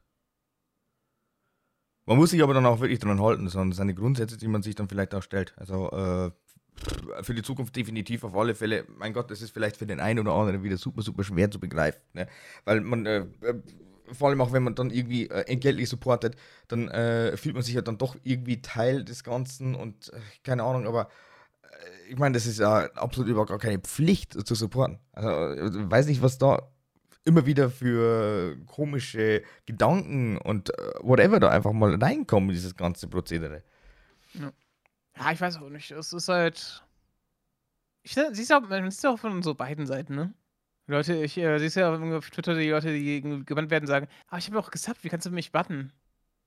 man 2.04 2.16
muss 2.18 2.30
sich 2.30 2.42
aber 2.42 2.54
dann 2.54 2.66
auch 2.66 2.80
wirklich 2.80 2.98
dran 2.98 3.20
halten, 3.20 3.48
sondern 3.48 3.70
das 3.70 3.78
sind 3.78 3.88
die 3.88 3.94
Grundsätze, 3.94 4.36
die 4.36 4.48
man 4.48 4.62
sich 4.62 4.74
dann 4.74 4.88
vielleicht 4.88 5.14
auch 5.14 5.22
stellt. 5.22 5.54
Also 5.56 5.90
äh, 5.90 6.30
für 7.22 7.34
die 7.34 7.42
Zukunft 7.42 7.74
definitiv 7.74 8.22
auf 8.22 8.36
alle 8.36 8.54
Fälle. 8.54 8.84
Mein 8.98 9.14
Gott, 9.14 9.30
das 9.30 9.40
ist 9.40 9.52
vielleicht 9.52 9.78
für 9.78 9.86
den 9.86 9.98
einen 9.98 10.18
oder 10.18 10.32
anderen 10.32 10.62
wieder 10.62 10.76
super, 10.76 11.00
super 11.00 11.24
schwer 11.24 11.50
zu 11.50 11.58
begreifen. 11.58 12.02
Ne? 12.12 12.28
Weil 12.64 12.82
man, 12.82 13.06
äh, 13.06 13.26
äh 13.40 13.54
vor 14.12 14.28
allem 14.28 14.40
auch 14.40 14.52
wenn 14.52 14.64
man 14.64 14.74
dann 14.74 14.90
irgendwie 14.90 15.30
äh, 15.30 15.46
entgeltlich 15.46 15.88
supportet, 15.88 16.36
dann 16.68 16.88
äh, 16.88 17.36
fühlt 17.36 17.54
man 17.54 17.62
sich 17.62 17.74
ja 17.74 17.80
dann 17.80 17.96
doch 17.96 18.16
irgendwie 18.24 18.60
Teil 18.60 19.04
des 19.04 19.24
Ganzen 19.24 19.74
und 19.74 20.12
äh, 20.12 20.18
keine 20.42 20.64
Ahnung, 20.64 20.86
aber 20.86 21.08
ich 22.08 22.18
meine, 22.18 22.34
das 22.34 22.46
ist 22.46 22.58
ja 22.58 22.86
absolut 22.94 23.28
überhaupt 23.30 23.50
gar 23.50 23.58
keine 23.58 23.78
Pflicht 23.78 24.46
zu 24.46 24.54
supporten. 24.54 24.98
Also, 25.12 25.78
ich 25.78 25.90
weiß 25.90 26.06
nicht, 26.06 26.22
was 26.22 26.38
da 26.38 26.70
immer 27.24 27.46
wieder 27.46 27.70
für 27.70 28.56
komische 28.66 29.42
Gedanken 29.66 30.38
und 30.38 30.70
äh, 30.70 30.92
whatever 31.00 31.40
da 31.40 31.50
einfach 31.50 31.72
mal 31.72 31.94
reinkommen, 31.94 32.50
dieses 32.50 32.76
ganze 32.76 33.08
Prozedere. 33.08 33.62
Ja, 34.34 34.52
ja 35.18 35.32
ich 35.32 35.40
weiß 35.40 35.58
auch 35.58 35.68
nicht. 35.68 35.90
Es 35.90 36.12
ist 36.12 36.28
halt. 36.28 36.84
Ich, 38.02 38.14
siehst 38.14 38.52
auch, 38.52 38.62
man 38.62 38.90
sieht 38.90 39.06
auch 39.06 39.18
von 39.18 39.42
so 39.42 39.54
beiden 39.54 39.86
Seiten, 39.86 40.14
ne? 40.14 40.32
Leute, 40.86 41.14
ich 41.14 41.36
äh, 41.36 41.58
siehst 41.58 41.76
ja 41.76 41.94
auf 41.94 42.30
Twitter 42.30 42.54
die 42.54 42.70
Leute, 42.70 42.92
die 42.92 43.20
gebannt 43.44 43.70
werden, 43.70 43.86
sagen, 43.86 44.08
ah, 44.28 44.38
ich 44.38 44.48
habe 44.48 44.58
auch 44.58 44.70
gesagt, 44.70 45.04
wie 45.04 45.08
kannst 45.08 45.26
du 45.26 45.30
mich 45.30 45.52
bannen? 45.52 45.92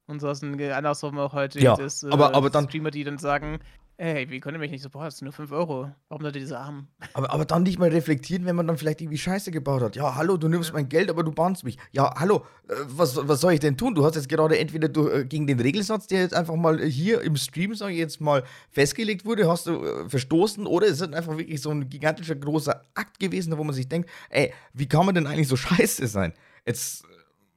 Und 0.06 0.20
so 0.20 0.30
ist 0.30 0.44
ein 0.44 0.60
andersrum 0.60 1.18
auch 1.18 1.32
heute 1.32 1.62
ja, 1.62 1.78
das, 1.78 2.04
äh, 2.04 2.10
aber, 2.10 2.34
aber 2.34 2.50
dann, 2.50 2.68
Streamer, 2.68 2.92
die 2.92 3.06
dann 3.06 3.20
sagen, 3.20 3.60
Ey, 4.04 4.30
wie 4.30 4.42
könnt 4.42 4.58
ihr 4.58 4.60
mich 4.60 4.70
nicht 4.70 4.82
supporten? 4.84 5.08
Das 5.08 5.18
sind 5.20 5.28
nur 5.28 5.32
5 5.32 5.54
Euro. 5.54 5.90
Warum 6.10 6.26
ihr 6.26 6.34
diese 6.34 6.60
Armen? 6.60 6.90
Aber, 7.14 7.32
aber 7.32 7.46
dann 7.46 7.64
nicht 7.64 7.80
mal 7.80 7.88
reflektieren, 7.88 8.44
wenn 8.44 8.54
man 8.54 8.68
dann 8.68 8.78
vielleicht 8.78 9.00
irgendwie 9.00 9.18
Scheiße 9.18 9.50
gebaut 9.50 9.82
hat. 9.82 9.96
Ja, 9.96 10.16
hallo, 10.16 10.36
du 10.36 10.50
nimmst 10.50 10.72
ja. 10.72 10.74
mein 10.74 10.90
Geld, 10.90 11.10
aber 11.10 11.24
du 11.24 11.32
bannst 11.32 11.64
mich. 11.64 11.78
Ja, 11.94 12.14
hallo, 12.20 12.46
äh, 12.68 12.74
was, 12.88 13.16
was 13.26 13.40
soll 13.40 13.54
ich 13.54 13.62
denn 13.62 13.78
tun? 13.78 13.96
Du 13.96 14.04
hast 14.04 14.18
jetzt 14.18 14.28
gerade 14.28 14.60
entweder 14.60 14.90
du, 14.90 15.08
äh, 15.08 15.24
gegen 15.24 15.48
den 15.48 15.58
Regelsatz, 15.58 16.08
der 16.08 16.20
jetzt 16.20 16.34
einfach 16.34 16.58
mal 16.58 16.82
hier 16.84 17.22
im 17.22 17.38
Stream, 17.38 17.76
sage 17.76 17.94
ich 17.94 18.00
jetzt 18.00 18.20
mal, 18.20 18.44
festgelegt 18.72 19.24
wurde, 19.24 19.48
hast 19.48 19.68
du 19.68 19.82
äh, 19.82 20.10
verstoßen 20.10 20.68
oder 20.68 20.88
ist 20.88 21.00
es 21.00 21.14
einfach 21.14 21.38
wirklich 21.38 21.62
so 21.62 21.70
ein 21.70 21.88
gigantischer 21.88 22.36
großer 22.36 22.84
Akt 22.96 23.22
gewesen, 23.22 23.58
wo 23.58 23.64
man 23.64 23.74
sich 23.74 23.88
denkt, 23.88 24.10
ey, 24.32 24.54
wie 24.74 24.90
kann 24.90 25.06
man 25.06 25.16
denn 25.16 25.28
eigentlich 25.28 25.48
so 25.48 25.56
scheiße 25.56 26.08
sein? 26.08 26.34
Jetzt, 26.66 27.06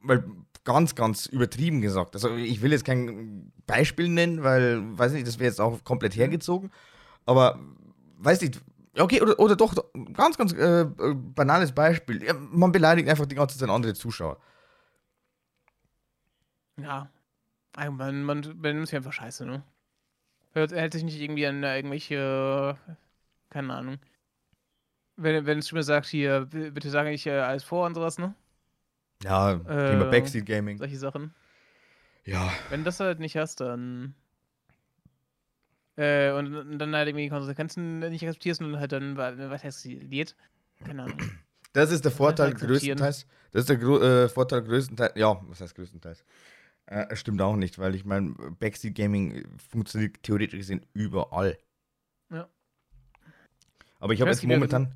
weil 0.01 0.23
ganz, 0.67 0.95
ganz 0.95 1.25
übertrieben 1.25 1.81
gesagt. 1.81 2.15
Also 2.15 2.37
ich 2.37 2.61
will 2.61 2.73
jetzt 2.73 2.85
kein 2.85 3.51
Beispiel 3.67 4.09
nennen, 4.11 4.43
weil, 4.43 4.99
weiß 4.99 5.13
nicht, 5.13 5.27
das 5.27 5.39
wäre 5.39 5.49
jetzt 5.49 5.61
auch 5.61 5.83
komplett 5.85 6.15
mhm. 6.15 6.21
hergezogen. 6.21 6.71
Aber, 7.25 7.59
weiß 8.19 8.43
nicht, 8.43 8.61
okay, 8.99 9.23
oder, 9.23 9.39
oder 9.39 9.57
doch, 9.57 9.75
ganz, 10.13 10.37
ganz 10.37 10.53
äh, 10.53 10.85
banales 11.35 11.73
Beispiel. 11.73 12.27
Man 12.51 12.73
beleidigt 12.73 13.09
einfach 13.09 13.27
die 13.27 13.37
ganze 13.37 13.59
Zeit 13.59 13.71
andere 13.71 13.95
Zuschauer. 13.95 14.39
Ja. 16.79 17.09
Man, 17.77 18.25
man 18.25 18.41
benimmt 18.61 18.89
sich 18.89 18.97
einfach 18.97 19.13
scheiße, 19.13 19.47
ne? 19.47 19.63
Hört, 20.53 20.73
hält 20.73 20.95
sich 20.95 21.05
nicht 21.05 21.21
irgendwie 21.21 21.47
an 21.47 21.63
irgendwelche, 21.63 22.79
keine 23.51 23.75
Ahnung. 23.75 23.99
Wenn, 25.17 25.47
wenn 25.47 25.59
ein 25.59 25.63
Streamer 25.63 25.83
sagt, 25.83 26.07
hier, 26.07 26.47
bitte 26.47 26.91
sage 26.91 27.11
ich 27.11 27.27
äh, 27.27 27.39
alles 27.39 27.65
vor 27.65 27.87
und 27.87 27.95
sowas, 27.95 28.19
ne? 28.19 28.35
Ja, 29.23 29.53
äh, 29.53 29.91
Thema 29.91 30.11
Backseat 30.11 30.47
Gaming. 30.47 30.79
Solche 30.79 30.99
Sachen. 30.99 31.35
Ja. 32.25 32.53
Wenn 32.71 32.81
du 32.81 32.85
das 32.85 33.01
halt 33.01 33.21
nicht 33.21 33.37
hast, 33.37 33.61
dann. 33.61 34.15
Äh, 35.97 36.33
und 36.33 36.79
dann 36.79 36.95
halt 36.95 37.09
irgendwie 37.09 37.29
Konsequenzen 37.29 38.01
nicht 38.01 38.27
akzeptierst 38.27 38.61
und 38.61 38.79
halt 38.79 38.93
dann 38.93 39.17
weiter 39.17 39.65
eskaliert. 39.65 40.37
Keine 40.85 41.05
Ahnung. 41.05 41.19
Das 41.73 41.91
ist 41.91 42.05
der 42.05 42.13
Vorteil 42.13 42.53
größtenteils. 42.55 43.27
Das 43.53 43.61
ist 43.61 43.69
der 43.69 43.77
Gro 43.77 43.99
äh, 44.01 44.29
Vorteil 44.29 44.63
größtenteils. 44.63 45.13
Ja, 45.17 45.41
was 45.47 45.61
heißt 45.61 45.75
größtenteils? 45.75 46.25
Äh, 46.87 47.17
stimmt 47.17 47.41
auch 47.41 47.57
nicht, 47.57 47.79
weil 47.79 47.95
ich 47.95 48.05
meine, 48.05 48.35
Backseat 48.59 48.95
Gaming 48.95 49.47
funktioniert 49.71 50.23
theoretisch 50.23 50.59
gesehen 50.59 50.87
überall. 50.93 51.59
Ja. 52.31 52.49
Aber 53.99 54.13
ich 54.13 54.21
habe 54.21 54.31
jetzt 54.31 54.45
momentan. 54.45 54.95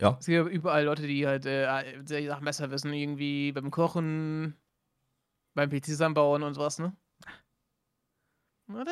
Ja. 0.00 0.16
Es 0.20 0.26
gibt 0.26 0.50
überall 0.50 0.84
Leute, 0.84 1.06
die 1.06 1.26
halt 1.26 1.44
äh, 1.46 1.66
Sachen 2.04 2.44
besser 2.44 2.70
wissen, 2.70 2.92
irgendwie 2.92 3.52
beim 3.52 3.70
Kochen, 3.70 4.56
beim 5.54 5.70
PC 5.70 5.86
zusammenbauen 5.86 6.42
und 6.42 6.54
sowas, 6.54 6.78
ne? 6.78 6.96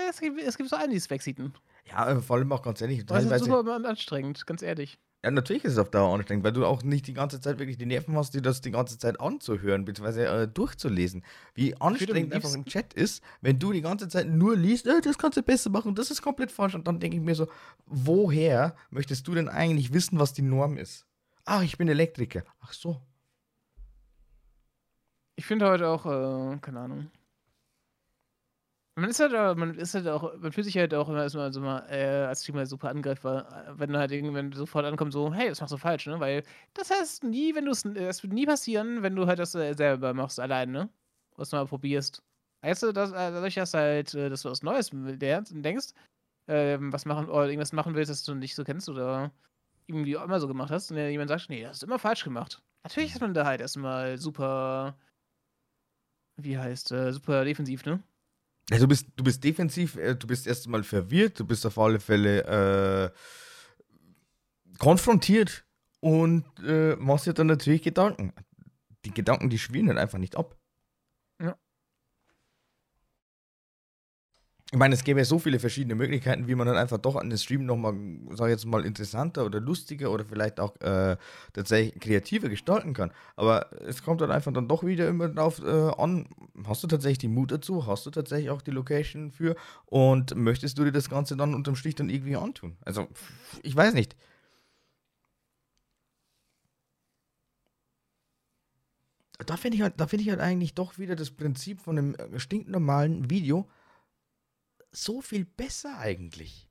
Es 0.09 0.21
gibt, 0.21 0.41
es 0.41 0.57
gibt 0.57 0.71
so 0.71 0.77
einige, 0.77 0.93
die 0.93 0.97
es 0.97 1.11
wegsieht. 1.11 1.39
Ja, 1.85 2.11
äh, 2.11 2.21
vor 2.21 2.37
allem 2.37 2.51
auch 2.51 2.63
ganz 2.63 2.81
ehrlich. 2.81 3.05
Das 3.05 3.25
ist 3.25 3.45
super 3.45 3.85
anstrengend, 3.85 4.47
ganz 4.47 4.63
ehrlich. 4.63 4.99
Ja, 5.25 5.31
natürlich 5.31 5.65
ist 5.65 5.73
es 5.73 5.79
auf 5.79 5.91
Dauer 5.91 6.15
anstrengend, 6.15 6.45
weil 6.45 6.53
du 6.53 6.65
auch 6.65 6.83
nicht 6.83 7.07
die 7.07 7.15
ganze 7.15 7.41
Zeit 7.41 7.59
wirklich 7.59 7.77
die 7.79 7.87
Nerven 7.87 8.17
hast, 8.17 8.35
dir 8.35 8.43
das 8.43 8.61
die 8.61 8.71
ganze 8.71 8.97
Zeit 8.99 9.21
anzuhören, 9.21 9.85
beziehungsweise 9.85 10.27
äh, 10.27 10.49
durchzulesen. 10.49 11.25
Wie 11.55 11.75
anstrengend 11.81 12.33
einfach 12.33 12.55
im 12.55 12.65
Chat 12.65 12.95
ist, 12.95 13.25
wenn 13.41 13.59
du 13.59 13.73
die 13.73 13.81
ganze 13.81 14.09
Zeit 14.09 14.29
nur 14.29 14.57
liest, 14.57 14.87
äh, 14.87 15.01
das 15.01 15.19
kannst 15.19 15.37
du 15.37 15.43
besser 15.43 15.71
machen, 15.71 15.95
das 15.95 16.11
ist 16.11 16.23
komplett 16.23 16.53
falsch. 16.53 16.75
Und 16.75 16.87
dann 16.87 17.01
denke 17.01 17.17
ich 17.17 17.23
mir 17.23 17.35
so, 17.35 17.49
woher 17.87 18.77
möchtest 18.91 19.27
du 19.27 19.35
denn 19.35 19.49
eigentlich 19.49 19.93
wissen, 19.93 20.19
was 20.19 20.33
die 20.33 20.43
Norm 20.43 20.77
ist? 20.79 21.07
Ach, 21.45 21.63
ich 21.63 21.77
bin 21.77 21.89
Elektriker. 21.89 22.45
Ach 22.61 22.73
so. 22.73 23.01
Ich 25.35 25.45
finde 25.45 25.69
heute 25.69 25.89
auch, 25.89 26.07
äh, 26.07 26.59
keine 26.59 26.81
Ahnung. 26.81 27.11
Man 28.99 29.11
ist 29.11 29.21
halt, 29.21 29.33
man 29.59 29.75
ist 29.75 29.95
halt 29.95 30.09
auch, 30.09 30.39
man 30.39 30.53
fühlt 30.53 30.65
sich 30.65 30.79
halt 30.79 30.95
auch 30.95 31.09
immer 31.11 31.23
erstmal 31.23 31.53
so 31.53 31.61
mal 31.61 31.81
äh, 31.91 32.25
als 32.27 32.43
Streamer 32.43 32.65
super 32.65 32.89
angreifbar, 32.89 33.75
wenn 33.77 33.93
du 33.93 33.99
halt 33.99 34.11
irgendwann 34.11 34.53
sofort 34.53 34.87
ankommt, 34.87 35.13
so, 35.13 35.35
hey, 35.35 35.51
das 35.51 35.61
machst 35.61 35.75
du 35.75 35.77
falsch, 35.77 36.07
ne? 36.07 36.19
Weil 36.19 36.45
das 36.73 36.91
heißt 36.91 37.25
nie, 37.25 37.55
wenn 37.55 37.67
du 37.67 37.73
es, 37.73 37.83
das 37.83 38.23
wird 38.23 38.33
nie 38.33 38.47
passieren, 38.47 39.03
wenn 39.03 39.15
du 39.15 39.27
halt 39.27 39.39
das 39.39 39.55
äh, 39.55 39.75
selber 39.75 40.15
machst, 40.15 40.41
allein, 40.41 40.71
ne? 40.71 40.89
Was 41.37 41.51
du 41.51 41.57
mal 41.57 41.67
probierst. 41.67 42.23
Weißt 42.63 42.85
du, 42.85 42.93
dass, 42.93 43.11
äh, 43.11 43.15
dadurch, 43.33 43.55
dass 43.57 43.75
halt, 43.75 44.15
äh, 44.15 44.31
dass 44.31 44.43
du 44.43 44.51
was 44.51 44.63
Neues 44.63 44.91
lernst 44.93 45.53
und 45.53 45.63
denkst, 45.63 45.89
ähm, 46.49 46.93
was 46.93 47.05
machen, 47.07 47.29
oder 47.29 47.47
irgendwas 47.49 47.73
machen 47.75 47.95
willst, 47.95 48.11
das 48.11 48.25
du 48.25 48.35
nicht 48.35 48.55
so 48.55 48.65
kennst 48.65 48.89
oder 48.89 49.31
irgendwie 49.89 50.15
immer 50.15 50.41
so 50.41 50.49
gemacht 50.49 50.71
hast 50.71 50.91
und 50.91 50.99
jemand 50.99 51.29
sagt, 51.31 51.51
nee, 51.51 51.63
das 51.63 51.73
hast 51.73 51.83
du 51.83 51.87
immer 51.87 51.99
falsch 51.99 52.25
gemacht. 52.25 52.63
Natürlich 52.85 53.15
ist 53.15 53.21
man 53.21 53.35
da 53.35 53.47
halt 53.47 53.61
erstmal 53.61 54.19
super, 54.19 54.97
wie 56.37 56.57
heißt, 56.59 56.93
äh, 56.93 57.13
super 57.13 57.45
defensiv, 57.45 57.85
ne? 57.85 58.03
Ja, 58.71 58.79
du 58.79 58.89
bist, 58.89 59.07
du 59.15 59.23
bist 59.23 59.45
defensiv, 59.45 59.97
äh, 59.97 60.17
du 60.17 60.27
bist 60.27 60.47
erstmal 60.47 60.83
verwirrt, 60.83 61.39
du 61.39 61.45
bist 61.45 61.65
auf 61.67 61.79
alle 61.79 62.01
Fälle 62.01 63.13
äh, 63.15 64.79
konfrontiert 64.79 65.65
und 66.01 66.45
äh, 66.67 66.97
machst 66.97 67.27
dir 67.27 67.33
dann 67.33 67.47
natürlich 67.47 67.83
Gedanken. 67.83 68.33
Die 69.05 69.13
Gedanken, 69.13 69.51
die 69.51 69.59
schwirren 69.59 69.89
halt 69.89 69.99
einfach 69.99 70.19
nicht 70.19 70.37
ab. 70.37 70.57
Ich 74.73 74.79
meine, 74.79 74.95
es 74.97 75.05
gäbe 75.05 75.21
ja 75.21 75.25
so 75.25 75.39
viele 75.39 75.61
verschiedene 75.61 75.95
Möglichkeiten, 75.95 76.49
wie 76.49 76.57
man 76.57 76.67
dann 76.67 76.77
einfach 76.77 76.99
doch 76.99 77.15
an 77.15 77.31
den 77.31 77.39
Stream 77.39 77.67
nochmal, 77.67 77.95
sag 78.31 78.47
ich 78.47 78.51
jetzt 78.51 78.67
mal, 78.67 78.85
interessanter 78.85 79.47
oder 79.47 79.61
lustiger 79.61 80.11
oder 80.11 80.25
vielleicht 80.25 80.59
auch 80.59 80.75
äh, 80.81 81.17
tatsächlich 81.53 82.01
kreativer 82.01 82.49
gestalten 82.49 82.93
kann. 82.93 83.13
Aber 83.37 83.71
es 83.87 84.03
kommt 84.03 84.21
dann 84.23 84.33
einfach 84.33 84.53
dann 84.53 84.67
doch 84.67 84.83
wieder 84.83 85.07
immer 85.09 85.29
darauf 85.29 85.63
äh, 85.63 85.71
an, 85.71 86.27
hast 86.67 86.83
du 86.83 86.89
tatsächlich 86.89 87.19
die 87.19 87.29
Mut 87.29 87.53
dazu, 87.53 87.87
hast 87.87 88.07
du 88.07 88.11
tatsächlich 88.11 88.51
auch 88.51 88.61
die 88.61 88.73
Location 88.73 89.31
für 89.31 89.55
und 89.85 90.35
möchtest 90.35 90.77
du 90.79 90.85
dir 90.85 90.93
das 90.93 91.09
Ganze 91.09 91.37
dann 91.37 91.55
unterm 91.55 91.77
Strich 91.77 91.95
dann 91.95 92.11
irgendwie 92.11 92.35
antun? 92.37 92.77
Also, 92.85 93.07
ich 93.63 93.77
weiß 93.77 93.95
nicht. 93.95 94.17
Da 99.47 99.57
finde 99.57 99.77
ich, 99.77 99.83
halt, 99.83 99.95
find 100.09 100.23
ich 100.23 100.31
halt 100.31 100.41
eigentlich 100.41 100.75
doch 100.75 100.99
wieder 100.99 101.15
das 101.15 101.31
Prinzip 101.31 101.81
von 101.81 101.99
einem 101.99 102.17
stinknormalen 102.39 103.31
Video 103.31 103.69
so 104.97 105.21
viel 105.21 105.45
besser 105.45 105.99
eigentlich. 105.99 106.69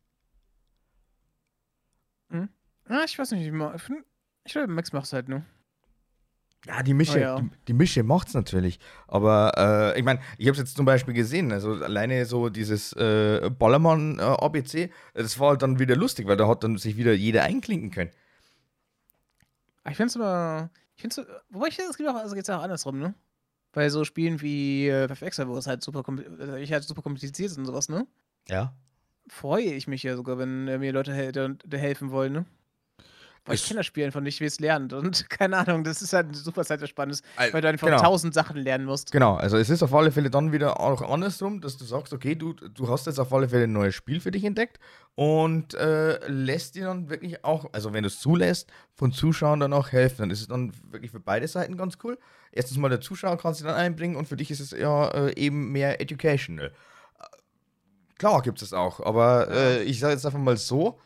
Hm? 2.30 2.50
Ja, 2.90 3.04
ich 3.04 3.18
weiß 3.18 3.32
nicht, 3.32 3.52
ich 4.44 4.52
glaube, 4.52 4.68
Max 4.68 4.94
macht 4.94 5.06
es 5.06 5.14
halt 5.14 5.30
nur. 5.30 5.44
Ja, 6.66 6.82
die 6.82 6.96
Mische, 6.96 7.18
oh, 7.18 7.22
ja. 7.22 7.40
Die, 7.40 7.50
die, 7.68 7.74
Mische 7.74 8.02
macht's 8.02 8.34
natürlich. 8.34 8.80
Aber 9.08 9.52
äh, 9.96 10.00
ich 10.00 10.04
meine, 10.04 10.20
ich 10.40 10.48
habe 10.48 10.54
es 10.54 10.58
jetzt 10.58 10.76
zum 10.76 10.86
Beispiel 10.86 11.14
gesehen, 11.14 11.52
also 11.52 11.74
alleine 11.74 12.26
so 12.26 12.50
dieses 12.50 12.92
äh, 12.94 13.52
Ballermann 13.52 14.18
äh, 14.18 14.24
ABC, 14.24 14.92
das 15.14 15.40
war 15.40 15.50
halt 15.50 15.62
dann 15.62 15.78
wieder 15.78 15.96
lustig, 15.96 16.26
weil 16.26 16.38
da 16.38 16.48
hat 16.48 16.64
dann 16.64 16.78
sich 16.78 16.98
wieder 16.98 17.14
jeder 17.14 17.44
einklinken 17.44 17.92
können. 17.92 18.12
Ich 19.88 19.96
finde 19.96 20.08
es 20.08 20.16
aber, 20.16 20.72
ich 20.96 21.02
finde 21.02 21.22
es, 21.22 21.28
wobei 21.52 21.68
ich 21.68 21.78
es 21.78 21.98
geht 21.98 22.08
auch, 22.08 22.16
also 22.16 22.34
geht's 22.34 22.50
auch 22.50 22.64
andersrum, 22.64 22.98
ne? 22.98 23.14
Bei 23.76 23.90
so 23.90 24.06
Spielen 24.06 24.40
wie 24.40 24.88
äh, 24.88 25.06
Perfecta, 25.06 25.50
wo 25.50 25.58
es 25.58 25.68
halt 25.68 25.84
super, 25.84 26.02
äh, 26.40 26.64
ich 26.64 26.72
halt 26.72 26.86
super 26.86 27.02
kompliziert 27.02 27.38
ist 27.52 27.58
und 27.58 27.66
sowas, 27.66 27.90
ne? 27.90 28.08
Ja. 28.48 28.74
Freue 29.28 29.66
ich 29.66 29.86
mich 29.86 30.02
ja 30.02 30.16
sogar, 30.16 30.38
wenn 30.38 30.70
äh, 30.70 30.78
mir 30.78 30.94
Leute 30.94 31.14
hel 31.14 31.58
helfen 31.74 32.10
wollen, 32.10 32.32
ne? 32.32 32.46
Boah, 33.46 33.54
ich 33.54 33.64
kenne 33.66 33.80
das 33.80 33.86
Spiel 33.86 34.04
einfach 34.06 34.22
nicht, 34.22 34.40
wie 34.42 34.46
es 34.46 34.60
lernt. 34.60 34.92
Und 34.92 35.30
keine 35.30 35.58
Ahnung, 35.58 35.84
das 35.84 36.02
ist 36.02 36.14
halt 36.14 36.36
super 36.36 36.66
zeitspannendes, 36.66 37.22
Al- 37.36 37.54
weil 37.54 37.62
du 37.62 37.70
einfach 37.70 37.88
genau. 37.88 38.02
tausend 38.02 38.34
Sachen 38.34 38.58
lernen 38.58 38.86
musst. 38.86 39.12
Genau, 39.12 39.36
also 39.36 39.58
es 39.58 39.70
ist 39.70 39.84
auf 39.84 39.94
alle 39.94 40.12
Fälle 40.12 40.32
dann 40.32 40.52
wieder 40.52 40.80
auch 40.80 41.02
andersrum, 41.04 41.62
dass 41.62 41.78
du 41.78 41.86
sagst, 41.86 42.12
okay, 42.12 42.34
du, 42.36 42.54
du 42.54 42.90
hast 42.90 43.06
jetzt 43.06 43.20
auf 43.20 43.32
alle 43.32 43.48
Fälle 43.48 43.66
ein 43.66 43.72
neues 43.74 43.94
Spiel 43.94 44.20
für 44.20 44.32
dich 44.32 44.44
entdeckt 44.44 44.80
und 45.14 45.76
äh, 45.76 46.28
lässt 46.28 46.74
dir 46.76 46.86
dann 46.86 47.10
wirklich 47.10 47.46
auch, 47.46 47.70
also 47.72 47.94
wenn 47.94 48.02
du 48.04 48.08
es 48.08 48.20
zulässt, 48.20 48.70
von 48.96 49.12
Zuschauern 49.12 49.60
dann 49.60 49.74
auch 49.74 49.92
helfen. 49.92 50.16
Dann 50.20 50.32
ist 50.32 50.42
es 50.42 50.48
dann 50.48 50.74
wirklich 50.92 51.12
für 51.12 51.20
beide 51.20 51.48
Seiten 51.48 51.78
ganz 51.78 51.98
cool. 52.04 52.18
Erstens 52.52 52.78
mal 52.78 52.90
der 52.90 53.02
Zuschauer 53.02 53.38
kann 53.38 53.54
sich 53.54 53.66
dann 53.66 53.76
einbringen 53.76 54.16
und 54.16 54.28
für 54.28 54.38
dich 54.38 54.50
ist 54.50 54.60
es 54.60 54.72
ja 54.72 55.08
äh, 55.10 55.40
eben 55.40 55.72
mehr 55.72 56.02
educational. 56.02 56.68
Äh, 57.20 57.24
Klar 58.18 58.42
gibt 58.42 58.62
es 58.62 58.74
auch, 58.74 59.02
aber 59.02 59.50
äh, 59.52 59.84
ich 59.84 60.00
sage 60.00 60.14
jetzt 60.14 60.26
einfach 60.26 60.40
mal 60.40 60.58
so, 60.58 61.00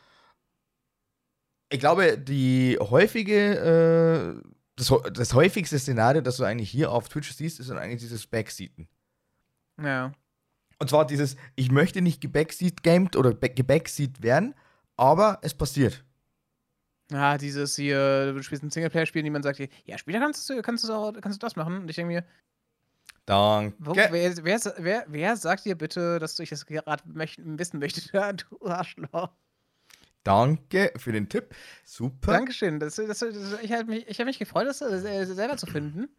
ich 1.69 1.79
glaube, 1.79 2.17
die 2.17 2.77
häufige, 2.79 4.39
äh, 4.43 4.49
das, 4.75 4.91
das 5.13 5.33
häufigste 5.33 5.77
Szenario, 5.77 6.21
das 6.21 6.37
du 6.37 6.43
eigentlich 6.43 6.69
hier 6.69 6.91
auf 6.91 7.09
Twitch 7.09 7.31
siehst, 7.33 7.59
ist 7.59 7.69
dann 7.69 7.77
eigentlich 7.77 8.01
dieses 8.01 8.25
Backseaten. 8.27 8.87
Ja. 9.81 10.11
Und 10.79 10.89
zwar 10.89 11.05
dieses, 11.05 11.35
ich 11.55 11.71
möchte 11.71 12.01
nicht 12.01 12.21
gebackseat-gamed 12.21 13.15
oder 13.15 13.33
back- 13.33 13.55
gebackseat 13.55 14.21
werden, 14.21 14.55
aber 14.95 15.39
es 15.41 15.53
passiert. 15.53 16.03
Ja, 17.11 17.37
dieses 17.37 17.75
hier, 17.75 18.33
du 18.33 18.41
spielst 18.43 18.63
ein 18.63 18.69
Singleplayer-Spiel, 18.69 19.23
niemand 19.23 19.43
sagt 19.43 19.59
dir, 19.59 19.67
ja, 19.85 19.97
später 19.97 20.19
kannst 20.19 20.47
du, 20.49 20.61
kannst 20.61 20.87
du, 20.87 20.93
auch, 20.93 21.13
kannst 21.19 21.41
du 21.41 21.45
das 21.45 21.55
machen. 21.55 21.77
Und 21.79 21.89
ich 21.89 21.95
denke 21.95 22.13
mir, 22.13 22.23
Danke. 23.25 23.75
wo, 23.79 23.95
wer, 23.95 24.11
wer, 24.11 24.59
wer, 24.77 25.05
wer 25.07 25.35
sagt 25.35 25.65
dir 25.65 25.75
bitte, 25.75 26.19
dass 26.19 26.39
ich 26.39 26.49
das 26.49 26.65
gerade 26.65 27.03
möcht, 27.07 27.39
wissen 27.43 27.79
möchte, 27.79 28.01
du 28.49 28.65
Arschloch? 28.67 29.29
Danke 30.23 30.91
für 30.97 31.11
den 31.11 31.29
Tipp. 31.29 31.55
Super. 31.85 32.33
Dankeschön. 32.33 32.79
Das, 32.79 32.95
das, 32.95 33.19
das, 33.19 33.57
ich 33.61 33.71
habe 33.71 33.85
mich, 33.85 34.07
ich 34.07 34.19
hab 34.19 34.25
mich 34.25 34.39
gefreut, 34.39 34.67
das 34.67 34.81
äh, 34.81 35.25
selber 35.25 35.57
zu 35.57 35.65
finden. 35.65 36.09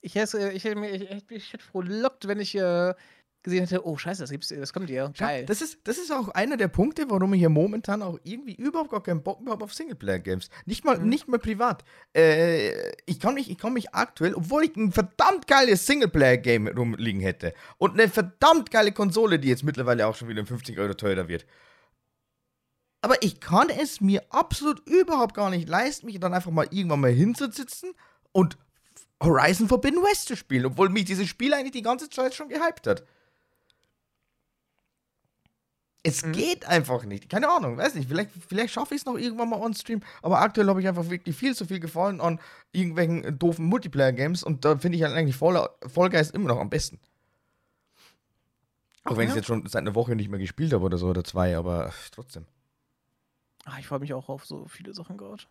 Ich 0.00 0.14
hätte 0.14 0.50
ich, 0.52 0.64
mir- 0.64 0.90
ich, 0.90 1.10
ich, 1.10 1.24
ich 1.30 1.52
hätte 1.52 1.64
frohlockt, 1.64 2.28
wenn 2.28 2.38
ich 2.38 2.54
äh, 2.54 2.94
gesehen 3.42 3.60
hätte, 3.66 3.84
oh 3.86 3.96
scheiße, 3.96 4.22
das, 4.22 4.30
gibt's, 4.30 4.48
das 4.48 4.72
kommt 4.72 4.88
dir. 4.88 5.10
Schau, 5.16 5.24
Geil. 5.26 5.46
Das 5.46 5.60
ist, 5.62 5.78
das 5.84 5.96
ist 5.98 6.12
auch 6.12 6.28
einer 6.28 6.56
der 6.56 6.68
Punkte, 6.68 7.06
warum 7.08 7.32
ich 7.34 7.40
hier 7.40 7.48
momentan 7.48 8.02
auch 8.02 8.18
irgendwie 8.22 8.54
überhaupt 8.54 8.90
gar 8.90 9.02
keinen 9.02 9.22
Bock 9.22 9.40
mehr 9.40 9.52
habe 9.52 9.64
auf 9.64 9.74
Singleplayer-Games. 9.74 10.50
Nicht 10.66 10.84
mal, 10.84 10.98
Mhm. 10.98 11.08
nicht 11.08 11.26
mal 11.28 11.38
privat. 11.38 11.82
Äh, 12.16 12.92
ich, 13.06 13.18
kann 13.18 13.34
mich, 13.34 13.50
ich 13.50 13.58
kann 13.58 13.72
mich 13.72 13.92
aktuell, 13.94 14.34
obwohl 14.34 14.64
ich 14.64 14.76
ein 14.76 14.92
verdammt 14.92 15.46
geiles 15.48 15.86
Singleplayer-Game 15.86 16.68
rumliegen 16.68 17.20
hätte 17.20 17.54
und 17.78 17.94
eine 17.98 18.08
verdammt 18.08 18.70
geile 18.70 18.92
Konsole, 18.92 19.38
die 19.38 19.48
jetzt 19.48 19.64
mittlerweile 19.64 20.06
auch 20.06 20.14
schon 20.14 20.28
wieder 20.28 20.40
um 20.42 20.46
50 20.46 20.78
Euro 20.78 20.94
teurer 20.94 21.26
wird. 21.28 21.46
Aber 23.00 23.22
ich 23.22 23.40
kann 23.40 23.68
es 23.70 24.00
mir 24.00 24.22
absolut 24.30 24.80
überhaupt 24.88 25.34
gar 25.34 25.50
nicht 25.50 25.68
leisten, 25.68 26.06
mich 26.06 26.18
dann 26.18 26.34
einfach 26.34 26.50
mal 26.50 26.66
irgendwann 26.70 27.00
mal 27.00 27.12
hinzusitzen 27.12 27.92
und 28.32 28.58
Horizon 29.22 29.68
Forbidden 29.68 30.02
West 30.02 30.28
zu 30.28 30.36
spielen, 30.36 30.66
obwohl 30.66 30.88
mich 30.88 31.04
dieses 31.04 31.28
Spiel 31.28 31.54
eigentlich 31.54 31.72
die 31.72 31.82
ganze 31.82 32.08
Zeit 32.10 32.34
schon 32.34 32.48
gehypt 32.48 32.86
hat. 32.86 33.04
Es 36.04 36.24
Mhm. 36.24 36.32
geht 36.32 36.64
einfach 36.66 37.04
nicht. 37.04 37.28
Keine 37.28 37.48
Ahnung, 37.48 37.76
weiß 37.76 37.94
nicht. 37.94 38.08
Vielleicht, 38.08 38.30
vielleicht 38.48 38.72
schaffe 38.72 38.94
ich 38.94 39.00
es 39.02 39.06
noch 39.06 39.16
irgendwann 39.16 39.48
mal 39.50 39.60
on 39.60 39.74
Stream. 39.74 40.00
Aber 40.22 40.40
aktuell 40.40 40.68
habe 40.68 40.80
ich 40.80 40.86
einfach 40.88 41.10
wirklich 41.10 41.36
viel 41.36 41.54
zu 41.54 41.66
viel 41.66 41.80
gefallen 41.80 42.20
an 42.20 42.40
irgendwelchen 42.72 43.24
äh, 43.24 43.32
doofen 43.32 43.66
Multiplayer-Games 43.66 44.42
und 44.44 44.64
da 44.64 44.78
finde 44.78 44.96
ich 44.96 45.04
halt 45.04 45.14
eigentlich 45.14 45.36
Fall, 45.36 45.68
Fall 45.86 46.08
Guys 46.10 46.30
immer 46.30 46.48
noch 46.48 46.60
am 46.60 46.70
besten. 46.70 46.98
Auch 49.04 49.16
wenn 49.16 49.24
ich 49.24 49.28
es 49.30 49.34
Ja. 49.34 49.36
jetzt 49.38 49.46
schon 49.46 49.66
seit 49.66 49.82
einer 49.82 49.94
Woche 49.94 50.14
nicht 50.14 50.28
mehr 50.30 50.38
gespielt 50.38 50.72
habe 50.72 50.84
oder 50.84 50.98
so 50.98 51.08
oder 51.08 51.24
zwei, 51.24 51.56
aber 51.56 51.92
trotzdem. 52.12 52.46
Ach, 53.70 53.78
ich 53.78 53.86
freue 53.86 53.98
mich 53.98 54.14
auch 54.14 54.30
auf 54.30 54.46
so 54.46 54.64
viele 54.66 54.94
Sachen 54.94 55.18
gerade. 55.18 55.42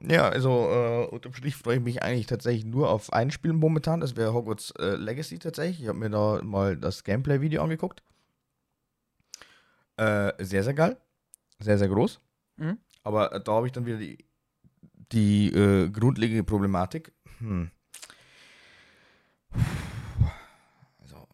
Ja, 0.00 0.28
also 0.28 0.68
äh, 0.70 1.06
unterm 1.06 1.32
Strich 1.32 1.56
freue 1.56 1.76
ich 1.76 1.82
mich 1.82 2.02
eigentlich 2.02 2.26
tatsächlich 2.26 2.66
nur 2.66 2.90
auf 2.90 3.12
ein 3.12 3.30
Spiel 3.30 3.54
momentan. 3.54 4.00
Das 4.00 4.14
wäre 4.14 4.34
Hogwarts 4.34 4.72
äh, 4.78 4.96
Legacy 4.96 5.38
tatsächlich. 5.38 5.80
Ich 5.82 5.88
habe 5.88 5.98
mir 5.98 6.10
da 6.10 6.42
mal 6.42 6.76
das 6.76 7.02
Gameplay-Video 7.02 7.62
angeguckt. 7.62 8.02
Äh, 9.96 10.32
sehr, 10.44 10.64
sehr 10.64 10.74
geil. 10.74 10.98
Sehr, 11.60 11.78
sehr 11.78 11.88
groß. 11.88 12.20
Mhm. 12.56 12.78
Aber 13.04 13.32
äh, 13.32 13.42
da 13.42 13.52
habe 13.52 13.66
ich 13.66 13.72
dann 13.72 13.86
wieder 13.86 13.98
die, 13.98 14.18
die 15.12 15.48
äh, 15.48 15.88
grundlegende 15.88 16.44
Problematik. 16.44 17.12
Hm. 17.38 17.70
Also, 21.00 21.26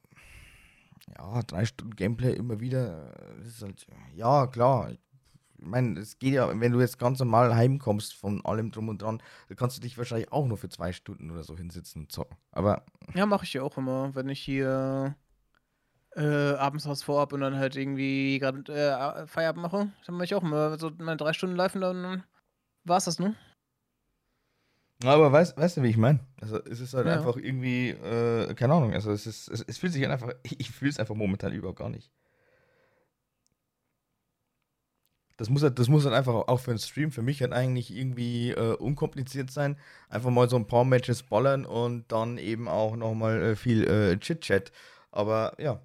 ja, 1.17 1.43
drei 1.43 1.65
Stunden 1.65 1.97
Gameplay 1.97 2.33
immer 2.35 2.61
wieder. 2.61 3.13
äh, 3.13 3.39
Das 3.39 3.49
ist 3.49 3.63
halt, 3.63 3.87
ja, 4.15 4.47
klar. 4.47 4.91
Ich 4.91 5.01
meine, 5.59 5.99
es 6.01 6.19
geht 6.19 6.35
ja, 6.35 6.49
wenn 6.61 6.73
du 6.73 6.81
jetzt 6.81 6.99
ganz 6.99 7.19
normal 7.19 7.55
heimkommst 7.55 8.15
von 8.15 8.45
allem 8.45 8.71
drum 8.71 8.89
und 8.89 9.03
dran, 9.03 9.23
dann 9.49 9.57
kannst 9.57 9.77
du 9.77 9.81
dich 9.81 9.99
wahrscheinlich 9.99 10.33
auch 10.33 10.47
nur 10.47 10.57
für 10.57 10.69
zwei 10.69 10.93
Stunden 10.93 11.31
oder 11.31 11.45
so 11.45 11.57
hinsitzen 11.57 12.03
und 12.03 12.13
zocken. 12.13 12.37
Aber 12.53 12.85
Ja, 13.15 13.27
mache 13.27 13.45
ich 13.45 13.53
ja 13.55 13.63
auch 13.63 13.77
immer, 13.79 14.15
wenn 14.15 14.29
ich 14.29 14.41
hier 14.41 15.15
äh, 16.17 16.53
abends 16.55 16.87
was 16.87 17.03
vorhab 17.03 17.33
und 17.33 17.41
dann 17.41 17.57
halt 17.57 17.77
irgendwie 17.77 18.39
gerade 18.39 18.61
äh, 18.73 19.27
Feierabend 19.27 19.63
mache. 19.63 19.93
Dann 20.07 20.15
mache 20.15 20.25
ich 20.25 20.35
auch 20.35 20.43
immer 20.43 20.79
so 20.79 20.91
meine 20.99 21.17
drei 21.17 21.33
Stunden 21.33 21.57
live 21.57 21.75
und 21.75 21.83
dann 21.83 22.25
war's 22.85 23.05
das, 23.05 23.19
ne? 23.19 23.35
Aber 25.05 25.31
weißt, 25.31 25.57
weißt 25.57 25.77
du, 25.77 25.83
wie 25.83 25.89
ich 25.91 25.97
meine? 25.97 26.21
Also 26.41 26.63
es 26.65 26.81
ist 26.81 26.95
halt 26.95 27.07
Ja. 27.07 27.15
einfach 27.15 27.37
irgendwie, 27.37 27.91
äh, 27.91 28.53
keine 28.55 28.75
Ahnung, 28.75 28.93
also 28.95 29.13
es 29.13 29.27
ist, 29.27 29.49
es, 29.49 29.63
es 29.63 29.79
fühlt 29.79 29.93
sich 29.93 30.03
halt 30.03 30.13
einfach, 30.13 30.33
ich, 30.43 30.59
ich 30.59 30.71
fühle 30.71 30.91
es 30.91 30.99
einfach 30.99 31.15
momentan 31.15 31.53
überhaupt 31.53 31.79
gar 31.79 31.89
nicht. 31.91 32.11
Das 35.39 35.49
muss 35.51 35.63
halt, 35.63 35.79
das 35.79 35.89
muss 35.89 36.05
halt 36.05 36.15
einfach 36.15 36.35
auch 36.35 36.59
für 36.61 36.73
einen 36.73 36.81
Stream 36.81 37.13
für 37.13 37.23
mich 37.23 37.41
halt 37.43 37.53
eigentlich 37.53 37.97
irgendwie 37.97 38.51
äh, 38.51 38.75
unkompliziert 38.75 39.51
sein. 39.53 39.79
Einfach 40.09 40.31
mal 40.31 40.49
so 40.51 40.57
ein 40.57 40.67
paar 40.67 40.85
Matches 40.85 41.23
ballern 41.23 41.65
und 41.65 42.11
dann 42.13 42.39
eben 42.39 42.69
auch 42.69 42.97
nochmal 42.97 43.41
äh, 43.43 43.57
viel 43.57 43.85
äh, 43.89 44.19
Chit-Chat. 44.19 44.73
Aber 45.13 45.55
ja. 45.59 45.81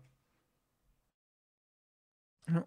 Ja. 2.49 2.65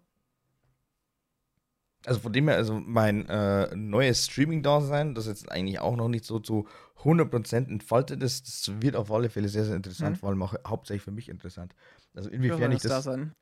Also 2.05 2.21
von 2.21 2.31
dem 2.31 2.47
her, 2.47 2.55
also 2.55 2.79
mein 2.79 3.27
äh, 3.27 3.75
neues 3.75 4.25
Streaming-Dasein, 4.25 5.13
das 5.13 5.27
jetzt 5.27 5.51
eigentlich 5.51 5.79
auch 5.79 5.97
noch 5.97 6.07
nicht 6.07 6.23
so 6.23 6.39
zu 6.39 6.67
100% 7.03 7.67
entfaltet 7.69 8.23
ist, 8.23 8.47
das 8.47 8.81
wird 8.81 8.95
auf 8.95 9.11
alle 9.11 9.29
Fälle 9.29 9.49
sehr, 9.49 9.65
sehr 9.65 9.75
interessant, 9.75 10.15
Mhm. 10.15 10.19
vor 10.19 10.29
allem 10.29 10.41
auch 10.41 10.55
hauptsächlich 10.65 11.03
für 11.03 11.11
mich 11.11 11.27
interessant. 11.27 11.75
Also 12.13 12.29
inwiefern 12.29 12.71
ich 12.71 12.81
das 12.81 12.91
das... 12.91 13.05
Dasein. 13.05 13.33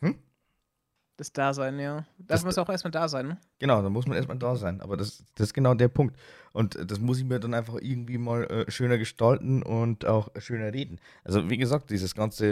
Hm? 0.00 0.18
Das 1.18 1.32
Dasein, 1.32 1.80
ja. 1.80 2.06
Das- 2.18 2.26
Das 2.28 2.44
muss 2.44 2.58
auch 2.58 2.68
erstmal 2.68 2.92
da 2.92 3.08
sein, 3.08 3.26
ne? 3.26 3.38
Genau, 3.58 3.82
da 3.82 3.90
muss 3.90 4.06
man 4.06 4.16
erstmal 4.16 4.38
da 4.38 4.54
sein. 4.54 4.80
Aber 4.80 4.96
das, 4.96 5.24
das 5.34 5.48
ist 5.48 5.52
genau 5.52 5.74
der 5.74 5.88
Punkt. 5.88 6.16
Und 6.52 6.76
äh, 6.76 6.86
das 6.86 7.00
muss 7.00 7.18
ich 7.18 7.24
mir 7.24 7.40
dann 7.40 7.54
einfach 7.54 7.74
irgendwie 7.80 8.18
mal 8.18 8.44
äh, 8.44 8.70
schöner 8.70 8.98
gestalten 8.98 9.64
und 9.64 10.06
auch 10.06 10.30
schöner 10.38 10.72
reden. 10.72 11.00
Also, 11.24 11.50
wie 11.50 11.56
gesagt, 11.58 11.90
dieses 11.90 12.14
ganze 12.14 12.46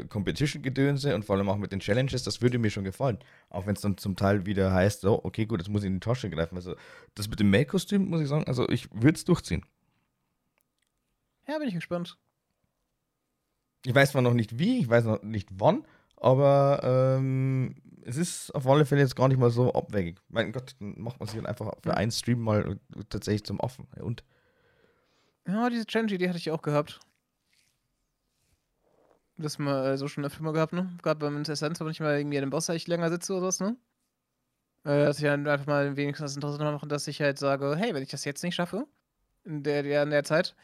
äh, 0.00 0.04
Competition-Gedönse 0.04 1.14
und 1.14 1.24
vor 1.24 1.36
allem 1.36 1.48
auch 1.48 1.56
mit 1.56 1.72
den 1.72 1.80
Challenges, 1.80 2.22
das 2.22 2.42
würde 2.42 2.58
mir 2.58 2.70
schon 2.70 2.84
gefallen. 2.84 3.18
Auch 3.48 3.66
wenn 3.66 3.76
es 3.76 3.80
dann 3.80 3.96
zum 3.96 4.14
Teil 4.14 4.44
wieder 4.44 4.74
heißt, 4.74 5.00
so, 5.00 5.24
okay, 5.24 5.46
gut, 5.46 5.60
jetzt 5.60 5.68
muss 5.70 5.82
ich 5.82 5.86
in 5.88 5.94
die 5.94 6.00
Tasche 6.00 6.28
greifen. 6.28 6.56
Also, 6.56 6.76
das 7.14 7.28
mit 7.30 7.40
dem 7.40 7.48
Mail-Kostüm, 7.48 8.10
muss 8.10 8.20
ich 8.20 8.28
sagen, 8.28 8.44
also 8.46 8.68
ich 8.68 8.90
würde 8.92 9.16
es 9.16 9.24
durchziehen. 9.24 9.64
Ja, 11.48 11.58
bin 11.58 11.68
ich 11.68 11.74
gespannt. 11.74 12.18
Ich 13.86 13.94
weiß 13.94 14.12
zwar 14.12 14.20
noch 14.22 14.34
nicht 14.34 14.58
wie, 14.58 14.80
ich 14.80 14.88
weiß 14.90 15.04
noch 15.04 15.22
nicht 15.22 15.48
wann, 15.58 15.84
aber 16.16 17.16
ähm, 17.18 17.74
es 18.04 18.16
ist 18.16 18.54
auf 18.54 18.66
alle 18.66 18.84
Fälle 18.84 19.00
jetzt 19.00 19.16
gar 19.16 19.28
nicht 19.28 19.38
mal 19.38 19.50
so 19.50 19.72
abwegig. 19.72 20.18
Mein 20.28 20.52
Gott, 20.52 20.74
dann 20.78 20.94
macht 21.00 21.18
man 21.20 21.28
sich 21.28 21.36
halt 21.36 21.46
einfach 21.46 21.72
für 21.82 21.96
einen 21.96 22.10
Stream 22.10 22.40
mal 22.40 22.78
tatsächlich 23.08 23.44
zum 23.44 23.60
Affen. 23.60 23.86
Und 24.00 24.24
Ja, 25.46 25.68
diese 25.70 25.86
Challenge, 25.86 26.16
die 26.18 26.28
hatte 26.28 26.38
ich 26.38 26.50
auch 26.50 26.62
gehabt. 26.62 27.00
Das 29.36 29.58
mal 29.58 29.92
äh, 29.92 29.98
so 29.98 30.08
schon 30.08 30.24
öfter 30.24 30.42
mal 30.42 30.52
gehabt, 30.52 30.72
ne? 30.72 30.90
Gerade 31.02 31.18
beim 31.18 31.42
Essenz, 31.42 31.80
wenn 31.80 31.88
ich 31.88 32.00
mal 32.00 32.18
irgendwie 32.18 32.38
an 32.38 32.44
dem 32.44 32.50
Boss 32.50 32.68
echt 32.68 32.88
länger 32.88 33.10
sitze 33.10 33.32
oder 33.34 33.46
was, 33.46 33.60
ne? 33.60 33.76
Äh, 34.84 35.04
dass 35.04 35.18
ich 35.18 35.24
dann 35.24 35.46
einfach 35.46 35.66
mal 35.66 35.96
wenigstens 35.96 36.32
das 36.32 36.36
Interesse 36.36 36.62
mache, 36.62 36.86
dass 36.86 37.06
ich 37.08 37.20
halt 37.20 37.38
sage, 37.38 37.74
hey, 37.76 37.94
wenn 37.94 38.02
ich 38.02 38.10
das 38.10 38.24
jetzt 38.24 38.42
nicht 38.42 38.54
schaffe, 38.54 38.86
in 39.44 39.62
der, 39.62 40.02
in 40.02 40.10
der 40.10 40.24
Zeit, 40.24 40.54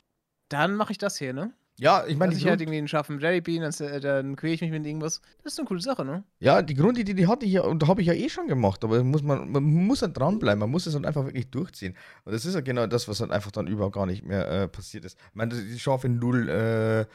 dann 0.48 0.76
mache 0.76 0.92
ich 0.92 0.98
das 0.98 1.16
hier, 1.16 1.32
ne? 1.32 1.52
Ja, 1.78 2.04
ich 2.06 2.16
meine, 2.16 2.32
ich 2.32 2.40
halt 2.40 2.50
Grund, 2.50 2.62
irgendwie 2.62 2.78
einen 2.78 2.88
scharfen 2.88 3.20
Jellybean, 3.20 3.62
dann, 3.62 3.86
äh, 3.86 4.00
dann 4.00 4.34
quäle 4.34 4.54
ich 4.54 4.60
mich 4.60 4.70
mit 4.70 4.84
irgendwas. 4.84 5.20
Das 5.44 5.52
ist 5.52 5.58
eine 5.60 5.68
coole 5.68 5.80
Sache, 5.80 6.04
ne? 6.04 6.24
ja, 6.40 6.60
die 6.60 6.74
Grundidee, 6.74 7.14
die 7.14 7.26
hatte 7.28 7.46
ich 7.46 7.52
ja, 7.52 7.62
und 7.62 7.86
habe 7.86 8.00
ich 8.00 8.08
ja 8.08 8.14
eh 8.14 8.28
schon 8.28 8.48
gemacht, 8.48 8.82
aber 8.82 9.04
muss 9.04 9.22
man, 9.22 9.50
man 9.50 9.62
muss 9.62 10.02
halt 10.02 10.16
dranbleiben, 10.16 10.58
man 10.58 10.70
muss 10.70 10.86
es 10.86 10.94
halt 10.94 11.06
einfach 11.06 11.24
wirklich 11.24 11.50
durchziehen. 11.50 11.96
Und 12.24 12.32
das 12.32 12.44
ist 12.44 12.54
ja 12.54 12.60
genau 12.60 12.86
das, 12.88 13.06
was 13.06 13.20
halt 13.20 13.30
einfach 13.30 13.52
dann 13.52 13.68
überhaupt 13.68 13.94
gar 13.94 14.06
nicht 14.06 14.24
mehr 14.24 14.48
äh, 14.48 14.68
passiert 14.68 15.04
ist. 15.04 15.16
Ich 15.30 15.34
meine, 15.34 15.54
die 15.54 15.78
scharfe 15.78 16.08
Null 16.08 16.48
äh, 16.48 17.06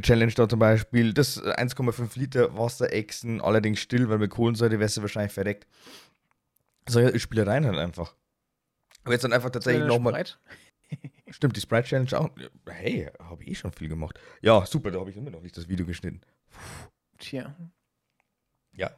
Challenge 0.00 0.32
da 0.32 0.48
zum 0.48 0.58
Beispiel, 0.58 1.12
das 1.12 1.42
1,5 1.42 2.18
Liter 2.18 2.56
Wasserechsen, 2.56 3.40
allerdings 3.40 3.80
still, 3.80 4.08
weil 4.08 4.18
mit 4.18 4.30
Kohlensäure 4.30 4.78
wärst 4.78 4.98
du 4.98 5.02
wahrscheinlich 5.02 5.32
verreckt. 5.32 5.66
Solche 6.88 7.18
Spielereien 7.18 7.66
halt 7.66 7.78
einfach. 7.78 8.14
Aber 9.04 9.14
jetzt 9.14 9.22
dann 9.22 9.32
einfach 9.32 9.50
tatsächlich 9.50 9.86
nochmal. 9.86 10.24
Stimmt, 11.30 11.56
die 11.56 11.60
Sprite 11.60 11.88
Challenge 11.88 12.18
auch. 12.18 12.30
Hey, 12.66 13.10
habe 13.18 13.42
ich 13.42 13.50
eh 13.50 13.54
schon 13.54 13.72
viel 13.72 13.88
gemacht. 13.88 14.18
Ja, 14.40 14.64
super, 14.64 14.90
da 14.90 15.00
habe 15.00 15.10
ich 15.10 15.16
immer 15.16 15.30
noch 15.30 15.42
nicht 15.42 15.56
das 15.56 15.68
Video 15.68 15.86
geschnitten. 15.86 16.20
Tja. 17.18 17.54
Ja, 18.72 18.90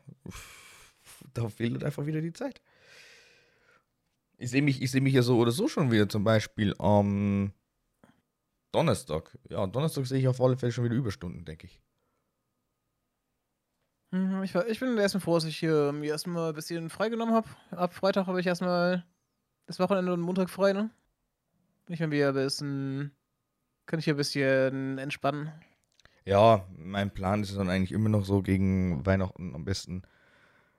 da 1.35 1.49
fehlt 1.49 1.73
halt 1.73 1.85
einfach 1.85 2.05
wieder 2.07 2.21
die 2.21 2.33
Zeit. 2.33 2.61
Ich 4.37 4.51
sehe 4.51 4.63
mich, 4.63 4.79
seh 4.91 5.01
mich 5.01 5.15
ja 5.15 5.23
so 5.23 5.39
oder 5.39 5.51
so 5.51 5.69
schon 5.69 5.91
wieder, 5.91 6.09
zum 6.09 6.25
Beispiel 6.25 6.75
am 6.79 7.53
Donnerstag. 8.73 9.37
Ja, 9.49 9.67
Donnerstag 9.67 10.07
sehe 10.07 10.19
ich 10.19 10.29
auf 10.29 10.41
alle 10.41 10.57
Fälle 10.57 10.73
schon 10.73 10.85
wieder 10.85 10.95
Überstunden, 10.95 11.45
denke 11.45 11.67
ich. 11.67 11.81
Mhm, 14.11 14.43
ich, 14.43 14.55
ich 14.55 14.81
bin 14.81 14.97
erstmal 14.97 15.21
froh, 15.21 15.35
dass 15.35 15.45
ich 15.45 15.59
hier 15.59 15.93
mir 15.93 16.11
erstmal 16.11 16.51
ein 16.51 16.55
bisschen 16.55 16.89
freigenommen 16.89 17.35
habe. 17.35 17.49
Ab 17.71 17.95
Freitag 17.95 18.27
habe 18.27 18.41
ich 18.41 18.47
erstmal 18.47 19.05
das 19.67 19.79
Wochenende 19.79 20.13
und 20.13 20.21
Montag 20.21 20.51
frei, 20.51 20.73
ne? 20.73 20.91
Ich 21.91 22.01
bin 22.01 22.11
wieder 22.11 22.29
ein 22.29 22.35
bisschen. 22.35 23.13
Kann 23.87 23.99
ich 23.99 24.05
hier 24.05 24.15
ein 24.15 24.19
bisschen 24.19 24.99
entspannen. 24.99 25.51
Ja, 26.27 26.67
mein 26.77 27.11
Plan 27.11 27.43
ist 27.43 27.57
dann 27.57 27.71
eigentlich 27.71 27.93
immer 27.93 28.11
noch 28.11 28.27
so 28.27 28.43
gegen 28.43 29.07
Weihnachten 29.07 29.55
am 29.55 29.65
besten 29.65 30.03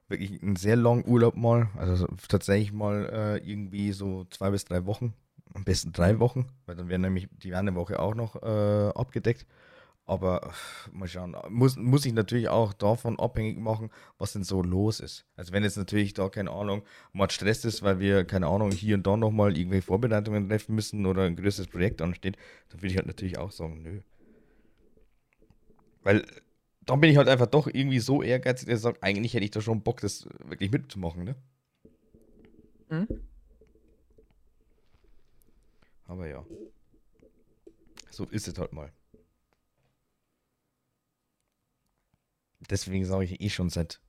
wirklich 0.08 0.42
einen 0.44 0.56
sehr 0.56 0.76
langen 0.76 1.08
Urlaub 1.08 1.36
mal. 1.36 1.70
Also 1.76 2.08
tatsächlich 2.28 2.72
mal 2.72 3.10
äh, 3.12 3.38
irgendwie 3.38 3.92
so 3.92 4.26
zwei 4.26 4.52
bis 4.52 4.66
drei 4.66 4.86
Wochen. 4.86 5.16
Am 5.56 5.64
besten 5.64 5.92
drei 5.92 6.20
Wochen, 6.20 6.46
weil 6.68 6.76
dann 6.76 6.90
wäre 6.90 7.00
nämlich 7.00 7.28
die 7.32 7.56
eine 7.56 7.74
Woche 7.74 8.00
auch 8.00 8.14
noch 8.14 8.36
äh, 8.44 8.92
abgedeckt. 8.94 9.48
Aber 10.10 10.54
mal 10.92 11.08
schauen, 11.08 11.38
muss, 11.50 11.78
muss 11.78 12.04
ich 12.04 12.14
natürlich 12.14 12.50
auch 12.50 12.74
davon 12.74 13.20
abhängig 13.20 13.60
machen, 13.60 13.92
was 14.18 14.34
denn 14.34 14.44
so 14.44 14.64
los 14.64 15.02
ist. 15.02 15.28
Also 15.36 15.54
wenn 15.54 15.62
jetzt 15.62 15.78
natürlich 15.78 16.16
da, 16.16 16.30
keine 16.30 16.50
Ahnung, 16.50 16.82
mal 17.14 17.30
Stress 17.30 17.64
ist, 17.64 17.84
weil 17.84 18.00
wir, 18.00 18.26
keine 18.26 18.48
Ahnung, 18.48 18.72
hier 18.72 18.96
und 18.96 19.06
da 19.06 19.16
nochmal 19.16 19.56
irgendwelche 19.56 19.86
Vorbereitungen 19.86 20.50
treffen 20.50 20.74
müssen 20.74 21.06
oder 21.06 21.26
ein 21.26 21.36
größeres 21.36 21.68
Projekt 21.68 22.02
ansteht, 22.02 22.38
dann 22.70 22.82
würde 22.82 22.88
ich 22.88 22.98
halt 22.98 23.06
natürlich 23.06 23.38
auch 23.38 23.52
sagen, 23.52 23.84
nö. 23.84 24.02
Weil 26.02 26.26
dann 26.88 27.00
bin 27.00 27.12
ich 27.12 27.18
halt 27.18 27.30
einfach 27.30 27.46
doch 27.46 27.68
irgendwie 27.68 28.00
so 28.00 28.24
ehrgeizig, 28.24 28.68
dass 28.68 28.78
ich 28.78 28.82
sage, 28.82 29.04
eigentlich 29.04 29.36
hätte 29.36 29.46
ich 29.46 29.52
da 29.52 29.62
schon 29.62 29.84
Bock, 29.84 30.02
das 30.02 30.28
wirklich 30.44 30.72
mitzumachen, 30.72 31.24
ne? 31.24 31.36
Mhm. 32.90 33.08
Aber 36.08 36.28
ja. 36.28 36.44
So 38.10 38.26
ist 38.26 38.48
es 38.48 38.58
halt 38.58 38.74
mal. 38.74 38.92
Deswegen 42.70 43.06
sage 43.06 43.26
ich 43.26 43.42
eh 43.42 43.50
schon 43.50 43.70
seit. 43.70 44.02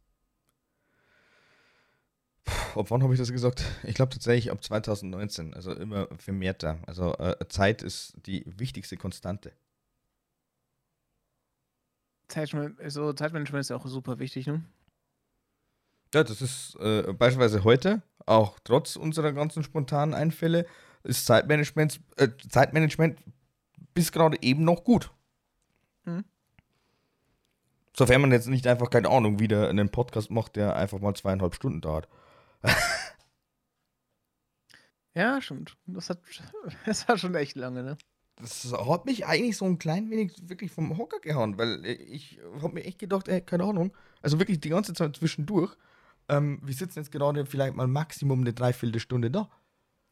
Puh, 2.44 2.80
ab 2.80 2.90
wann 2.90 3.02
habe 3.02 3.12
ich 3.14 3.20
das 3.20 3.32
gesagt? 3.32 3.64
Ich 3.84 3.94
glaube 3.94 4.12
tatsächlich 4.12 4.50
ab 4.50 4.62
2019, 4.62 5.54
also 5.54 5.72
immer 5.72 6.08
vermehrter. 6.18 6.78
Also 6.86 7.14
äh, 7.18 7.36
Zeit 7.48 7.82
ist 7.82 8.14
die 8.26 8.44
wichtigste 8.46 8.96
Konstante. 8.96 9.52
Zeitmanagement, 12.28 12.80
also 12.80 13.12
Zeitmanagement 13.12 13.60
ist 13.60 13.70
ja 13.70 13.76
auch 13.76 13.86
super 13.86 14.18
wichtig, 14.18 14.46
ne? 14.46 14.64
Ja, 16.14 16.24
das 16.24 16.42
ist 16.42 16.76
äh, 16.80 17.12
beispielsweise 17.12 17.62
heute, 17.62 18.02
auch 18.26 18.58
trotz 18.64 18.96
unserer 18.96 19.32
ganzen 19.32 19.62
spontanen 19.62 20.14
Einfälle, 20.14 20.66
ist 21.04 21.26
Zeitmanagement, 21.26 22.00
äh, 22.16 22.28
Zeitmanagement 22.48 23.20
bis 23.94 24.10
gerade 24.10 24.36
eben 24.42 24.64
noch 24.64 24.84
gut. 24.84 25.10
Hm. 26.04 26.24
Sofern 28.00 28.22
man 28.22 28.32
jetzt 28.32 28.48
nicht 28.48 28.66
einfach, 28.66 28.88
keine 28.88 29.10
Ahnung, 29.10 29.40
wieder 29.40 29.68
einen 29.68 29.90
Podcast 29.90 30.30
macht, 30.30 30.56
der 30.56 30.74
einfach 30.74 31.00
mal 31.00 31.14
zweieinhalb 31.14 31.54
Stunden 31.54 31.82
dauert. 31.82 32.08
ja, 35.14 35.38
stimmt. 35.42 35.76
Das 35.84 36.08
hat, 36.08 36.18
das 36.86 37.08
hat 37.08 37.20
schon 37.20 37.34
echt 37.34 37.56
lange, 37.56 37.82
ne? 37.82 37.98
das 38.40 38.72
hat 38.72 39.04
mich 39.04 39.26
eigentlich 39.26 39.58
so 39.58 39.66
ein 39.66 39.78
klein 39.78 40.08
wenig 40.08 40.48
wirklich 40.48 40.72
vom 40.72 40.96
Hocker 40.96 41.20
gehauen, 41.20 41.58
weil 41.58 41.84
ich 41.84 42.40
habe 42.62 42.72
mir 42.72 42.84
echt 42.84 43.00
gedacht, 43.00 43.28
ey, 43.28 43.42
keine 43.42 43.64
Ahnung, 43.64 43.94
also 44.22 44.38
wirklich 44.38 44.60
die 44.60 44.70
ganze 44.70 44.94
Zeit 44.94 45.14
zwischendurch, 45.14 45.76
ähm, 46.30 46.58
wir 46.62 46.72
sitzen 46.72 47.00
jetzt 47.00 47.12
gerade 47.12 47.44
vielleicht 47.44 47.74
mal 47.74 47.86
Maximum 47.86 48.40
eine 48.40 48.54
Dreiviertelstunde 48.54 49.30
da. 49.30 49.50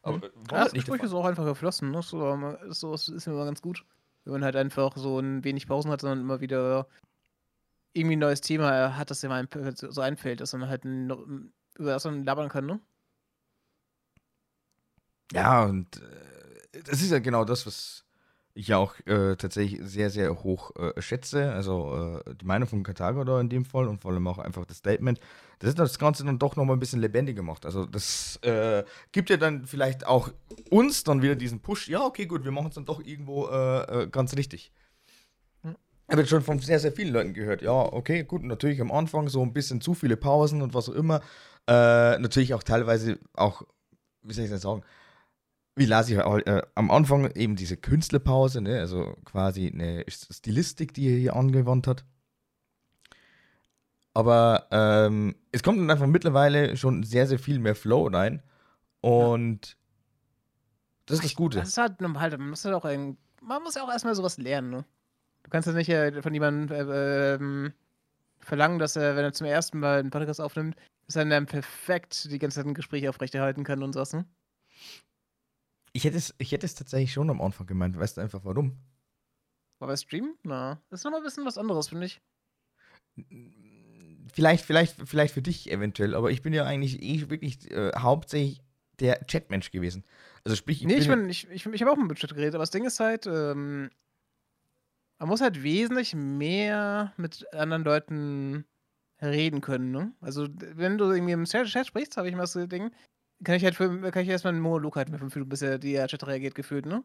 Aber 0.03 0.21
war 0.21 0.59
ja, 0.59 0.65
das 0.65 0.75
Gespräch 0.75 1.03
ist 1.03 1.15
auch 1.15 1.25
einfach 1.25 1.47
geflossen, 1.47 1.91
ne? 1.91 2.03
so, 2.03 2.55
so 2.69 2.93
ist 2.93 3.27
immer 3.27 3.47
ganz 3.47 3.63
gut, 3.63 3.87
wenn 4.25 4.35
man 4.35 4.45
halt 4.45 4.57
einfach 4.57 4.95
so 4.99 5.19
ein 5.19 5.43
wenig 5.43 5.67
Pausen 5.67 5.91
hat, 5.91 6.03
sondern 6.03 6.21
immer 6.21 6.43
wieder 6.43 6.87
irgendwie 7.93 8.17
ein 8.17 8.21
neues 8.21 8.41
Thema 8.41 8.97
hat, 8.97 9.11
das 9.11 9.25
immer 9.25 9.45
so 9.73 10.01
einfällt, 10.01 10.41
dass 10.41 10.53
man 10.53 10.69
halt 10.69 10.85
über 10.85 11.93
das 11.93 12.05
man 12.05 12.25
labern 12.25 12.49
kann, 12.49 12.67
ne? 12.67 12.81
Ja, 15.33 15.65
und 15.65 16.01
äh, 16.73 16.83
das 16.85 17.03
ist 17.03 17.11
ja 17.11 17.19
genau 17.19 17.45
das, 17.45 17.67
was 17.67 18.05
ich 18.55 18.69
ja 18.69 18.79
auch 18.79 18.95
äh, 19.07 19.37
tatsächlich 19.37 19.81
sehr, 19.85 20.11
sehr 20.11 20.43
hoch 20.43 20.75
äh, 20.77 21.01
schätze. 21.01 21.53
Also 21.53 22.23
äh, 22.27 22.35
die 22.35 22.45
Meinung 22.47 22.69
von 22.69 22.83
Karthago 22.83 23.23
da 23.25 23.41
in 23.41 23.49
dem 23.49 23.65
Fall 23.65 23.87
und 23.89 24.01
vor 24.01 24.11
allem 24.11 24.27
auch 24.27 24.39
einfach 24.39 24.65
das 24.67 24.79
Statement. 24.79 25.21
Das 25.61 25.69
ist 25.71 25.79
das 25.79 25.99
Ganze 25.99 26.25
dann 26.25 26.39
doch 26.41 26.57
nochmal 26.57 26.77
ein 26.77 26.81
bisschen 26.81 27.01
lebendiger 27.01 27.37
gemacht. 27.37 27.67
Also 27.67 27.87
das 27.87 28.37
äh, 28.43 28.85
gibt 29.13 29.31
ja 29.31 29.37
dann 29.37 29.67
vielleicht 29.67 30.07
auch 30.07 30.31
uns 30.71 31.05
dann 31.05 31.23
wieder 31.23 31.37
diesen 31.37 31.61
Push. 31.61 31.89
Ja, 31.89 32.05
okay, 32.05 32.27
gut, 32.27 32.45
wir 32.45 32.51
machen 32.53 32.69
es 32.69 32.75
dann 32.75 32.85
doch 32.85 33.01
irgendwo 33.01 33.47
äh, 33.49 34.05
äh, 34.05 34.09
ganz 34.09 34.35
richtig. 34.37 34.73
Ich 36.09 36.13
habe 36.13 36.23
jetzt 36.23 36.31
schon 36.31 36.43
von 36.43 36.59
sehr, 36.59 36.81
sehr 36.81 36.93
vielen 36.93 37.13
Leuten 37.13 37.35
gehört. 37.35 37.61
Ja, 37.61 37.93
okay, 37.93 38.25
gut, 38.25 38.43
natürlich 38.43 38.81
am 38.81 38.91
Anfang 38.91 39.29
so 39.29 39.43
ein 39.43 39.53
bisschen 39.53 39.83
zu 39.83 39.93
viele 39.93 40.17
Pausen 40.17 40.63
und 40.63 40.73
was 40.73 40.89
auch 40.89 40.95
immer. 40.95 41.21
natürlich 41.67 42.55
auch 42.55 42.63
teilweise 42.63 43.19
auch, 43.35 43.63
wie 44.23 44.33
soll 44.33 44.47
ich 44.47 44.51
das 44.51 44.63
sagen, 44.63 44.83
wie 45.77 45.85
las 45.85 46.09
ich 46.09 46.17
äh, 46.17 46.63
am 46.75 46.91
Anfang 46.91 47.31
eben 47.33 47.57
diese 47.57 47.77
Künstlerpause, 47.77 48.63
ne? 48.63 48.81
also 48.81 49.17
quasi 49.27 49.71
eine 49.73 50.05
Stilistik, 50.09 50.95
die 50.95 51.09
er 51.09 51.19
hier 51.19 51.37
angewandt 51.37 51.87
hat. 51.87 52.07
Aber 54.15 54.67
ähm, 54.71 55.37
es 55.53 55.63
kommt 55.63 55.79
dann 55.79 55.91
einfach 55.91 56.07
mittlerweile 56.07 56.77
schon 56.79 57.05
sehr, 57.05 57.27
sehr 57.27 57.39
viel 57.39 57.59
mehr 57.59 57.77
Flow 57.77 58.09
rein. 58.09 58.43
Und 59.03 59.77
das 61.05 61.19
ist 61.19 61.25
das 61.25 61.35
Gute. 61.35 61.59
Das 61.59 61.69
ist 61.69 61.77
halt, 61.77 62.01
halt 62.01 62.39
man 62.39 62.49
muss 62.49 62.65
halt 62.65 62.75
auch, 62.75 62.85
man 62.85 63.63
muss 63.63 63.75
ja 63.75 63.85
auch 63.85 63.93
erstmal 63.93 64.15
sowas 64.15 64.39
lernen, 64.39 64.71
ne? 64.71 64.85
Du 65.49 65.51
kannst 65.51 65.67
ja 65.67 65.73
nicht 65.73 65.89
äh, 65.89 66.21
von 66.21 66.35
jemandem 66.35 66.77
äh, 66.77 67.35
äh, 67.37 67.71
verlangen, 68.39 68.79
dass 68.79 68.97
er, 68.97 69.17
wenn 69.17 69.25
er 69.25 69.33
zum 69.33 69.47
ersten 69.47 69.79
Mal 69.81 70.01
einen 70.01 70.11
Podcast 70.11 70.43
aufnimmt, 70.43 70.77
dass 71.07 71.17
er 71.17 71.25
dann 71.25 71.47
perfekt 71.47 72.31
die 72.31 72.39
ganze 72.39 72.57
Zeit 72.57 72.67
ein 72.67 72.75
Gespräch 72.75 73.09
aufrechterhalten 73.09 73.65
kann 73.65 73.83
und 73.83 73.95
sowas, 73.95 74.13
ne? 74.13 74.27
Ich 75.95 76.05
hätte, 76.05 76.19
es, 76.19 76.35
ich 76.37 76.53
hätte 76.53 76.67
es 76.67 76.75
tatsächlich 76.75 77.15
schon 77.15 77.31
am 77.31 77.41
Anfang 77.41 77.67
gemeint. 77.67 77.99
Weißt 77.99 78.19
du 78.19 78.21
einfach 78.21 78.45
warum? 78.45 78.77
War 79.79 79.89
bei 79.89 79.97
Stream? 79.97 80.35
Na, 80.43 80.83
das 80.91 81.01
ist 81.01 81.05
nochmal 81.05 81.21
ein 81.21 81.25
bisschen 81.25 81.47
was 81.47 81.57
anderes, 81.57 81.89
finde 81.89 82.05
ich. 82.05 82.21
Vielleicht, 84.31 84.67
vielleicht, 84.67 84.97
vielleicht 85.09 85.33
für 85.33 85.41
dich 85.41 85.73
eventuell, 85.73 86.15
aber 86.15 86.31
ich 86.31 86.43
bin 86.43 86.53
ja 86.53 86.67
eigentlich 86.67 87.03
eh 87.03 87.31
wirklich 87.31 87.71
äh, 87.71 87.93
hauptsächlich 87.97 88.61
der 89.01 89.25
Chatmensch 89.25 89.71
gewesen. 89.71 90.05
Also 90.45 90.57
sprich, 90.57 90.83
ich 90.83 90.87
nee, 90.87 90.97
bin 90.97 91.03
ich, 91.03 91.09
bin, 91.09 91.29
ich, 91.31 91.49
ich, 91.49 91.65
ich 91.65 91.81
habe 91.81 91.91
auch 91.91 91.97
mit 91.97 92.19
Chat 92.19 92.35
geredet, 92.35 92.55
aber 92.55 92.65
das 92.65 92.71
Ding 92.71 92.85
ist 92.85 93.01
halt, 93.01 93.27
ähm, 93.27 93.89
man 95.19 95.29
muss 95.29 95.41
halt 95.41 95.63
wesentlich 95.63 96.15
mehr 96.15 97.13
mit 97.17 97.53
anderen 97.53 97.85
Leuten 97.85 98.65
reden 99.21 99.61
können, 99.61 99.91
ne? 99.91 100.13
Also, 100.21 100.47
wenn 100.59 100.99
du 100.99 101.11
irgendwie 101.11 101.33
im 101.33 101.45
Chat, 101.45 101.69
sprichst, 101.87 102.17
habe 102.17 102.29
ich 102.29 102.37
mal 102.37 102.47
so 102.47 102.67
Ding, 102.67 102.93
kann 103.45 103.57
ich 103.57 103.65
halt 103.65 103.75
für, 103.75 104.11
kann 104.11 104.23
ich 104.23 104.29
erstmal 104.29 104.53
einen 104.53 104.63
Monolog 104.63 104.97
halten 104.97 105.49
bis 105.49 105.63
er 105.63 105.79
die 105.79 105.95
Chat 105.95 106.27
reagiert, 106.27 106.55
gefühlt, 106.55 106.87
ne? 106.87 107.05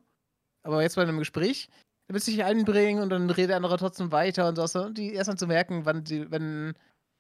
Aber 0.64 0.82
jetzt 0.82 0.96
bei 0.96 1.04
einem 1.04 1.20
Gespräch, 1.20 1.70
da 2.08 2.14
willst 2.14 2.28
du 2.28 2.32
dich 2.32 2.44
einbringen 2.44 3.02
und 3.02 3.10
dann 3.10 3.30
redet 3.30 3.50
der 3.50 3.58
andere 3.58 3.78
trotzdem 3.78 4.12
weiter 4.12 4.48
und 4.48 4.58
so, 4.68 4.84
und 4.84 4.98
die 4.98 5.14
erstmal 5.14 5.38
zu 5.38 5.48
merken, 5.48 5.86
wann 5.86 6.04
die, 6.04 6.30
wenn 6.32 6.74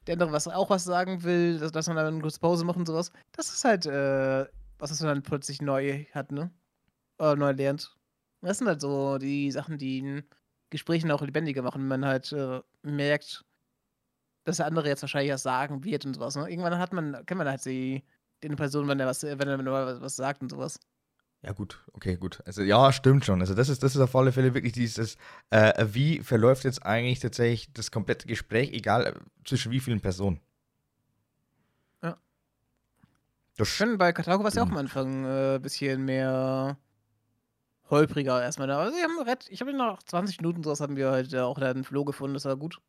der 0.08 0.14
andere 0.14 0.32
was, 0.32 0.48
auch 0.48 0.70
was 0.70 0.84
sagen 0.84 1.24
will, 1.24 1.60
dass, 1.60 1.72
dass 1.72 1.88
man 1.88 1.96
dann 1.98 2.08
eine 2.08 2.22
kurze 2.22 2.40
Pause 2.40 2.66
macht 2.66 2.78
und 2.78 2.88
sowas. 2.88 3.12
Das 3.34 3.52
ist 3.52 3.66
halt, 3.66 3.86
äh, 3.86 4.46
was 4.78 5.00
man 5.02 5.10
dann 5.10 5.24
plötzlich 5.24 5.62
neu 5.62 6.06
hat, 6.14 6.32
ne? 6.32 6.52
Oder 7.20 7.36
neu 7.36 7.52
lernt. 7.52 7.96
Das 8.42 8.58
sind 8.58 8.68
halt 8.68 8.82
so 8.82 9.18
die 9.18 9.52
Sachen, 9.52 9.78
die 9.78 10.24
ein 10.74 10.78
Gesprächen 10.78 11.12
auch 11.12 11.22
lebendiger 11.22 11.62
machen, 11.62 11.82
wenn 11.82 12.00
man 12.00 12.06
halt 12.06 12.32
äh, 12.32 12.62
merkt, 12.82 13.46
dass 14.44 14.58
der 14.58 14.66
andere 14.66 14.88
jetzt 14.88 15.02
wahrscheinlich 15.02 15.32
was 15.32 15.44
sagen 15.44 15.84
wird 15.84 16.06
und 16.06 16.16
sowas. 16.16 16.36
Ne? 16.36 16.50
Irgendwann 16.50 16.78
hat 16.78 16.94
man, 16.94 17.26
kennt 17.26 17.38
man 17.38 17.48
halt 17.48 17.64
die, 17.66 18.04
den 18.44 18.56
Person, 18.56 18.88
wenn 18.88 19.00
er 19.00 19.08
was, 19.08 19.24
wenn 19.24 19.40
er, 19.48 19.60
er 19.60 20.02
was 20.02 20.16
sagt 20.16 20.42
und 20.42 20.50
sowas. 20.50 20.80
Ja, 21.42 21.52
gut, 21.52 21.84
okay, 21.92 22.16
gut. 22.16 22.42
Also 22.46 22.62
ja, 22.62 22.92
stimmt 22.94 23.26
schon. 23.26 23.42
Also 23.42 23.54
das 23.54 23.68
ist, 23.68 23.84
das 23.84 23.96
ist 23.96 24.02
auf 24.02 24.16
alle 24.16 24.32
Fälle 24.32 24.54
wirklich 24.54 24.72
dieses, 24.72 25.18
äh, 25.50 25.86
wie 25.92 26.20
verläuft 26.20 26.64
jetzt 26.64 26.86
eigentlich 26.86 27.20
tatsächlich 27.20 27.72
das 27.74 27.92
komplette 27.92 28.28
Gespräch, 28.28 28.72
egal 28.72 29.06
äh, 29.06 29.14
zwischen 29.46 29.72
wie 29.72 29.82
vielen 29.82 30.00
Personen. 30.00 30.40
Ja. 32.02 32.18
Das 33.58 33.68
Schön, 33.68 33.98
bei 33.98 34.14
Katago 34.14 34.44
war 34.44 34.50
es 34.50 34.56
ja 34.56 34.64
auch 34.64 34.70
am 34.70 34.78
Anfang 34.78 35.26
ein 35.26 35.56
äh, 35.56 35.60
bisschen 35.60 36.06
mehr 36.06 36.78
holpriger 37.94 38.42
erstmal 38.42 38.68
da. 38.68 38.80
Also, 38.80 38.98
haben 38.98 39.38
ich 39.50 39.62
habe 39.62 39.74
nach 39.74 40.04
20 40.04 40.42
Minuten 40.42 40.64
sowas 40.64 40.82
haben 40.82 40.96
wir 40.96 41.12
halt 41.12 41.36
auch 41.36 41.60
da 41.60 41.70
einen 41.70 41.84
Flow 41.84 42.06
gefunden, 42.06 42.34
das 42.34 42.46
war 42.46 42.58
gut. 42.58 42.80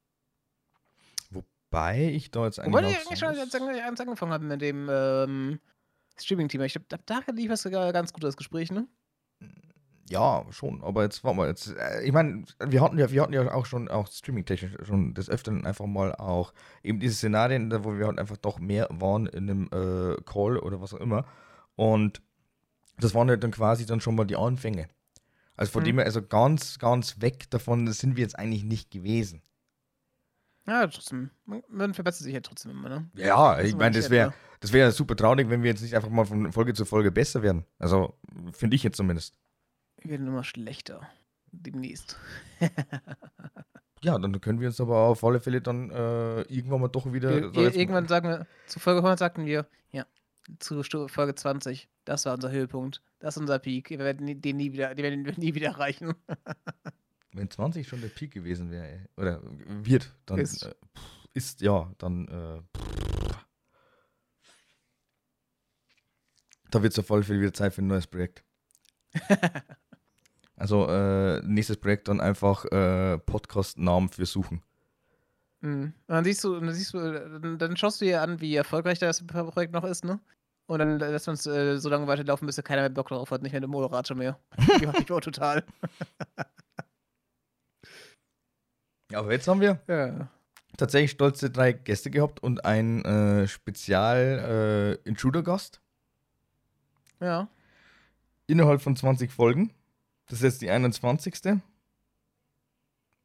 Wobei 1.31 2.09
ich 2.09 2.31
da 2.31 2.45
jetzt 2.45 2.61
eigentlich. 2.61 2.75
Wobei 2.75 2.91
ich 2.91 2.99
eigentlich 2.99 3.19
schon 3.19 3.29
als 3.29 4.01
angefangen 4.01 4.33
habe 4.33 4.45
mit 4.45 4.61
dem 4.61 4.89
ähm, 4.91 5.61
Streaming-Team. 6.19 6.63
Ich 6.63 6.75
glaube, 6.75 7.03
da 7.07 7.21
lief 7.33 7.51
es 7.51 7.63
sogar 7.63 7.93
ganz 7.93 8.13
gut, 8.13 8.23
das 8.23 8.37
Gespräch, 8.37 8.71
ne? 8.71 8.87
Ja, 10.11 10.45
schon, 10.51 10.83
aber 10.85 11.03
jetzt 11.03 11.25
warte 11.25 11.37
mal, 11.37 11.49
jetzt, 11.49 11.75
äh, 11.77 12.03
ich 12.03 12.13
meine, 12.13 12.45
wir 12.61 12.83
hatten 12.83 12.99
ja, 12.99 13.11
wir 13.11 13.23
hatten 13.23 13.33
ja 13.33 13.51
auch 13.55 13.65
schon 13.65 13.89
auch 13.89 14.07
streaming-technisch 14.07 14.77
schon 14.87 15.15
des 15.15 15.31
Öfteren 15.31 15.65
einfach 15.65 15.87
mal 15.87 16.15
auch 16.15 16.53
eben 16.83 17.01
diese 17.01 17.15
Szenarien, 17.15 17.73
wo 17.85 17.97
wir 17.97 18.07
halt 18.07 18.19
einfach 18.19 18.37
doch 18.37 18.59
mehr 18.59 18.87
waren 18.91 19.27
in 19.27 19.49
einem 19.49 19.65
äh, 19.73 20.21
Call 20.25 20.59
oder 20.59 20.81
was 20.83 20.93
auch 20.93 21.01
immer. 21.01 21.25
Und 21.75 22.21
das 22.99 23.15
waren 23.15 23.29
ja 23.29 23.37
dann 23.37 23.51
quasi 23.51 23.87
dann 23.87 24.01
schon 24.01 24.15
mal 24.15 24.25
die 24.25 24.37
Anfänge. 24.37 24.89
Also 25.57 25.73
von 25.73 25.83
mhm. 25.83 25.87
dem 25.87 25.99
her, 25.99 26.07
also 26.07 26.23
ganz, 26.23 26.79
ganz 26.79 27.21
weg 27.21 27.51
davon 27.51 27.91
sind 27.93 28.17
wir 28.17 28.23
jetzt 28.23 28.39
eigentlich 28.39 28.65
nicht 28.65 28.91
gewesen. 28.91 29.43
Ja, 30.67 30.87
trotzdem. 30.87 31.31
Man 31.69 31.95
verbessert 31.95 32.25
sich 32.25 32.35
ja 32.35 32.41
trotzdem 32.41 32.73
immer, 32.73 32.89
ne? 32.89 33.11
Ja, 33.15 33.61
ich 33.61 33.77
meine, 33.77 33.97
das 33.97 34.09
wäre 34.09 34.33
das 34.65 34.73
wär 34.73 34.93
super 34.93 35.15
traurig, 35.15 35.51
wenn 35.51 35.63
wir 35.63 35.71
jetzt 35.71 35.83
nicht 35.83 35.95
einfach 35.95 36.09
mal 36.09 36.25
von 36.25 36.51
Folge 36.51 36.73
zu 36.73 36.87
Folge 36.87 37.13
besser 37.13 37.43
werden. 37.43 37.67
Also, 37.79 38.15
finde 38.53 38.77
ich 38.77 38.83
jetzt 38.83 38.97
zumindest. 38.97 39.35
Wir 40.01 40.13
werden 40.13 40.27
immer 40.27 40.43
schlechter. 40.43 41.07
Demnächst. 41.53 42.19
ja, 44.03 44.19
dann 44.19 44.41
können 44.41 44.61
wir 44.61 44.69
uns 44.69 44.81
aber 44.81 44.97
auf 44.97 45.23
alle 45.23 45.41
Fälle 45.41 45.61
dann 45.61 45.91
äh, 45.91 46.41
irgendwann 46.43 46.81
mal 46.81 46.89
doch 46.89 47.13
wieder. 47.13 47.53
Wir, 47.53 47.53
so 47.53 47.79
irgendwann 47.79 48.09
sagen 48.09 48.31
wir, 48.31 48.47
zu 48.67 48.81
Folge 48.81 49.01
100 49.01 49.19
sagten 49.19 49.45
wir, 49.45 49.67
ja, 49.93 50.07
zu 50.59 50.83
Folge 51.09 51.35
20, 51.35 51.89
das 52.05 52.27
war 52.27 52.35
unser 52.35 52.51
Höhepunkt, 52.51 53.03
das 53.19 53.37
ist 53.37 53.41
unser 53.41 53.59
Peak. 53.59 53.91
Wir 53.91 53.99
werden 53.99 54.41
den 54.41 54.57
nie 54.57 54.73
wieder, 54.73 54.95
den 54.95 55.03
werden 55.03 55.25
wir 55.25 55.35
nie 55.39 55.55
wieder 55.55 55.69
erreichen. 55.69 56.15
Wenn 57.33 57.51
20 57.51 57.87
schon 57.89 58.01
der 58.01 58.09
Peak 58.09 58.33
gewesen 58.33 58.71
wäre, 58.71 59.09
oder 59.17 59.41
wird, 59.43 60.15
dann 60.27 60.39
ist, 60.39 60.65
äh, 60.65 60.75
ist 61.33 61.61
ja, 61.61 61.93
dann 61.99 62.29
äh, 62.29 62.81
da 66.71 66.83
wird 66.83 66.93
es 66.93 66.99
auf 66.99 67.11
alle 67.11 67.23
Fälle 67.23 67.41
wieder 67.41 67.53
Zeit 67.53 67.73
für 67.73 67.83
ein 67.83 67.87
neues 67.87 68.07
Projekt. 68.07 68.45
also 70.57 70.89
äh, 70.89 71.41
nächstes 71.43 71.77
Projekt 71.77 72.09
dann 72.09 72.21
einfach 72.21 72.65
äh, 72.67 73.19
Podcast-Namen 73.19 74.09
für 74.09 74.27
Suchen. 74.27 74.63
Mhm. 75.65 75.95
Und 76.07 76.15
dann 76.15 76.25
siehst 76.25 76.45
du, 76.45 76.61
dann 76.61 76.75
siehst 76.75 76.93
du, 76.93 77.39
dann, 77.41 77.59
dann, 77.59 77.77
schaust 77.79 78.01
du 78.01 78.05
dir 78.05 78.21
an, 78.21 78.41
wie 78.41 78.55
erfolgreich 78.55 78.99
das 78.99 79.27
Projekt 79.27 79.73
noch 79.73 79.85
ist, 79.85 80.05
ne? 80.05 80.21
Und 80.67 80.79
dann 80.79 80.99
lässt 80.99 81.27
man 81.27 81.35
es 81.35 81.47
äh, 81.47 81.79
so 81.79 81.89
lange 81.89 82.07
weiterlaufen, 82.07 82.45
bis 82.47 82.63
keiner 82.63 82.83
mehr 82.83 82.91
Bock 82.91 83.09
drauf 83.09 83.31
hat, 83.31 83.41
nicht 83.43 83.53
mehr 83.53 83.63
der 83.63 83.69
Moderator 83.69 84.15
mehr. 84.17 84.39
Ich 85.01 85.11
auch 85.11 85.21
total. 85.21 85.65
Aber 89.13 89.33
jetzt 89.33 89.49
haben 89.49 89.63
wir 89.63 89.81
ja. 89.87 90.29
tatsächlich 90.77 91.13
stolze 91.13 91.51
drei 91.51 91.73
Gäste 91.73 92.11
gehabt 92.11 92.43
und 92.43 92.63
einen 92.65 93.05
äh, 93.05 93.47
Spezial-Intruder-Gast. 93.47 95.81
Äh, 97.21 97.27
ja. 97.27 97.49
Innerhalb 98.47 98.83
von 98.83 98.97
20 98.97 99.33
Folgen. 99.33 99.73
Das 100.27 100.41
ist 100.41 100.45
jetzt 100.45 100.61
die 100.63 100.71
21. 100.71 101.63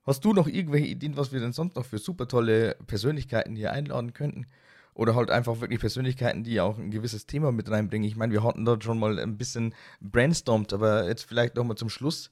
Hast 0.03 0.25
du 0.25 0.33
noch 0.33 0.47
irgendwelche 0.47 0.87
Ideen, 0.87 1.17
was 1.17 1.31
wir 1.31 1.39
denn 1.39 1.53
sonst 1.53 1.75
noch 1.75 1.85
für 1.85 1.97
super 1.97 2.27
tolle 2.27 2.75
Persönlichkeiten 2.87 3.55
hier 3.55 3.71
einladen 3.71 4.13
könnten? 4.13 4.47
Oder 4.93 5.15
halt 5.15 5.29
einfach 5.29 5.61
wirklich 5.61 5.79
Persönlichkeiten, 5.79 6.43
die 6.43 6.59
auch 6.59 6.77
ein 6.77 6.91
gewisses 6.91 7.25
Thema 7.25 7.51
mit 7.51 7.69
reinbringen. 7.69 8.07
Ich 8.07 8.15
meine, 8.15 8.33
wir 8.33 8.43
hatten 8.43 8.65
dort 8.65 8.83
schon 8.83 8.99
mal 8.99 9.19
ein 9.19 9.37
bisschen 9.37 9.73
brainstormt, 10.01 10.73
aber 10.73 11.07
jetzt 11.07 11.23
vielleicht 11.23 11.55
nochmal 11.55 11.77
zum 11.77 11.89
Schluss 11.89 12.31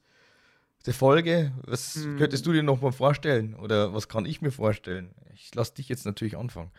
der 0.86 0.94
Folge. 0.94 1.54
Was 1.66 1.96
hm. 1.96 2.18
könntest 2.18 2.46
du 2.46 2.54
dir 2.54 2.64
noch 2.64 2.82
mal 2.82 2.92
vorstellen? 2.92 3.54
Oder 3.56 3.94
was 3.94 4.08
kann 4.08 4.26
ich 4.26 4.42
mir 4.42 4.52
vorstellen? 4.52 5.14
Ich 5.34 5.54
lasse 5.54 5.76
dich 5.76 5.88
jetzt 5.88 6.06
natürlich 6.06 6.38
anfangen. 6.38 6.72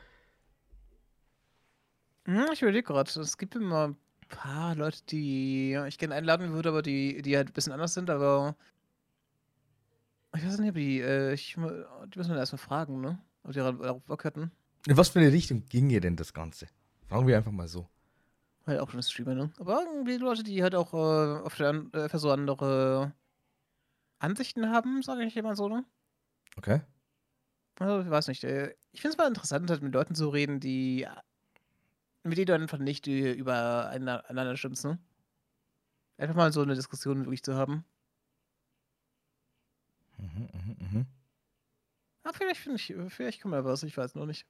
Hm, 2.26 2.46
ich 2.52 2.60
überlege 2.62 2.82
gerade, 2.82 3.20
es 3.20 3.38
gibt 3.38 3.54
immer 3.54 3.88
ein 3.88 3.96
paar 4.28 4.74
Leute, 4.74 4.98
die 5.10 5.78
ich 5.88 5.98
gerne 5.98 6.14
einladen 6.14 6.52
würde, 6.52 6.68
aber 6.68 6.82
die, 6.82 7.22
die 7.22 7.36
halt 7.36 7.48
ein 7.48 7.52
bisschen 7.54 7.72
anders 7.72 7.94
sind, 7.94 8.10
aber 8.10 8.56
ich 10.38 10.46
weiß 10.46 10.58
nicht, 10.58 10.70
ob 10.70 10.74
die, 10.76 11.00
äh, 11.00 11.34
ich, 11.34 11.54
die 11.54 12.18
müssen 12.18 12.30
wir 12.30 12.38
erstmal 12.38 12.58
fragen, 12.58 13.00
ne? 13.00 13.18
Ob 13.42 13.52
die 13.52 13.58
darauf 13.58 14.02
Bock 14.04 14.24
hätten. 14.24 14.50
In 14.86 14.96
was 14.96 15.10
für 15.10 15.18
eine 15.18 15.32
Richtung 15.32 15.64
ging 15.68 15.90
ihr 15.90 16.00
denn 16.00 16.16
das 16.16 16.32
Ganze? 16.32 16.68
Fragen 17.08 17.26
wir 17.26 17.36
einfach 17.36 17.52
mal 17.52 17.68
so. 17.68 17.88
Halt 18.66 18.80
auch 18.80 18.90
schon 18.90 19.02
Streamer, 19.02 19.34
ne? 19.34 19.52
Aber 19.58 19.82
irgendwie 19.82 20.16
Leute, 20.16 20.42
die 20.42 20.62
halt 20.62 20.74
auch 20.74 20.92
äh, 20.92 21.42
auf 21.42 21.56
der, 21.56 21.84
äh, 21.92 22.08
für 22.08 22.18
so 22.18 22.30
andere 22.30 23.12
Ansichten 24.18 24.70
haben, 24.70 25.02
sage 25.02 25.24
ich 25.24 25.36
immer 25.36 25.56
so, 25.56 25.68
ne? 25.68 25.84
Okay. 26.56 26.82
Also, 27.78 28.02
ich 28.02 28.10
weiß 28.10 28.28
nicht. 28.28 28.44
Äh, 28.44 28.74
ich 28.92 29.00
finde 29.00 29.12
es 29.12 29.18
mal 29.18 29.28
interessant, 29.28 29.70
halt 29.70 29.82
mit 29.82 29.94
Leuten 29.94 30.14
zu 30.14 30.28
reden, 30.28 30.60
die 30.60 31.06
mit 32.24 32.36
denen 32.36 32.46
du 32.46 32.54
einfach 32.54 32.78
nicht 32.78 33.06
übereinander 33.06 34.56
stimmst, 34.56 34.84
ne? 34.84 34.98
Einfach 36.18 36.34
mal 36.34 36.52
so 36.52 36.62
eine 36.62 36.74
Diskussion 36.74 37.24
wirklich 37.24 37.42
zu 37.42 37.54
haben. 37.54 37.84
Mhm, 40.18 40.48
mhm, 40.52 40.76
mhm. 40.78 41.06
Ah, 42.24 42.32
vielleicht 42.32 42.60
finde 42.60 42.76
ich, 42.76 42.94
vielleicht 43.08 43.40
kommt 43.40 43.54
ja 43.54 43.64
was, 43.64 43.82
ich 43.82 43.96
weiß 43.96 44.14
noch 44.14 44.26
nicht. 44.26 44.46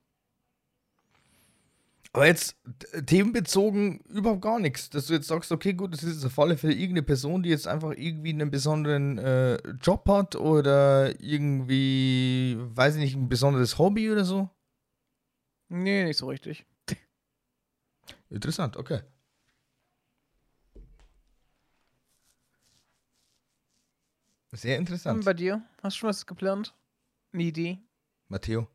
Aber 2.11 2.25
jetzt 2.25 2.57
themenbezogen 3.05 3.99
überhaupt 4.09 4.41
gar 4.41 4.59
nichts. 4.59 4.89
Dass 4.89 5.05
du 5.05 5.13
jetzt 5.13 5.27
sagst, 5.27 5.51
okay, 5.51 5.73
gut, 5.73 5.93
das 5.93 6.03
ist 6.03 6.25
auf 6.25 6.39
alle 6.39 6.57
Fälle 6.57 6.73
irgendeine 6.73 7.03
Person, 7.03 7.43
die 7.43 7.49
jetzt 7.49 7.67
einfach 7.67 7.91
irgendwie 7.91 8.29
einen 8.29 8.49
besonderen 8.49 9.19
äh, 9.19 9.57
Job 9.81 10.07
hat 10.09 10.35
oder 10.35 11.19
irgendwie, 11.21 12.57
weiß 12.57 12.95
ich 12.95 13.01
nicht, 13.01 13.15
ein 13.15 13.29
besonderes 13.29 13.77
Hobby 13.77 14.09
oder 14.09 14.25
so? 14.25 14.49
Nee, 15.69 16.03
nicht 16.05 16.17
so 16.17 16.27
richtig. 16.27 16.65
Interessant, 18.31 18.75
okay. 18.75 19.01
Sehr 24.51 24.77
interessant. 24.77 25.19
Und 25.19 25.25
bei 25.25 25.33
dir? 25.33 25.61
Hast 25.83 25.97
du 25.97 25.99
schon 25.99 26.09
was 26.09 26.25
geplant? 26.25 26.75
Eine 27.33 27.43
Idee? 27.43 27.79
Matteo? 28.27 28.67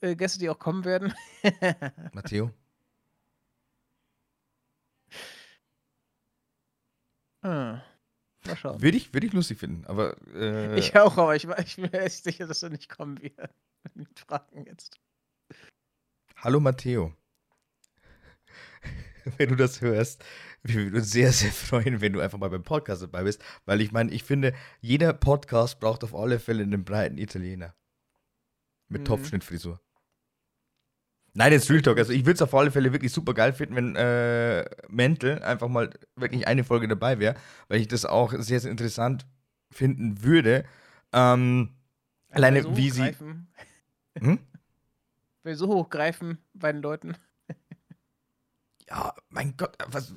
äh, 0.00 0.16
Gäste, 0.16 0.38
die 0.38 0.48
auch 0.48 0.58
kommen 0.58 0.84
werden. 0.84 1.14
Matteo? 2.12 2.50
Ah, 7.42 7.82
mal 8.46 8.56
schauen. 8.56 8.80
Würde 8.80 8.96
ich, 8.96 9.12
würd 9.12 9.24
ich 9.24 9.32
lustig 9.32 9.58
finden, 9.58 9.84
aber. 9.86 10.16
Äh, 10.34 10.78
ich 10.78 10.96
auch, 10.96 11.18
aber 11.18 11.36
ich, 11.36 11.44
ich 11.44 11.76
bin 11.76 11.90
mir 11.90 12.00
echt 12.00 12.24
sicher, 12.24 12.46
dass 12.46 12.62
er 12.62 12.70
nicht 12.70 12.88
kommen 12.88 13.20
wird. 13.20 13.36
Mit 13.94 14.18
Fragen 14.18 14.64
jetzt. 14.64 14.98
Hallo 16.36 16.60
Matteo. 16.60 17.12
wenn 19.38 19.48
du 19.48 19.56
das 19.56 19.80
hörst, 19.80 20.24
wir 20.62 20.74
würden 20.76 20.96
uns 20.96 21.10
sehr, 21.10 21.32
sehr 21.32 21.52
freuen, 21.52 22.00
wenn 22.00 22.12
du 22.12 22.20
einfach 22.20 22.38
mal 22.38 22.50
beim 22.50 22.62
Podcast 22.62 23.02
dabei 23.02 23.24
bist, 23.24 23.42
weil 23.64 23.80
ich 23.80 23.92
meine, 23.92 24.10
ich 24.12 24.24
finde, 24.24 24.54
jeder 24.80 25.12
Podcast 25.12 25.80
braucht 25.80 26.04
auf 26.04 26.14
alle 26.14 26.38
Fälle 26.38 26.62
einen 26.62 26.84
breiten 26.84 27.18
Italiener. 27.18 27.74
Mit 28.88 29.02
mhm. 29.02 29.06
Topfschnittfrisur. 29.06 29.80
Nein, 31.36 31.52
jetzt 31.52 31.68
Real 31.68 31.82
Talk. 31.82 31.98
Also 31.98 32.12
ich 32.12 32.24
würde 32.24 32.34
es 32.34 32.42
auf 32.42 32.54
alle 32.54 32.70
Fälle 32.70 32.92
wirklich 32.92 33.12
super 33.12 33.34
geil 33.34 33.52
finden, 33.52 33.74
wenn 33.74 33.96
äh, 33.96 34.64
Mental 34.88 35.42
einfach 35.42 35.68
mal 35.68 35.90
wirklich 36.14 36.46
eine 36.46 36.62
Folge 36.62 36.86
dabei 36.86 37.18
wäre, 37.18 37.34
weil 37.68 37.80
ich 37.80 37.88
das 37.88 38.04
auch 38.04 38.32
sehr, 38.38 38.60
sehr 38.60 38.70
interessant 38.70 39.26
finden 39.72 40.22
würde. 40.22 40.64
Ähm, 41.12 41.70
alleine 42.30 42.62
so 42.62 42.76
wie 42.76 42.90
sie. 42.90 43.16
Hm? 44.16 44.38
Will 45.42 45.56
so 45.56 45.66
hochgreifen 45.66 46.38
bei 46.54 46.70
den 46.70 46.82
Leuten. 46.82 47.16
Ja, 48.88 49.14
mein 49.30 49.56
Gott, 49.56 49.76
was, 49.88 50.14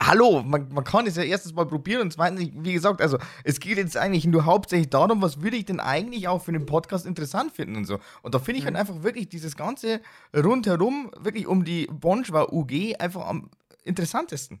Hallo, 0.00 0.42
man, 0.42 0.72
man, 0.72 0.84
kann 0.84 1.06
es 1.06 1.16
ja 1.16 1.22
erstens 1.22 1.52
mal 1.52 1.66
probieren 1.66 2.00
und 2.00 2.10
zweitens, 2.10 2.48
wie 2.54 2.72
gesagt, 2.72 3.02
also 3.02 3.18
es 3.44 3.60
geht 3.60 3.76
jetzt 3.76 3.96
eigentlich 3.96 4.24
nur 4.24 4.46
hauptsächlich 4.46 4.88
darum, 4.88 5.20
was 5.20 5.42
würde 5.42 5.58
ich 5.58 5.66
denn 5.66 5.80
eigentlich 5.80 6.28
auch 6.28 6.42
für 6.42 6.50
einen 6.50 6.64
Podcast 6.64 7.04
interessant 7.04 7.52
finden 7.52 7.76
und 7.76 7.84
so. 7.84 7.98
Und 8.22 8.34
da 8.34 8.38
finde 8.38 8.58
ich 8.58 8.64
mhm. 8.64 8.68
halt 8.68 8.76
einfach 8.76 9.02
wirklich 9.02 9.28
dieses 9.28 9.54
ganze 9.54 10.00
rundherum, 10.34 11.10
wirklich 11.18 11.46
um 11.46 11.64
die 11.64 11.86
Bonschwa 11.92 12.48
UG 12.50 12.94
einfach 12.98 13.26
am 13.26 13.50
interessantesten. 13.84 14.60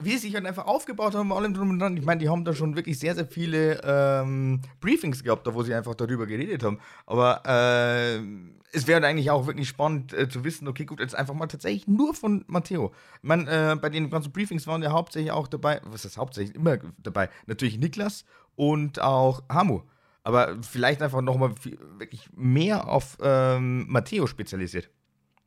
Wie 0.00 0.12
sie 0.12 0.18
sich 0.18 0.34
halt 0.34 0.46
einfach 0.46 0.66
aufgebaut 0.66 1.16
haben, 1.16 1.32
allem 1.32 1.54
drum 1.54 1.70
und 1.70 1.80
dran. 1.80 1.96
Ich 1.96 2.04
meine, 2.04 2.20
die 2.20 2.28
haben 2.28 2.44
da 2.44 2.54
schon 2.54 2.76
wirklich 2.76 3.00
sehr, 3.00 3.16
sehr 3.16 3.26
viele 3.26 3.80
ähm, 3.82 4.60
Briefings 4.80 5.24
gehabt, 5.24 5.44
da 5.46 5.54
wo 5.54 5.64
sie 5.64 5.74
einfach 5.74 5.96
darüber 5.96 6.26
geredet 6.26 6.62
haben. 6.62 6.78
Aber 7.04 7.42
äh, 7.44 8.22
es 8.72 8.86
wäre 8.86 9.04
eigentlich 9.04 9.30
auch 9.30 9.46
wirklich 9.46 9.68
spannend 9.68 10.12
äh, 10.12 10.28
zu 10.28 10.44
wissen, 10.44 10.68
okay, 10.68 10.84
gut, 10.84 11.00
jetzt 11.00 11.16
einfach 11.16 11.34
mal 11.34 11.48
tatsächlich 11.48 11.88
nur 11.88 12.14
von 12.14 12.44
Matteo. 12.46 12.92
Ich 13.16 13.28
meine, 13.28 13.72
äh, 13.72 13.76
bei 13.76 13.88
den 13.88 14.08
ganzen 14.08 14.30
Briefings 14.30 14.68
waren 14.68 14.82
ja 14.82 14.92
hauptsächlich 14.92 15.32
auch 15.32 15.48
dabei, 15.48 15.80
was 15.84 16.04
ist 16.04 16.16
hauptsächlich 16.16 16.54
immer 16.54 16.78
dabei? 16.98 17.28
Natürlich 17.46 17.78
Niklas 17.78 18.24
und 18.54 19.00
auch 19.00 19.42
Hamu. 19.48 19.82
Aber 20.22 20.62
vielleicht 20.62 21.02
einfach 21.02 21.22
nochmal 21.22 21.54
wirklich 21.98 22.28
mehr 22.36 22.88
auf 22.88 23.16
ähm, 23.20 23.86
Matteo 23.88 24.26
spezialisiert. 24.26 24.90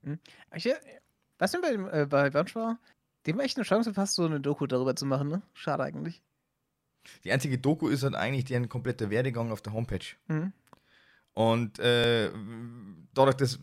Hm. 0.04 0.20
Ich, 0.56 0.68
was 1.38 1.52
denn 1.52 1.62
bei, 1.62 2.02
äh, 2.02 2.06
bei 2.06 2.30
Bunch 2.30 2.56
war? 2.56 2.80
Dem 3.26 3.38
war 3.38 3.46
echt 3.46 3.58
eine 3.58 3.66
Chance 3.66 3.94
fast 3.94 4.16
so 4.16 4.26
eine 4.26 4.40
Doku 4.40 4.66
darüber 4.68 4.96
zu 4.96 5.06
machen, 5.06 5.28
ne? 5.28 5.42
Schade 5.54 5.84
eigentlich. 5.84 6.22
Die 7.24 7.32
einzige 7.32 7.58
Doku 7.58 7.88
ist 7.88 8.04
halt 8.04 8.16
eigentlich 8.16 8.46
deren 8.46 8.70
kompletter 8.70 9.10
Werdegang 9.10 9.52
auf 9.52 9.62
der 9.62 9.74
Homepage. 9.74 10.06
Mhm. 10.28 10.54
Und 11.34 11.80
äh, 11.80 12.30
dadurch, 13.14 13.38
dass 13.38 13.60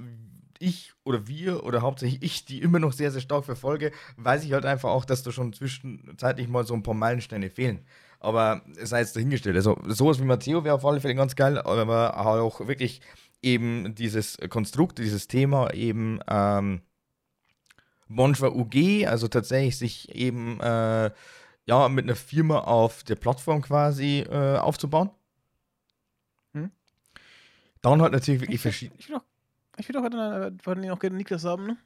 ich 0.58 0.92
oder 1.04 1.28
wir 1.28 1.64
oder 1.64 1.82
hauptsächlich 1.82 2.22
ich 2.22 2.44
die 2.44 2.60
immer 2.60 2.78
noch 2.78 2.92
sehr, 2.92 3.10
sehr 3.10 3.20
stark 3.20 3.44
verfolge, 3.44 3.92
weiß 4.16 4.44
ich 4.44 4.52
halt 4.52 4.64
einfach 4.64 4.90
auch, 4.90 5.04
dass 5.04 5.22
da 5.22 5.30
schon 5.30 5.52
zwischenzeitlich 5.52 6.48
mal 6.48 6.66
so 6.66 6.74
ein 6.74 6.82
paar 6.82 6.94
Meilensteine 6.94 7.50
fehlen. 7.50 7.84
Aber 8.20 8.62
sei 8.82 9.00
jetzt 9.00 9.14
dahingestellt. 9.14 9.54
Also 9.54 9.78
sowas 9.86 10.18
wie 10.18 10.24
Matteo 10.24 10.64
wäre 10.64 10.74
auf 10.74 10.84
alle 10.84 11.00
Fälle 11.00 11.14
ganz 11.14 11.36
geil, 11.36 11.58
aber 11.58 12.16
auch 12.42 12.66
wirklich 12.66 13.00
eben 13.42 13.94
dieses 13.94 14.36
Konstrukt, 14.48 14.98
dieses 14.98 15.28
Thema 15.28 15.72
eben 15.72 16.18
ähm, 16.28 16.82
Bonjour 18.08 18.54
UG, 18.54 19.06
also 19.06 19.28
tatsächlich 19.28 19.76
sich 19.76 20.14
eben 20.14 20.60
äh, 20.60 21.10
ja, 21.66 21.88
mit 21.88 22.04
einer 22.04 22.16
Firma 22.16 22.60
auf 22.60 23.04
der 23.04 23.16
Plattform 23.16 23.60
quasi 23.60 24.20
äh, 24.20 24.56
aufzubauen. 24.56 25.10
Hm? 26.54 26.70
Dann 27.82 28.00
halt 28.00 28.12
natürlich 28.12 28.40
wirklich 28.40 28.60
verschiedene. 28.60 28.98
Ich 28.98 29.08
will 29.08 29.16
doch, 29.16 29.24
ich 29.76 29.88
will 29.88 29.94
doch 29.94 30.02
heute 30.02 30.92
auch 30.92 30.98
gerne 30.98 31.16
Niklas 31.16 31.44
haben, 31.44 31.66
ne? 31.66 31.76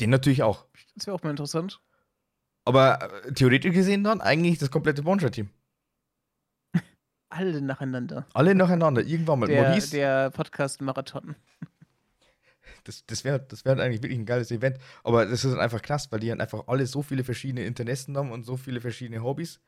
Den 0.00 0.10
natürlich 0.10 0.42
auch. 0.42 0.66
Das 0.96 1.06
wäre 1.06 1.14
auch 1.14 1.22
mal 1.22 1.30
interessant. 1.30 1.80
Aber 2.64 3.24
äh, 3.24 3.32
theoretisch 3.32 3.72
gesehen 3.72 4.02
dann 4.02 4.20
eigentlich 4.20 4.58
das 4.58 4.70
komplette 4.72 5.04
Bonjour-Team. 5.04 5.48
Alle 7.28 7.62
nacheinander. 7.62 8.26
Alle 8.34 8.56
nacheinander, 8.56 9.02
irgendwann 9.02 9.38
mal. 9.38 9.46
Der, 9.46 9.68
Maurice. 9.68 9.92
Der 9.92 10.30
Podcast-Marathon. 10.30 11.36
Das, 12.84 13.04
das 13.06 13.24
wäre 13.24 13.40
das 13.40 13.64
wär 13.64 13.78
eigentlich 13.78 14.02
wirklich 14.02 14.18
ein 14.18 14.26
geiles 14.26 14.50
Event. 14.50 14.78
Aber 15.04 15.26
das 15.26 15.44
ist 15.44 15.56
einfach 15.56 15.82
krass, 15.82 16.10
weil 16.10 16.20
die 16.20 16.30
halt 16.30 16.40
einfach 16.40 16.68
alle 16.68 16.86
so 16.86 17.02
viele 17.02 17.24
verschiedene 17.24 17.64
Interessen 17.64 18.16
haben 18.16 18.32
und 18.32 18.44
so 18.44 18.56
viele 18.56 18.80
verschiedene 18.80 19.22
Hobbys. 19.22 19.60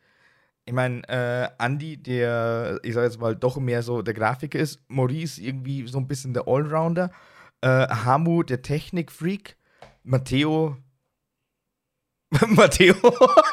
Ich 0.64 0.74
meine, 0.74 1.02
äh, 1.08 1.48
Andy, 1.58 1.96
der, 1.96 2.78
ich 2.82 2.92
sag 2.92 3.04
jetzt 3.04 3.18
mal, 3.18 3.34
doch 3.34 3.56
mehr 3.56 3.82
so 3.82 4.02
der 4.02 4.12
Grafiker 4.12 4.58
ist, 4.58 4.80
Maurice 4.88 5.40
irgendwie 5.40 5.86
so 5.88 5.98
ein 5.98 6.06
bisschen 6.06 6.34
der 6.34 6.46
Allrounder, 6.46 7.10
äh, 7.62 7.88
Hamu, 7.88 8.42
der 8.42 8.60
Technik-Freak, 8.60 9.56
Matteo, 10.02 10.76
Matteo, 12.48 12.94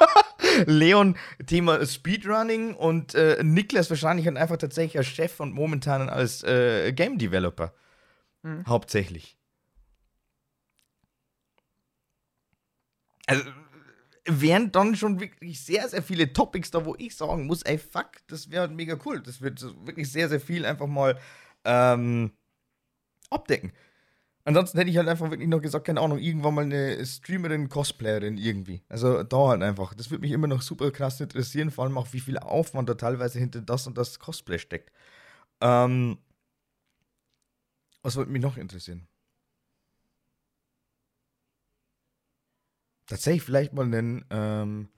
Leon, 0.66 1.16
Thema 1.46 1.86
Speedrunning 1.86 2.74
und 2.74 3.16
äh, 3.16 3.42
Niklas 3.42 3.90
wahrscheinlich 3.90 4.28
halt 4.28 4.36
einfach 4.36 4.58
tatsächlich 4.58 4.98
als 4.98 5.08
Chef 5.08 5.40
und 5.40 5.54
momentan 5.54 6.10
als 6.10 6.44
äh, 6.44 6.92
Game 6.92 7.18
Developer. 7.18 7.74
Mhm. 8.46 8.64
Hauptsächlich. 8.68 9.38
Also 13.26 13.44
wären 14.28 14.72
dann 14.72 14.96
schon 14.96 15.20
wirklich 15.20 15.64
sehr, 15.64 15.90
sehr 15.90 16.04
viele 16.04 16.32
Topics 16.32 16.70
da, 16.70 16.86
wo 16.86 16.96
ich 16.98 17.16
sagen 17.16 17.48
muss, 17.48 17.64
ey, 17.64 17.80
fuck, 17.80 18.12
das 18.28 18.52
wäre 18.52 18.68
mega 18.68 18.98
cool. 19.06 19.22
Das 19.22 19.42
wird 19.42 19.62
wirklich 19.86 20.12
sehr, 20.12 20.30
sehr 20.30 20.40
viel 20.40 20.66
einfach 20.66 20.88
mal 20.88 21.20
ähm, 21.64 22.32
abdecken. 23.32 23.74
Ansonsten 24.44 24.78
hätte 24.78 24.92
ich 24.92 24.98
halt 24.98 25.08
einfach 25.08 25.32
wirklich 25.32 25.50
noch 25.50 25.62
gesagt, 25.62 25.88
keine 25.88 26.02
Ahnung, 26.02 26.20
irgendwann 26.20 26.54
mal 26.54 26.66
eine 26.66 27.04
Streamerin, 27.04 27.68
Cosplayerin 27.68 28.38
irgendwie. 28.38 28.84
Also 28.90 29.24
da 29.24 29.48
halt 29.48 29.64
einfach. 29.64 29.96
Das 29.96 30.12
würde 30.12 30.22
mich 30.22 30.32
immer 30.32 30.48
noch 30.48 30.62
super 30.62 30.92
krass 30.92 31.20
interessieren, 31.20 31.72
vor 31.72 31.86
allem 31.86 31.98
auch, 31.98 32.14
wie 32.14 32.20
viel 32.20 32.38
Aufwand 32.38 32.90
da 32.90 32.94
teilweise 32.94 33.40
hinter 33.40 33.62
das 33.62 33.88
und 33.88 33.98
das 33.98 34.20
Cosplay 34.20 34.60
steckt. 34.60 34.92
Ähm, 35.62 36.20
was 38.06 38.16
würde 38.16 38.32
mich 38.32 38.42
noch 38.42 38.58
interessieren? 38.58 39.08
tatsächlich 43.06 43.44
vielleicht 43.44 43.74
mal 43.74 43.86
einen 43.86 44.26
ähm, 44.30 44.90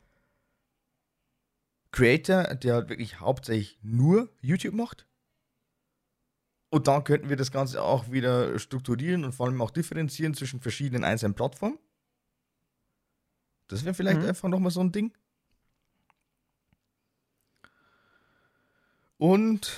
Creator, 1.92 2.56
der 2.56 2.76
halt 2.76 2.90
wirklich 2.90 3.20
hauptsächlich 3.20 3.80
nur 3.82 4.30
YouTube 4.42 4.74
macht. 4.74 5.08
Und 6.70 6.88
dann 6.88 7.04
könnten 7.04 7.30
wir 7.30 7.38
das 7.38 7.52
Ganze 7.52 7.82
auch 7.82 8.12
wieder 8.12 8.60
strukturieren 8.60 9.24
und 9.24 9.34
vor 9.34 9.48
allem 9.48 9.62
auch 9.62 9.72
differenzieren 9.72 10.34
zwischen 10.34 10.60
verschiedenen 10.60 11.04
einzelnen 11.04 11.34
Plattformen. 11.34 11.80
Das 13.68 13.86
wäre 13.86 13.96
vielleicht 13.96 14.22
mhm. 14.22 14.28
einfach 14.28 14.50
nochmal 14.50 14.72
so 14.72 14.82
ein 14.82 14.92
Ding. 14.92 15.14
Und 19.18 19.76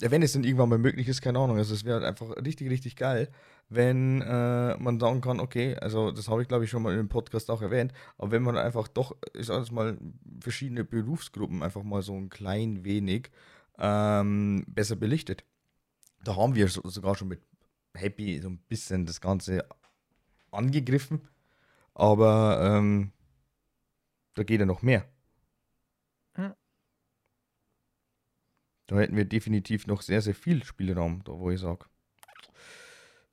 wenn 0.00 0.22
es 0.22 0.32
denn 0.32 0.44
irgendwann 0.44 0.68
mal 0.68 0.78
möglich 0.78 1.08
ist, 1.08 1.22
keine 1.22 1.38
Ahnung. 1.38 1.58
Also 1.58 1.74
es 1.74 1.84
wäre 1.84 1.96
halt 1.96 2.06
einfach 2.06 2.36
richtig, 2.36 2.70
richtig 2.70 2.96
geil, 2.96 3.28
wenn 3.68 4.22
äh, 4.22 4.76
man 4.78 5.00
sagen 5.00 5.20
kann, 5.20 5.40
okay, 5.40 5.76
also 5.76 6.12
das 6.12 6.28
habe 6.28 6.42
ich 6.42 6.48
glaube 6.48 6.64
ich 6.64 6.70
schon 6.70 6.82
mal 6.82 6.92
in 6.92 6.98
dem 6.98 7.08
Podcast 7.08 7.50
auch 7.50 7.62
erwähnt, 7.62 7.92
aber 8.16 8.30
wenn 8.30 8.42
man 8.42 8.56
einfach 8.56 8.88
doch, 8.88 9.16
ich 9.34 9.46
sage 9.46 9.60
jetzt 9.60 9.72
mal, 9.72 9.98
verschiedene 10.40 10.84
Berufsgruppen 10.84 11.62
einfach 11.62 11.82
mal 11.82 12.02
so 12.02 12.14
ein 12.14 12.30
klein 12.30 12.84
wenig 12.84 13.30
ähm, 13.78 14.64
besser 14.68 14.96
belichtet. 14.96 15.44
Da 16.24 16.36
haben 16.36 16.54
wir 16.54 16.68
so, 16.68 16.82
sogar 16.84 17.16
schon 17.16 17.28
mit 17.28 17.40
Happy 17.94 18.38
so 18.40 18.48
ein 18.48 18.58
bisschen 18.68 19.06
das 19.06 19.20
Ganze 19.20 19.66
angegriffen, 20.50 21.20
aber 21.94 22.60
ähm, 22.62 23.12
da 24.34 24.44
geht 24.44 24.60
ja 24.60 24.66
noch 24.66 24.82
mehr. 24.82 25.04
Da 28.88 28.98
hätten 28.98 29.16
wir 29.16 29.26
definitiv 29.26 29.86
noch 29.86 30.00
sehr, 30.00 30.22
sehr 30.22 30.34
viel 30.34 30.64
Spielraum, 30.64 31.22
da 31.24 31.32
wo 31.32 31.50
ich 31.50 31.60
sage, 31.60 31.84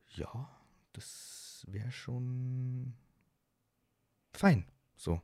ja, 0.10 0.50
das 0.92 1.66
wäre 1.70 1.92
schon 1.92 2.94
fein. 4.34 4.66
So. 4.98 5.22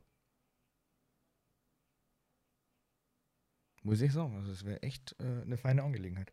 Muss 3.82 4.00
ich 4.00 4.12
sagen. 4.12 4.36
Also 4.36 4.52
es 4.52 4.64
wäre 4.64 4.82
echt 4.82 5.14
äh, 5.20 5.42
eine 5.42 5.58
feine 5.58 5.82
Angelegenheit. 5.82 6.32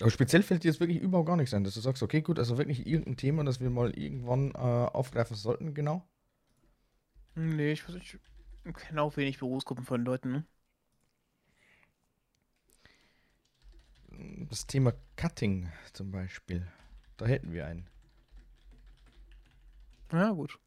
Aber 0.00 0.10
speziell 0.10 0.42
fällt 0.42 0.64
dir 0.64 0.68
jetzt 0.68 0.80
wirklich 0.80 1.00
überhaupt 1.00 1.28
gar 1.28 1.36
nichts 1.36 1.52
ein, 1.52 1.64
dass 1.64 1.74
du 1.74 1.80
sagst, 1.80 2.02
okay, 2.02 2.22
gut, 2.22 2.38
also 2.38 2.56
wirklich 2.56 2.86
irgendein 2.86 3.18
Thema, 3.18 3.44
das 3.44 3.60
wir 3.60 3.68
mal 3.68 3.90
irgendwann 3.90 4.52
äh, 4.52 4.58
aufgreifen 4.58 5.36
sollten, 5.36 5.74
genau? 5.74 6.08
Nee, 7.34 7.72
ich 7.72 7.86
weiß 7.86 7.96
nicht. 7.96 8.18
Ich 8.64 8.74
kenne 8.74 9.02
auch 9.02 9.16
wenig 9.16 9.38
Berufsgruppen 9.38 9.84
von 9.84 10.04
Leuten, 10.04 10.32
ne? 10.32 10.46
Das 14.48 14.66
Thema 14.66 14.94
Cutting 15.16 15.70
zum 15.92 16.10
Beispiel. 16.10 16.66
Da 17.16 17.26
hätten 17.26 17.52
wir 17.52 17.66
einen. 17.66 17.88
Ja, 20.12 20.30
gut. 20.30 20.58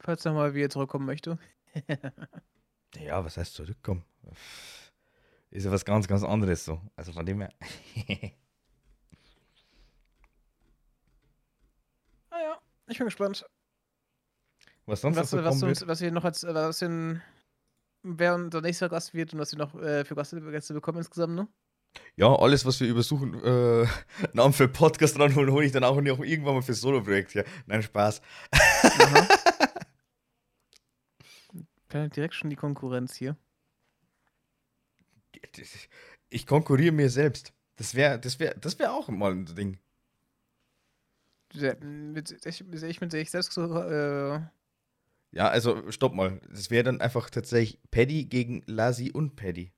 Falls 0.00 0.24
er 0.24 0.32
mal 0.32 0.54
wieder 0.54 0.70
zurückkommen 0.70 1.06
möchte. 1.06 1.38
ja, 2.96 3.24
was 3.24 3.36
heißt 3.36 3.54
zurückkommen? 3.54 4.04
Ist 5.50 5.64
ja 5.64 5.70
was 5.70 5.84
ganz, 5.84 6.08
ganz 6.08 6.24
anderes 6.24 6.64
so. 6.64 6.80
Also 6.96 7.12
von 7.12 7.26
dem 7.26 7.42
her. 7.42 7.52
ah 12.30 12.40
ja, 12.40 12.60
ich 12.88 12.98
bin 12.98 13.06
gespannt. 13.06 13.46
Was 14.86 15.00
sonst 15.02 15.16
was, 15.16 15.30
so 15.30 15.42
was, 15.42 15.62
uns, 15.62 15.86
was 15.86 16.00
wir 16.00 16.10
noch 16.10 16.24
als 16.24 16.42
was 16.44 16.80
wir, 16.80 17.20
wer 18.02 18.34
unser 18.34 18.60
nächster 18.60 18.88
Gast 18.88 19.14
wird 19.14 19.32
und 19.32 19.40
was 19.40 19.52
wir 19.52 19.58
noch 19.58 19.74
äh, 19.74 20.04
für 20.04 20.14
Gäste, 20.14 20.40
Gäste 20.40 20.74
bekommen 20.74 20.98
insgesamt, 20.98 21.34
ne? 21.34 21.48
Ja, 22.16 22.34
alles, 22.34 22.64
was 22.64 22.80
wir 22.80 22.88
übersuchen, 22.88 23.34
äh, 23.42 23.86
Namen 24.32 24.52
für 24.52 24.68
Podcast 24.68 25.18
ranholen, 25.18 25.50
hole 25.50 25.66
ich 25.66 25.72
dann 25.72 25.84
auch, 25.84 25.96
auch 25.96 26.24
irgendwann 26.24 26.54
mal 26.54 26.62
für 26.62 26.74
Solo-Projekt. 26.74 27.34
Ja. 27.34 27.42
Nein, 27.66 27.82
Spaß. 27.82 28.22
direkt 31.92 32.34
schon 32.34 32.50
die 32.50 32.56
Konkurrenz 32.56 33.16
hier. 33.16 33.36
Ich 36.28 36.46
konkurriere 36.46 36.92
mir 36.92 37.10
selbst. 37.10 37.52
Das 37.76 37.94
wäre 37.94 38.18
das 38.20 38.38
wär, 38.38 38.54
das 38.54 38.78
wär 38.78 38.92
auch 38.92 39.08
mal 39.08 39.32
ein 39.32 39.46
Ding. 39.46 39.78
Mit, 41.80 42.46
ich, 42.46 42.60
ich 42.60 43.00
mit 43.00 43.10
sich 43.10 43.30
selbst 43.30 43.52
so, 43.52 43.82
äh, 43.82 44.40
ja, 45.32 45.48
also 45.48 45.90
stopp 45.90 46.14
mal. 46.14 46.40
Das 46.50 46.70
wäre 46.70 46.84
dann 46.84 47.00
einfach 47.00 47.30
tatsächlich 47.30 47.80
Paddy 47.90 48.24
gegen 48.26 48.62
Lassie 48.66 49.12
und 49.12 49.36
Paddy. 49.36 49.72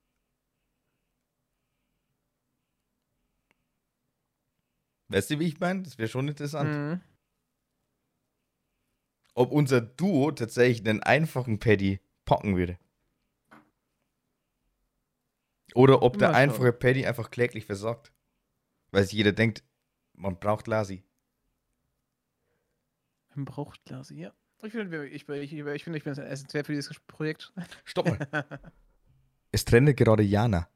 Weißt 5.09 5.29
du, 5.29 5.39
wie 5.39 5.47
ich 5.47 5.59
meine? 5.59 5.83
Das 5.83 5.97
wäre 5.97 6.09
schon 6.09 6.27
interessant. 6.27 6.73
Mhm. 6.73 7.01
Ob 9.35 9.51
unser 9.51 9.81
Duo 9.81 10.31
tatsächlich 10.31 10.87
einen 10.87 11.03
einfachen 11.03 11.59
Paddy 11.59 11.99
packen 12.25 12.55
würde. 12.55 12.79
Oder 15.75 16.01
ob 16.01 16.17
der 16.17 16.33
einfache 16.33 16.71
Paddy 16.71 17.05
einfach 17.05 17.31
kläglich 17.31 17.65
versagt. 17.65 18.11
Weil 18.91 19.03
sich 19.03 19.13
jeder 19.13 19.31
denkt, 19.31 19.63
man 20.13 20.39
braucht 20.39 20.67
Lassie. 20.67 21.03
Man 23.35 23.45
braucht 23.45 23.87
Lassie, 23.89 24.19
ja. 24.19 24.33
Ich 24.63 24.71
finde, 24.71 25.07
ich, 25.07 25.27
ich, 25.27 25.53
ich, 25.53 25.83
find, 25.83 25.95
ich 25.95 26.03
bin 26.03 26.13
essentiell 26.13 26.63
für 26.63 26.73
dieses 26.73 26.99
Projekt. 27.07 27.51
Stopp 27.83 28.07
mal. 28.07 28.45
es 29.51 29.65
trennt 29.65 29.95
gerade 29.97 30.23
Jana. 30.23 30.67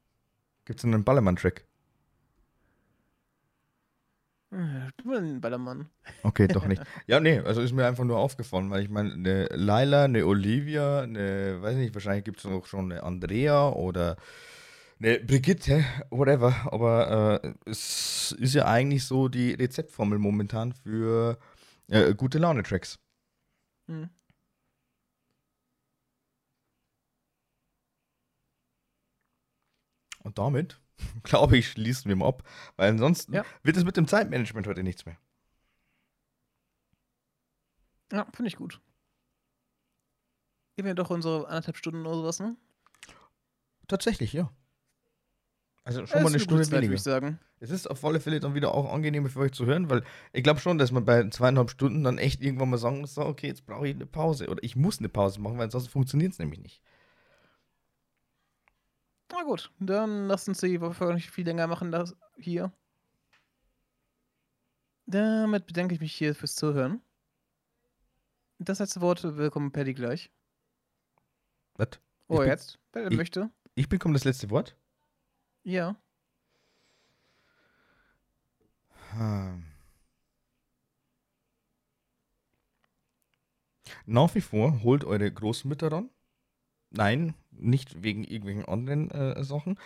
Gibt 0.65 0.79
es 0.79 0.85
einen 0.85 1.03
Ballermann-Track? 1.03 1.65
Du 4.49 5.09
bist 5.09 5.21
ein 5.21 5.41
Ballermann. 5.41 5.89
Okay, 6.23 6.47
doch 6.47 6.65
nicht. 6.65 6.81
Ja, 7.07 7.19
nee, 7.19 7.39
also 7.39 7.61
ist 7.61 7.73
mir 7.73 7.85
einfach 7.85 8.05
nur 8.05 8.17
aufgefallen, 8.17 8.69
weil 8.69 8.81
ich 8.81 8.89
meine, 8.89 9.13
eine 9.13 9.45
Laila, 9.47 10.05
eine 10.05 10.25
Olivia, 10.25 11.01
eine, 11.01 11.61
weiß 11.61 11.75
nicht, 11.75 11.93
wahrscheinlich 11.93 12.23
gibt 12.23 12.39
es 12.39 12.45
auch 12.45 12.65
schon 12.65 12.91
eine 12.91 13.03
Andrea 13.03 13.69
oder 13.69 14.17
Ne, 14.99 15.19
Brigitte, 15.19 15.85
whatever, 16.09 16.55
aber 16.73 17.43
äh, 17.43 17.53
es 17.69 18.35
ist 18.39 18.55
ja 18.55 18.65
eigentlich 18.65 19.05
so 19.05 19.27
die 19.27 19.51
Rezeptformel 19.51 20.17
momentan 20.17 20.73
für 20.73 21.37
äh, 21.87 22.15
gute 22.15 22.39
Laune-Tracks. 22.39 22.97
Mhm. 23.87 24.09
Und 30.23 30.37
damit, 30.37 30.79
glaube 31.23 31.57
ich, 31.57 31.69
schließen 31.71 32.09
wir 32.09 32.15
mal 32.15 32.27
ab, 32.27 32.43
weil 32.75 32.91
ansonsten 32.91 33.33
ja. 33.33 33.45
wird 33.63 33.77
es 33.77 33.85
mit 33.85 33.97
dem 33.97 34.07
Zeitmanagement 34.07 34.67
heute 34.67 34.83
nichts 34.83 35.05
mehr. 35.05 35.17
Ja, 38.11 38.25
finde 38.33 38.47
ich 38.47 38.55
gut. 38.55 38.81
Geben 40.75 40.87
wir 40.87 40.95
doch 40.95 41.09
unsere 41.09 41.47
anderthalb 41.47 41.77
Stunden 41.77 42.05
oder 42.05 42.17
sowas, 42.17 42.39
ne? 42.39 42.55
Tatsächlich, 43.87 44.33
ja. 44.33 44.51
Also 45.87 46.05
schon 46.05 46.21
mal 46.21 46.27
eine 46.27 46.39
Stunde 46.41 46.63
Zeit, 46.63 46.81
weniger. 46.81 46.95
ich 46.95 47.01
sagen. 47.01 47.39
Es 47.61 47.69
ist 47.69 47.89
auf 47.89 48.03
alle 48.03 48.19
Fälle 48.19 48.41
dann 48.41 48.53
wieder 48.53 48.73
auch 48.73 48.91
angenehmer 48.91 49.29
für 49.29 49.39
euch 49.39 49.53
zu 49.53 49.65
hören, 49.65 49.89
weil 49.89 50.03
ich 50.33 50.43
glaube 50.43 50.59
schon, 50.59 50.77
dass 50.77 50.91
man 50.91 51.05
bei 51.05 51.29
zweieinhalb 51.29 51.69
Stunden 51.69 52.03
dann 52.03 52.17
echt 52.17 52.41
irgendwann 52.41 52.69
mal 52.69 52.77
sagen 52.77 52.99
muss, 52.99 53.13
so, 53.13 53.21
okay, 53.21 53.47
jetzt 53.47 53.65
brauche 53.65 53.87
ich 53.87 53.95
eine 53.95 54.05
Pause 54.05 54.49
oder 54.49 54.61
ich 54.63 54.75
muss 54.75 54.99
eine 54.99 55.07
Pause 55.07 55.39
machen, 55.39 55.57
weil 55.57 55.71
sonst 55.71 55.87
funktioniert 55.87 56.33
es 56.33 56.39
nämlich 56.39 56.59
nicht. 56.59 56.81
Na 59.31 59.43
gut, 59.43 59.71
dann 59.79 60.27
lasst 60.27 60.49
uns 60.49 60.59
die 60.59 60.81
Woche 60.81 61.13
nicht 61.13 61.31
viel 61.31 61.45
länger 61.45 61.67
machen 61.67 61.93
das 61.93 62.17
hier. 62.37 62.73
Damit 65.05 65.67
bedanke 65.67 65.95
ich 65.95 66.01
mich 66.01 66.13
hier 66.13 66.35
fürs 66.35 66.55
Zuhören. 66.55 66.99
Das 68.59 68.79
letzte 68.79 68.99
Wort 68.99 69.23
willkommen 69.23 69.71
Paddy 69.71 69.93
gleich. 69.93 70.31
Was? 71.75 71.91
Oh, 72.27 72.41
ich 72.41 72.47
jetzt? 72.49 72.77
Wer 72.91 73.09
möchte? 73.13 73.51
Ich 73.75 73.87
bekomme 73.87 74.15
das 74.15 74.25
letzte 74.25 74.49
Wort? 74.49 74.75
Ja. 75.67 75.95
Hm. 79.11 79.63
Nach 84.05 84.33
wie 84.35 84.41
vor 84.41 84.81
holt 84.83 85.03
eure 85.03 85.31
Großmütter 85.31 85.91
ran. 85.91 86.09
Nein, 86.91 87.35
nicht 87.51 88.03
wegen 88.03 88.23
irgendwelchen 88.23 88.65
anderen 88.65 89.11
äh, 89.11 89.43
Sachen, 89.43 89.79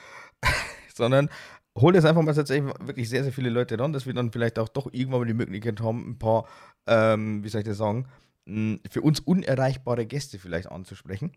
sondern 0.95 1.29
holt 1.77 1.95
jetzt 1.95 2.05
einfach 2.05 2.23
mal 2.23 2.35
tatsächlich 2.35 2.73
wirklich 2.81 3.09
sehr, 3.09 3.23
sehr 3.23 3.33
viele 3.33 3.49
Leute 3.49 3.79
ran, 3.79 3.93
dass 3.93 4.05
wir 4.05 4.13
dann 4.13 4.31
vielleicht 4.31 4.59
auch 4.59 4.69
doch 4.69 4.93
irgendwann 4.93 5.21
mal 5.21 5.27
die 5.27 5.33
Möglichkeit 5.33 5.81
haben, 5.81 6.11
ein 6.11 6.19
paar, 6.19 6.47
ähm, 6.87 7.43
wie 7.43 7.49
soll 7.49 7.61
ich 7.61 7.67
das 7.67 7.77
sagen, 7.77 8.07
für 8.47 9.01
uns 9.01 9.19
unerreichbare 9.21 10.05
Gäste 10.05 10.39
vielleicht 10.39 10.71
anzusprechen. 10.71 11.33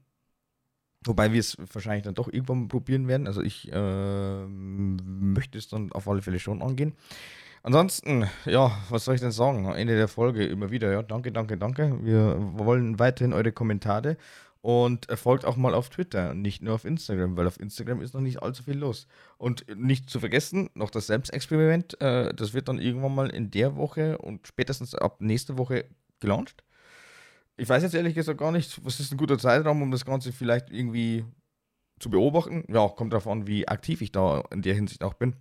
Wobei 1.04 1.32
wir 1.32 1.40
es 1.40 1.56
wahrscheinlich 1.72 2.04
dann 2.04 2.14
doch 2.14 2.32
irgendwann 2.32 2.68
probieren 2.68 3.08
werden. 3.08 3.26
Also 3.26 3.42
ich 3.42 3.70
äh, 3.72 4.46
möchte 4.46 5.58
es 5.58 5.68
dann 5.68 5.92
auf 5.92 6.08
alle 6.08 6.22
Fälle 6.22 6.38
schon 6.38 6.62
angehen. 6.62 6.94
Ansonsten, 7.62 8.26
ja, 8.44 8.72
was 8.90 9.06
soll 9.06 9.14
ich 9.14 9.22
denn 9.22 9.30
sagen? 9.30 9.64
Ende 9.66 9.96
der 9.96 10.08
Folge 10.08 10.44
immer 10.44 10.70
wieder, 10.70 10.92
ja, 10.92 11.02
danke, 11.02 11.32
danke, 11.32 11.56
danke. 11.56 11.98
Wir 12.04 12.36
wollen 12.38 12.98
weiterhin 12.98 13.32
eure 13.32 13.52
Kommentare 13.52 14.18
und 14.60 15.06
folgt 15.14 15.44
auch 15.44 15.56
mal 15.56 15.74
auf 15.74 15.90
Twitter, 15.90 16.32
nicht 16.32 16.62
nur 16.62 16.74
auf 16.74 16.86
Instagram, 16.86 17.36
weil 17.36 17.46
auf 17.46 17.60
Instagram 17.60 18.00
ist 18.00 18.14
noch 18.14 18.22
nicht 18.22 18.42
allzu 18.42 18.62
viel 18.62 18.78
los. 18.78 19.06
Und 19.36 19.66
nicht 19.76 20.08
zu 20.08 20.20
vergessen, 20.20 20.70
noch 20.74 20.90
das 20.90 21.06
Selbstexperiment, 21.06 22.00
äh, 22.00 22.34
das 22.34 22.54
wird 22.54 22.68
dann 22.68 22.78
irgendwann 22.78 23.14
mal 23.14 23.28
in 23.28 23.50
der 23.50 23.76
Woche 23.76 24.16
und 24.16 24.46
spätestens 24.46 24.94
ab 24.94 25.20
nächste 25.20 25.58
Woche 25.58 25.84
gelauncht. 26.20 26.63
Ich 27.56 27.68
weiß 27.68 27.82
jetzt 27.82 27.94
ehrlich 27.94 28.14
gesagt 28.14 28.38
gar 28.38 28.52
nicht, 28.52 28.84
was 28.84 29.00
ist 29.00 29.12
ein 29.12 29.18
guter 29.18 29.38
Zeitraum, 29.38 29.82
um 29.82 29.90
das 29.90 30.04
Ganze 30.04 30.32
vielleicht 30.32 30.70
irgendwie 30.70 31.24
zu 32.00 32.10
beobachten. 32.10 32.64
Ja, 32.68 32.88
kommt 32.88 33.14
an, 33.14 33.46
wie 33.46 33.68
aktiv 33.68 34.02
ich 34.02 34.12
da 34.12 34.42
in 34.50 34.62
der 34.62 34.74
Hinsicht 34.74 35.04
auch 35.04 35.14
bin. 35.14 35.36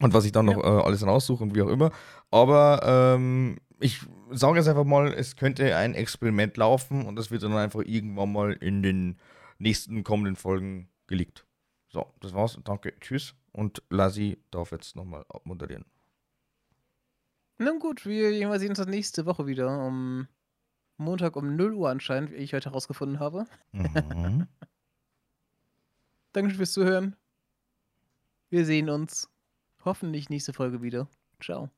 Und 0.00 0.14
was 0.14 0.24
ich 0.24 0.32
dann 0.32 0.46
noch 0.46 0.62
ja. 0.62 0.78
äh, 0.78 0.82
alles 0.82 1.06
raussuche 1.06 1.42
und 1.42 1.54
wie 1.54 1.62
auch 1.62 1.68
immer. 1.68 1.90
Aber 2.30 2.80
ähm, 2.84 3.58
ich 3.80 4.00
sage 4.30 4.58
jetzt 4.58 4.68
einfach 4.68 4.84
mal, 4.84 5.12
es 5.12 5.36
könnte 5.36 5.76
ein 5.76 5.94
Experiment 5.94 6.56
laufen 6.56 7.06
und 7.06 7.16
das 7.16 7.30
wird 7.30 7.42
dann 7.42 7.52
einfach 7.54 7.82
irgendwann 7.84 8.32
mal 8.32 8.52
in 8.52 8.82
den 8.82 9.18
nächsten 9.58 10.04
kommenden 10.04 10.36
Folgen 10.36 10.88
geleakt. 11.06 11.46
So, 11.88 12.06
das 12.20 12.34
war's. 12.34 12.58
Danke, 12.64 12.94
tschüss. 13.00 13.34
Und 13.52 13.82
Lassi 13.90 14.38
darf 14.50 14.72
jetzt 14.72 14.96
nochmal 14.96 15.24
abmoderieren. 15.28 15.84
Na 17.58 17.72
gut, 17.78 18.06
wir 18.06 18.30
sehen 18.58 18.70
uns 18.70 18.78
dann 18.78 18.88
nächste 18.88 19.26
Woche 19.26 19.46
wieder. 19.46 19.86
Um 19.86 20.28
Montag 21.00 21.36
um 21.36 21.56
0 21.56 21.74
Uhr 21.74 21.90
anscheinend, 21.90 22.30
wie 22.30 22.36
ich 22.36 22.52
heute 22.54 22.70
herausgefunden 22.70 23.18
habe. 23.18 23.46
Mhm. 23.72 24.46
Danke 26.32 26.54
fürs 26.54 26.72
Zuhören. 26.72 27.16
Wir 28.50 28.64
sehen 28.64 28.90
uns 28.90 29.28
hoffentlich 29.84 30.28
nächste 30.30 30.52
Folge 30.52 30.82
wieder. 30.82 31.08
Ciao. 31.40 31.70